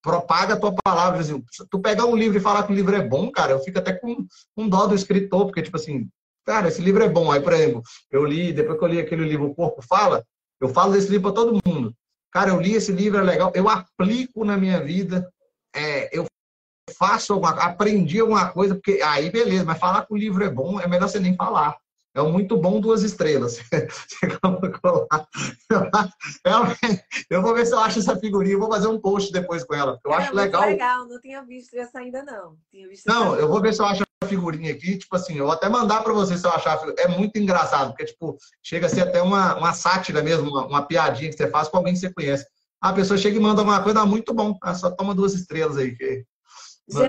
propaga 0.06 0.54
a 0.54 0.58
tua 0.58 0.72
palavra. 0.84 1.20
Assim, 1.20 1.44
tu 1.72 1.80
pegar 1.80 2.06
um 2.06 2.16
livro 2.16 2.38
e 2.38 2.42
falar 2.42 2.64
que 2.64 2.72
o 2.72 2.76
livro 2.76 2.96
é 2.96 3.02
bom, 3.02 3.32
cara, 3.32 3.54
eu 3.54 3.60
fico 3.60 3.80
até 3.80 3.92
com, 3.92 4.28
com 4.56 4.70
dó 4.70 4.86
do 4.86 4.94
escritor, 4.94 5.48
porque, 5.48 5.64
tipo 5.64 5.76
assim, 5.76 6.08
cara, 6.46 6.68
esse 6.68 6.80
livro 6.80 7.04
é 7.04 7.10
bom. 7.10 7.32
Aí, 7.32 7.42
por 7.42 7.52
exemplo, 7.52 7.82
eu 8.12 8.24
li, 8.24 8.54
depois 8.54 8.78
que 8.78 8.86
eu 8.86 8.90
li 8.90 9.00
aquele 9.00 9.28
livro 9.28 9.48
O 9.48 9.56
Corpo 9.56 9.82
Fala, 9.82 10.24
eu 10.62 10.70
falo 10.70 10.94
desse 10.94 11.10
livro 11.10 11.34
para 11.34 11.42
todo 11.42 11.60
mundo. 11.66 11.92
Cara, 12.32 12.52
eu 12.52 12.62
li 12.62 12.76
esse 12.76 12.92
livro, 12.92 13.18
é 13.20 13.24
legal, 13.24 13.52
eu 13.56 13.68
aplico 13.68 14.46
na 14.46 14.56
minha 14.56 14.80
vida, 14.80 15.28
é, 15.76 16.16
eu 16.16 16.26
faço 16.98 17.34
alguma 17.34 17.52
aprendi 17.52 18.20
alguma 18.20 18.50
coisa, 18.50 18.76
porque 18.76 19.02
aí 19.02 19.32
beleza, 19.32 19.66
mas 19.66 19.80
falar 19.80 20.06
que 20.06 20.14
o 20.14 20.18
livro 20.18 20.44
é 20.44 20.50
bom, 20.50 20.80
é 20.80 20.88
melhor 20.88 21.08
você 21.08 21.20
nem 21.20 21.36
falar. 21.36 21.76
É 22.16 22.22
um 22.22 22.32
muito 22.32 22.56
bom 22.56 22.80
duas 22.80 23.04
estrelas. 23.04 23.60
eu 27.30 27.42
vou 27.42 27.54
ver 27.54 27.66
se 27.66 27.74
eu 27.74 27.80
acho 27.80 28.00
essa 28.00 28.16
figurinha. 28.16 28.58
vou 28.58 28.72
fazer 28.72 28.88
um 28.88 28.98
post 28.98 29.34
depois 29.34 29.66
com 29.66 29.76
ela. 29.76 30.00
Eu 30.04 30.14
é, 30.14 30.16
acho 30.16 30.34
legal. 30.34 30.62
legal, 30.62 31.06
não 31.06 31.20
tinha 31.20 31.44
visto 31.44 31.76
essa 31.76 32.00
ainda 32.00 32.24
não. 32.24 32.56
não, 33.06 33.36
eu 33.36 33.50
vou 33.50 33.62
ver 33.62 33.74
se 33.74 33.82
eu 33.82 33.86
acho 33.86 34.04
a 34.24 34.28
figurinha 34.28 34.72
aqui. 34.72 34.98
Tipo 34.98 35.14
assim, 35.18 35.36
eu 35.36 35.44
vou 35.44 35.54
até 35.54 35.68
mandar 35.68 36.04
para 36.04 36.14
você 36.14 36.38
se 36.38 36.48
eu 36.48 36.52
achar. 36.52 36.80
É 36.98 37.10
muito 37.10 37.38
engraçado, 37.38 37.90
porque 37.90 38.06
tipo 38.06 38.38
chega 38.64 38.86
a 38.86 38.90
ser 38.90 39.02
até 39.02 39.22
uma, 39.22 39.58
uma 39.58 39.74
sátira 39.74 40.24
mesmo, 40.24 40.50
uma, 40.50 40.68
uma 40.68 40.88
piadinha 40.88 41.30
que 41.30 41.36
você 41.36 41.50
faz 41.50 41.68
com 41.68 41.76
alguém 41.76 41.96
que 41.96 42.00
você 42.00 42.14
conhece. 42.14 42.48
A 42.80 42.94
pessoa 42.94 43.18
chega 43.18 43.36
e 43.36 43.42
manda 43.42 43.62
uma 43.62 43.84
coisa 43.84 44.06
muito 44.06 44.34
bom. 44.34 44.58
Ah, 44.62 44.74
só 44.74 44.90
toma 44.90 45.14
duas 45.14 45.34
estrelas 45.34 45.76
aí. 45.76 45.94
Que... 45.94 46.24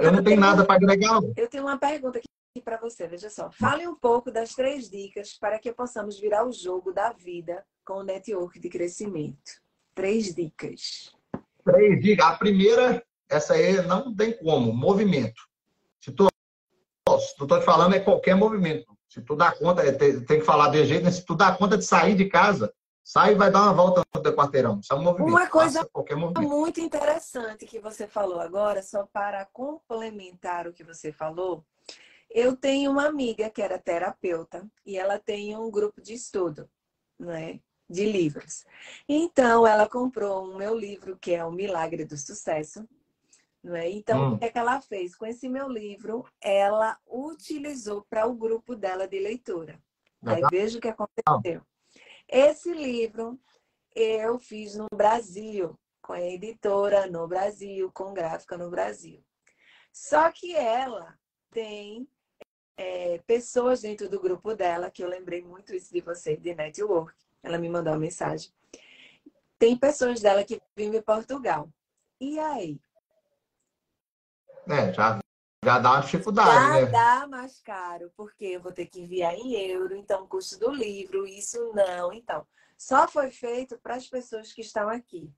eu 0.03 0.11
não 0.11 0.25
tenho 0.25 0.41
nada 0.41 0.65
para 0.65 0.75
agregar. 0.75 1.21
Eu 1.37 1.49
tenho 1.49 1.63
uma 1.63 1.79
pergunta 1.79 2.19
aqui 2.19 2.27
para 2.61 2.77
você, 2.77 3.07
veja 3.07 3.31
só. 3.31 3.51
Fale 3.51 3.87
um 3.87 3.95
pouco 3.95 4.31
das 4.31 4.55
três 4.55 4.91
dicas 4.91 5.35
para 5.35 5.59
que 5.59 5.73
possamos 5.73 6.19
virar 6.19 6.47
o 6.47 6.53
jogo 6.53 6.93
da 6.93 7.13
vida 7.13 7.65
com 7.85 7.95
o 7.95 8.03
network 8.03 8.59
de 8.59 8.69
crescimento. 8.69 9.61
Três 9.95 10.35
dicas. 10.35 11.15
Três 11.65 12.01
dicas. 12.01 12.27
A 12.27 12.35
primeira, 12.37 13.05
essa 13.29 13.55
aí 13.55 13.81
não 13.87 14.15
tem 14.15 14.37
como, 14.37 14.73
movimento. 14.73 15.43
Se 16.01 16.13
tu, 16.13 16.29
se 17.19 17.37
tu 17.37 17.47
tô 17.47 17.59
te 17.59 17.65
falando, 17.65 17.95
é 17.95 18.01
qualquer 18.01 18.35
movimento. 18.35 18.97
Se 19.09 19.23
tu 19.23 19.35
dá 19.35 19.53
conta, 19.53 19.83
é, 19.83 19.93
tem, 19.93 20.21
tem 20.25 20.41
que 20.41 20.45
falar 20.45 20.69
de 20.69 20.85
jeito, 20.85 21.05
né? 21.05 21.11
se 21.11 21.25
tu 21.25 21.35
dá 21.35 21.57
conta 21.57 21.79
de 21.79 21.85
sair 21.85 22.15
de 22.15 22.27
casa, 22.27 22.73
sai 23.03 23.33
e 23.33 23.37
vai 23.37 23.51
dar 23.51 23.63
uma 23.63 23.73
volta 23.73 24.03
no 24.15 24.33
quarteirão. 24.35 24.81
Isso 24.81 24.93
é 24.93 24.97
um 24.97 25.03
movimento. 25.03 25.31
Uma 25.31 25.47
coisa 25.49 25.89
muito 26.39 26.81
interessante 26.81 27.65
que 27.65 27.79
você 27.79 28.07
falou 28.07 28.41
agora, 28.41 28.83
só 28.83 29.07
para 29.07 29.47
complementar 29.47 30.67
o 30.67 30.73
que 30.73 30.83
você 30.83 31.13
falou, 31.13 31.65
eu 32.31 32.57
tenho 32.57 32.91
uma 32.91 33.07
amiga 33.07 33.51
que 33.51 33.63
era 33.63 33.79
terapeuta 33.79 34.67
e 34.85 34.97
ela 34.97 35.19
tem 35.19 35.57
um 35.57 35.71
grupo 35.71 36.01
de 36.01 36.15
estudo, 36.15 36.69
né? 37.19 37.61
De 37.89 38.05
livros. 38.05 38.65
Então, 39.09 39.67
ela 39.67 39.89
comprou 39.89 40.45
o 40.45 40.55
um 40.55 40.57
meu 40.57 40.77
livro, 40.77 41.17
que 41.17 41.33
é 41.33 41.45
O 41.45 41.53
Milagre 41.53 42.05
do 42.05 42.17
Sucesso, 42.17 42.87
é? 43.75 43.91
Então, 43.91 44.33
hum. 44.33 44.35
o 44.35 44.39
que, 44.39 44.45
é 44.45 44.51
que 44.51 44.59
ela 44.59 44.81
fez? 44.81 45.17
Com 45.17 45.27
esse 45.27 45.49
meu 45.49 45.69
livro, 45.69 46.25
ela 46.41 46.99
utilizou 47.07 48.07
para 48.09 48.27
o 48.27 48.35
grupo 48.35 48.77
dela 48.77 49.09
de 49.09 49.19
leitura. 49.19 49.81
Aí 50.25 50.43
veja 50.51 50.79
o 50.79 50.81
que 50.81 50.89
aconteceu. 50.89 51.63
Esse 52.29 52.73
livro 52.73 53.39
eu 53.95 54.39
fiz 54.39 54.75
no 54.75 54.87
Brasil, 54.93 55.79
com 56.03 56.13
a 56.13 56.21
editora 56.21 57.07
no 57.07 57.27
Brasil, 57.27 57.91
com 57.93 58.13
gráfica 58.13 58.57
no 58.57 58.71
Brasil. 58.71 59.25
Só 59.93 60.31
que 60.31 60.55
ela 60.55 61.19
tem 61.51 62.09
é, 62.77 63.19
pessoas 63.27 63.83
dentro 63.83 64.09
do 64.09 64.21
grupo 64.21 64.55
dela, 64.55 64.91
que 64.91 65.03
eu 65.03 65.09
lembrei 65.09 65.43
muito 65.43 65.75
isso 65.75 65.93
de 65.93 66.01
você, 66.01 66.37
de 66.37 66.55
network. 66.55 67.15
Ela 67.43 67.59
me 67.59 67.69
mandou 67.69 67.93
uma 67.93 67.99
mensagem. 67.99 68.53
Tem 69.59 69.77
pessoas 69.77 70.21
dela 70.21 70.45
que 70.45 70.61
vivem 70.77 70.99
em 70.99 71.03
Portugal. 71.03 71.69
E 72.21 72.39
aí? 72.39 72.79
É, 74.69 74.93
já, 74.93 75.21
já 75.65 75.79
dá 75.79 75.93
uma 75.93 76.01
dificuldade, 76.01 76.51
já 76.51 76.81
né? 76.81 76.87
Dá 76.87 77.27
mais 77.27 77.61
caro, 77.61 78.13
porque 78.17 78.45
eu 78.45 78.61
vou 78.61 78.73
ter 78.73 78.87
que 78.87 79.01
enviar 79.01 79.35
em 79.35 79.55
euro, 79.71 79.97
então 79.97 80.25
o 80.25 80.29
custo 80.29 80.59
do 80.59 80.71
livro, 80.71 81.27
isso 81.27 81.73
não. 81.73 82.13
Então, 82.13 82.47
só 82.77 83.09
foi 83.09 83.31
feito 83.31 83.79
para 83.79 83.95
as 83.95 84.09
pessoas 84.09 84.53
que 84.53 84.61
estão 84.61 84.89
aqui. 84.89 85.33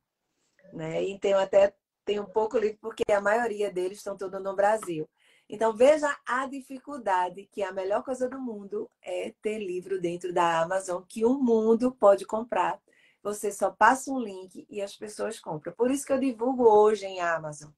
Né? 0.73 1.05
Então, 1.05 1.39
até 1.39 1.75
tem 2.05 2.19
um 2.19 2.27
pouco 2.27 2.59
livro, 2.59 2.79
porque 2.81 3.05
a 3.13 3.21
maioria 3.21 3.71
deles 3.71 3.99
estão 3.99 4.17
todos 4.17 4.43
no 4.43 4.57
Brasil. 4.57 5.09
Então, 5.49 5.75
veja 5.75 6.15
a 6.27 6.47
dificuldade, 6.47 7.49
que 7.51 7.63
a 7.63 7.73
melhor 7.73 8.03
coisa 8.03 8.29
do 8.29 8.39
mundo 8.39 8.91
é 9.03 9.33
ter 9.41 9.59
livro 9.59 10.01
dentro 10.01 10.33
da 10.33 10.61
Amazon, 10.61 11.03
que 11.09 11.25
o 11.25 11.35
mundo 11.39 11.91
pode 11.91 12.27
comprar. 12.27 12.79
Você 13.23 13.51
só 13.51 13.71
passa 13.71 14.11
um 14.11 14.21
link 14.21 14.67
e 14.69 14.83
as 14.83 14.95
pessoas 14.95 15.41
compram. 15.41 15.73
Por 15.73 15.91
isso 15.91 16.07
que 16.07 16.13
eu 16.13 16.21
divulgo 16.21 16.65
hoje 16.65 17.07
em 17.07 17.21
Amazon. 17.21 17.71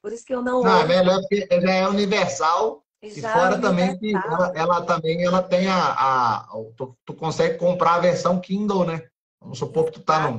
Por 0.00 0.12
isso 0.12 0.24
que 0.24 0.34
eu 0.34 0.42
não. 0.42 0.62
Não, 0.62 0.80
é 0.80 0.86
melhor 0.86 1.20
porque 1.20 1.46
já 1.60 1.72
é 1.72 1.88
universal. 1.88 2.82
E 3.00 3.20
fora 3.20 3.56
é 3.56 3.60
também 3.60 3.96
que 3.96 4.12
ela, 4.12 4.52
ela, 4.56 4.82
também 4.82 5.24
ela 5.24 5.42
tem 5.42 5.68
a. 5.68 5.92
a 5.92 6.48
tu, 6.76 6.96
tu, 7.04 7.14
consegue 7.14 7.56
comprar 7.56 7.94
a 7.94 8.00
versão 8.00 8.40
Kindle, 8.40 8.84
né? 8.84 9.02
Vamos 9.40 9.58
supor 9.58 9.84
que 9.84 9.92
tu 9.92 10.00
tá 10.00 10.30
no. 10.30 10.38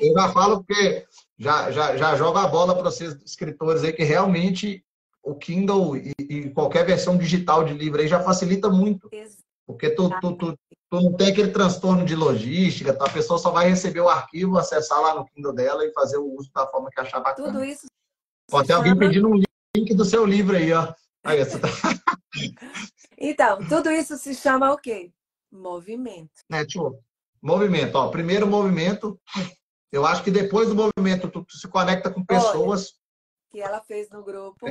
Eu 0.00 0.12
já 0.12 0.28
falo 0.32 0.62
porque 0.62 1.04
já, 1.36 1.70
já, 1.72 1.96
já 1.96 2.14
joga 2.14 2.42
a 2.42 2.46
bola 2.46 2.74
para 2.74 2.84
vocês, 2.84 3.14
escritores 3.24 3.82
aí, 3.82 3.92
que 3.92 4.04
realmente 4.04 4.85
o 5.26 5.34
Kindle 5.34 5.96
e, 5.96 6.14
e, 6.20 6.50
qualquer 6.50 6.86
versão 6.86 7.18
digital 7.18 7.64
de 7.64 7.74
livro 7.74 8.00
aí 8.00 8.06
já 8.06 8.22
facilita 8.22 8.70
muito. 8.70 9.10
Porque 9.66 9.90
tu, 9.90 10.08
tu, 10.20 10.36
tu, 10.36 10.58
tu, 10.88 11.00
não 11.00 11.12
tem 11.12 11.32
aquele 11.32 11.50
transtorno 11.50 12.04
de 12.04 12.14
logística, 12.14 12.92
a 12.92 13.10
pessoa 13.10 13.36
só 13.36 13.50
vai 13.50 13.68
receber 13.68 14.00
o 14.00 14.08
arquivo, 14.08 14.56
acessar 14.56 15.00
lá 15.00 15.16
no 15.16 15.26
Kindle 15.26 15.52
dela 15.52 15.84
e 15.84 15.92
fazer 15.92 16.18
o 16.18 16.32
uso 16.36 16.48
da 16.54 16.68
forma 16.68 16.88
que 16.90 17.00
achar 17.00 17.18
bacana. 17.18 17.52
Tudo 17.52 17.64
isso 17.64 17.86
Pode 18.48 18.68
ter 18.68 18.74
alguém 18.74 18.96
pedindo 18.96 19.28
um 19.28 19.42
link 19.76 19.94
do 19.94 20.04
seu 20.04 20.24
livro 20.24 20.56
aí, 20.56 20.72
ó. 20.72 20.94
Aí, 21.24 21.44
tá... 21.44 21.58
então, 23.18 23.58
tudo 23.68 23.90
isso 23.90 24.16
se 24.16 24.32
chama 24.32 24.72
o 24.72 24.78
quê? 24.78 25.10
Movimento. 25.50 26.44
Network. 26.48 27.00
Movimento, 27.42 27.96
ó. 27.96 28.08
Primeiro 28.08 28.46
movimento. 28.46 29.20
Eu 29.90 30.06
acho 30.06 30.22
que 30.22 30.30
depois 30.30 30.68
do 30.68 30.76
movimento, 30.76 31.28
tu, 31.28 31.44
tu 31.44 31.56
se 31.56 31.66
conecta 31.66 32.08
com 32.08 32.24
pessoas. 32.24 32.82
Olha, 32.82 33.50
que 33.50 33.60
ela 33.60 33.80
fez 33.80 34.08
no 34.10 34.22
grupo. 34.22 34.64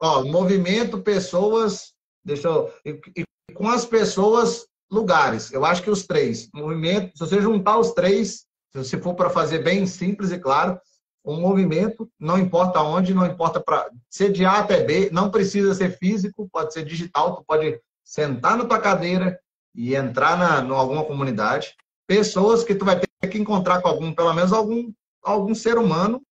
Ó, 0.00 0.24
movimento, 0.24 1.00
pessoas. 1.00 1.92
Deixa 2.24 2.48
eu. 2.48 2.72
E, 2.84 3.00
e 3.16 3.54
com 3.54 3.68
as 3.68 3.84
pessoas, 3.84 4.66
lugares. 4.90 5.52
Eu 5.52 5.64
acho 5.64 5.82
que 5.82 5.90
os 5.90 6.06
três. 6.06 6.48
Movimento, 6.54 7.16
se 7.16 7.20
você 7.20 7.40
juntar 7.40 7.78
os 7.78 7.92
três, 7.92 8.46
se 8.82 8.98
for 8.98 9.14
para 9.14 9.30
fazer 9.30 9.62
bem 9.62 9.86
simples 9.86 10.30
e 10.30 10.38
claro, 10.38 10.80
um 11.24 11.40
movimento, 11.40 12.08
não 12.18 12.38
importa 12.38 12.80
onde, 12.80 13.12
não 13.12 13.26
importa 13.26 13.60
para 13.60 13.90
ser 14.08 14.32
de 14.32 14.44
A 14.44 14.60
até 14.60 14.82
B, 14.84 15.10
não 15.12 15.30
precisa 15.30 15.74
ser 15.74 15.98
físico, 15.98 16.48
pode 16.50 16.72
ser 16.72 16.84
digital, 16.84 17.36
tu 17.36 17.44
pode 17.46 17.78
sentar 18.04 18.56
na 18.56 18.64
tua 18.64 18.78
cadeira 18.78 19.38
e 19.74 19.94
entrar 19.94 20.38
na 20.38 20.66
em 20.66 20.74
alguma 20.74 21.04
comunidade, 21.04 21.74
pessoas 22.06 22.64
que 22.64 22.74
tu 22.74 22.84
vai 22.84 22.98
ter 22.98 23.28
que 23.28 23.38
encontrar 23.38 23.82
com 23.82 23.88
algum, 23.88 24.12
pelo 24.14 24.32
menos 24.32 24.52
algum 24.52 24.90
algum 25.22 25.54
ser 25.54 25.76
humano 25.76 26.22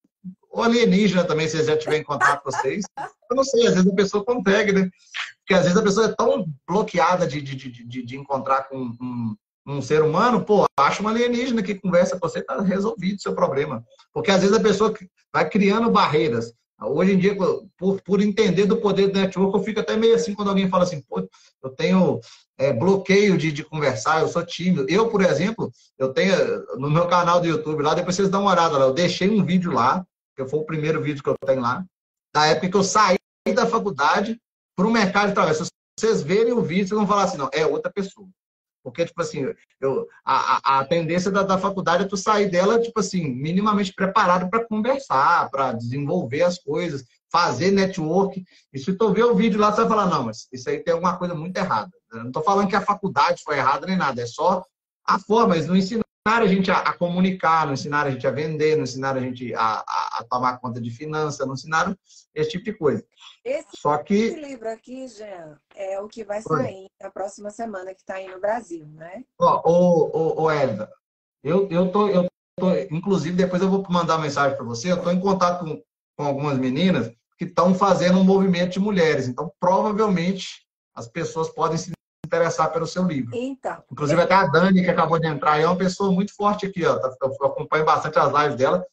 ou 0.58 0.64
alienígena 0.64 1.24
também, 1.24 1.47
se 1.47 1.64
já 1.64 1.78
tiver 1.78 1.97
em 1.97 2.03
contato 2.03 2.41
com 2.41 2.49
vocês. 2.49 2.84
Eu 3.30 3.36
não 3.36 3.43
sei, 3.43 3.68
às 3.68 3.76
vezes 3.76 3.88
a 3.88 3.95
pessoa 3.95 4.26
consegue, 4.26 4.72
né? 4.72 4.89
Porque 5.39 5.53
às 5.53 5.62
vezes 5.62 5.78
a 5.78 5.84
pessoa 5.84 6.08
é 6.08 6.16
tão 6.16 6.47
bloqueada 6.68 7.28
de, 7.28 7.39
de, 7.39 7.55
de, 7.55 8.03
de 8.03 8.18
encontrar 8.18 8.64
com 8.64 8.76
um, 8.99 9.36
um 9.68 9.82
ser 9.84 10.01
humano, 10.01 10.43
pô, 10.43 10.66
acha 10.80 10.99
uma 11.01 11.12
alienígena 11.12 11.62
que 11.62 11.76
conversa 11.76 12.18
com 12.18 12.28
você, 12.28 12.41
tá 12.41 12.60
resolvido 12.60 13.18
o 13.18 13.22
seu 13.22 13.36
problema. 13.36 13.86
Porque 14.12 14.32
às 14.32 14.41
vezes 14.41 14.58
a 14.58 14.60
pessoa 14.60 14.91
vai 15.32 15.47
criando 15.47 15.91
barreiras. 15.91 16.51
Hoje 16.82 17.14
em 17.14 17.20
dia, 17.20 17.38
por, 17.78 18.01
por 18.01 18.20
entender 18.20 18.66
do 18.66 18.78
poder 18.78 19.10
do 19.10 19.20
network, 19.20 19.55
eu 19.55 19.64
fico 19.64 19.80
até 19.80 19.95
meio 19.95 20.16
assim 20.16 20.34
quando 20.34 20.49
alguém 20.49 20.70
fala 20.70 20.84
assim, 20.84 21.01
pô, 21.01 21.28
eu 21.64 21.70
tenho 21.70 22.20
é, 22.58 22.74
bloqueio 22.74 23.38
de, 23.38 23.51
de 23.51 23.64
conversar, 23.64 24.22
eu 24.22 24.28
sou 24.28 24.43
tímido. 24.43 24.88
Eu, 24.89 25.08
por 25.10 25.22
exemplo, 25.22 25.72
eu 25.99 26.12
tenho 26.14 26.36
no 26.78 26.89
meu 26.89 27.08
canal 27.08 27.39
do 27.39 27.47
YouTube 27.47 27.84
lá, 27.84 27.93
depois 27.93 28.16
vocês 28.16 28.30
dão 28.30 28.41
uma 28.41 28.51
olhada 28.51 28.78
lá, 28.78 28.86
eu 28.86 28.93
deixei 28.93 29.30
um 29.30 29.45
vídeo 29.45 29.72
lá, 29.72 30.03
que 30.38 30.45
foi 30.47 30.59
o 30.59 30.65
primeiro 30.65 31.01
vídeo 31.01 31.23
que 31.23 31.29
eu 31.29 31.35
tenho 31.45 31.61
lá, 31.61 31.83
da 32.33 32.45
época 32.45 32.69
que 32.69 32.77
eu 32.77 32.83
saí 32.83 33.17
da 33.55 33.65
faculdade 33.65 34.39
para 34.75 34.85
o 34.85 34.91
mercado 34.91 35.29
de 35.29 35.33
trabalho. 35.33 35.55
Se 35.55 35.67
vocês 35.99 36.21
verem 36.21 36.53
o 36.53 36.61
vídeo, 36.61 36.89
vocês 36.89 36.97
vão 36.97 37.07
falar 37.07 37.23
assim, 37.23 37.38
não, 37.38 37.49
é 37.51 37.65
outra 37.65 37.91
pessoa. 37.91 38.27
Porque, 38.83 39.05
tipo 39.05 39.19
assim, 39.21 39.51
eu, 39.81 40.07
a, 40.23 40.79
a 40.79 40.85
tendência 40.85 41.31
da, 41.31 41.41
da 41.41 41.57
faculdade 41.57 42.03
é 42.03 42.07
tu 42.07 42.15
sair 42.15 42.49
dela, 42.49 42.79
tipo 42.79 42.99
assim, 42.99 43.27
minimamente 43.27 43.91
preparado 43.93 44.49
para 44.49 44.65
conversar, 44.65 45.49
para 45.49 45.73
desenvolver 45.73 46.43
as 46.43 46.59
coisas, 46.59 47.03
fazer 47.31 47.71
network. 47.71 48.45
E 48.71 48.79
se 48.79 48.93
tu 48.93 49.11
ver 49.11 49.23
o 49.23 49.35
vídeo 49.35 49.59
lá, 49.59 49.71
você 49.71 49.81
vai 49.81 49.89
falar, 49.89 50.05
não, 50.05 50.23
mas 50.25 50.47
isso 50.53 50.69
aí 50.69 50.79
tem 50.79 50.93
alguma 50.93 51.17
coisa 51.17 51.33
muito 51.33 51.57
errada. 51.57 51.91
Eu 52.11 52.19
não 52.19 52.27
estou 52.27 52.43
falando 52.43 52.69
que 52.69 52.75
a 52.75 52.81
faculdade 52.81 53.41
foi 53.43 53.57
errada 53.57 53.88
nem 53.88 53.97
nada, 53.97 54.21
é 54.21 54.25
só 54.25 54.63
a 55.03 55.19
forma, 55.19 55.55
eles 55.55 55.67
não 55.67 55.75
ensinaram 56.28 56.45
a 56.45 56.49
gente 56.49 56.71
a, 56.71 56.78
a 56.80 56.93
comunicar, 56.93 57.65
não 57.65 57.73
ensinaram 57.73 58.09
a 58.09 58.11
gente 58.11 58.28
a 58.28 58.32
vender, 58.32 58.75
não 58.75 58.84
ensinaram 58.84 59.19
a 59.19 59.23
gente 59.23 59.53
a, 59.53 59.84
a, 59.88 60.19
a 60.19 60.23
tomar 60.30 60.57
conta 60.59 60.82
de 60.82 60.91
finanças, 60.91 61.45
não 61.47 61.53
ensinaram 61.53 61.97
esse 62.36 62.51
tipo 62.51 62.65
de 62.65 62.73
coisa. 62.73 63.05
Esse, 63.45 63.67
Só 63.75 63.97
que... 63.97 64.13
esse 64.13 64.39
livro 64.41 64.70
aqui, 64.70 65.08
Jean, 65.08 65.58
é 65.75 65.99
o 66.01 66.08
que 66.08 66.24
vai 66.24 66.41
sair 66.41 66.87
na 67.01 67.09
próxima 67.09 67.49
semana 67.49 67.93
que 67.93 68.01
está 68.01 68.16
aí 68.16 68.28
no 68.28 68.41
Brasil, 68.41 68.86
né? 68.87 69.24
Ó, 69.39 69.62
ô, 69.66 70.43
ô, 70.43 70.51
Elida, 70.51 70.91
eu, 71.43 71.67
eu, 71.70 71.91
tô, 71.91 72.09
eu 72.09 72.28
tô, 72.59 72.74
inclusive, 72.91 73.36
depois 73.36 73.62
eu 73.62 73.70
vou 73.70 73.86
mandar 73.89 74.16
uma 74.16 74.24
mensagem 74.24 74.55
para 74.58 74.66
você, 74.66 74.91
eu 74.91 74.97
estou 74.97 75.13
em 75.13 75.20
contato 75.20 75.63
com, 75.63 75.82
com 76.17 76.24
algumas 76.25 76.58
meninas 76.58 77.09
que 77.37 77.45
estão 77.45 77.74
fazendo 77.74 78.20
um 78.20 78.24
movimento 78.24 78.74
de 78.74 78.79
mulheres. 78.79 79.28
Então, 79.28 79.51
provavelmente, 79.59 80.66
as 80.93 81.08
pessoas 81.08 81.49
podem 81.49 81.78
se 81.78 81.91
interessar 82.28 82.71
pelo 82.71 82.86
seu 82.86 83.04
livro. 83.04 83.32
Então. 83.33 83.83
Inclusive, 83.91 84.21
até 84.21 84.36
a 84.36 84.45
Dani, 84.45 84.83
que 84.83 84.89
acabou 84.89 85.20
de 85.20 85.28
entrar, 85.28 85.59
é 85.59 85.66
uma 85.66 85.75
pessoa 85.75 86.12
muito 86.12 86.36
forte 86.36 86.66
aqui, 86.66 86.86
ó. 86.86 86.97
Tá, 86.97 87.16
eu 87.21 87.47
acompanho 87.47 87.86
bastante 87.86 88.20
as 88.20 88.32
lives 88.32 88.58
dela. 88.58 88.86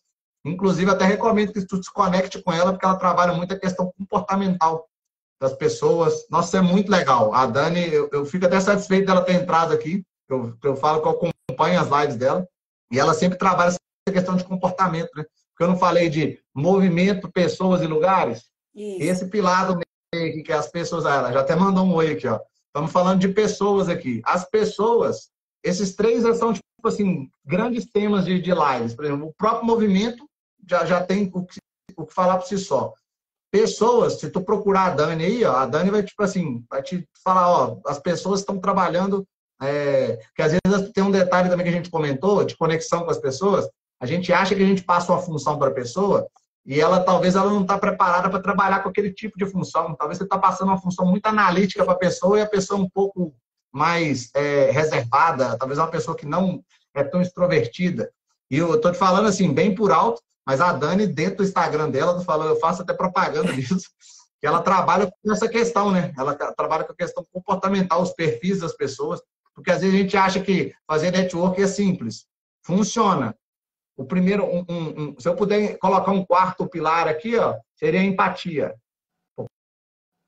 Inclusive, 0.44 0.90
até 0.90 1.05
recomendo 1.05 1.52
que 1.52 1.66
tu 1.66 1.82
se 1.82 1.93
conecte 1.93 2.40
com 2.43 2.52
ela, 2.52 2.73
porque 2.73 2.86
ela 2.86 2.97
trabalha 2.97 3.32
muito 3.32 3.52
a 3.52 3.59
questão 3.59 3.93
comportamental 3.98 4.86
das 5.40 5.52
pessoas. 5.55 6.27
Nossa, 6.31 6.59
é 6.59 6.61
muito 6.61 6.90
legal. 6.90 7.35
A 7.35 7.47
Dani, 7.47 7.93
eu, 7.93 8.09
eu 8.12 8.24
fico 8.24 8.47
até 8.47 8.61
satisfeito 8.61 9.06
dela 9.06 9.23
ter 9.23 9.35
entrado 9.35 9.73
aqui. 9.73 10.05
Eu, 10.28 10.56
eu 10.62 10.77
falo 10.77 11.01
que 11.01 11.09
eu 11.09 11.32
acompanho 11.48 11.81
as 11.81 11.89
lives 11.89 12.16
dela. 12.16 12.47
E 12.90 12.98
ela 12.98 13.15
sempre 13.15 13.39
trabalha 13.39 13.69
essa 13.69 13.78
questão 14.12 14.36
de 14.36 14.44
comportamento, 14.44 15.11
né? 15.16 15.24
Porque 15.51 15.65
eu 15.65 15.69
não 15.69 15.77
falei 15.77 16.09
de 16.09 16.39
movimento, 16.55 17.31
pessoas 17.31 17.81
e 17.82 17.86
lugares. 17.86 18.44
Isso. 18.74 19.02
Esse 19.02 19.27
pilar 19.28 19.66
do 19.66 19.81
meio 20.12 20.31
aqui, 20.31 20.43
que 20.43 20.52
é 20.52 20.56
as 20.56 20.70
pessoas, 20.70 21.05
ela 21.05 21.32
já 21.32 21.40
até 21.40 21.55
mandou 21.55 21.85
um 21.85 21.94
oi 21.94 22.12
aqui, 22.12 22.27
ó. 22.27 22.40
Estamos 22.74 22.90
falando 22.90 23.20
de 23.20 23.28
pessoas 23.28 23.88
aqui. 23.88 24.20
As 24.24 24.44
pessoas, 24.51 25.30
esses 25.62 25.94
três 25.94 26.24
são, 26.36 26.52
tipo 26.52 26.66
assim, 26.84 27.30
grandes 27.44 27.86
temas 27.86 28.24
de, 28.24 28.40
de 28.40 28.51
lives. 28.51 28.94
Por 28.96 29.05
exemplo, 29.05 29.28
o 29.28 29.34
próprio 29.34 29.64
movimento 29.64 30.28
já, 30.68 30.84
já 30.84 31.01
tem 31.01 31.30
o 31.32 31.46
que, 31.46 31.60
o 31.96 32.05
que 32.05 32.12
falar 32.12 32.36
por 32.36 32.48
si 32.48 32.59
só. 32.59 32.92
Pessoas, 33.52 34.18
se 34.18 34.28
tu 34.28 34.40
procurar 34.40 34.86
a 34.86 34.90
Dani 34.90 35.24
aí, 35.24 35.44
ó, 35.44 35.55
a 35.55 35.66
Dani 35.66 35.88
vai, 35.88 36.02
tipo 36.02 36.20
assim, 36.20 36.64
vai 36.68 36.82
te 36.82 37.09
falar, 37.22 37.48
ó, 37.48 37.80
as 37.86 38.01
pessoas 38.01 38.40
estão 38.40 38.59
trabalhando, 38.59 39.24
é, 39.62 40.18
que 40.34 40.42
às 40.42 40.51
vezes 40.51 40.90
tem 40.92 41.05
um 41.05 41.12
detalhe 41.12 41.48
também 41.48 41.62
que 41.64 41.70
a 41.70 41.76
gente 41.76 41.90
comentou, 41.90 42.42
de 42.42 42.56
conexão 42.56 43.05
com 43.05 43.10
as 43.12 43.18
pessoas, 43.18 43.68
a 44.01 44.06
gente 44.06 44.32
acha 44.32 44.52
que 44.52 44.62
a 44.64 44.66
gente 44.66 44.82
passa 44.82 45.12
uma 45.12 45.22
função 45.22 45.56
para 45.56 45.68
a 45.68 45.74
pessoa 45.74 46.26
e 46.66 46.81
ela 46.81 47.01
talvez 47.01 47.35
ela 47.35 47.51
não 47.51 47.62
está 47.62 47.78
preparada 47.78 48.31
para 48.31 48.41
trabalhar 48.41 48.82
com 48.82 48.89
aquele 48.89 49.12
tipo 49.12 49.36
de 49.36 49.47
função. 49.47 49.95
Talvez 49.95 50.19
você 50.19 50.24
está 50.24 50.39
passando 50.39 50.69
uma 50.69 50.81
função 50.81 51.05
muito 51.05 51.27
analítica 51.27 51.85
para 51.85 51.93
a 51.93 51.99
pessoa 51.99 52.39
e 52.39 52.43
a 52.43 52.49
pessoa 52.49 52.81
um 52.81 52.89
pouco 52.89 53.35
mais 53.73 54.31
é, 54.35 54.70
reservada, 54.70 55.59
talvez 55.59 55.78
uma 55.78 55.91
pessoa 55.91 56.16
que 56.16 56.24
não 56.24 56.62
é 56.95 57.05
tão 57.05 57.20
extrovertida. 57.20 58.11
E 58.51 58.57
eu 58.57 58.74
estou 58.77 58.93
te 58.93 58.99
falando 58.99 59.27
assim, 59.27 59.53
bem 59.53 59.74
por 59.74 59.93
alto, 59.93 60.23
mas 60.47 60.61
a 60.61 60.73
Dani, 60.73 61.07
dentro 61.07 61.39
do 61.39 61.45
Instagram 61.45 61.91
dela, 61.91 62.20
falou, 62.20 62.47
eu 62.47 62.57
faço 62.57 62.82
até 62.82 62.95
propaganda 62.95 63.53
disso, 63.55 63.91
que 64.41 64.47
ela 64.47 64.62
trabalha 64.62 65.11
com 65.11 65.32
essa 65.32 65.49
questão, 65.49 65.91
né? 65.91 66.12
Ela 66.16 66.35
trabalha 66.35 66.85
com 66.85 66.93
a 66.93 66.97
questão 66.97 67.24
comportamental, 67.32 68.01
os 68.01 68.12
perfis 68.12 68.61
das 68.61 68.74
pessoas, 68.74 69.20
porque 69.55 69.70
às 69.70 69.81
vezes 69.81 69.95
a 69.95 69.99
gente 69.99 70.16
acha 70.16 70.41
que 70.41 70.73
fazer 70.86 71.11
network 71.11 71.61
é 71.61 71.66
simples. 71.66 72.27
Funciona. 72.62 73.35
O 73.97 74.05
primeiro, 74.05 74.45
um, 74.45 74.65
um, 74.69 75.01
um, 75.01 75.21
se 75.21 75.29
eu 75.29 75.37
puder 75.37 75.79
colocar 75.79 76.11
um 76.11 76.25
quarto 76.25 76.69
pilar 76.69 77.07
aqui, 77.07 77.37
ó, 77.37 77.57
seria 77.77 78.01
a 78.01 78.05
empatia. 78.05 78.75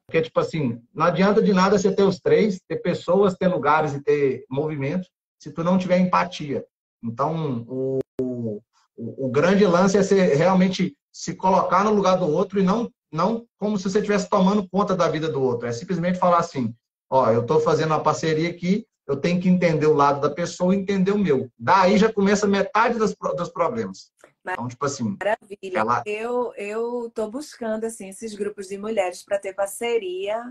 Porque, 0.07 0.23
tipo 0.23 0.39
assim, 0.39 0.81
não 0.95 1.07
adianta 1.07 1.43
de 1.43 1.53
nada 1.53 1.77
você 1.77 1.93
ter 1.93 2.05
os 2.05 2.21
três, 2.21 2.61
ter 2.69 2.77
pessoas, 2.77 3.35
ter 3.35 3.49
lugares 3.49 3.93
e 3.93 4.03
ter 4.03 4.45
movimentos, 4.49 5.11
se 5.43 5.51
tu 5.51 5.65
não 5.65 5.77
tiver 5.77 5.99
empatia. 5.99 6.65
Então, 7.03 7.65
o, 7.69 7.99
o, 8.21 8.63
o 8.97 9.29
grande 9.29 9.67
lance 9.67 9.99
é 9.99 10.03
você 10.03 10.35
realmente 10.35 10.97
se 11.13 11.35
colocar 11.35 11.83
no 11.83 11.93
lugar 11.93 12.17
do 12.17 12.29
outro 12.31 12.61
e 12.61 12.63
não, 12.63 12.91
não 13.13 13.47
como 13.59 13.77
se 13.77 13.91
você 13.91 13.99
estivesse 13.99 14.29
tomando 14.29 14.69
conta 14.69 14.95
da 14.95 15.09
vida 15.09 15.29
do 15.29 15.43
outro. 15.43 15.67
É 15.67 15.73
simplesmente 15.73 16.19
falar 16.19 16.39
assim, 16.39 16.75
ó, 17.11 17.31
eu 17.31 17.41
estou 17.41 17.59
fazendo 17.61 17.91
uma 17.91 18.03
parceria 18.03 18.49
aqui, 18.49 18.87
eu 19.07 19.17
tenho 19.17 19.41
que 19.41 19.49
entender 19.49 19.87
o 19.87 19.95
lado 19.95 20.21
da 20.21 20.31
pessoa 20.31 20.75
e 20.75 20.79
entender 20.79 21.13
o 21.13 21.19
meu. 21.19 21.51
Daí 21.59 21.97
já 21.97 22.13
começa 22.13 22.47
metade 22.47 22.99
dos, 22.99 23.15
dos 23.37 23.49
problemas. 23.51 24.11
Então, 24.53 24.69
tipo 24.69 24.85
assim. 24.85 25.17
Maravilha. 25.19 25.79
Ela... 25.79 26.03
Eu 26.07 26.53
eu 26.57 27.11
tô 27.15 27.29
buscando 27.31 27.85
assim 27.85 28.09
esses 28.09 28.35
grupos 28.35 28.69
de 28.69 28.79
mulheres 28.79 29.25
para 29.25 29.39
ter 29.39 29.55
parceria. 29.55 30.43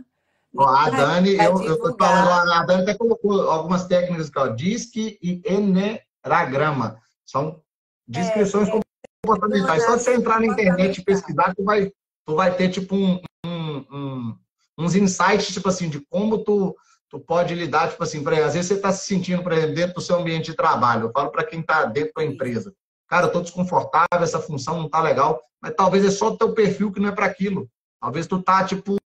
A 0.57 0.89
Dani, 0.89 1.35
eu, 1.35 1.61
eu 1.63 1.77
tô 1.77 1.97
falando, 1.97 2.51
a 2.51 2.65
Dani 2.65 2.83
até 2.83 2.93
colocou 2.93 3.41
algumas 3.49 3.85
técnicas 3.87 4.29
aqui, 4.29 4.39
ó, 4.39 4.47
DISC 4.47 4.95
e 5.21 5.41
Eneragrama. 5.43 6.97
São 7.25 7.61
descrições 8.07 8.69
é, 8.69 8.79
comportamentais. 9.21 9.83
É, 9.83 9.85
Só 9.85 9.95
de 9.97 10.03
você 10.03 10.15
entrar 10.15 10.39
na 10.39 10.47
internet 10.47 10.99
e 10.99 11.03
pesquisar, 11.03 11.53
tu 11.53 11.63
vai, 11.63 11.91
tu 12.25 12.35
vai 12.35 12.55
ter 12.55 12.69
tipo 12.69 12.95
um, 12.95 13.19
um, 13.45 13.77
um, 13.91 14.37
uns 14.77 14.95
insights, 14.95 15.53
tipo 15.53 15.67
assim, 15.67 15.89
de 15.89 15.99
como 15.99 16.37
tu 16.37 16.73
tu 17.09 17.19
pode 17.19 17.53
lidar, 17.53 17.89
tipo 17.89 18.03
assim, 18.03 18.17
exemplo, 18.17 18.43
às 18.43 18.53
vezes 18.53 18.67
você 18.67 18.73
está 18.75 18.91
se 18.91 19.05
sentindo, 19.05 19.43
por 19.43 19.51
exemplo, 19.51 19.75
dentro 19.75 19.95
do 19.95 20.01
seu 20.01 20.17
ambiente 20.17 20.51
de 20.51 20.57
trabalho. 20.57 21.07
Eu 21.07 21.11
falo 21.11 21.31
para 21.31 21.43
quem 21.43 21.59
está 21.59 21.85
dentro 21.85 22.13
da 22.15 22.23
empresa. 22.23 22.73
Cara, 23.07 23.25
eu 23.25 23.27
estou 23.27 23.41
desconfortável, 23.41 24.07
essa 24.21 24.39
função 24.39 24.77
não 24.77 24.87
está 24.87 25.01
legal, 25.01 25.41
mas 25.61 25.73
talvez 25.75 26.03
é 26.03 26.11
só 26.11 26.29
o 26.29 26.37
teu 26.37 26.53
perfil 26.53 26.91
que 26.91 26.99
não 26.99 27.09
é 27.09 27.11
para 27.11 27.25
aquilo. 27.25 27.69
Talvez 28.01 28.27
tu 28.27 28.41
tá, 28.41 28.63
tipo, 28.63 28.97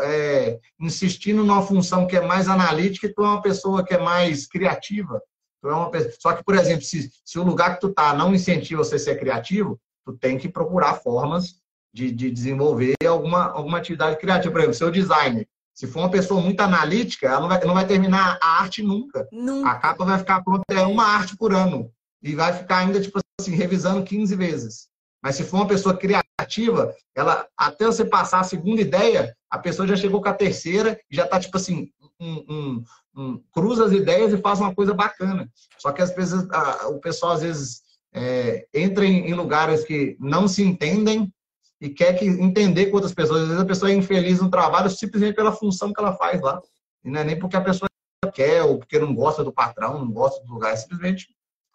é, 0.00 0.58
insistindo 0.80 1.44
numa 1.44 1.62
função 1.62 2.06
que 2.06 2.16
é 2.16 2.20
mais 2.20 2.48
analítica 2.48 3.06
e 3.06 3.12
tu 3.12 3.22
é 3.24 3.28
uma 3.28 3.42
pessoa 3.42 3.84
que 3.84 3.94
é 3.94 3.98
mais 3.98 4.46
criativa. 4.46 5.20
Tu 5.60 5.68
é 5.68 5.74
uma 5.74 5.90
pessoa... 5.90 6.14
Só 6.18 6.32
que, 6.32 6.44
por 6.44 6.54
exemplo, 6.54 6.82
se, 6.82 7.10
se 7.24 7.38
o 7.38 7.42
lugar 7.42 7.74
que 7.74 7.80
tu 7.80 7.92
tá 7.92 8.14
não 8.14 8.34
incentiva 8.34 8.82
você 8.82 8.96
a 8.96 8.98
ser 8.98 9.18
criativo, 9.18 9.78
tu 10.04 10.12
tem 10.12 10.38
que 10.38 10.48
procurar 10.48 10.94
formas 10.94 11.60
de, 11.92 12.10
de 12.10 12.30
desenvolver 12.30 12.94
alguma, 13.06 13.50
alguma 13.50 13.78
atividade 13.78 14.18
criativa. 14.18 14.52
Por 14.52 14.60
exemplo, 14.60 14.76
seu 14.76 14.90
designer. 14.90 15.46
Se 15.78 15.86
for 15.86 16.00
uma 16.00 16.10
pessoa 16.10 16.40
muito 16.40 16.60
analítica, 16.60 17.28
ela 17.28 17.38
não 17.38 17.48
vai, 17.48 17.64
não 17.64 17.74
vai 17.74 17.86
terminar 17.86 18.36
a 18.42 18.60
arte 18.60 18.82
nunca. 18.82 19.28
nunca. 19.30 19.70
A 19.70 19.76
capa 19.76 20.04
vai 20.04 20.18
ficar 20.18 20.42
pronta, 20.42 20.64
é 20.70 20.82
uma 20.82 21.04
arte 21.04 21.36
por 21.36 21.54
ano. 21.54 21.88
E 22.20 22.34
vai 22.34 22.52
ficar 22.52 22.78
ainda, 22.78 23.00
tipo 23.00 23.20
assim, 23.40 23.54
revisando 23.54 24.02
15 24.02 24.34
vezes. 24.34 24.88
Mas 25.22 25.36
se 25.36 25.44
for 25.44 25.58
uma 25.58 25.68
pessoa 25.68 25.96
criativa, 25.96 26.92
ela 27.14 27.46
até 27.56 27.86
você 27.86 28.04
passar 28.04 28.40
a 28.40 28.44
segunda 28.44 28.80
ideia, 28.80 29.32
a 29.48 29.56
pessoa 29.56 29.86
já 29.86 29.94
chegou 29.94 30.20
com 30.20 30.28
a 30.28 30.34
terceira 30.34 30.98
e 31.08 31.14
já 31.14 31.26
está, 31.26 31.38
tipo 31.38 31.56
assim, 31.56 31.88
um, 32.18 32.44
um, 32.48 32.84
um, 33.16 33.42
cruza 33.52 33.84
as 33.84 33.92
ideias 33.92 34.32
e 34.32 34.38
faz 34.38 34.58
uma 34.58 34.74
coisa 34.74 34.92
bacana. 34.92 35.48
Só 35.78 35.92
que 35.92 36.02
às 36.02 36.12
vezes 36.12 36.44
a, 36.50 36.88
o 36.88 36.98
pessoal 36.98 37.34
às 37.34 37.42
vezes 37.42 37.82
é, 38.12 38.66
entra 38.74 39.04
em, 39.06 39.28
em 39.28 39.34
lugares 39.34 39.84
que 39.84 40.16
não 40.18 40.48
se 40.48 40.60
entendem 40.60 41.32
e 41.80 41.88
quer 41.88 42.14
que 42.14 42.24
entender 42.24 42.86
com 42.86 42.96
outras 42.96 43.14
pessoas. 43.14 43.42
Às 43.42 43.48
vezes 43.48 43.62
a 43.62 43.66
pessoa 43.66 43.90
é 43.90 43.94
infeliz 43.94 44.40
no 44.40 44.50
trabalho 44.50 44.90
simplesmente 44.90 45.34
pela 45.34 45.52
função 45.52 45.92
que 45.92 46.00
ela 46.00 46.14
faz 46.16 46.40
lá. 46.40 46.60
E 47.04 47.10
não 47.10 47.20
é 47.20 47.24
nem 47.24 47.38
porque 47.38 47.56
a 47.56 47.60
pessoa 47.60 47.88
quer 48.32 48.62
ou 48.62 48.78
porque 48.78 48.98
não 48.98 49.14
gosta 49.14 49.44
do 49.44 49.52
patrão, 49.52 49.98
não 49.98 50.10
gosta 50.10 50.44
do 50.44 50.52
lugar. 50.52 50.72
É 50.72 50.76
simplesmente, 50.76 51.28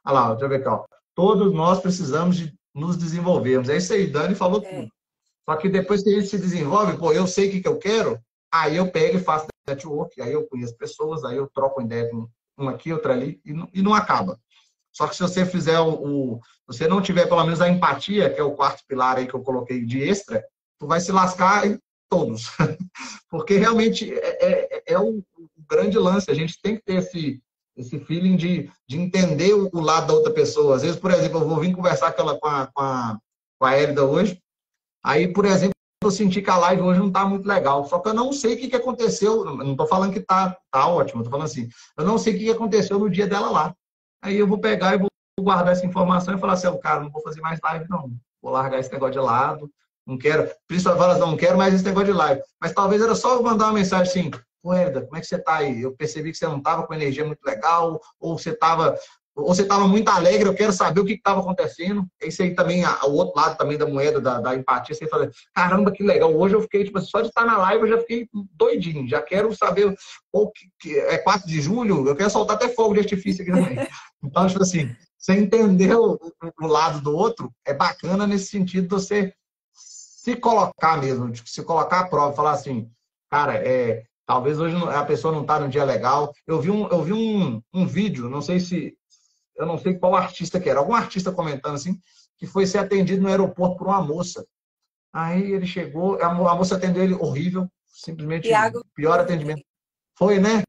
olha 0.06 0.14
lá, 0.14 0.30
deixa 0.30 0.46
eu 0.46 0.50
ver 0.50 0.56
aqui, 0.58 0.68
ó. 0.68 0.84
Todos 1.16 1.54
nós 1.54 1.80
precisamos 1.80 2.38
de 2.38 2.54
nos 2.74 2.98
desenvolvermos. 2.98 3.70
É 3.70 3.78
isso 3.78 3.94
aí, 3.94 4.08
Dani 4.08 4.36
falou 4.36 4.62
é. 4.64 4.70
tudo. 4.70 4.92
Só 5.48 5.56
que 5.58 5.70
depois 5.70 6.02
que 6.02 6.10
a 6.10 6.14
gente 6.14 6.28
se 6.28 6.38
desenvolve, 6.38 6.98
pô, 6.98 7.12
eu 7.12 7.28
sei 7.28 7.50
o 7.50 7.52
que, 7.52 7.62
que 7.62 7.68
eu 7.68 7.78
quero, 7.78 8.20
aí 8.52 8.78
eu 8.78 8.90
pego 8.92 9.18
e 9.18 9.24
faço 9.24 9.48
network, 9.68 10.22
aí 10.22 10.32
eu 10.32 10.48
conheço 10.48 10.76
pessoas, 10.78 11.24
aí 11.24 11.38
eu 11.38 11.48
troco 11.54 11.82
ideia 11.82 12.10
com 12.10 12.28
um 12.58 12.70
aqui, 12.70 12.94
outro 12.94 13.12
ali, 13.12 13.42
e 13.44 13.54
não, 13.54 13.70
e 13.74 13.82
não 13.82 13.94
acaba. 13.94 14.40
Só 14.94 15.08
que 15.08 15.16
se 15.16 15.24
você 15.24 15.46
fizer 15.46 15.80
o, 15.80 15.90
o, 15.94 16.40
você 16.68 16.88
não 16.88 17.02
tiver 17.02 17.28
pelo 17.28 17.44
menos 17.44 17.60
a 17.60 17.70
empatia, 17.70 18.30
que 18.30 18.40
é 18.40 18.44
o 18.44 18.54
quarto 18.54 18.84
pilar 18.88 19.18
aí 19.18 19.28
que 19.28 19.34
eu 19.34 19.42
coloquei 19.42 19.84
de 19.84 20.02
extra, 20.02 20.44
tu 20.80 20.88
vai 20.88 21.02
se 21.02 21.12
lascar 21.12 21.66
em 21.66 21.80
todos. 22.10 22.52
Porque 23.30 23.58
realmente 23.58 24.14
é, 24.14 24.46
é, 24.46 24.94
é 24.94 25.00
o, 25.00 25.24
grande 25.70 25.98
lance. 25.98 26.30
A 26.30 26.36
gente 26.36 26.62
tem 26.62 26.76
que 26.76 26.84
ter 26.84 26.96
esse, 26.96 27.42
esse 27.76 28.00
feeling 28.00 28.36
de, 28.36 28.70
de 28.88 29.00
entender 29.00 29.54
o, 29.54 29.70
o, 29.74 29.82
lado 29.82 30.08
da 30.08 30.14
outra 30.14 30.32
pessoa. 30.32 30.76
Às 30.76 30.84
vezes, 30.84 30.98
por 30.98 31.12
exemplo, 31.12 31.40
eu 31.40 31.48
vou 31.48 31.60
vir 31.60 31.76
conversar 31.76 32.12
com, 32.12 32.22
ela, 32.22 32.40
com, 32.40 32.48
a, 32.48 32.68
com, 32.68 32.82
a, 32.82 33.18
com 33.60 33.66
a 33.66 33.74
Hélida 33.76 34.06
hoje, 34.06 34.40
aí, 35.04 35.28
por 35.28 35.46
exemplo, 35.46 35.74
eu 36.04 36.12
senti 36.12 36.42
que 36.42 36.50
a 36.50 36.58
live 36.58 36.82
hoje 36.82 37.00
não 37.00 37.08
está 37.08 37.26
muito 37.26 37.48
legal. 37.48 37.86
Só 37.86 37.98
que 38.00 38.10
eu 38.10 38.14
não 38.14 38.32
sei 38.32 38.54
o 38.54 38.58
que, 38.58 38.68
que 38.68 38.76
aconteceu. 38.76 39.46
Não 39.46 39.72
estou 39.72 39.88
falando 39.88 40.12
que 40.12 40.20
está 40.20 40.56
tá 40.70 40.88
ótimo, 40.88 41.22
estou 41.22 41.32
falando 41.32 41.48
assim. 41.48 41.70
Eu 41.98 42.06
não 42.06 42.18
sei 42.18 42.36
o 42.36 42.38
que, 42.38 42.46
que 42.46 42.52
aconteceu 42.52 43.00
no 43.00 43.10
dia 43.10 43.26
dela 43.26 43.50
lá. 43.50 43.76
Aí 44.24 44.38
eu 44.38 44.48
vou 44.48 44.58
pegar 44.58 44.96
e 44.96 44.98
vou 44.98 45.10
guardar 45.38 45.74
essa 45.74 45.86
informação 45.86 46.34
e 46.34 46.40
falar 46.40 46.54
assim, 46.54 46.68
oh, 46.68 46.78
cara, 46.78 47.02
não 47.02 47.12
vou 47.12 47.22
fazer 47.22 47.42
mais 47.42 47.60
live, 47.62 47.86
não. 47.90 48.10
Vou 48.42 48.54
largar 48.54 48.80
esse 48.80 48.92
negócio 48.92 49.14
de 49.14 49.20
lado. 49.20 49.70
Não 50.08 50.18
quero, 50.18 50.50
principalmente 50.66 51.20
não 51.20 51.36
quero 51.36 51.58
mais 51.58 51.74
esse 51.74 51.84
negócio 51.84 52.14
de 52.14 52.18
live. 52.18 52.42
Mas 52.60 52.72
talvez 52.72 53.02
era 53.02 53.16
só 53.16 53.42
mandar 53.42 53.66
uma 53.66 53.74
mensagem 53.74 54.04
assim, 54.04 54.32
Herda, 54.66 55.02
como 55.02 55.18
é 55.18 55.20
que 55.20 55.28
você 55.28 55.36
está 55.36 55.58
aí? 55.58 55.82
Eu 55.82 55.94
percebi 55.94 56.32
que 56.32 56.38
você 56.38 56.48
não 56.48 56.58
estava 56.58 56.88
com 56.88 56.94
energia 56.94 57.26
muito 57.26 57.44
legal, 57.44 58.00
ou 58.18 58.38
você 58.38 58.52
estava 58.52 58.98
ou 59.36 59.48
você 59.48 59.64
estava 59.64 59.88
muito 59.88 60.08
alegre, 60.10 60.48
eu 60.48 60.54
quero 60.54 60.72
saber 60.72 61.00
o 61.00 61.06
que 61.06 61.14
estava 61.14 61.40
acontecendo. 61.40 62.06
Esse 62.22 62.44
aí 62.44 62.54
também, 62.54 62.86
o 62.86 63.12
outro 63.14 63.36
lado 63.36 63.58
também 63.58 63.78
da 63.78 63.88
moeda, 63.88 64.22
da, 64.22 64.40
da 64.40 64.56
empatia, 64.56 64.94
você 64.94 65.08
fala, 65.08 65.30
caramba, 65.56 65.92
que 65.92 66.04
legal. 66.04 66.36
Hoje 66.36 66.56
eu 66.56 66.62
fiquei, 66.62 66.84
tipo, 66.84 67.00
só 67.02 67.20
de 67.20 67.30
estar 67.30 67.44
na 67.44 67.58
live 67.58 67.84
eu 67.84 67.90
já 67.90 67.98
fiquei 67.98 68.28
doidinho. 68.32 69.08
Já 69.08 69.22
quero 69.22 69.54
saber, 69.56 69.92
que, 69.92 70.70
que 70.80 71.00
é 71.00 71.18
4 71.18 71.48
de 71.48 71.60
julho, 71.60 72.08
eu 72.08 72.16
quero 72.16 72.30
soltar 72.30 72.58
até 72.58 72.70
fogo 72.70 72.94
de 72.94 73.00
artifício 73.00 73.42
aqui 73.42 73.52
também. 73.52 73.76
Então, 74.24 74.48
tipo 74.48 74.62
assim, 74.62 74.96
você 75.18 75.34
entender 75.34 75.96
o, 75.96 76.20
o 76.62 76.68
lado 76.68 77.02
do 77.02 77.16
outro 77.16 77.54
é 77.66 77.74
bacana 77.74 78.26
nesse 78.26 78.48
sentido 78.48 78.84
de 78.84 78.90
você 78.90 79.34
se 79.74 80.36
colocar 80.38 80.98
mesmo, 80.98 81.30
de 81.30 81.44
se 81.50 81.62
colocar 81.64 82.00
à 82.00 82.08
prova, 82.08 82.36
falar 82.36 82.52
assim, 82.52 82.90
cara, 83.30 83.56
é, 83.56 84.06
talvez 84.26 84.60
hoje 84.60 84.76
a 84.76 85.04
pessoa 85.04 85.34
não 85.34 85.42
está 85.42 85.60
num 85.60 85.70
dia 85.70 85.84
legal. 85.84 86.34
Eu 86.48 86.62
vi 86.62 86.72
um, 86.72 86.88
eu 86.88 87.04
vi 87.04 87.14
um, 87.14 87.62
um 87.74 87.86
vídeo, 87.86 88.30
não 88.30 88.42
sei 88.42 88.60
se 88.60 88.98
eu 89.56 89.66
não 89.66 89.78
sei 89.78 89.96
qual 89.96 90.16
artista 90.16 90.60
que 90.60 90.70
era, 90.70 90.80
algum 90.80 90.96
artista 90.96 91.32
comentando 91.32 91.76
assim, 91.76 92.00
que 92.38 92.48
foi 92.48 92.66
ser 92.66 92.80
atendido 92.80 93.22
no 93.22 93.30
aeroporto 93.30 93.78
por 93.78 93.88
uma 93.88 94.02
moça. 94.02 94.46
Aí 95.12 95.52
ele 95.52 95.68
chegou, 95.68 96.20
a 96.22 96.34
moça 96.34 96.76
atendeu 96.76 97.04
ele 97.04 97.14
horrível, 97.14 97.70
simplesmente 97.86 98.48
Thiago... 98.48 98.84
pior 98.96 99.20
atendimento. 99.20 99.64
Foi, 100.18 100.40
né? 100.40 100.64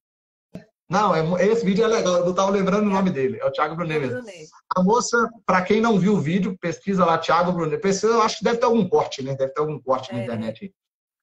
Não, 0.88 1.14
é, 1.14 1.46
esse 1.46 1.64
vídeo 1.64 1.84
é 1.84 1.88
legal, 1.88 2.16
eu 2.16 2.24
não 2.24 2.30
estava 2.30 2.50
lembrando 2.50 2.86
o 2.86 2.90
nome 2.90 3.10
dele, 3.10 3.38
é 3.40 3.46
o 3.46 3.50
Thiago 3.50 3.74
Brunet 3.74 4.00
mesmo. 4.00 4.22
A 4.76 4.82
moça, 4.82 5.16
para 5.46 5.62
quem 5.62 5.80
não 5.80 5.98
viu 5.98 6.14
o 6.14 6.20
vídeo, 6.20 6.58
pesquisa 6.60 7.04
lá 7.04 7.16
Thiago 7.16 7.52
Brunet. 7.52 7.80
Pesquisa, 7.80 8.12
eu 8.12 8.22
acho 8.22 8.38
que 8.38 8.44
deve 8.44 8.58
ter 8.58 8.66
algum 8.66 8.86
corte, 8.86 9.22
né? 9.22 9.34
Deve 9.34 9.52
ter 9.52 9.60
algum 9.60 9.80
corte 9.80 10.10
é. 10.10 10.14
na 10.14 10.24
internet. 10.24 10.74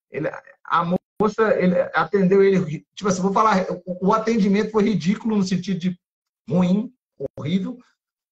Ele, 0.10 0.30
a 0.66 0.84
moça 0.84 1.56
ele 1.58 1.80
atendeu 1.94 2.44
ele, 2.44 2.86
tipo 2.96 3.08
assim, 3.08 3.22
vou 3.22 3.32
falar, 3.32 3.68
o 3.86 4.12
atendimento 4.14 4.72
foi 4.72 4.84
ridículo 4.84 5.38
no 5.38 5.44
sentido 5.44 5.80
de 5.80 6.00
ruim, 6.50 6.92
horrível. 7.38 7.78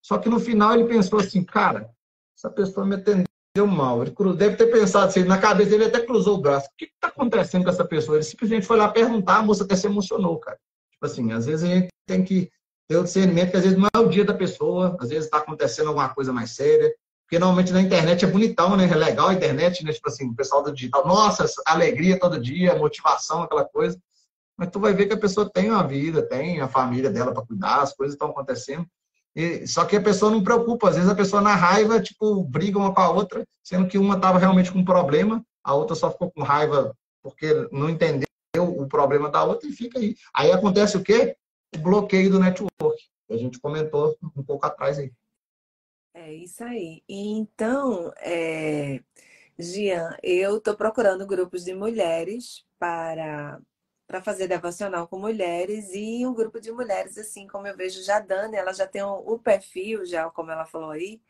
Só 0.02 0.18
que 0.18 0.30
no 0.30 0.40
final 0.40 0.74
ele 0.74 0.88
pensou 0.88 1.20
assim, 1.20 1.44
cara, 1.44 1.90
essa 2.36 2.50
pessoa 2.50 2.86
me 2.86 2.96
atendeu 2.96 3.28
mal. 3.68 4.02
Ele 4.02 4.14
deve 4.36 4.56
ter 4.56 4.68
pensado 4.68 5.08
assim, 5.08 5.24
na 5.24 5.38
cabeça 5.38 5.70
dele 5.70 5.86
até 5.86 6.04
cruzou 6.04 6.38
o 6.38 6.42
braço. 6.42 6.68
O 6.68 6.78
que 6.78 6.86
está 6.86 7.08
acontecendo 7.08 7.64
com 7.64 7.70
essa 7.70 7.86
pessoa? 7.86 8.18
Ele 8.18 8.24
simplesmente 8.24 8.66
foi 8.66 8.78
lá 8.78 8.90
perguntar, 8.90 9.38
a 9.38 9.44
moça 9.44 9.64
até 9.64 9.76
se 9.76 9.86
emocionou, 9.86 10.40
cara. 10.40 10.60
Tipo 11.00 11.06
assim, 11.06 11.32
às 11.32 11.46
vezes 11.46 11.64
a 11.64 11.74
gente 11.74 11.88
tem 12.06 12.24
que 12.24 12.52
ter 12.88 12.98
o 12.98 13.04
discernimento 13.04 13.52
que 13.52 13.58
às 13.58 13.64
vezes 13.64 13.78
não 13.78 13.88
é 13.94 14.00
o 14.00 14.10
dia 14.10 14.26
da 14.26 14.34
pessoa, 14.34 14.98
às 15.00 15.10
vezes 15.10 15.26
está 15.26 15.38
acontecendo 15.38 15.88
alguma 15.88 16.10
coisa 16.10 16.34
mais 16.34 16.52
séria. 16.52 16.94
Porque 17.26 17.40
normalmente 17.40 17.72
na 17.72 17.82
internet 17.82 18.26
é 18.26 18.28
bonitão, 18.28 18.76
né? 18.76 18.86
É 18.86 18.96
legal 18.96 19.30
a 19.30 19.34
internet, 19.34 19.84
né? 19.86 19.94
Tipo 19.94 20.10
assim, 20.10 20.30
o 20.30 20.36
pessoal 20.36 20.64
do 20.64 20.74
digital, 20.74 21.08
nossa, 21.08 21.46
alegria 21.66 22.20
todo 22.20 22.40
dia, 22.40 22.76
motivação, 22.76 23.44
aquela 23.44 23.64
coisa 23.64 24.00
mas 24.60 24.70
tu 24.72 24.80
vai 24.82 24.94
ver 24.94 25.06
que 25.06 25.14
a 25.14 25.18
pessoa 25.18 25.50
tem 25.50 25.72
uma 25.72 25.88
vida, 25.88 26.22
tem 26.22 26.60
a 26.60 26.68
família 26.68 27.10
dela 27.10 27.34
para 27.34 27.46
cuidar, 27.46 27.82
as 27.82 27.96
coisas 27.96 28.14
estão 28.14 28.30
acontecendo. 28.30 28.86
E, 29.34 29.66
só 29.66 29.86
que 29.86 29.96
a 29.96 30.02
pessoa 30.02 30.30
não 30.30 30.44
preocupa. 30.44 30.90
Às 30.90 30.96
vezes 30.96 31.10
a 31.10 31.16
pessoa 31.16 31.42
na 31.42 31.56
raiva, 31.56 32.02
tipo, 32.02 32.44
briga 32.44 32.78
uma 32.78 32.94
com 32.94 33.00
a 33.00 33.10
outra, 33.10 33.46
sendo 33.64 33.88
que 33.88 33.98
uma 33.98 34.16
estava 34.16 34.38
realmente 34.38 34.70
com 34.70 34.80
um 34.80 34.84
problema, 34.84 35.42
a 35.64 35.74
outra 35.74 35.96
só 35.96 36.12
ficou 36.12 36.30
com 36.30 36.44
raiva 36.44 36.94
porque 37.24 37.70
não 37.72 37.90
entendeu 37.90 38.28
o 38.58 38.88
problema 38.88 39.30
da 39.30 39.44
outra 39.44 39.68
e 39.68 39.74
fica 39.74 40.00
aí. 40.00 40.16
Aí 40.34 40.52
acontece 40.52 40.98
o 40.98 41.04
quê? 41.04 41.36
bloqueio 41.78 42.32
do 42.32 42.40
network. 42.40 43.10
A 43.30 43.38
gente 43.38 43.60
comentou 43.60 44.18
um 44.36 44.44
pouco 44.44 44.66
atrás 44.66 44.98
aí. 44.98 45.12
É 46.14 46.34
isso 46.34 46.64
aí. 46.64 47.04
Então, 47.08 48.12
é... 48.18 49.02
Gian, 49.58 50.18
eu 50.24 50.58
estou 50.58 50.76
procurando 50.76 51.28
grupos 51.28 51.64
de 51.64 51.74
mulheres 51.74 52.66
para 52.80 53.60
para 54.08 54.24
fazer 54.24 54.48
devocional 54.48 55.08
com 55.08 55.20
mulheres 55.20 55.94
e 55.94 56.26
um 56.26 56.34
grupo 56.34 56.60
de 56.60 56.72
mulheres, 56.72 57.16
assim 57.16 57.46
como 57.46 57.68
eu 57.68 57.78
vejo 57.78 58.02
já 58.02 58.20
Dani, 58.20 58.56
ela 58.58 58.74
já 58.74 58.88
tem 58.88 59.04
o, 59.04 59.38
perfil, 59.38 60.04
já 60.04 60.28
como 60.32 60.50
ela 60.50 60.66
falou 60.66 60.90
aí, 60.90 61.22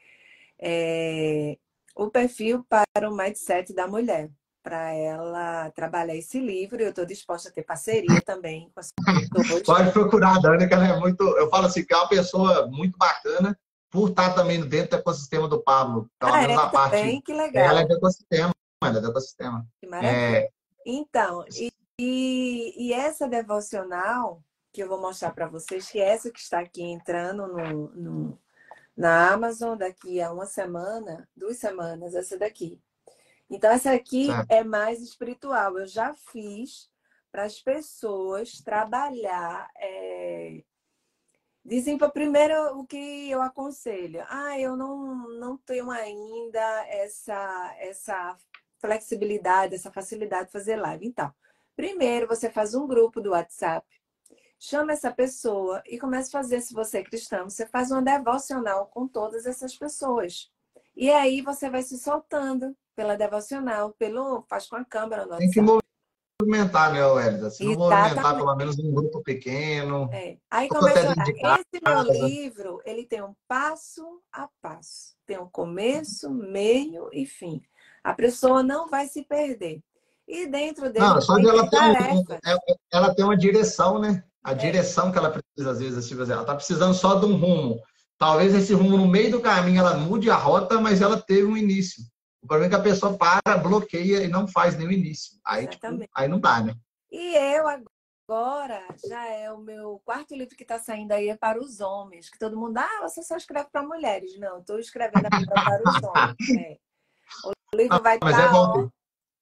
é, 0.57 1.57
o 1.93 2.09
perfil 2.09 2.63
para 2.69 3.09
o 3.09 3.13
mindset 3.13 3.73
da 3.73 3.85
mulher, 3.85 4.31
para 4.69 4.93
ela 4.93 5.71
trabalhar 5.71 6.15
esse 6.15 6.39
livro. 6.39 6.81
Eu 6.81 6.89
estou 6.89 7.05
disposta 7.05 7.49
a 7.49 7.51
ter 7.51 7.63
parceria 7.63 8.21
também 8.21 8.71
com 8.73 8.79
as 8.79 8.91
pessoas. 9.33 9.63
Pode 9.63 9.91
procurar 9.91 10.35
a 10.35 10.39
Dani, 10.39 10.67
que 10.67 10.73
ela 10.73 10.87
é 10.87 10.99
muito. 10.99 11.23
Eu 11.23 11.49
falo 11.49 11.65
assim, 11.65 11.83
que 11.83 11.93
é 11.93 11.97
uma 11.97 12.07
pessoa 12.07 12.67
muito 12.67 12.97
bacana, 12.97 13.57
por 13.89 14.09
estar 14.09 14.33
também 14.35 14.61
dentro 14.61 14.91
do 14.91 14.97
ecossistema 14.97 15.47
do 15.47 15.61
Pablo. 15.61 16.09
Pelo 16.19 16.33
ah, 16.33 16.41
menos 16.41 16.55
é, 16.55 16.59
a 16.59 16.67
parte. 16.69 17.21
que 17.21 17.33
legal. 17.33 17.65
Ela 17.65 17.81
é 17.81 17.85
do 17.87 17.95
ecossistema, 17.95 18.51
ela 18.83 18.97
é 18.97 19.01
do 19.01 19.09
ecossistema. 19.09 19.67
Que 19.81 19.87
maravilha. 19.87 20.37
É... 20.37 20.49
Então, 20.85 21.43
e 21.55 21.71
e, 22.01 22.73
e 22.77 22.93
essa 22.93 23.27
devocional, 23.27 24.41
que 24.71 24.81
eu 24.81 24.87
vou 24.87 25.01
mostrar 25.01 25.31
para 25.31 25.49
vocês, 25.49 25.91
que 25.91 25.99
é 25.99 26.11
essa 26.11 26.31
que 26.31 26.39
está 26.39 26.61
aqui 26.61 26.81
entrando 26.81 27.45
no, 27.45 27.89
no, 27.89 28.39
na 28.95 29.33
Amazon 29.33 29.77
daqui 29.77 30.21
a 30.21 30.31
uma 30.31 30.45
semana, 30.45 31.27
duas 31.35 31.57
semanas, 31.57 32.15
essa 32.15 32.37
daqui. 32.37 32.79
Então, 33.49 33.71
essa 33.71 33.91
aqui 33.91 34.27
é 34.47 34.63
mais 34.63 35.01
espiritual. 35.01 35.77
Eu 35.77 35.87
já 35.87 36.13
fiz 36.13 36.89
para 37.31 37.43
as 37.43 37.59
pessoas 37.59 38.61
trabalhar. 38.61 39.69
É... 39.77 40.63
Dizem 41.65 41.97
para 41.97 42.09
primeiro 42.09 42.79
o 42.79 42.85
que 42.85 43.29
eu 43.29 43.41
aconselho. 43.41 44.23
Ah, 44.29 44.59
eu 44.59 44.75
não, 44.75 45.29
não 45.39 45.57
tenho 45.57 45.91
ainda 45.91 46.87
essa, 46.87 47.75
essa 47.79 48.37
flexibilidade, 48.79 49.75
essa 49.75 49.91
facilidade 49.91 50.47
de 50.47 50.51
fazer 50.53 50.75
live. 50.77 51.05
Então, 51.05 51.33
Primeiro, 51.79 52.27
você 52.27 52.49
faz 52.49 52.75
um 52.75 52.85
grupo 52.85 53.21
do 53.21 53.29
WhatsApp, 53.29 53.87
chama 54.59 54.91
essa 54.91 55.09
pessoa 55.09 55.81
e 55.85 55.97
começa 55.97 56.27
a 56.27 56.41
fazer, 56.41 56.59
se 56.59 56.73
você 56.73 56.97
é 56.97 57.03
cristão, 57.05 57.49
você 57.49 57.65
faz 57.65 57.89
uma 57.89 58.01
devocional 58.01 58.87
com 58.87 59.07
todas 59.07 59.45
essas 59.45 59.77
pessoas. 59.77 60.51
E 60.93 61.09
aí 61.09 61.41
você 61.41 61.69
vai 61.69 61.81
se 61.81 61.97
soltando 61.97 62.75
pela 62.99 63.15
devocional, 63.15 63.95
pelo 63.97 64.43
faz 64.49 64.67
com 64.67 64.75
a 64.75 64.83
câmera 64.83 65.25
no. 65.25 65.37
Tem 65.37 65.49
que 65.49 65.61
movimentar, 65.61 66.91
né, 66.91 66.99
Elida? 67.27 67.49
Se 67.49 67.63
não 67.63 67.75
movimentar 67.75 68.35
pelo 68.35 68.55
menos 68.57 68.77
um 68.77 68.93
grupo 68.93 69.23
pequeno. 69.23 70.09
É. 70.11 70.35
Aí 70.51 70.67
começa 70.67 71.13
a 71.13 71.59
Esse 71.59 71.81
meu 71.81 72.27
livro, 72.27 72.81
ele 72.85 73.05
tem 73.05 73.23
um 73.23 73.33
passo 73.47 74.03
a 74.33 74.49
passo. 74.61 75.15
Tem 75.25 75.39
um 75.39 75.47
começo, 75.47 76.29
meio 76.29 77.09
e 77.13 77.25
fim. 77.25 77.61
A 78.03 78.13
pessoa 78.13 78.61
não 78.61 78.89
vai 78.89 79.07
se 79.07 79.23
perder. 79.23 79.81
E 80.27 80.45
dentro 80.45 80.91
dele. 80.91 81.05
Não, 81.05 81.21
só 81.21 81.37
de 81.37 81.47
ela 81.47 81.69
ter, 81.69 81.77
um, 81.79 82.23
é, 82.33 82.53
é, 82.53 82.75
ela 82.91 83.15
tem 83.15 83.23
uma 83.23 83.37
direção, 83.37 83.97
né? 83.97 84.25
A 84.43 84.51
é. 84.51 84.55
direção 84.55 85.09
que 85.09 85.17
ela 85.17 85.31
precisa, 85.31 85.71
às 85.71 85.79
vezes, 85.79 86.05
tipo 86.05 86.21
assim, 86.21 86.33
ela 86.33 86.41
está 86.41 86.53
precisando 86.53 86.93
só 86.93 87.15
de 87.15 87.25
um 87.25 87.37
rumo. 87.37 87.81
Talvez 88.17 88.53
esse 88.53 88.73
rumo, 88.73 88.97
no 88.97 89.07
meio 89.07 89.31
do 89.31 89.39
caminho, 89.39 89.79
ela 89.79 89.95
mude 89.95 90.29
a 90.29 90.35
rota, 90.35 90.81
mas 90.81 91.01
ela 91.01 91.17
teve 91.17 91.45
um 91.45 91.55
início. 91.55 92.03
O 92.41 92.47
problema 92.47 92.67
é 92.67 92.69
que 92.69 92.81
a 92.81 92.83
pessoa 92.83 93.17
para, 93.17 93.57
bloqueia 93.57 94.23
e 94.23 94.27
não 94.27 94.47
faz 94.47 94.77
nenhum 94.77 94.91
início. 94.91 95.37
Aí, 95.45 95.67
tipo, 95.67 95.85
aí 96.15 96.27
não 96.27 96.39
dá, 96.39 96.61
né? 96.61 96.73
E 97.11 97.35
eu 97.35 97.65
agora 97.67 98.85
já 99.07 99.25
é 99.25 99.51
o 99.51 99.57
meu 99.57 99.99
quarto 100.05 100.35
livro 100.35 100.55
que 100.55 100.63
está 100.63 100.79
saindo 100.79 101.11
aí 101.11 101.29
é 101.29 101.35
para 101.35 101.59
os 101.59 101.79
homens, 101.79 102.29
que 102.29 102.39
todo 102.39 102.57
mundo, 102.57 102.77
ah, 102.77 102.99
você 103.01 103.21
só 103.23 103.35
escreve 103.35 103.69
para 103.71 103.83
mulheres. 103.83 104.37
Não, 104.39 104.59
estou 104.59 104.79
escrevendo 104.79 105.27
para 105.29 105.81
os 105.85 106.03
homens. 106.03 106.49
É. 106.57 106.77
O 107.45 107.75
livro 107.75 108.01
vai 108.01 108.15
estar. 108.15 108.25
Mas 108.25 108.37
é 108.37 108.89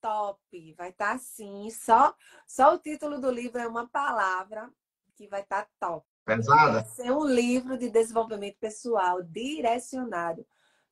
top. 0.01 0.73
Vai 0.77 0.89
estar 0.89 1.09
tá 1.09 1.13
assim. 1.13 1.69
Só, 1.69 2.15
só 2.47 2.73
o 2.73 2.79
título 2.79 3.19
do 3.19 3.29
livro 3.29 3.59
é 3.59 3.67
uma 3.67 3.87
palavra 3.87 4.69
que 5.15 5.27
vai 5.27 5.41
estar 5.41 5.63
tá 5.63 5.69
top. 5.79 6.05
Pesada. 6.25 6.81
Vai 6.81 6.85
ser 6.85 7.11
um 7.11 7.25
livro 7.25 7.77
de 7.77 7.89
desenvolvimento 7.89 8.57
pessoal 8.59 9.23
direcionado 9.23 10.45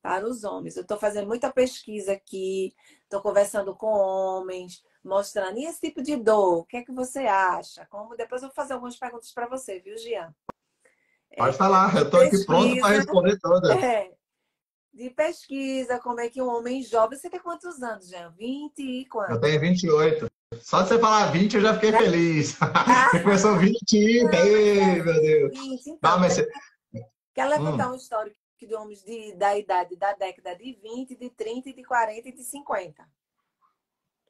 para 0.06 0.28
os 0.30 0.44
homens. 0.44 0.76
Eu 0.76 0.84
estou 0.84 1.00
fazendo 1.00 1.26
muita 1.26 1.52
pesquisa 1.52 2.14
aqui, 2.14 2.76
estou 3.02 3.22
conversando 3.22 3.76
com 3.76 3.88
homens, 3.88 4.84
mostrando 5.04 5.58
e 5.58 5.66
esse 5.66 5.82
tipo 5.82 6.04
de 6.04 6.16
dor, 6.16 6.60
o 6.60 6.64
que 6.64 6.78
é 6.78 6.84
que 6.84 6.92
você 6.92 7.22
acha? 7.22 7.88
Como 7.88 8.16
depois 8.16 8.44
eu 8.44 8.50
vou 8.50 8.56
fazer 8.56 8.74
algumas 8.74 8.96
perguntas 8.96 9.32
para 9.32 9.48
você, 9.48 9.80
viu, 9.80 9.98
Gian? 9.98 10.32
Pode 11.36 11.56
é, 11.56 11.58
falar, 11.58 11.96
eu 11.98 12.04
estou 12.04 12.22
aqui 12.22 12.46
pronto 12.46 12.80
para 12.80 12.96
responder 12.96 13.40
todas. 13.40 13.72
É, 13.84 14.12
de 14.94 15.10
pesquisa, 15.10 16.00
como 16.00 16.20
é 16.20 16.30
que 16.30 16.40
um 16.40 16.48
homem 16.48 16.84
jovem. 16.84 17.18
Você 17.18 17.30
tem 17.30 17.40
quantos 17.40 17.82
anos, 17.82 18.08
Jean? 18.08 18.30
20 18.38 18.80
e 18.80 19.06
quantos? 19.08 19.36
Eu 19.36 19.42
tenho 19.42 19.60
28. 19.60 20.28
Só 20.62 20.84
de 20.84 20.88
você 20.88 21.00
falar 21.00 21.32
20, 21.32 21.56
eu 21.56 21.62
já 21.62 21.74
fiquei 21.74 21.92
feliz. 21.92 22.58
Ah, 22.62 23.10
você 23.12 23.24
começou 23.24 23.58
20, 23.58 23.94
ei, 23.94 24.24
meu 24.24 25.04
Deus. 25.04 25.60
20, 25.60 25.88
então, 25.88 26.12
Não, 26.12 26.20
mas 26.20 26.34
você... 26.34 26.48
Quer 27.34 27.46
levantar 27.50 27.90
hum. 27.90 27.94
um 27.94 27.96
histórico 27.96 28.45
de 28.64 28.76
homens 28.76 29.04
de, 29.04 29.34
da 29.34 29.58
idade 29.58 29.96
da 29.96 30.14
década 30.14 30.56
de 30.56 30.74
20, 30.74 31.16
de 31.16 31.30
30, 31.30 31.74
de 31.74 31.84
40 31.84 32.30
e 32.30 32.32
de 32.32 32.44
50. 32.44 33.04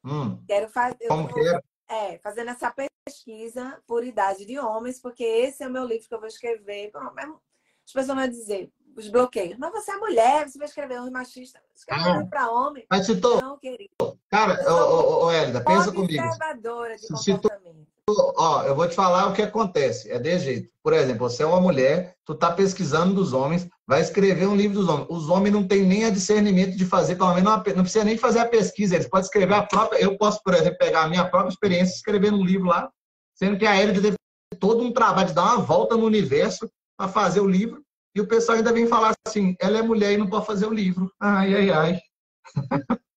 Hum. 0.06 0.42
Quero 0.48 0.70
fazer. 0.70 1.08
Como 1.08 1.28
que 1.28 1.40
é? 1.40 1.60
É, 1.88 2.20
fazendo 2.20 2.52
essa 2.52 2.74
pesquisa 3.06 3.82
por 3.86 4.04
idade 4.04 4.46
de 4.46 4.58
homens, 4.58 5.00
porque 5.00 5.24
esse 5.24 5.64
é 5.64 5.68
o 5.68 5.72
meu 5.72 5.86
livro 5.86 6.08
que 6.08 6.14
eu 6.16 6.20
vou 6.20 6.28
escrever. 6.28 6.92
As 6.96 7.92
pessoas 7.94 8.08
vão 8.08 8.28
dizer, 8.28 8.72
os 8.96 9.10
bloqueios. 9.10 9.58
Mas 9.58 9.72
você 9.72 9.92
é 9.92 9.98
mulher, 9.98 10.48
você 10.48 10.58
vai 10.58 10.68
escrever 10.68 11.02
um 11.02 11.12
machista. 11.12 11.62
Escreve 11.76 12.10
ah, 12.10 12.26
para 12.26 12.50
homem. 12.50 12.86
Mas 12.90 13.06
se 13.06 13.20
tô... 13.20 13.40
Não, 13.42 13.58
querido. 13.58 13.92
Cara, 14.30 14.58
ô, 14.72 15.26
ô, 15.26 15.32
Hélida, 15.32 15.64
pensa 15.64 15.92
comigo. 15.92 16.24
Observadora 16.24 16.96
de 16.96 17.06
se 17.06 17.32
comportamento. 17.32 17.95
Ó, 18.08 18.62
eu 18.64 18.76
vou 18.76 18.88
te 18.88 18.94
falar 18.94 19.28
o 19.28 19.34
que 19.34 19.42
acontece. 19.42 20.12
É 20.12 20.20
de 20.20 20.38
jeito. 20.38 20.70
Por 20.84 20.94
exemplo, 20.94 21.28
você 21.28 21.42
é 21.42 21.46
uma 21.46 21.60
mulher, 21.60 22.16
tu 22.24 22.36
tá 22.36 22.52
pesquisando 22.52 23.16
dos 23.16 23.34
homens, 23.34 23.68
vai 23.88 24.02
escrever 24.02 24.48
um 24.48 24.56
livro 24.56 24.78
dos 24.80 24.88
homens. 24.88 25.08
Os 25.10 25.30
homens 25.30 25.54
não 25.54 25.68
têm 25.68 25.84
nem 25.84 26.06
a 26.06 26.12
discernimento 26.12 26.78
de 26.78 26.86
fazer, 26.86 27.16
pelo 27.16 27.34
menos, 27.34 27.50
uma, 27.50 27.64
não 27.76 27.84
precisa 27.84 28.04
nem 28.04 28.18
fazer 28.18 28.40
a 28.40 28.48
pesquisa. 28.48 28.96
Eles 28.96 29.10
podem 29.10 29.26
escrever 29.26 29.56
a 29.56 29.64
própria. 29.64 30.00
Eu 30.00 30.18
posso, 30.18 30.42
por 30.44 30.54
exemplo, 30.54 30.78
pegar 30.78 31.04
a 31.04 31.10
minha 31.10 31.28
própria 31.28 31.50
experiência 31.50 31.94
e 31.94 31.96
escrever 31.96 32.32
um 32.32 32.46
livro 32.46 32.68
lá, 32.68 32.90
sendo 33.34 33.58
que 33.58 33.66
a 33.66 33.76
Hélida 33.76 34.02
teve 34.02 34.18
todo 34.60 34.84
um 34.84 34.94
trabalho 34.94 35.30
de 35.30 35.34
dar 35.34 35.56
uma 35.56 35.58
volta 35.58 35.98
no 35.98 36.06
universo 36.06 36.70
para 36.98 37.08
fazer 37.08 37.40
o 37.40 37.48
livro 37.48 37.84
e 38.16 38.22
o 38.22 38.28
pessoal 38.28 38.58
ainda 38.58 38.72
vem 38.72 38.88
falar 38.88 39.14
assim, 39.28 39.56
ela 39.60 39.78
é 39.78 39.82
mulher 39.82 40.14
e 40.14 40.18
não 40.18 40.28
pode 40.28 40.46
fazer 40.46 40.66
o 40.66 40.74
livro. 40.74 41.12
Ai, 41.20 41.54
ai, 41.54 41.70
ai. 41.70 42.00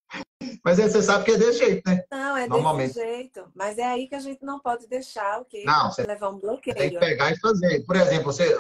Mas 0.65 0.79
aí 0.79 0.89
você 0.89 1.03
sabe 1.03 1.25
que 1.25 1.33
é 1.33 1.39
desse 1.39 1.59
jeito, 1.59 1.83
né? 1.89 2.03
Não, 2.11 2.37
é 2.37 2.47
Normalmente. 2.47 2.95
desse 2.95 3.01
jeito. 3.01 3.45
Mas 3.55 3.79
é 3.79 3.85
aí 3.85 4.09
que 4.09 4.15
a 4.15 4.21
gente 4.21 4.45
não 4.45 4.59
pode 4.59 4.89
deixar 4.89 5.41
o 5.41 5.45
quê? 5.45 5.63
Não, 5.65 5.91
você 5.91 6.03
levar 6.03 6.31
um 6.31 6.39
bloqueio. 6.39 6.77
Tem 6.77 6.91
que 6.91 6.99
pegar 6.99 7.33
e 7.33 7.39
fazer. 7.39 7.85
Por 7.85 7.97
exemplo, 7.97 8.33
você, 8.33 8.57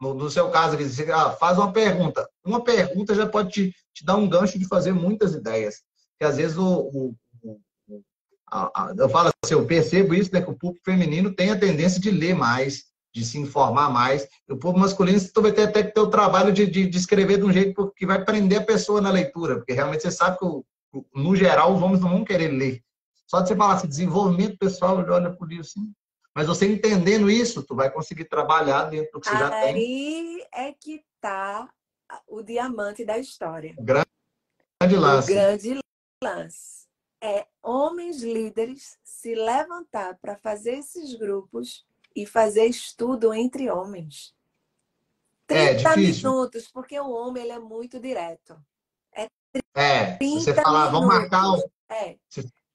no, 0.00 0.14
no 0.14 0.30
seu 0.30 0.50
caso, 0.50 0.76
você 0.76 1.10
ah, 1.10 1.30
faz 1.30 1.58
uma 1.58 1.72
pergunta. 1.72 2.28
Uma 2.44 2.62
pergunta 2.62 3.14
já 3.14 3.26
pode 3.26 3.50
te, 3.50 3.74
te, 3.92 4.04
dar 4.04 4.16
um 4.16 4.28
gancho 4.28 4.58
de 4.58 4.68
fazer 4.68 4.92
muitas 4.92 5.34
ideias. 5.34 5.82
Porque 6.12 6.30
às 6.30 6.36
vezes 6.36 6.56
o, 6.56 6.64
o, 6.64 7.14
o 7.42 7.60
a, 8.50 8.70
a, 8.74 8.94
eu 8.96 9.08
falo 9.08 9.30
assim, 9.44 9.54
eu 9.54 9.66
percebo 9.66 10.14
isso, 10.14 10.30
né? 10.32 10.42
Que 10.42 10.50
o 10.50 10.58
público 10.58 10.84
feminino 10.84 11.34
tem 11.34 11.50
a 11.50 11.58
tendência 11.58 12.00
de 12.00 12.10
ler 12.10 12.34
mais 12.34 12.84
de 13.14 13.24
se 13.24 13.38
informar 13.38 13.88
mais. 13.90 14.26
O 14.50 14.56
povo 14.56 14.76
masculino, 14.76 15.18
você 15.18 15.30
vai 15.40 15.52
ter 15.52 15.62
até 15.62 15.84
que 15.84 15.94
ter 15.94 16.00
o 16.00 16.10
trabalho 16.10 16.52
de, 16.52 16.66
de, 16.66 16.86
de, 16.86 16.98
escrever 16.98 17.38
de 17.38 17.44
um 17.44 17.52
jeito 17.52 17.92
que 17.96 18.04
vai 18.04 18.22
prender 18.24 18.58
a 18.58 18.64
pessoa 18.64 19.00
na 19.00 19.10
leitura, 19.10 19.56
porque 19.56 19.72
realmente 19.72 20.02
você 20.02 20.10
sabe 20.10 20.36
que, 20.36 20.44
no 21.14 21.34
geral, 21.34 21.74
os 21.74 21.82
homens 21.82 22.00
não 22.00 22.10
vão 22.10 22.24
querer 22.24 22.48
ler. 22.48 22.82
Só 23.26 23.40
de 23.40 23.48
você 23.48 23.56
falar 23.56 23.74
assim, 23.74 23.88
desenvolvimento 23.88 24.58
pessoal, 24.58 25.00
ele 25.00 25.10
olha 25.10 25.34
por 25.34 25.50
isso, 25.50 25.72
sim. 25.72 25.92
Mas 26.34 26.46
você 26.46 26.66
entendendo 26.66 27.30
isso, 27.30 27.62
tu 27.62 27.74
vai 27.74 27.90
conseguir 27.90 28.24
trabalhar 28.24 28.84
dentro 28.84 29.12
do 29.12 29.20
que 29.20 29.28
você 29.28 29.34
Aí 29.34 29.40
já 29.40 29.50
tem. 29.50 29.74
Aí 29.74 30.46
é 30.52 30.72
que 30.72 31.04
está 31.14 31.68
o 32.26 32.42
diamante 32.42 33.04
da 33.04 33.18
história. 33.18 33.74
O 33.78 33.84
grande, 33.84 34.08
grande 34.80 34.96
lance. 34.96 35.30
O 35.30 35.34
grande 35.34 35.80
lance. 36.22 36.84
É 37.20 37.46
homens 37.62 38.22
líderes 38.22 38.98
se 39.02 39.34
levantar 39.34 40.18
para 40.20 40.36
fazer 40.36 40.72
esses 40.72 41.14
grupos 41.14 41.86
e 42.14 42.26
fazer 42.26 42.66
estudo 42.66 43.32
entre 43.32 43.70
homens. 43.70 44.34
30 45.46 45.88
é 45.88 45.96
minutos, 45.96 46.68
porque 46.68 46.98
o 46.98 47.10
homem 47.10 47.44
ele 47.44 47.52
é 47.52 47.58
muito 47.58 47.98
direto. 48.00 48.56
É, 49.76 50.16
você 50.18 50.54
falar, 50.54 50.88
vamos 50.88 51.08
marcar 51.08 51.52
um... 51.52 51.62
É. 51.90 52.16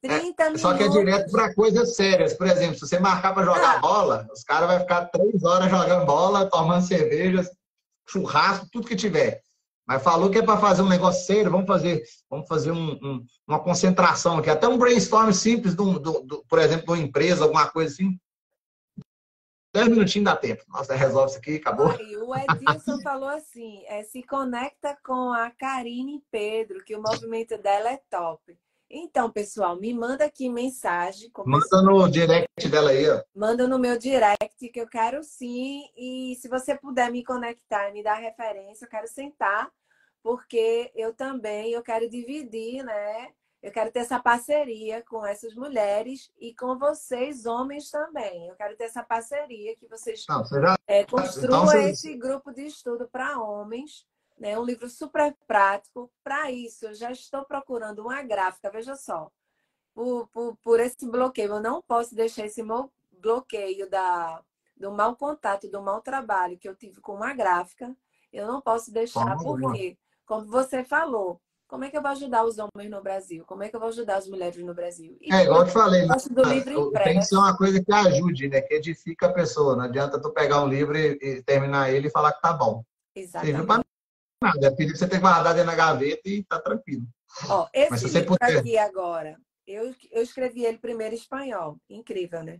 30 0.02 0.44
é. 0.44 0.58
Só 0.58 0.74
que 0.74 0.84
é 0.84 0.88
direto 0.88 1.32
para 1.32 1.54
coisas 1.54 1.96
sérias. 1.96 2.34
Por 2.34 2.48
exemplo, 2.48 2.76
se 2.76 2.82
você 2.82 3.00
marcar 3.00 3.34
para 3.34 3.46
jogar 3.46 3.78
ah. 3.78 3.80
bola, 3.80 4.28
os 4.32 4.44
caras 4.44 4.70
vão 4.70 4.80
ficar 4.80 5.06
três 5.06 5.44
horas 5.44 5.70
jogando 5.70 6.06
bola, 6.06 6.50
tomando 6.50 6.86
cerveja, 6.86 7.50
churrasco, 8.08 8.68
tudo 8.72 8.88
que 8.88 8.96
tiver. 8.96 9.42
Mas 9.86 10.04
falou 10.04 10.30
que 10.30 10.38
é 10.38 10.42
para 10.44 10.60
fazer 10.60 10.84
um 10.84 10.88
negócio 10.88 11.26
sério, 11.26 11.52
vamos 11.52 11.68
fazer, 11.68 12.04
vamos 12.30 12.48
fazer 12.48 12.72
um, 12.72 12.92
um, 12.92 13.26
uma 13.48 13.60
concentração 13.60 14.38
aqui. 14.38 14.50
Até 14.50 14.68
um 14.68 14.78
brainstorm 14.78 15.32
simples, 15.32 15.74
do, 15.74 16.00
do, 16.00 16.22
do, 16.22 16.46
por 16.48 16.60
exemplo, 16.60 16.86
de 16.86 16.92
uma 16.92 17.08
empresa, 17.08 17.44
alguma 17.44 17.68
coisa 17.68 17.92
assim. 17.94 18.18
10 19.74 19.90
minutinhos 19.90 20.26
dá 20.26 20.36
tempo. 20.36 20.64
Nossa, 20.68 20.96
resolve 20.96 21.30
isso 21.30 21.40
aqui, 21.40 21.56
acabou. 21.56 21.88
Ai, 21.88 22.16
o 22.16 22.36
Edilson 22.36 23.00
falou 23.02 23.30
assim: 23.30 23.84
é, 23.86 24.04
se 24.04 24.24
conecta 24.24 24.98
com 25.04 25.32
a 25.32 25.52
Karine 25.52 26.24
Pedro, 26.32 26.84
que 26.84 26.96
o 26.96 27.02
movimento 27.02 27.58
dela 27.58 27.92
é 27.92 28.02
top. 28.10 28.58
Então, 28.92 29.30
pessoal, 29.30 29.80
me 29.80 29.94
manda 29.94 30.26
aqui 30.26 30.50
mensagem. 30.50 31.32
Manda 31.46 31.82
no 31.84 32.10
direct 32.10 32.68
dela 32.70 32.90
aí, 32.90 33.08
ó. 33.08 33.22
Manda 33.36 33.68
no 33.68 33.78
meu 33.78 34.00
direct, 34.00 34.68
que 34.70 34.82
eu 34.82 34.88
quero 34.88 35.24
sim. 35.24 35.84
E 35.96 36.36
se 36.42 36.48
você 36.48 36.76
puder 36.76 37.12
me 37.12 37.24
conectar 37.24 37.90
e 37.90 37.94
me 37.94 38.02
dar 38.02 38.16
referência, 38.16 38.86
eu 38.86 38.90
quero 38.90 39.08
sentar, 39.08 39.70
porque 40.24 40.92
eu 40.96 41.14
também 41.14 41.72
eu 41.72 41.84
quero 41.84 42.10
dividir, 42.10 42.84
né? 42.84 43.32
Eu 43.62 43.72
quero 43.72 43.92
ter 43.92 44.00
essa 44.00 44.20
parceria 44.20 45.04
com 45.04 45.26
essas 45.26 45.54
mulheres 45.54 46.32
e 46.40 46.56
com 46.56 46.78
vocês, 46.78 47.46
homens 47.46 47.92
também. 47.92 48.48
Eu 48.48 48.56
quero 48.56 48.76
ter 48.78 48.86
essa 48.86 49.04
parceria 49.04 49.76
que 49.76 49.86
vocês 49.88 50.26
Não, 50.30 50.46
já... 50.46 50.78
é, 50.88 51.04
construam 51.04 51.66
então, 51.66 51.88
esse 51.90 52.16
grupo 52.16 52.54
de 52.54 52.66
estudo 52.66 53.10
para 53.12 53.38
homens 53.38 54.08
né? 54.40 54.58
Um 54.58 54.64
livro 54.64 54.90
super 54.90 55.36
prático. 55.46 56.10
Para 56.24 56.50
isso, 56.50 56.86
eu 56.86 56.96
já 56.96 57.12
estou 57.12 57.44
procurando 57.44 58.00
uma 58.00 58.22
gráfica, 58.24 58.72
veja 58.72 58.96
só. 58.96 59.30
Por, 59.94 60.28
por, 60.30 60.56
por 60.64 60.80
esse 60.80 61.06
bloqueio, 61.06 61.56
eu 61.56 61.60
não 61.60 61.82
posso 61.82 62.16
deixar 62.16 62.46
esse 62.46 62.64
bloqueio 63.12 63.90
da, 63.90 64.42
do 64.78 64.92
mau 64.92 65.16
contato, 65.16 65.70
do 65.70 65.82
mau 65.82 66.02
trabalho 66.02 66.58
que 66.58 66.70
eu 66.70 66.76
tive 66.76 67.02
com 67.02 67.16
uma 67.16 67.34
gráfica. 67.34 67.96
Eu 68.32 68.48
não 68.48 68.62
posso 68.62 68.92
deixar, 68.92 69.36
porque, 69.38 69.98
como 70.26 70.46
você 70.46 70.84
falou, 70.84 71.42
como 71.70 71.86
é 71.86 71.90
que 71.92 71.96
eu 71.96 72.02
vou 72.02 72.10
ajudar 72.10 72.44
os 72.44 72.58
homens 72.58 72.90
no 72.90 73.02
Brasil? 73.02 73.46
Como 73.46 73.62
é 73.62 73.70
que 73.70 73.76
eu 73.76 73.80
vou 73.80 73.90
ajudar 73.90 74.18
as 74.18 74.28
mulheres 74.28 74.58
no 74.64 74.74
Brasil? 74.74 75.16
E 75.22 75.32
é, 75.32 75.44
igual 75.44 75.62
eu 75.62 75.68
te 75.68 75.72
falei, 75.72 76.06
né? 76.08 76.16
do 76.32 76.44
livro 76.44 76.92
tem 76.92 77.20
que 77.20 77.26
ser 77.26 77.38
uma 77.38 77.56
coisa 77.56 77.82
que 77.82 77.94
ajude, 77.94 78.50
né? 78.50 78.60
Que 78.60 78.74
edifica 78.74 79.28
a 79.28 79.34
pessoa. 79.34 79.76
Não 79.76 79.84
adianta 79.84 80.20
tu 80.20 80.32
pegar 80.32 80.64
um 80.64 80.68
livro 80.68 80.98
e, 80.98 81.20
e 81.22 81.44
terminar 81.44 81.94
ele 81.94 82.08
e 82.08 82.12
falar 82.12 82.34
que 82.34 82.42
tá 82.42 82.52
bom. 82.52 82.84
Exatamente 83.16 83.86
nada. 84.42 84.68
É 84.68 84.72
pedir 84.72 84.98
você 84.98 85.08
ter 85.08 85.20
guardado 85.20 85.58
ele 85.58 85.66
na 85.66 85.76
gaveta 85.76 86.22
e 86.26 86.44
tá 86.44 86.60
tranquilo. 86.60 87.06
Ó, 87.48 87.68
esse 87.74 87.92
Mas 87.92 88.04
livro 88.04 88.26
puder... 88.26 88.58
aqui 88.58 88.78
agora, 88.78 89.38
eu, 89.68 89.94
eu 90.12 90.24
escrevi 90.24 90.66
ele 90.66 90.80
primeiro 90.80 91.14
em 91.14 91.18
espanhol. 91.18 91.78
Incrível, 91.90 92.44
né? 92.44 92.60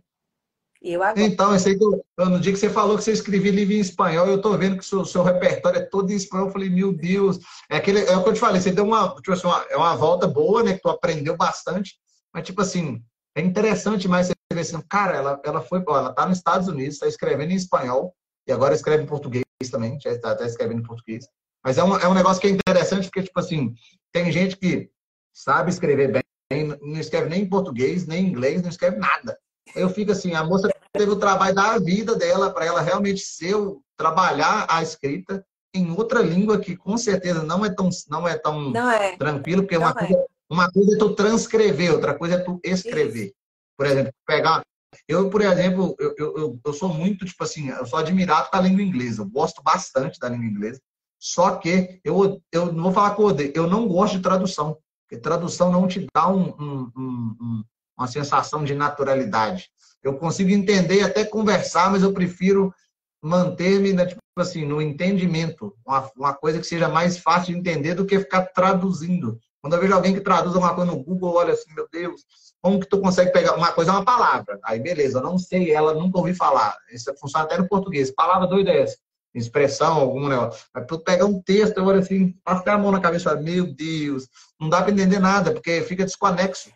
Eu 0.82 1.02
agora... 1.02 1.20
Então, 1.20 1.54
esse 1.54 1.68
aí, 1.68 1.78
no 2.18 2.40
dia 2.40 2.52
que 2.52 2.58
você 2.58 2.70
falou 2.70 2.96
que 2.96 3.04
você 3.04 3.12
escrevia 3.12 3.52
livro 3.52 3.74
em 3.74 3.80
espanhol, 3.80 4.26
eu 4.26 4.40
tô 4.40 4.56
vendo 4.56 4.76
que 4.76 4.82
o 4.82 4.86
seu, 4.86 5.04
seu 5.04 5.22
repertório 5.22 5.78
é 5.78 5.84
todo 5.84 6.10
em 6.10 6.16
espanhol. 6.16 6.46
Eu 6.46 6.52
falei, 6.52 6.70
meu 6.70 6.92
Deus, 6.92 7.38
é, 7.68 7.76
aquele, 7.76 8.00
é 8.00 8.16
o 8.16 8.22
que 8.22 8.30
eu 8.30 8.34
te 8.34 8.40
falei, 8.40 8.60
você 8.60 8.70
deu 8.70 8.84
uma, 8.84 9.14
tipo 9.16 9.32
assim, 9.32 9.46
uma, 9.46 9.66
é 9.68 9.76
uma 9.76 9.94
volta 9.94 10.26
boa, 10.26 10.62
né? 10.62 10.74
Que 10.74 10.80
tu 10.80 10.88
aprendeu 10.88 11.36
bastante, 11.36 11.96
mas 12.32 12.44
tipo 12.44 12.62
assim, 12.62 13.02
é 13.36 13.42
interessante 13.42 14.08
mais 14.08 14.28
você 14.28 14.34
ver 14.52 14.60
assim, 14.60 14.80
cara, 14.88 15.16
ela, 15.16 15.40
ela 15.44 15.60
foi, 15.60 15.82
ela 15.86 16.12
tá 16.14 16.26
nos 16.26 16.38
Estados 16.38 16.66
Unidos, 16.66 16.94
está 16.94 17.06
escrevendo 17.06 17.52
em 17.52 17.56
espanhol, 17.56 18.14
e 18.46 18.52
agora 18.52 18.74
escreve 18.74 19.02
em 19.02 19.06
português 19.06 19.44
também, 19.70 19.98
já 20.00 20.10
está 20.10 20.32
até 20.32 20.46
escrevendo 20.46 20.80
em 20.80 20.86
português. 20.86 21.26
Mas 21.62 21.76
é 21.76 21.84
um, 21.84 21.96
é 21.96 22.08
um 22.08 22.14
negócio 22.14 22.40
que 22.40 22.46
é 22.46 22.50
interessante, 22.50 23.04
porque, 23.04 23.22
tipo 23.22 23.38
assim, 23.38 23.74
tem 24.12 24.32
gente 24.32 24.56
que 24.56 24.90
sabe 25.32 25.70
escrever 25.70 26.10
bem, 26.10 26.78
não 26.80 26.98
escreve 26.98 27.28
nem 27.28 27.42
em 27.42 27.48
português, 27.48 28.06
nem 28.06 28.24
em 28.24 28.28
inglês, 28.28 28.62
não 28.62 28.70
escreve 28.70 28.96
nada. 28.96 29.38
Eu 29.74 29.88
fico 29.90 30.12
assim, 30.12 30.34
a 30.34 30.44
moça 30.44 30.68
teve 30.92 31.10
o 31.10 31.18
trabalho 31.18 31.54
da 31.54 31.78
vida 31.78 32.16
dela 32.16 32.50
para 32.50 32.64
ela 32.64 32.80
realmente 32.80 33.20
ser, 33.20 33.54
trabalhar 33.96 34.66
a 34.68 34.82
escrita 34.82 35.44
em 35.74 35.90
outra 35.92 36.20
língua 36.20 36.58
que 36.58 36.76
com 36.76 36.96
certeza 36.96 37.42
não 37.42 37.64
é 37.64 37.70
tão, 37.70 37.88
não 38.08 38.26
é 38.26 38.36
tão 38.36 38.70
não 38.70 38.90
é. 38.90 39.16
tranquilo, 39.16 39.62
porque 39.62 39.76
uma, 39.76 39.90
é. 39.90 39.94
coisa, 39.94 40.26
uma 40.50 40.70
coisa 40.70 40.94
é 40.94 40.98
tu 40.98 41.14
transcrever, 41.14 41.92
outra 41.92 42.14
coisa 42.16 42.34
é 42.36 42.38
tu 42.38 42.60
escrever. 42.64 43.26
Isso. 43.26 43.34
Por 43.76 43.86
exemplo, 43.86 44.12
pegar. 44.26 44.62
Eu, 45.06 45.30
por 45.30 45.40
exemplo, 45.40 45.94
eu, 45.98 46.14
eu, 46.18 46.60
eu 46.64 46.72
sou 46.72 46.92
muito, 46.92 47.24
tipo 47.24 47.42
assim, 47.44 47.68
eu 47.68 47.86
sou 47.86 47.98
admirado 47.98 48.50
pela 48.50 48.64
língua 48.64 48.82
inglesa, 48.82 49.22
eu 49.22 49.26
gosto 49.26 49.62
bastante 49.62 50.18
da 50.18 50.28
língua 50.28 50.46
inglesa. 50.46 50.80
Só 51.18 51.56
que 51.56 52.00
eu, 52.02 52.40
eu 52.50 52.72
não 52.72 52.84
vou 52.84 52.92
falar 52.92 53.14
com 53.14 53.24
odeio, 53.24 53.52
eu 53.54 53.66
não 53.66 53.86
gosto 53.86 54.16
de 54.16 54.22
tradução. 54.22 54.76
Porque 55.08 55.20
tradução 55.20 55.70
não 55.70 55.86
te 55.86 56.06
dá 56.14 56.28
um, 56.28 56.50
um, 56.58 56.92
um, 56.96 57.64
uma 58.00 58.08
sensação 58.08 58.64
de 58.64 58.74
naturalidade. 58.74 59.68
Eu 60.02 60.14
consigo 60.14 60.50
entender 60.50 61.02
até 61.02 61.22
conversar, 61.22 61.90
mas 61.90 62.02
eu 62.02 62.14
prefiro 62.14 62.74
manter-me 63.22 63.92
né, 63.92 64.06
tipo 64.06 64.20
assim, 64.38 64.64
no 64.64 64.80
entendimento. 64.80 65.74
Uma, 65.86 66.10
uma 66.16 66.34
coisa 66.34 66.58
que 66.58 66.66
seja 66.66 66.88
mais 66.88 67.18
fácil 67.18 67.52
de 67.52 67.60
entender 67.60 67.94
do 67.94 68.06
que 68.06 68.18
ficar 68.18 68.46
traduzindo. 68.46 69.38
Quando 69.60 69.74
eu 69.74 69.80
vejo 69.80 69.92
alguém 69.92 70.14
que 70.14 70.22
traduz 70.22 70.56
uma 70.56 70.74
coisa 70.74 70.90
no 70.90 71.02
Google, 71.02 71.34
olha 71.34 71.52
assim, 71.52 71.74
meu 71.74 71.86
Deus, 71.92 72.22
como 72.62 72.80
que 72.80 72.88
tu 72.88 72.98
consegue 72.98 73.30
pegar 73.30 73.54
uma 73.54 73.72
coisa, 73.72 73.92
uma 73.92 74.04
palavra. 74.04 74.58
Aí, 74.64 74.80
beleza, 74.80 75.18
eu 75.18 75.22
não 75.22 75.36
sei 75.36 75.70
ela, 75.70 75.92
nunca 75.92 76.18
ouvi 76.18 76.32
falar. 76.32 76.74
Isso 76.90 77.14
funciona 77.20 77.44
até 77.44 77.58
no 77.58 77.68
português. 77.68 78.10
Palavra 78.10 78.46
doida 78.46 78.70
é 78.70 78.82
essa 78.82 78.96
expressão, 79.34 79.98
algum 79.98 80.26
negócio. 80.26 80.64
Mas 80.74 80.86
tu 80.86 80.98
pega 80.98 81.26
um 81.26 81.40
texto, 81.42 81.76
eu 81.76 81.84
olho 81.84 82.00
assim, 82.00 82.34
passa 82.42 82.72
a 82.72 82.78
mão 82.78 82.90
na 82.90 83.00
cabeça 83.00 83.22
e 83.22 83.24
fala, 83.24 83.42
meu 83.42 83.66
Deus, 83.74 84.26
não 84.58 84.70
dá 84.70 84.80
para 84.80 84.90
entender 84.90 85.18
nada, 85.18 85.52
porque 85.52 85.82
fica 85.82 86.06
desconexo. 86.06 86.70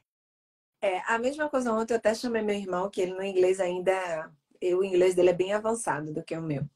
É, 0.85 1.03
a 1.07 1.19
mesma 1.19 1.49
coisa 1.49 1.73
ontem 1.73 1.95
eu 1.95 1.97
até 1.97 2.15
chamei 2.15 2.43
meu 2.43 2.55
irmão, 2.55 2.91
que 2.91 3.01
ele 3.01 3.15
no 3.15 3.23
inglês 3.23 3.59
ainda, 3.59 4.31
o 4.63 4.85
inglês 4.85 5.15
dele 5.15 5.31
é 5.31 5.33
bem 5.33 5.55
avançado 5.55 6.13
do 6.13 6.23
que 6.23 6.37
o 6.37 6.43
meu. 6.43 6.69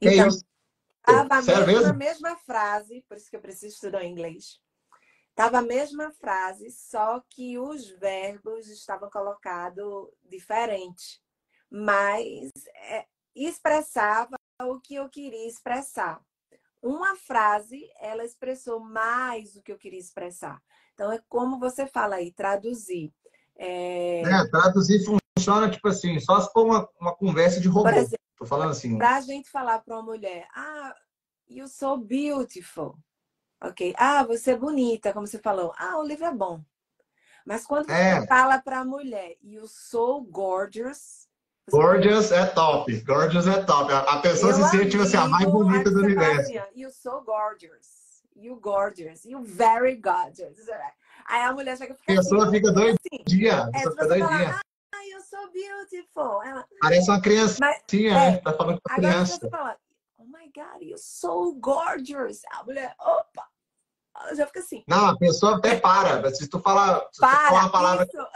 Então, 0.00 0.28
estava 0.28 1.34
a 1.34 1.42
mesma, 1.42 1.92
mesma 1.92 2.36
frase, 2.36 3.04
por 3.08 3.16
isso 3.16 3.28
que 3.28 3.34
eu 3.34 3.40
preciso 3.40 3.74
estudar 3.74 4.04
inglês. 4.04 4.60
Estava 5.30 5.58
a 5.58 5.62
mesma 5.62 6.12
frase, 6.12 6.70
só 6.70 7.20
que 7.28 7.58
os 7.58 7.88
verbos 7.90 8.68
estavam 8.68 9.10
colocados 9.10 10.08
diferente. 10.22 11.20
Mas 11.68 12.52
é, 12.76 13.06
expressava 13.34 14.36
o 14.62 14.78
que 14.78 14.94
eu 14.94 15.08
queria 15.08 15.48
expressar. 15.48 16.20
Uma 16.80 17.16
frase, 17.16 17.90
ela 17.98 18.24
expressou 18.24 18.78
mais 18.78 19.56
o 19.56 19.62
que 19.62 19.72
eu 19.72 19.78
queria 19.78 19.98
expressar. 19.98 20.62
Então, 20.94 21.10
é 21.10 21.20
como 21.28 21.58
você 21.58 21.88
fala 21.88 22.16
aí, 22.16 22.30
traduzir. 22.30 23.12
É, 23.58 24.22
é 24.22 24.48
traduzir 24.48 25.04
funciona, 25.04 25.70
tipo 25.70 25.88
assim, 25.88 26.18
só 26.20 26.40
se 26.40 26.52
for 26.52 26.64
uma, 26.64 26.88
uma 27.00 27.14
conversa 27.14 27.60
de 27.60 27.68
robô. 27.68 27.84
Por 27.84 27.94
exemplo, 27.94 28.18
Tô 28.38 28.46
falando 28.46 28.70
assim. 28.70 28.96
Pra 28.96 29.16
a 29.16 29.20
gente 29.20 29.50
falar 29.50 29.80
para 29.80 29.96
uma 29.96 30.02
mulher, 30.02 30.46
ah, 30.54 30.94
you 31.48 31.66
so 31.66 31.96
beautiful. 31.96 32.96
Ok? 33.60 33.92
Ah, 33.98 34.22
você 34.22 34.52
é 34.52 34.56
bonita, 34.56 35.12
como 35.12 35.26
você 35.26 35.38
falou. 35.38 35.72
Ah, 35.76 35.98
o 35.98 36.04
livro 36.04 36.24
é 36.24 36.32
bom. 36.32 36.62
Mas 37.44 37.66
quando 37.66 37.90
é. 37.90 38.20
você 38.20 38.26
fala 38.28 38.60
para 38.60 38.80
a 38.80 38.84
mulher, 38.84 39.36
you 39.42 39.66
so 39.66 40.20
gorgeous, 40.30 41.26
Gorgeous 41.70 42.32
é 42.32 42.46
top. 42.46 43.00
Gorgeous 43.02 43.46
é 43.46 43.62
top. 43.62 43.92
A 43.92 44.18
pessoa 44.20 44.54
se 44.54 44.64
sente 44.70 44.90
tipo 44.90 45.02
assim, 45.02 45.18
a 45.18 45.28
mais 45.28 45.44
bonita 45.44 45.90
do 45.90 46.00
universo. 46.00 46.50
You 46.74 46.90
so 46.90 47.20
gorgeous. 47.20 48.22
You 48.34 48.56
gorgeous. 48.56 49.24
You 49.26 49.42
very 49.42 49.96
gorgeous. 49.96 50.56
Aí 51.28 51.42
a 51.42 51.52
mulher 51.52 51.76
chega 51.76 51.94
fica 51.94 52.12
A 52.12 52.16
pessoa 52.16 52.44
assim, 52.44 52.52
fica 52.52 52.72
doidinha. 52.72 53.62
Assim, 53.62 53.76
é, 53.76 53.90
fica 53.90 54.08
doidinha. 54.08 54.60
Ah, 54.94 55.04
you 55.04 55.20
so 55.20 55.36
beautiful. 55.52 56.42
Ela, 56.42 56.64
Parece 56.80 57.10
uma 57.10 57.20
criancinha, 57.20 58.14
né? 58.14 58.34
É, 58.34 58.36
tá 58.38 58.52
falando 58.54 58.80
com 58.80 58.92
a 58.92 58.96
criança. 58.96 59.38
Você 59.38 59.50
fala, 59.50 59.76
oh 60.18 60.24
my 60.24 60.50
God, 60.54 60.80
you're 60.80 60.98
so 60.98 61.54
gorgeous. 61.60 62.40
A 62.52 62.64
mulher, 62.64 62.94
opa. 62.98 63.46
Ela 64.16 64.34
já 64.34 64.46
fica 64.46 64.60
assim. 64.60 64.82
Não, 64.88 65.06
a 65.06 65.18
pessoa 65.18 65.58
até 65.58 65.78
para. 65.78 66.34
Se 66.34 66.48
tu 66.48 66.58
falar, 66.60 67.06
se 67.12 67.20
para, 67.20 67.36
tu 67.36 67.46
falar 67.48 67.60
uma 67.60 67.72
palavra... 67.72 68.04
Isso. 68.04 68.26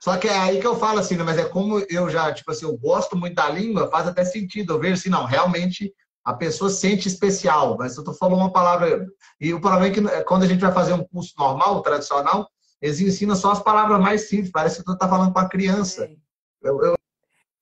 Só 0.00 0.18
que 0.18 0.28
é 0.28 0.38
aí 0.38 0.60
que 0.60 0.66
eu 0.66 0.76
falo 0.76 1.00
assim, 1.00 1.16
né? 1.16 1.24
mas 1.24 1.38
é 1.38 1.48
como 1.48 1.78
eu 1.88 2.10
já, 2.10 2.32
tipo 2.32 2.50
assim, 2.50 2.66
eu 2.66 2.76
gosto 2.76 3.16
muito 3.16 3.34
da 3.34 3.48
língua, 3.48 3.90
faz 3.90 4.06
até 4.06 4.22
sentido. 4.22 4.74
Eu 4.74 4.78
vejo 4.78 4.94
assim, 4.94 5.08
não, 5.08 5.24
realmente 5.24 5.94
a 6.24 6.32
pessoa 6.32 6.70
sente 6.70 7.06
especial, 7.06 7.76
mas 7.78 7.96
eu 7.96 8.04
tô 8.04 8.14
falando 8.14 8.38
uma 8.38 8.52
palavra. 8.52 9.06
E 9.38 9.52
o 9.52 9.60
problema 9.60 9.86
é 9.86 9.90
que 9.90 10.00
é, 10.00 10.22
quando 10.22 10.44
a 10.44 10.46
gente 10.46 10.60
vai 10.60 10.72
fazer 10.72 10.94
um 10.94 11.04
curso 11.04 11.34
normal, 11.38 11.82
tradicional, 11.82 12.48
eles 12.80 13.00
ensinam 13.00 13.36
só 13.36 13.52
as 13.52 13.62
palavras 13.62 14.00
mais 14.00 14.28
simples, 14.28 14.50
parece 14.50 14.78
que 14.78 14.84
tu 14.84 14.96
tá 14.96 15.08
falando 15.08 15.32
com 15.32 15.38
a 15.38 15.48
criança. 15.48 16.08
Eu, 16.62 16.82
eu, 16.82 16.94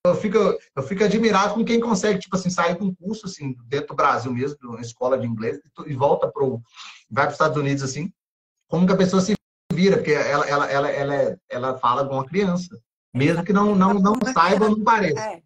eu, 0.06 0.14
fico, 0.14 0.38
eu 0.38 0.82
fico 0.82 1.02
admirado 1.02 1.54
com 1.54 1.64
quem 1.64 1.80
consegue, 1.80 2.20
tipo 2.20 2.36
assim, 2.36 2.50
sair 2.50 2.76
com 2.76 2.84
um 2.84 2.94
curso, 2.94 3.26
assim, 3.26 3.56
dentro 3.66 3.88
do 3.88 3.96
Brasil 3.96 4.32
mesmo, 4.32 4.56
uma 4.62 4.80
escola 4.80 5.18
de 5.18 5.26
inglês, 5.26 5.58
e 5.86 5.94
volta 5.94 6.30
pro. 6.30 6.60
vai 7.10 7.24
para 7.24 7.30
os 7.30 7.34
Estados 7.34 7.56
Unidos, 7.56 7.82
assim, 7.82 8.12
como 8.68 8.86
que 8.86 8.92
a 8.92 8.96
pessoa 8.96 9.20
se 9.20 9.34
vira, 9.72 9.96
porque 9.96 10.12
ela, 10.12 10.46
ela, 10.46 10.70
ela, 10.70 10.90
ela, 10.90 11.38
ela 11.50 11.78
fala 11.78 12.06
com 12.06 12.14
uma 12.14 12.26
criança. 12.26 12.78
Mesmo 13.12 13.44
que 13.44 13.52
não, 13.52 13.74
não, 13.74 13.94
não 13.94 14.14
saiba, 14.32 14.68
não 14.68 14.82
pareça. 14.82 15.20
É. 15.20 15.42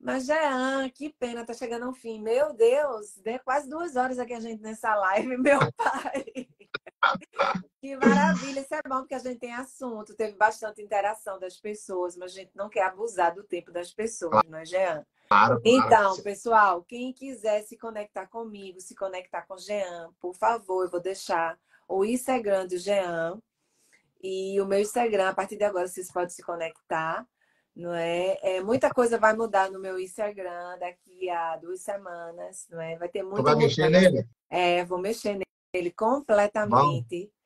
Mas, 0.00 0.24
Jean, 0.24 0.88
que 0.88 1.10
pena, 1.10 1.44
tá 1.44 1.52
chegando 1.52 1.84
ao 1.84 1.92
fim. 1.92 2.20
Meu 2.20 2.54
Deus, 2.54 3.18
deu 3.18 3.38
quase 3.40 3.68
duas 3.68 3.96
horas 3.96 4.18
aqui 4.18 4.32
a 4.32 4.40
gente 4.40 4.62
nessa 4.62 4.94
live, 4.94 5.36
meu 5.36 5.60
pai. 5.72 6.48
que 7.80 7.96
maravilha, 7.96 8.60
isso 8.60 8.74
é 8.74 8.82
bom 8.88 9.00
porque 9.00 9.14
a 9.14 9.18
gente 9.18 9.38
tem 9.38 9.52
assunto, 9.52 10.14
teve 10.14 10.36
bastante 10.36 10.80
interação 10.80 11.38
das 11.38 11.58
pessoas, 11.58 12.16
mas 12.16 12.32
a 12.32 12.34
gente 12.34 12.50
não 12.54 12.70
quer 12.70 12.84
abusar 12.84 13.34
do 13.34 13.44
tempo 13.44 13.70
das 13.70 13.92
pessoas, 13.92 14.42
não 14.48 14.58
é, 14.58 14.64
Jean? 14.64 15.04
Claro, 15.28 15.60
então, 15.64 15.88
claro. 15.88 16.22
pessoal, 16.22 16.82
quem 16.82 17.12
quiser 17.12 17.62
se 17.62 17.76
conectar 17.76 18.26
comigo, 18.26 18.80
se 18.80 18.94
conectar 18.94 19.42
com 19.42 19.54
o 19.54 19.58
Jean, 19.58 20.10
por 20.18 20.34
favor, 20.34 20.84
eu 20.84 20.90
vou 20.90 21.00
deixar 21.00 21.58
o 21.86 22.04
Instagram 22.04 22.66
do 22.66 22.78
Jean. 22.78 23.38
E 24.22 24.60
o 24.60 24.66
meu 24.66 24.80
Instagram, 24.80 25.28
a 25.28 25.34
partir 25.34 25.56
de 25.56 25.64
agora, 25.64 25.86
vocês 25.86 26.10
podem 26.10 26.30
se 26.30 26.42
conectar. 26.42 27.26
Não 27.80 27.94
é? 27.94 28.38
é? 28.42 28.62
Muita 28.62 28.90
coisa 28.90 29.18
vai 29.18 29.34
mudar 29.34 29.70
no 29.70 29.80
meu 29.80 29.98
Instagram 29.98 30.78
daqui 30.78 31.28
a 31.30 31.56
duas 31.56 31.80
semanas, 31.80 32.66
não 32.70 32.80
é? 32.80 32.96
Vai 32.96 33.08
ter 33.08 33.22
muita. 33.22 33.38
Tu 33.38 33.42
vai 33.42 33.56
mexer 33.56 33.88
nele? 33.88 34.28
É, 34.48 34.84
vou 34.84 34.98
mexer 34.98 35.40
nele 35.74 35.90
completamente. 35.90 37.26
Bom. 37.26 37.39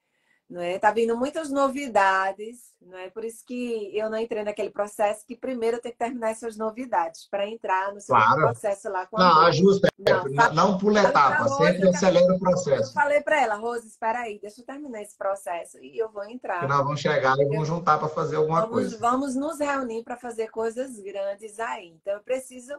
Não 0.49 0.61
é? 0.61 0.79
Tá 0.79 0.91
vindo 0.91 1.17
muitas 1.17 1.51
novidades, 1.51 2.75
não 2.81 2.99
é? 2.99 3.09
Por 3.09 3.25
isso 3.25 3.43
que 3.47 3.91
eu 3.97 4.11
não 4.11 4.19
entrei 4.19 4.45
naquele 4.45 4.71
processo 4.71 5.25
que 5.27 5.35
primeiro 5.35 5.79
eu 5.79 5.81
tenho 5.81 5.95
que 5.95 5.99
terminar 5.99 6.31
essas 6.31 6.57
novidades 6.57 7.27
para 7.31 7.49
entrar 7.49 7.93
no 7.95 8.01
seu 8.01 8.15
claro. 8.15 8.41
processo 8.43 8.91
lá 8.91 9.07
com 9.07 9.19
Não, 9.19 9.41
ajusta, 9.47 9.89
não, 9.99 10.25
não, 10.25 10.55
não 10.55 10.79
pula 10.79 11.03
etapa, 11.03 11.49
sempre 11.49 11.89
acelera 11.89 12.35
o 12.35 12.39
processo. 12.39 12.91
Eu 12.91 12.93
falei 12.93 13.23
para 13.23 13.41
ela, 13.41 13.55
Rose, 13.55 13.89
espera 13.89 14.21
aí, 14.21 14.39
deixa 14.39 14.61
eu 14.61 14.67
terminar 14.67 15.01
esse 15.01 15.17
processo 15.17 15.79
e 15.79 15.99
eu 15.99 16.11
vou 16.11 16.25
entrar. 16.25 16.61
Que 16.61 16.67
nós 16.67 16.85
vamos 16.85 17.01
chegar 17.01 17.39
e 17.39 17.47
vamos 17.47 17.67
juntar 17.67 17.99
para 17.99 18.09
fazer 18.09 18.37
alguma 18.37 18.61
vamos, 18.61 18.75
coisa. 18.75 18.99
Vamos 18.99 19.35
nos 19.35 19.59
reunir 19.59 20.05
para 20.05 20.17
fazer 20.17 20.51
coisas 20.51 20.99
grandes 21.01 21.59
aí. 21.59 21.89
Então 21.89 22.13
eu 22.13 22.23
preciso 22.23 22.75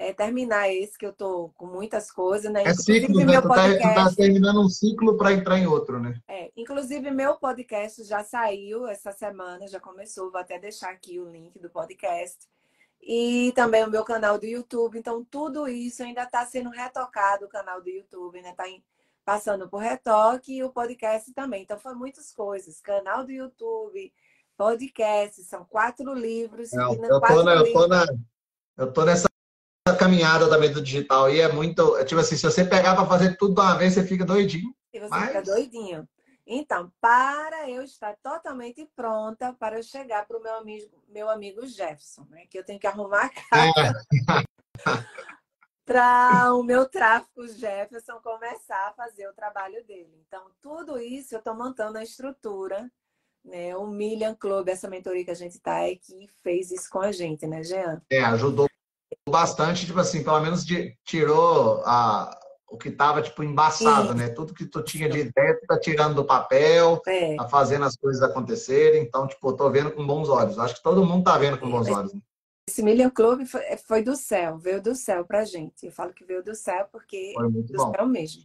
é, 0.00 0.14
terminar 0.14 0.72
esse, 0.72 0.96
que 0.96 1.04
eu 1.04 1.12
tô 1.12 1.50
com 1.58 1.66
muitas 1.66 2.10
coisas, 2.10 2.50
né? 2.50 2.62
É 2.62 2.72
ciclo, 2.72 3.22
né? 3.22 3.38
Tu 3.38 3.48
tá, 3.48 3.68
tu 3.68 3.94
tá, 3.94 4.14
terminando 4.16 4.62
um 4.62 4.68
ciclo 4.68 5.18
para 5.18 5.34
entrar 5.34 5.58
em 5.58 5.66
outro, 5.66 6.00
né? 6.00 6.18
É, 6.26 6.50
inclusive, 6.56 7.10
meu 7.10 7.36
podcast 7.36 8.02
já 8.04 8.24
saiu 8.24 8.86
essa 8.86 9.12
semana, 9.12 9.68
já 9.68 9.78
começou, 9.78 10.30
vou 10.30 10.40
até 10.40 10.58
deixar 10.58 10.88
aqui 10.88 11.20
o 11.20 11.30
link 11.30 11.58
do 11.58 11.68
podcast. 11.68 12.48
E 13.02 13.52
também 13.54 13.84
o 13.84 13.90
meu 13.90 14.02
canal 14.02 14.38
do 14.38 14.46
YouTube. 14.46 14.98
Então, 14.98 15.22
tudo 15.22 15.68
isso 15.68 16.02
ainda 16.02 16.22
está 16.22 16.46
sendo 16.46 16.70
retocado, 16.70 17.44
o 17.44 17.50
canal 17.50 17.82
do 17.82 17.90
YouTube, 17.90 18.40
né? 18.40 18.52
Está 18.52 18.64
passando 19.22 19.68
por 19.68 19.82
retoque 19.82 20.56
e 20.56 20.64
o 20.64 20.70
podcast 20.70 21.30
também. 21.34 21.64
Então, 21.64 21.78
foi 21.78 21.94
muitas 21.94 22.32
coisas. 22.32 22.80
Canal 22.80 23.22
do 23.22 23.32
YouTube, 23.32 24.10
podcast, 24.56 25.44
são 25.44 25.62
quatro 25.62 26.14
livros. 26.14 26.72
Não, 26.72 26.94
eu, 26.94 27.20
tô 27.20 27.42
na, 27.42 27.54
eu, 27.56 27.72
tô 27.74 27.86
na, 27.86 28.06
eu 28.78 28.92
tô 28.94 29.04
nessa 29.04 29.30
caminhada 29.98 30.48
também 30.48 30.72
do 30.72 30.82
digital 30.82 31.30
e 31.30 31.40
é 31.40 31.50
muito. 31.50 31.96
É 31.96 32.04
tipo 32.04 32.20
assim, 32.20 32.36
se 32.36 32.42
você 32.42 32.64
pegar 32.64 32.94
para 32.94 33.06
fazer 33.06 33.36
tudo 33.36 33.54
de 33.54 33.60
uma 33.60 33.76
vez, 33.76 33.94
você 33.94 34.04
fica 34.04 34.24
doidinho. 34.24 34.74
E 34.92 35.00
você 35.00 35.08
mas... 35.08 35.26
fica 35.26 35.42
doidinho. 35.42 36.08
Então, 36.46 36.92
para 37.00 37.70
eu 37.70 37.82
estar 37.82 38.16
totalmente 38.22 38.84
pronta 38.96 39.52
para 39.52 39.78
eu 39.78 39.82
chegar 39.82 40.26
para 40.26 40.36
o 40.36 40.42
meu 40.42 40.56
amigo, 40.56 40.90
meu 41.08 41.30
amigo 41.30 41.64
Jefferson, 41.66 42.26
né? 42.28 42.44
Que 42.50 42.58
eu 42.58 42.64
tenho 42.64 42.80
que 42.80 42.86
arrumar 42.86 43.26
a 43.26 43.28
casa. 43.28 44.04
É. 44.12 44.76
para 45.84 46.54
o 46.54 46.62
meu 46.62 46.88
tráfico 46.88 47.46
Jefferson 47.46 48.20
começar 48.20 48.88
a 48.88 48.92
fazer 48.92 49.28
o 49.28 49.32
trabalho 49.32 49.84
dele. 49.86 50.24
Então, 50.26 50.44
tudo 50.60 50.98
isso 50.98 51.34
eu 51.34 51.38
estou 51.38 51.54
montando 51.54 51.98
a 51.98 52.02
estrutura. 52.02 52.90
Né? 53.44 53.76
O 53.76 53.86
Million 53.86 54.34
Club, 54.34 54.68
essa 54.68 54.88
mentoria 54.88 55.24
que 55.24 55.30
a 55.30 55.34
gente 55.34 55.52
está 55.52 55.88
é 55.88 55.94
que 55.94 56.28
fez 56.42 56.70
isso 56.70 56.88
com 56.90 57.00
a 57.00 57.10
gente, 57.10 57.46
né, 57.46 57.62
Jean? 57.62 58.02
É, 58.10 58.22
ajudou 58.22 58.68
bastante, 59.28 59.86
tipo 59.86 59.98
assim, 59.98 60.22
pelo 60.22 60.40
menos 60.40 60.64
de, 60.64 60.96
tirou 61.04 61.82
a, 61.84 62.38
o 62.68 62.76
que 62.76 62.88
estava 62.88 63.20
tipo 63.20 63.42
embaçado, 63.42 64.12
Sim. 64.12 64.14
né? 64.14 64.28
Tudo 64.28 64.54
que 64.54 64.64
tu 64.64 64.82
tinha 64.82 65.08
de 65.08 65.18
ideia, 65.18 65.58
tu 65.60 65.66
tá 65.66 65.78
tirando 65.78 66.14
do 66.14 66.24
papel, 66.24 67.00
é. 67.06 67.36
tá 67.36 67.48
fazendo 67.48 67.84
as 67.84 67.96
coisas 67.96 68.22
acontecerem. 68.22 69.02
Então, 69.02 69.26
tipo, 69.26 69.48
eu 69.48 69.56
tô 69.56 69.70
vendo 69.70 69.90
com 69.90 70.06
bons 70.06 70.28
olhos. 70.28 70.58
Acho 70.58 70.76
que 70.76 70.82
todo 70.82 71.04
mundo 71.04 71.24
tá 71.24 71.36
vendo 71.36 71.58
com 71.58 71.70
bons 71.70 71.88
olhos. 71.88 72.14
Né? 72.14 72.20
Esse 72.68 72.82
Million 72.82 73.10
Club 73.10 73.44
foi, 73.46 73.62
foi, 73.76 74.02
do 74.02 74.14
céu, 74.14 74.56
veio 74.56 74.80
do 74.80 74.94
céu 74.94 75.24
pra 75.24 75.44
gente. 75.44 75.86
Eu 75.86 75.92
falo 75.92 76.12
que 76.12 76.24
veio 76.24 76.44
do 76.44 76.54
céu 76.54 76.86
porque 76.92 77.34
do 77.36 77.76
bom. 77.76 77.92
céu 77.92 78.06
mesmo. 78.06 78.42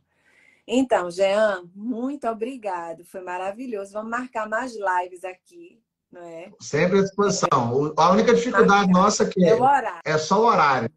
Então, 0.67 1.11
Jean, 1.11 1.63
muito 1.75 2.27
obrigado. 2.27 3.05
Foi 3.05 3.21
maravilhoso. 3.21 3.93
Vamos 3.93 4.09
marcar 4.09 4.49
mais 4.49 4.73
lives 4.73 5.23
aqui 5.23 5.79
é? 6.21 6.51
Sempre 6.59 6.99
à 6.99 7.01
disposição. 7.01 7.93
A 7.97 8.11
única 8.11 8.33
dificuldade 8.33 8.91
nossa 8.91 9.23
é 9.23 9.29
que 9.29 9.43
é, 9.43 9.57
é 10.05 10.17
só 10.17 10.41
o 10.41 10.45
horário. 10.45 10.89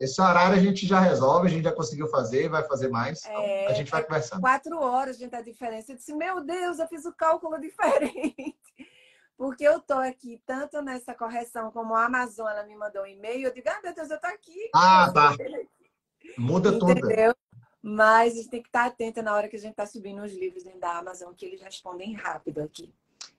Esse 0.00 0.20
horário 0.20 0.56
a 0.56 0.60
gente 0.60 0.86
já 0.86 1.00
resolve, 1.00 1.48
a 1.48 1.50
gente 1.50 1.64
já 1.64 1.72
conseguiu 1.72 2.06
fazer, 2.08 2.48
vai 2.48 2.62
fazer 2.62 2.88
mais. 2.88 3.24
Então 3.24 3.40
é, 3.42 3.66
a 3.66 3.72
gente 3.72 3.90
vai 3.90 4.04
conversando. 4.04 4.40
Quatro 4.40 4.80
horas, 4.80 5.18
gente, 5.18 5.34
a 5.34 5.42
diferença. 5.42 5.90
Eu 5.90 5.96
disse, 5.96 6.14
meu 6.14 6.40
Deus, 6.44 6.78
eu 6.78 6.86
fiz 6.86 7.04
o 7.04 7.12
cálculo 7.12 7.58
diferente. 7.60 8.56
Porque 9.36 9.64
eu 9.64 9.80
tô 9.80 9.94
aqui, 9.94 10.40
tanto 10.46 10.80
nessa 10.82 11.14
correção 11.14 11.70
como 11.72 11.94
a 11.94 12.04
Amazon, 12.04 12.48
ela 12.48 12.64
me 12.64 12.76
mandou 12.76 13.02
um 13.02 13.06
e-mail, 13.06 13.48
eu 13.48 13.54
digo, 13.54 13.68
ah, 13.68 13.80
meu 13.82 13.94
Deus, 13.94 14.10
eu 14.10 14.20
tô 14.20 14.26
aqui. 14.26 14.70
Ah, 14.74 15.10
tá. 15.14 15.36
Muda 16.36 16.70
Entendeu? 16.70 17.34
tudo. 17.34 17.38
Mas 17.80 18.34
a 18.34 18.36
gente 18.36 18.50
tem 18.50 18.62
que 18.62 18.68
estar 18.68 18.86
atenta 18.86 19.22
na 19.22 19.34
hora 19.34 19.48
que 19.48 19.56
a 19.56 19.60
gente 19.60 19.70
está 19.70 19.86
subindo 19.86 20.22
os 20.22 20.32
livros 20.32 20.64
dentro 20.64 20.80
da 20.80 20.98
Amazon, 20.98 21.32
que 21.32 21.46
eles 21.46 21.60
respondem 21.60 22.14
rápido 22.14 22.60
aqui. 22.60 22.92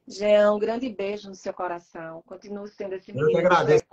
Jean, 0.09 0.55
um 0.55 0.59
grande 0.59 0.89
beijo 0.89 1.29
no 1.29 1.35
seu 1.35 1.53
coração. 1.53 2.23
Continue 2.25 2.67
sendo 2.69 2.95
esse 2.95 3.13
menino. 3.13 3.29
Eu 3.29 3.33
que 3.33 3.45
agradeço 3.45 3.85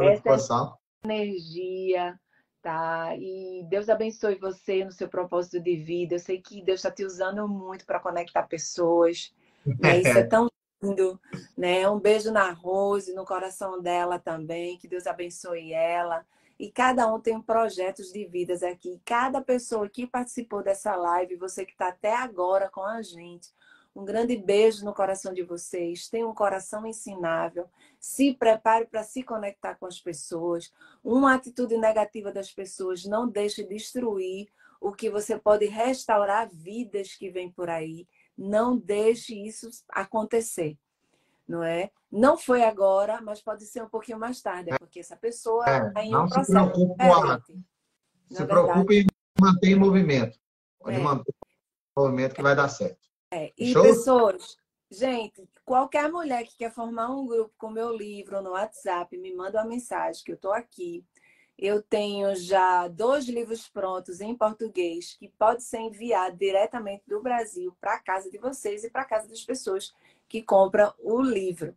a 0.00 0.12
disposição. 0.12 0.78
Energia, 1.04 2.18
tá? 2.62 3.16
E 3.16 3.66
Deus 3.68 3.88
abençoe 3.88 4.36
você 4.36 4.84
no 4.84 4.92
seu 4.92 5.08
propósito 5.08 5.58
de 5.58 5.76
vida. 5.76 6.14
Eu 6.14 6.20
sei 6.20 6.40
que 6.40 6.62
Deus 6.62 6.78
está 6.78 6.92
te 6.92 7.04
usando 7.04 7.48
muito 7.48 7.84
para 7.84 7.98
conectar 7.98 8.44
pessoas. 8.44 9.34
Né? 9.66 9.98
Isso 9.98 10.16
é 10.16 10.22
tão 10.28 10.48
lindo, 10.80 11.20
né? 11.56 11.90
Um 11.90 11.98
beijo 11.98 12.30
na 12.30 12.52
Rose, 12.52 13.12
no 13.12 13.24
coração 13.24 13.82
dela 13.82 14.16
também. 14.16 14.78
Que 14.78 14.86
Deus 14.86 15.08
abençoe 15.08 15.72
ela. 15.72 16.24
E 16.56 16.70
cada 16.70 17.12
um 17.12 17.20
tem 17.20 17.40
projetos 17.42 18.12
de 18.12 18.24
vidas 18.26 18.62
aqui. 18.62 19.00
Cada 19.04 19.40
pessoa 19.40 19.88
que 19.88 20.06
participou 20.06 20.62
dessa 20.62 20.94
live, 20.94 21.34
você 21.34 21.64
que 21.64 21.72
está 21.72 21.88
até 21.88 22.14
agora 22.14 22.68
com 22.68 22.82
a 22.82 23.02
gente, 23.02 23.48
um 23.94 24.04
grande 24.04 24.36
beijo 24.36 24.84
no 24.84 24.94
coração 24.94 25.32
de 25.32 25.42
vocês. 25.42 26.08
Tenham 26.08 26.30
um 26.30 26.34
coração 26.34 26.86
ensinável. 26.86 27.68
Se 27.98 28.34
prepare 28.34 28.86
para 28.86 29.02
se 29.02 29.22
conectar 29.22 29.74
com 29.74 29.86
as 29.86 30.00
pessoas. 30.00 30.72
Uma 31.02 31.34
atitude 31.34 31.76
negativa 31.76 32.32
das 32.32 32.52
pessoas 32.52 33.04
não 33.04 33.28
deixe 33.28 33.64
destruir 33.64 34.48
o 34.80 34.92
que 34.92 35.10
você 35.10 35.38
pode 35.38 35.66
restaurar 35.66 36.48
vidas 36.52 37.14
que 37.14 37.30
vêm 37.30 37.50
por 37.50 37.68
aí. 37.68 38.06
Não 38.36 38.76
deixe 38.76 39.34
isso 39.34 39.68
acontecer. 39.88 40.78
Não 41.46 41.64
é? 41.64 41.90
Não 42.10 42.36
foi 42.36 42.62
agora, 42.62 43.20
mas 43.20 43.42
pode 43.42 43.64
ser 43.66 43.82
um 43.82 43.88
pouquinho 43.88 44.18
mais 44.18 44.40
tarde, 44.40 44.70
porque 44.78 45.00
essa 45.00 45.16
pessoa 45.16 45.64
é, 45.68 45.88
está 45.88 46.04
em 46.04 46.14
um 46.14 46.28
processo 46.28 46.46
se 46.46 46.52
preocupe, 46.52 47.04
diferente. 47.04 47.64
Se 48.30 48.46
preocupe 48.46 49.00
em 49.00 49.06
manter 49.40 49.68
em 49.70 49.74
movimento. 49.74 50.38
Pode 50.78 50.96
é. 50.96 51.00
manter 51.00 51.34
o 51.96 52.00
movimento 52.00 52.34
que 52.34 52.42
vai 52.42 52.54
dar 52.54 52.68
certo. 52.68 53.07
É, 53.30 53.52
e 53.58 53.72
Show? 53.72 53.82
pessoas, 53.82 54.56
gente, 54.90 55.46
qualquer 55.64 56.10
mulher 56.10 56.44
que 56.44 56.56
quer 56.56 56.72
formar 56.72 57.10
um 57.10 57.26
grupo 57.26 57.52
com 57.58 57.70
meu 57.70 57.94
livro 57.94 58.40
no 58.40 58.50
WhatsApp, 58.50 59.16
me 59.18 59.34
manda 59.34 59.58
uma 59.58 59.68
mensagem 59.68 60.24
que 60.24 60.32
eu 60.32 60.36
estou 60.36 60.52
aqui. 60.52 61.04
Eu 61.58 61.82
tenho 61.82 62.34
já 62.36 62.88
dois 62.88 63.26
livros 63.28 63.68
prontos 63.68 64.20
em 64.20 64.34
português 64.34 65.14
que 65.14 65.28
pode 65.28 65.62
ser 65.62 65.80
enviado 65.80 66.36
diretamente 66.36 67.02
do 67.06 67.20
Brasil 67.20 67.76
para 67.80 67.94
a 67.94 68.00
casa 68.00 68.30
de 68.30 68.38
vocês 68.38 68.84
e 68.84 68.90
para 68.90 69.02
a 69.02 69.06
casa 69.06 69.28
das 69.28 69.44
pessoas 69.44 69.92
que 70.28 70.42
compram 70.42 70.94
o 70.98 71.20
livro. 71.20 71.76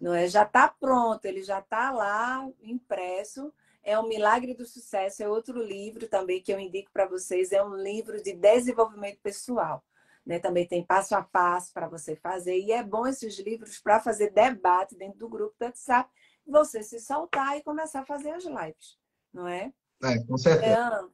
Não 0.00 0.14
é? 0.14 0.28
Já 0.28 0.44
está 0.44 0.68
pronto, 0.68 1.24
ele 1.24 1.42
já 1.42 1.58
está 1.58 1.90
lá 1.90 2.48
impresso. 2.62 3.52
É 3.82 3.98
o 3.98 4.08
Milagre 4.08 4.54
do 4.54 4.64
Sucesso, 4.64 5.22
é 5.22 5.28
outro 5.28 5.62
livro 5.62 6.08
também 6.08 6.42
que 6.42 6.52
eu 6.52 6.58
indico 6.58 6.90
para 6.92 7.06
vocês. 7.06 7.52
É 7.52 7.62
um 7.62 7.74
livro 7.76 8.22
de 8.22 8.32
desenvolvimento 8.32 9.18
pessoal. 9.20 9.84
Né? 10.26 10.38
Também 10.40 10.66
tem 10.66 10.84
passo 10.84 11.14
a 11.14 11.22
passo 11.22 11.72
para 11.72 11.88
você 11.88 12.16
fazer. 12.16 12.58
E 12.58 12.72
é 12.72 12.82
bom 12.82 13.06
esses 13.06 13.38
livros 13.38 13.78
para 13.78 14.00
fazer 14.00 14.32
debate 14.32 14.96
dentro 14.96 15.18
do 15.18 15.28
grupo 15.28 15.54
do 15.58 15.64
WhatsApp, 15.64 16.10
você 16.46 16.82
se 16.82 16.98
soltar 16.98 17.56
e 17.56 17.62
começar 17.62 18.00
a 18.00 18.06
fazer 18.06 18.30
as 18.30 18.44
lives, 18.44 18.98
não 19.32 19.46
é? 19.46 19.72
É, 20.02 20.22
com 20.24 20.36
certeza. 20.36 21.08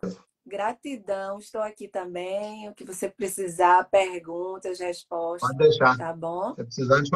gratidão, 0.45 1.39
estou 1.39 1.61
aqui 1.61 1.89
também. 1.89 2.69
O 2.69 2.75
que 2.75 2.85
você 2.85 3.09
precisar, 3.09 3.89
perguntas, 3.91 4.81
respostas. 4.81 5.49
Pode 5.49 5.59
deixar. 5.59 5.97
Tá 5.97 6.13
bom? 6.13 6.55
Se 6.55 6.65
precisar 6.65 7.01
de 7.01 7.11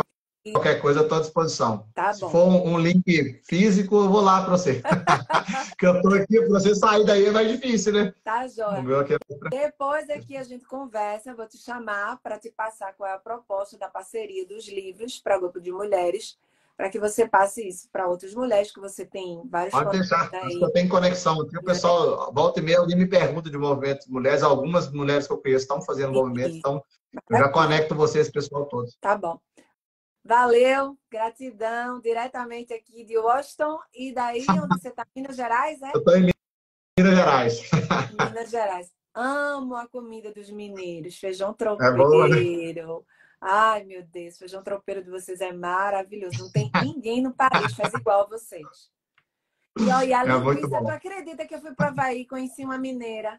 Qualquer 0.53 0.81
coisa, 0.81 1.01
estou 1.01 1.19
à 1.19 1.21
disposição. 1.21 1.87
Tá 1.95 2.13
Se 2.13 2.21
for 2.21 2.47
um, 2.47 2.79
link 2.79 3.41
físico, 3.45 3.97
eu 3.97 4.09
vou 4.09 4.21
lá 4.21 4.43
para 4.43 4.51
você. 4.51 4.83
que 5.79 5.87
eu 5.87 5.97
estou 5.97 6.15
aqui, 6.15 6.39
para 6.39 6.49
você 6.49 6.75
sair 6.75 7.05
daí 7.05 7.27
é 7.27 7.31
mais 7.31 7.51
difícil, 7.51 7.93
né? 7.93 8.15
Tá, 8.25 8.47
Jóia. 8.47 8.83
É... 9.15 9.49
Depois 9.49 10.09
aqui 10.11 10.37
a 10.37 10.43
gente 10.43 10.65
conversa, 10.65 11.31
eu 11.31 11.37
vou 11.37 11.47
te 11.47 11.59
chamar 11.59 12.19
para 12.23 12.39
te 12.39 12.51
passar 12.51 12.93
qual 12.95 13.09
é 13.09 13.15
a 13.15 13.19
proposta 13.19 13.77
da 13.79 13.89
parceria 13.89 14.47
dos 14.47 14.69
livros 14.69 15.19
para 15.19 15.39
grupo 15.39 15.61
de 15.61 15.73
mulheres, 15.73 16.39
para 16.77 16.91
que 16.91 16.99
você 16.99 17.27
passe 17.27 17.67
isso 17.67 17.89
para 17.91 18.07
outras 18.07 18.35
mulheres, 18.35 18.73
que 18.73 18.81
você 18.81 19.05
tem 19.05 19.43
vários 19.49 19.73
Pode 19.73 19.99
deixar, 19.99 20.31
aí. 20.33 20.61
eu 20.61 20.71
tenho 20.71 20.89
conexão. 20.89 21.41
Aqui 21.41 21.57
o 21.57 21.65
pessoal, 21.65 22.33
volta 22.33 22.61
e 22.61 22.63
meia, 22.63 22.79
alguém 22.79 22.97
me 22.97 23.07
pergunta 23.07 23.51
de 23.51 23.57
movimentos 23.57 24.07
mulheres, 24.07 24.43
algumas 24.43 24.93
mulheres 24.93 25.27
que 25.27 25.33
eu 25.33 25.39
conheço 25.39 25.65
estão 25.65 25.81
fazendo 25.81 26.13
movimento, 26.13 26.57
então 26.57 26.83
eu 27.31 27.39
já 27.39 27.49
conecto 27.49 27.95
vocês, 27.95 28.31
pessoal 28.31 28.67
todo. 28.67 28.89
Tá 29.01 29.17
bom. 29.17 29.41
Valeu, 30.27 30.99
gratidão, 31.09 32.01
diretamente 32.01 32.75
aqui 32.75 33.05
de 33.05 33.17
Washington. 33.17 33.79
E 33.95 34.13
daí, 34.13 34.45
onde 34.51 34.81
você 34.81 34.89
está? 34.89 35.07
Minas 35.15 35.37
Gerais, 35.37 35.81
é? 35.81 35.93
Eu 35.95 35.99
estou 36.01 36.17
em 36.17 36.33
Minas 36.99 37.17
Gerais. 37.17 37.71
Minas 38.11 38.51
Gerais. 38.51 38.93
Amo 39.15 39.77
a 39.77 39.87
comida 39.87 40.33
dos 40.33 40.51
mineiros, 40.51 41.17
feijão 41.17 41.55
tropeiro, 41.55 41.95
é 41.95 41.97
bom, 41.97 42.29
né? 42.29 43.05
Ai, 43.41 43.85
meu 43.85 44.03
Deus, 44.03 44.37
feijão 44.37 44.63
tropeiro 44.63 45.03
de 45.03 45.11
vocês 45.11 45.41
é 45.41 45.53
maravilhoso. 45.53 46.39
Não 46.41 46.51
tem 46.51 46.71
ninguém 46.83 47.23
no 47.23 47.33
país 47.33 47.73
faz 47.75 47.95
igual 47.95 48.23
a 48.23 48.29
vocês. 48.29 48.91
E 49.79 49.89
olha, 49.91 50.21
a 50.21 50.23
é 50.23 50.27
linguiça, 50.27 50.81
tu 50.81 50.89
acredita 50.89 51.47
que 51.47 51.55
eu 51.55 51.61
fui 51.61 51.75
para 51.75 51.89
Havaí, 51.89 52.27
conheci 52.27 52.65
uma 52.65 52.79
mineira. 52.79 53.39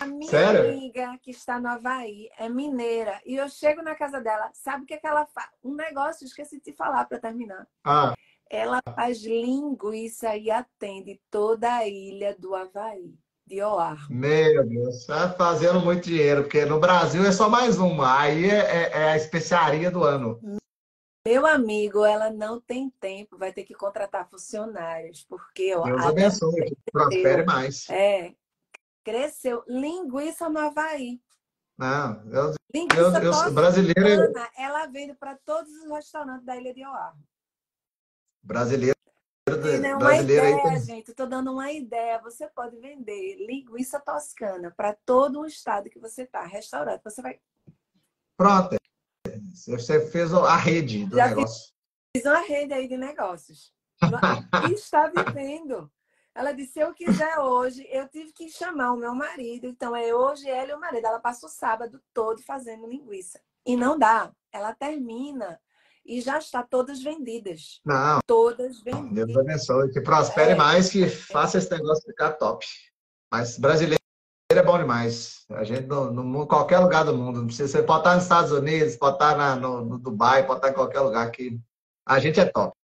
A, 0.00 0.06
minha 0.06 0.30
Sério? 0.30 0.70
amiga 0.70 1.18
que 1.20 1.30
está 1.30 1.60
no 1.60 1.68
Havaí 1.68 2.28
é 2.38 2.48
mineira. 2.48 3.20
E 3.26 3.36
eu 3.36 3.48
chego 3.48 3.82
na 3.82 3.94
casa 3.94 4.20
dela, 4.20 4.50
sabe 4.52 4.84
o 4.84 4.86
que, 4.86 4.94
é 4.94 4.98
que 4.98 5.06
ela 5.06 5.26
faz? 5.26 5.48
Um 5.62 5.74
negócio, 5.74 6.24
esqueci 6.24 6.60
de 6.60 6.72
falar 6.72 7.04
para 7.06 7.18
terminar. 7.18 7.66
Ah. 7.84 8.14
Ela 8.50 8.80
faz 8.94 9.22
linguiça 9.22 10.36
e 10.36 10.50
atende 10.50 11.20
toda 11.30 11.70
a 11.74 11.86
ilha 11.86 12.36
do 12.38 12.54
Havaí. 12.54 13.14
De 13.46 13.62
Oar. 13.62 14.06
Meu 14.10 14.62
Deus, 14.66 14.96
está 14.96 15.32
fazendo 15.32 15.80
muito 15.80 16.04
dinheiro, 16.04 16.42
porque 16.42 16.66
no 16.66 16.78
Brasil 16.78 17.24
é 17.24 17.32
só 17.32 17.48
mais 17.48 17.78
uma. 17.78 18.20
Aí 18.20 18.44
é, 18.44 18.58
é, 18.58 18.90
é 18.92 19.12
a 19.12 19.16
especiaria 19.16 19.90
do 19.90 20.04
ano. 20.04 20.38
Meu 21.26 21.46
amigo, 21.46 22.04
ela 22.04 22.30
não 22.30 22.60
tem 22.60 22.90
tempo, 23.00 23.38
vai 23.38 23.50
ter 23.50 23.64
que 23.64 23.74
contratar 23.74 24.28
funcionários, 24.28 25.24
porque 25.28 25.74
ó, 25.74 25.82
Deus 25.82 26.04
abençoe, 26.04 26.76
prospere 26.92 27.44
mais. 27.44 27.88
É, 27.88 28.34
cresceu. 29.04 29.64
Linguiça 29.66 30.48
no 30.48 30.58
Havaí. 30.58 31.20
Não, 31.76 32.22
eu, 32.30 32.54
Linguiça 32.74 33.22
eu, 33.22 33.32
eu, 33.32 33.52
brasileiro. 33.52 34.32
Ela 34.56 34.86
vende 34.86 35.14
para 35.14 35.36
todos 35.44 35.70
os 35.72 35.90
restaurantes 35.90 36.44
da 36.44 36.56
Ilha 36.56 36.74
de 36.74 36.84
Oahu. 36.84 37.16
Brasileiro. 38.42 38.98
Não, 39.80 39.98
brasileiro 39.98 40.44
uma 40.44 40.50
ideia, 40.50 40.72
aí 40.72 40.80
gente, 40.80 41.10
estou 41.10 41.26
dando 41.26 41.52
uma 41.52 41.72
ideia. 41.72 42.20
Você 42.20 42.48
pode 42.48 42.76
vender 42.78 43.36
linguiça 43.46 43.98
toscana 43.98 44.72
para 44.76 44.94
todo 45.06 45.40
o 45.40 45.46
estado 45.46 45.88
que 45.88 45.98
você 45.98 46.22
está, 46.22 46.44
restaurante. 46.44 47.02
Você 47.02 47.22
vai. 47.22 47.40
Pronto. 48.36 48.76
Você 49.66 50.06
fez 50.10 50.34
a 50.34 50.56
rede 50.56 51.06
do 51.06 51.16
Já 51.16 51.28
negócio. 51.28 51.72
Fiz 52.14 52.24
uma 52.24 52.40
rede 52.40 52.74
aí 52.74 52.88
de 52.88 52.96
negócios. 52.96 53.72
e 54.68 54.72
está 54.72 55.08
vivendo. 55.08 55.90
Ela 56.38 56.52
disse: 56.52 56.74
se 56.74 56.78
eu 56.78 56.94
quiser 56.94 57.36
hoje, 57.40 57.84
eu 57.90 58.06
tive 58.06 58.32
que 58.32 58.48
chamar 58.48 58.92
o 58.92 58.96
meu 58.96 59.12
marido. 59.12 59.66
Então 59.66 59.96
é 59.96 60.14
hoje 60.14 60.48
ela 60.48 60.70
e 60.70 60.74
o 60.74 60.78
marido. 60.78 61.04
Ela 61.04 61.18
passa 61.18 61.46
o 61.46 61.48
sábado 61.48 62.00
todo 62.14 62.40
fazendo 62.42 62.86
linguiça. 62.86 63.40
E 63.66 63.76
não 63.76 63.98
dá. 63.98 64.30
Ela 64.52 64.72
termina 64.72 65.58
e 66.06 66.20
já 66.20 66.38
está 66.38 66.62
todas 66.62 67.02
vendidas. 67.02 67.80
Não. 67.84 68.20
Todas 68.24 68.80
vendidas. 68.80 69.26
Deus 69.26 69.36
abençoe. 69.36 69.90
Que 69.90 70.00
prospere 70.00 70.52
é. 70.52 70.54
mais, 70.54 70.88
que 70.88 71.08
faça 71.08 71.58
esse 71.58 71.72
negócio 71.72 72.04
ficar 72.04 72.34
top. 72.34 72.64
Mas 73.32 73.58
brasileiro 73.58 74.00
é 74.48 74.62
bom 74.62 74.78
demais. 74.78 75.44
A 75.50 75.64
gente, 75.64 75.88
no, 75.88 76.12
no, 76.12 76.46
qualquer 76.46 76.78
lugar 76.78 77.04
do 77.04 77.16
mundo, 77.16 77.40
não 77.40 77.46
precisa, 77.46 77.66
você 77.66 77.82
pode 77.82 78.00
estar 78.00 78.14
nos 78.14 78.22
Estados 78.22 78.52
Unidos, 78.52 78.94
pode 78.94 79.16
estar 79.16 79.36
na, 79.36 79.56
no, 79.56 79.84
no, 79.84 79.98
Dubai, 79.98 80.46
pode 80.46 80.60
estar 80.60 80.70
em 80.70 80.74
qualquer 80.74 81.00
lugar 81.00 81.30
que 81.32 81.60
a 82.06 82.20
gente 82.20 82.38
é 82.38 82.44
top. 82.46 82.77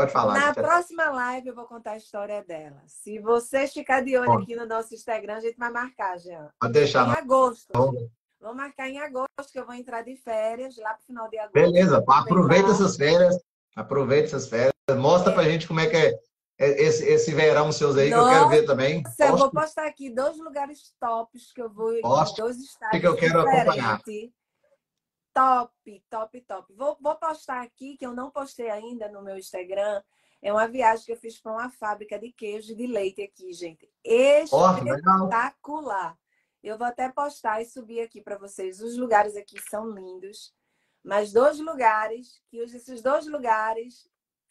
Pode 0.00 0.12
falar. 0.12 0.34
Na 0.34 0.54
próxima 0.54 1.10
live 1.10 1.48
eu 1.48 1.54
vou 1.54 1.66
contar 1.66 1.92
a 1.92 1.96
história 1.98 2.42
dela. 2.42 2.82
Se 2.86 3.18
você 3.18 3.66
ficar 3.66 4.02
de 4.02 4.16
olho 4.16 4.32
bom. 4.32 4.38
aqui 4.38 4.56
no 4.56 4.66
nosso 4.66 4.94
Instagram, 4.94 5.34
a 5.36 5.40
gente 5.40 5.58
vai 5.58 5.70
marcar, 5.70 6.18
Jean. 6.18 6.48
Pode 6.58 6.72
deixar. 6.72 7.06
Em 7.06 7.18
agosto. 7.20 7.68
Bom. 7.72 7.92
Vou 8.40 8.54
marcar 8.54 8.88
em 8.88 8.98
agosto, 8.98 9.52
que 9.52 9.58
eu 9.58 9.66
vou 9.66 9.74
entrar 9.74 10.02
de 10.02 10.16
férias, 10.16 10.74
lá 10.78 10.94
pro 10.94 11.04
final 11.04 11.28
de 11.28 11.38
agosto. 11.38 11.52
Beleza, 11.52 12.02
aproveita 12.08 12.70
essas 12.70 12.96
férias. 12.96 13.38
Aproveita 13.76 14.28
essas 14.28 14.48
férias. 14.48 14.72
Mostra 14.96 15.32
é. 15.32 15.34
pra 15.34 15.44
gente 15.44 15.68
como 15.68 15.80
é 15.80 15.86
que 15.86 15.96
é 15.96 16.18
é, 16.60 16.82
esse, 16.82 17.04
esse 17.04 17.32
verão 17.32 17.72
seus 17.72 17.96
aí, 17.96 18.10
Nossa, 18.10 18.22
que 18.22 18.34
eu 18.34 18.38
quero 18.38 18.48
ver 18.50 18.66
também. 18.66 19.02
Eu 19.18 19.36
vou 19.36 19.50
postar 19.50 19.86
aqui 19.86 20.10
dois 20.10 20.36
lugares 20.38 20.92
tops 21.00 21.52
que 21.54 21.62
eu 21.62 21.70
vou 21.70 21.98
Poste, 22.02 22.42
dois 22.42 22.58
estados 22.58 23.00
que 23.00 23.06
eu 23.06 23.16
quero 23.16 23.40
acompanhar. 23.40 23.98
Top, 25.32 26.04
top, 26.08 26.40
top. 26.42 26.72
Vou, 26.74 26.96
vou 27.00 27.16
postar 27.16 27.62
aqui, 27.62 27.96
que 27.96 28.04
eu 28.04 28.14
não 28.14 28.30
postei 28.30 28.68
ainda 28.68 29.08
no 29.08 29.22
meu 29.22 29.38
Instagram. 29.38 30.02
É 30.42 30.52
uma 30.52 30.66
viagem 30.66 31.04
que 31.04 31.12
eu 31.12 31.16
fiz 31.16 31.40
para 31.40 31.52
uma 31.52 31.70
fábrica 31.70 32.18
de 32.18 32.32
queijo 32.32 32.74
de 32.74 32.86
leite 32.86 33.22
aqui, 33.22 33.52
gente. 33.52 33.88
Espetacular. 34.04 36.18
Eu 36.62 36.76
vou 36.76 36.86
até 36.86 37.10
postar 37.10 37.62
e 37.62 37.66
subir 37.66 38.00
aqui 38.00 38.20
para 38.20 38.38
vocês. 38.38 38.80
Os 38.80 38.96
lugares 38.96 39.36
aqui 39.36 39.60
são 39.68 39.90
lindos. 39.90 40.52
Mas 41.02 41.32
dois 41.32 41.58
lugares, 41.58 42.42
que 42.48 42.58
esses 42.58 43.00
dois 43.00 43.26
lugares 43.26 44.06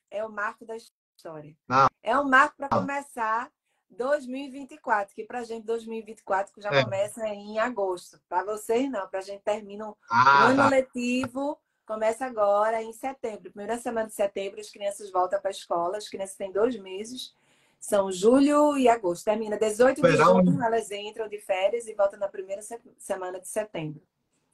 é 0.10 0.26
o 0.26 0.30
marco 0.30 0.65
da 0.65 0.76
história. 0.76 1.56
Não. 1.68 1.88
É 2.01 2.18
um 2.18 2.27
marco 2.27 2.56
para 2.57 2.69
começar 2.69 3.51
2024, 3.90 5.16
que 5.16 5.24
para 5.24 5.40
a 5.40 5.44
gente 5.44 5.66
2024 5.66 6.61
já 6.61 6.70
é. 6.70 6.84
começa 6.84 7.28
em 7.28 7.60
agosto. 7.60 8.20
Para 8.28 8.44
vocês 8.44 8.90
não, 8.90 9.07
para 9.07 9.20
a 9.20 9.24
gente 9.24 9.41
termina 9.41 9.90
o 9.90 9.98
ah, 10.10 10.48
ano 10.48 10.64
tá. 10.64 10.70
letivo, 10.70 11.57
começa 11.86 12.26
agora 12.26 12.82
em 12.82 12.94
setembro. 12.94 13.52
Primeira 13.52 13.78
semana 13.78 14.07
de 14.07 14.14
setembro, 14.14 14.60
as 14.60 14.70
crianças 14.70 15.11
voltam 15.11 15.40
para 15.40 15.49
a 15.49 15.52
escola, 15.52 15.98
as 15.98 16.07
crianças 16.07 16.36
têm 16.36 16.52
dois 16.52 16.78
meses. 16.80 17.34
São 17.80 18.11
julho 18.11 18.78
e 18.78 18.90
agosto. 18.90 19.24
Termina 19.24 19.57
18 19.57 20.02
de 20.02 20.18
junho, 20.18 20.61
elas 20.61 20.91
entram 20.91 21.30
de 21.30 21.40
férias 21.40 21.88
e 21.88 21.94
voltam 21.94 22.20
na 22.20 22.28
primeira 22.28 22.61
semana 22.98 23.40
de 23.40 23.48
setembro 23.48 24.02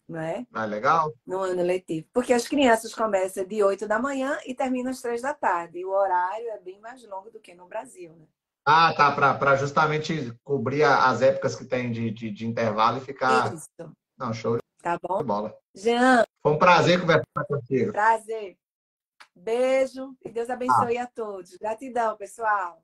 não 0.07 0.19
é? 0.19 0.45
Ah, 0.53 0.65
legal. 0.65 1.13
No 1.25 1.39
ano 1.39 1.63
letivo. 1.63 2.07
Porque 2.13 2.31
as 2.31 2.47
crianças 2.47 2.93
começam 2.93 3.43
de 3.43 3.63
8 3.63 3.87
da 3.87 3.99
manhã 3.99 4.37
e 4.45 4.53
terminam 4.53 4.91
às 4.91 5.01
3 5.01 5.21
da 5.21 5.33
tarde. 5.33 5.79
E 5.79 5.85
o 5.85 5.89
horário 5.89 6.47
é 6.49 6.59
bem 6.59 6.79
mais 6.79 7.03
longo 7.07 7.31
do 7.31 7.39
que 7.39 7.53
no 7.53 7.67
Brasil, 7.67 8.13
né? 8.13 8.25
Ah, 8.65 8.93
tá. 8.93 9.11
Para 9.11 9.55
justamente 9.55 10.33
cobrir 10.43 10.83
as 10.83 11.21
épocas 11.21 11.55
que 11.55 11.65
tem 11.65 11.91
de, 11.91 12.09
de, 12.09 12.31
de 12.31 12.47
intervalo 12.47 12.97
e 12.97 13.01
ficar. 13.01 13.53
Isso. 13.53 13.69
Não, 14.17 14.33
show. 14.33 14.57
Tá 14.81 14.99
bom? 15.01 15.23
bola. 15.23 15.55
Jean. 15.75 16.23
Foi 16.41 16.51
um 16.51 16.59
prazer 16.59 16.99
conversar 16.99 17.45
contigo. 17.47 17.91
Prazer. 17.91 18.57
Beijo 19.35 20.15
e 20.23 20.29
Deus 20.29 20.49
abençoe 20.49 20.97
ah. 20.97 21.03
a 21.03 21.07
todos. 21.07 21.57
Gratidão, 21.57 22.15
pessoal. 22.15 22.81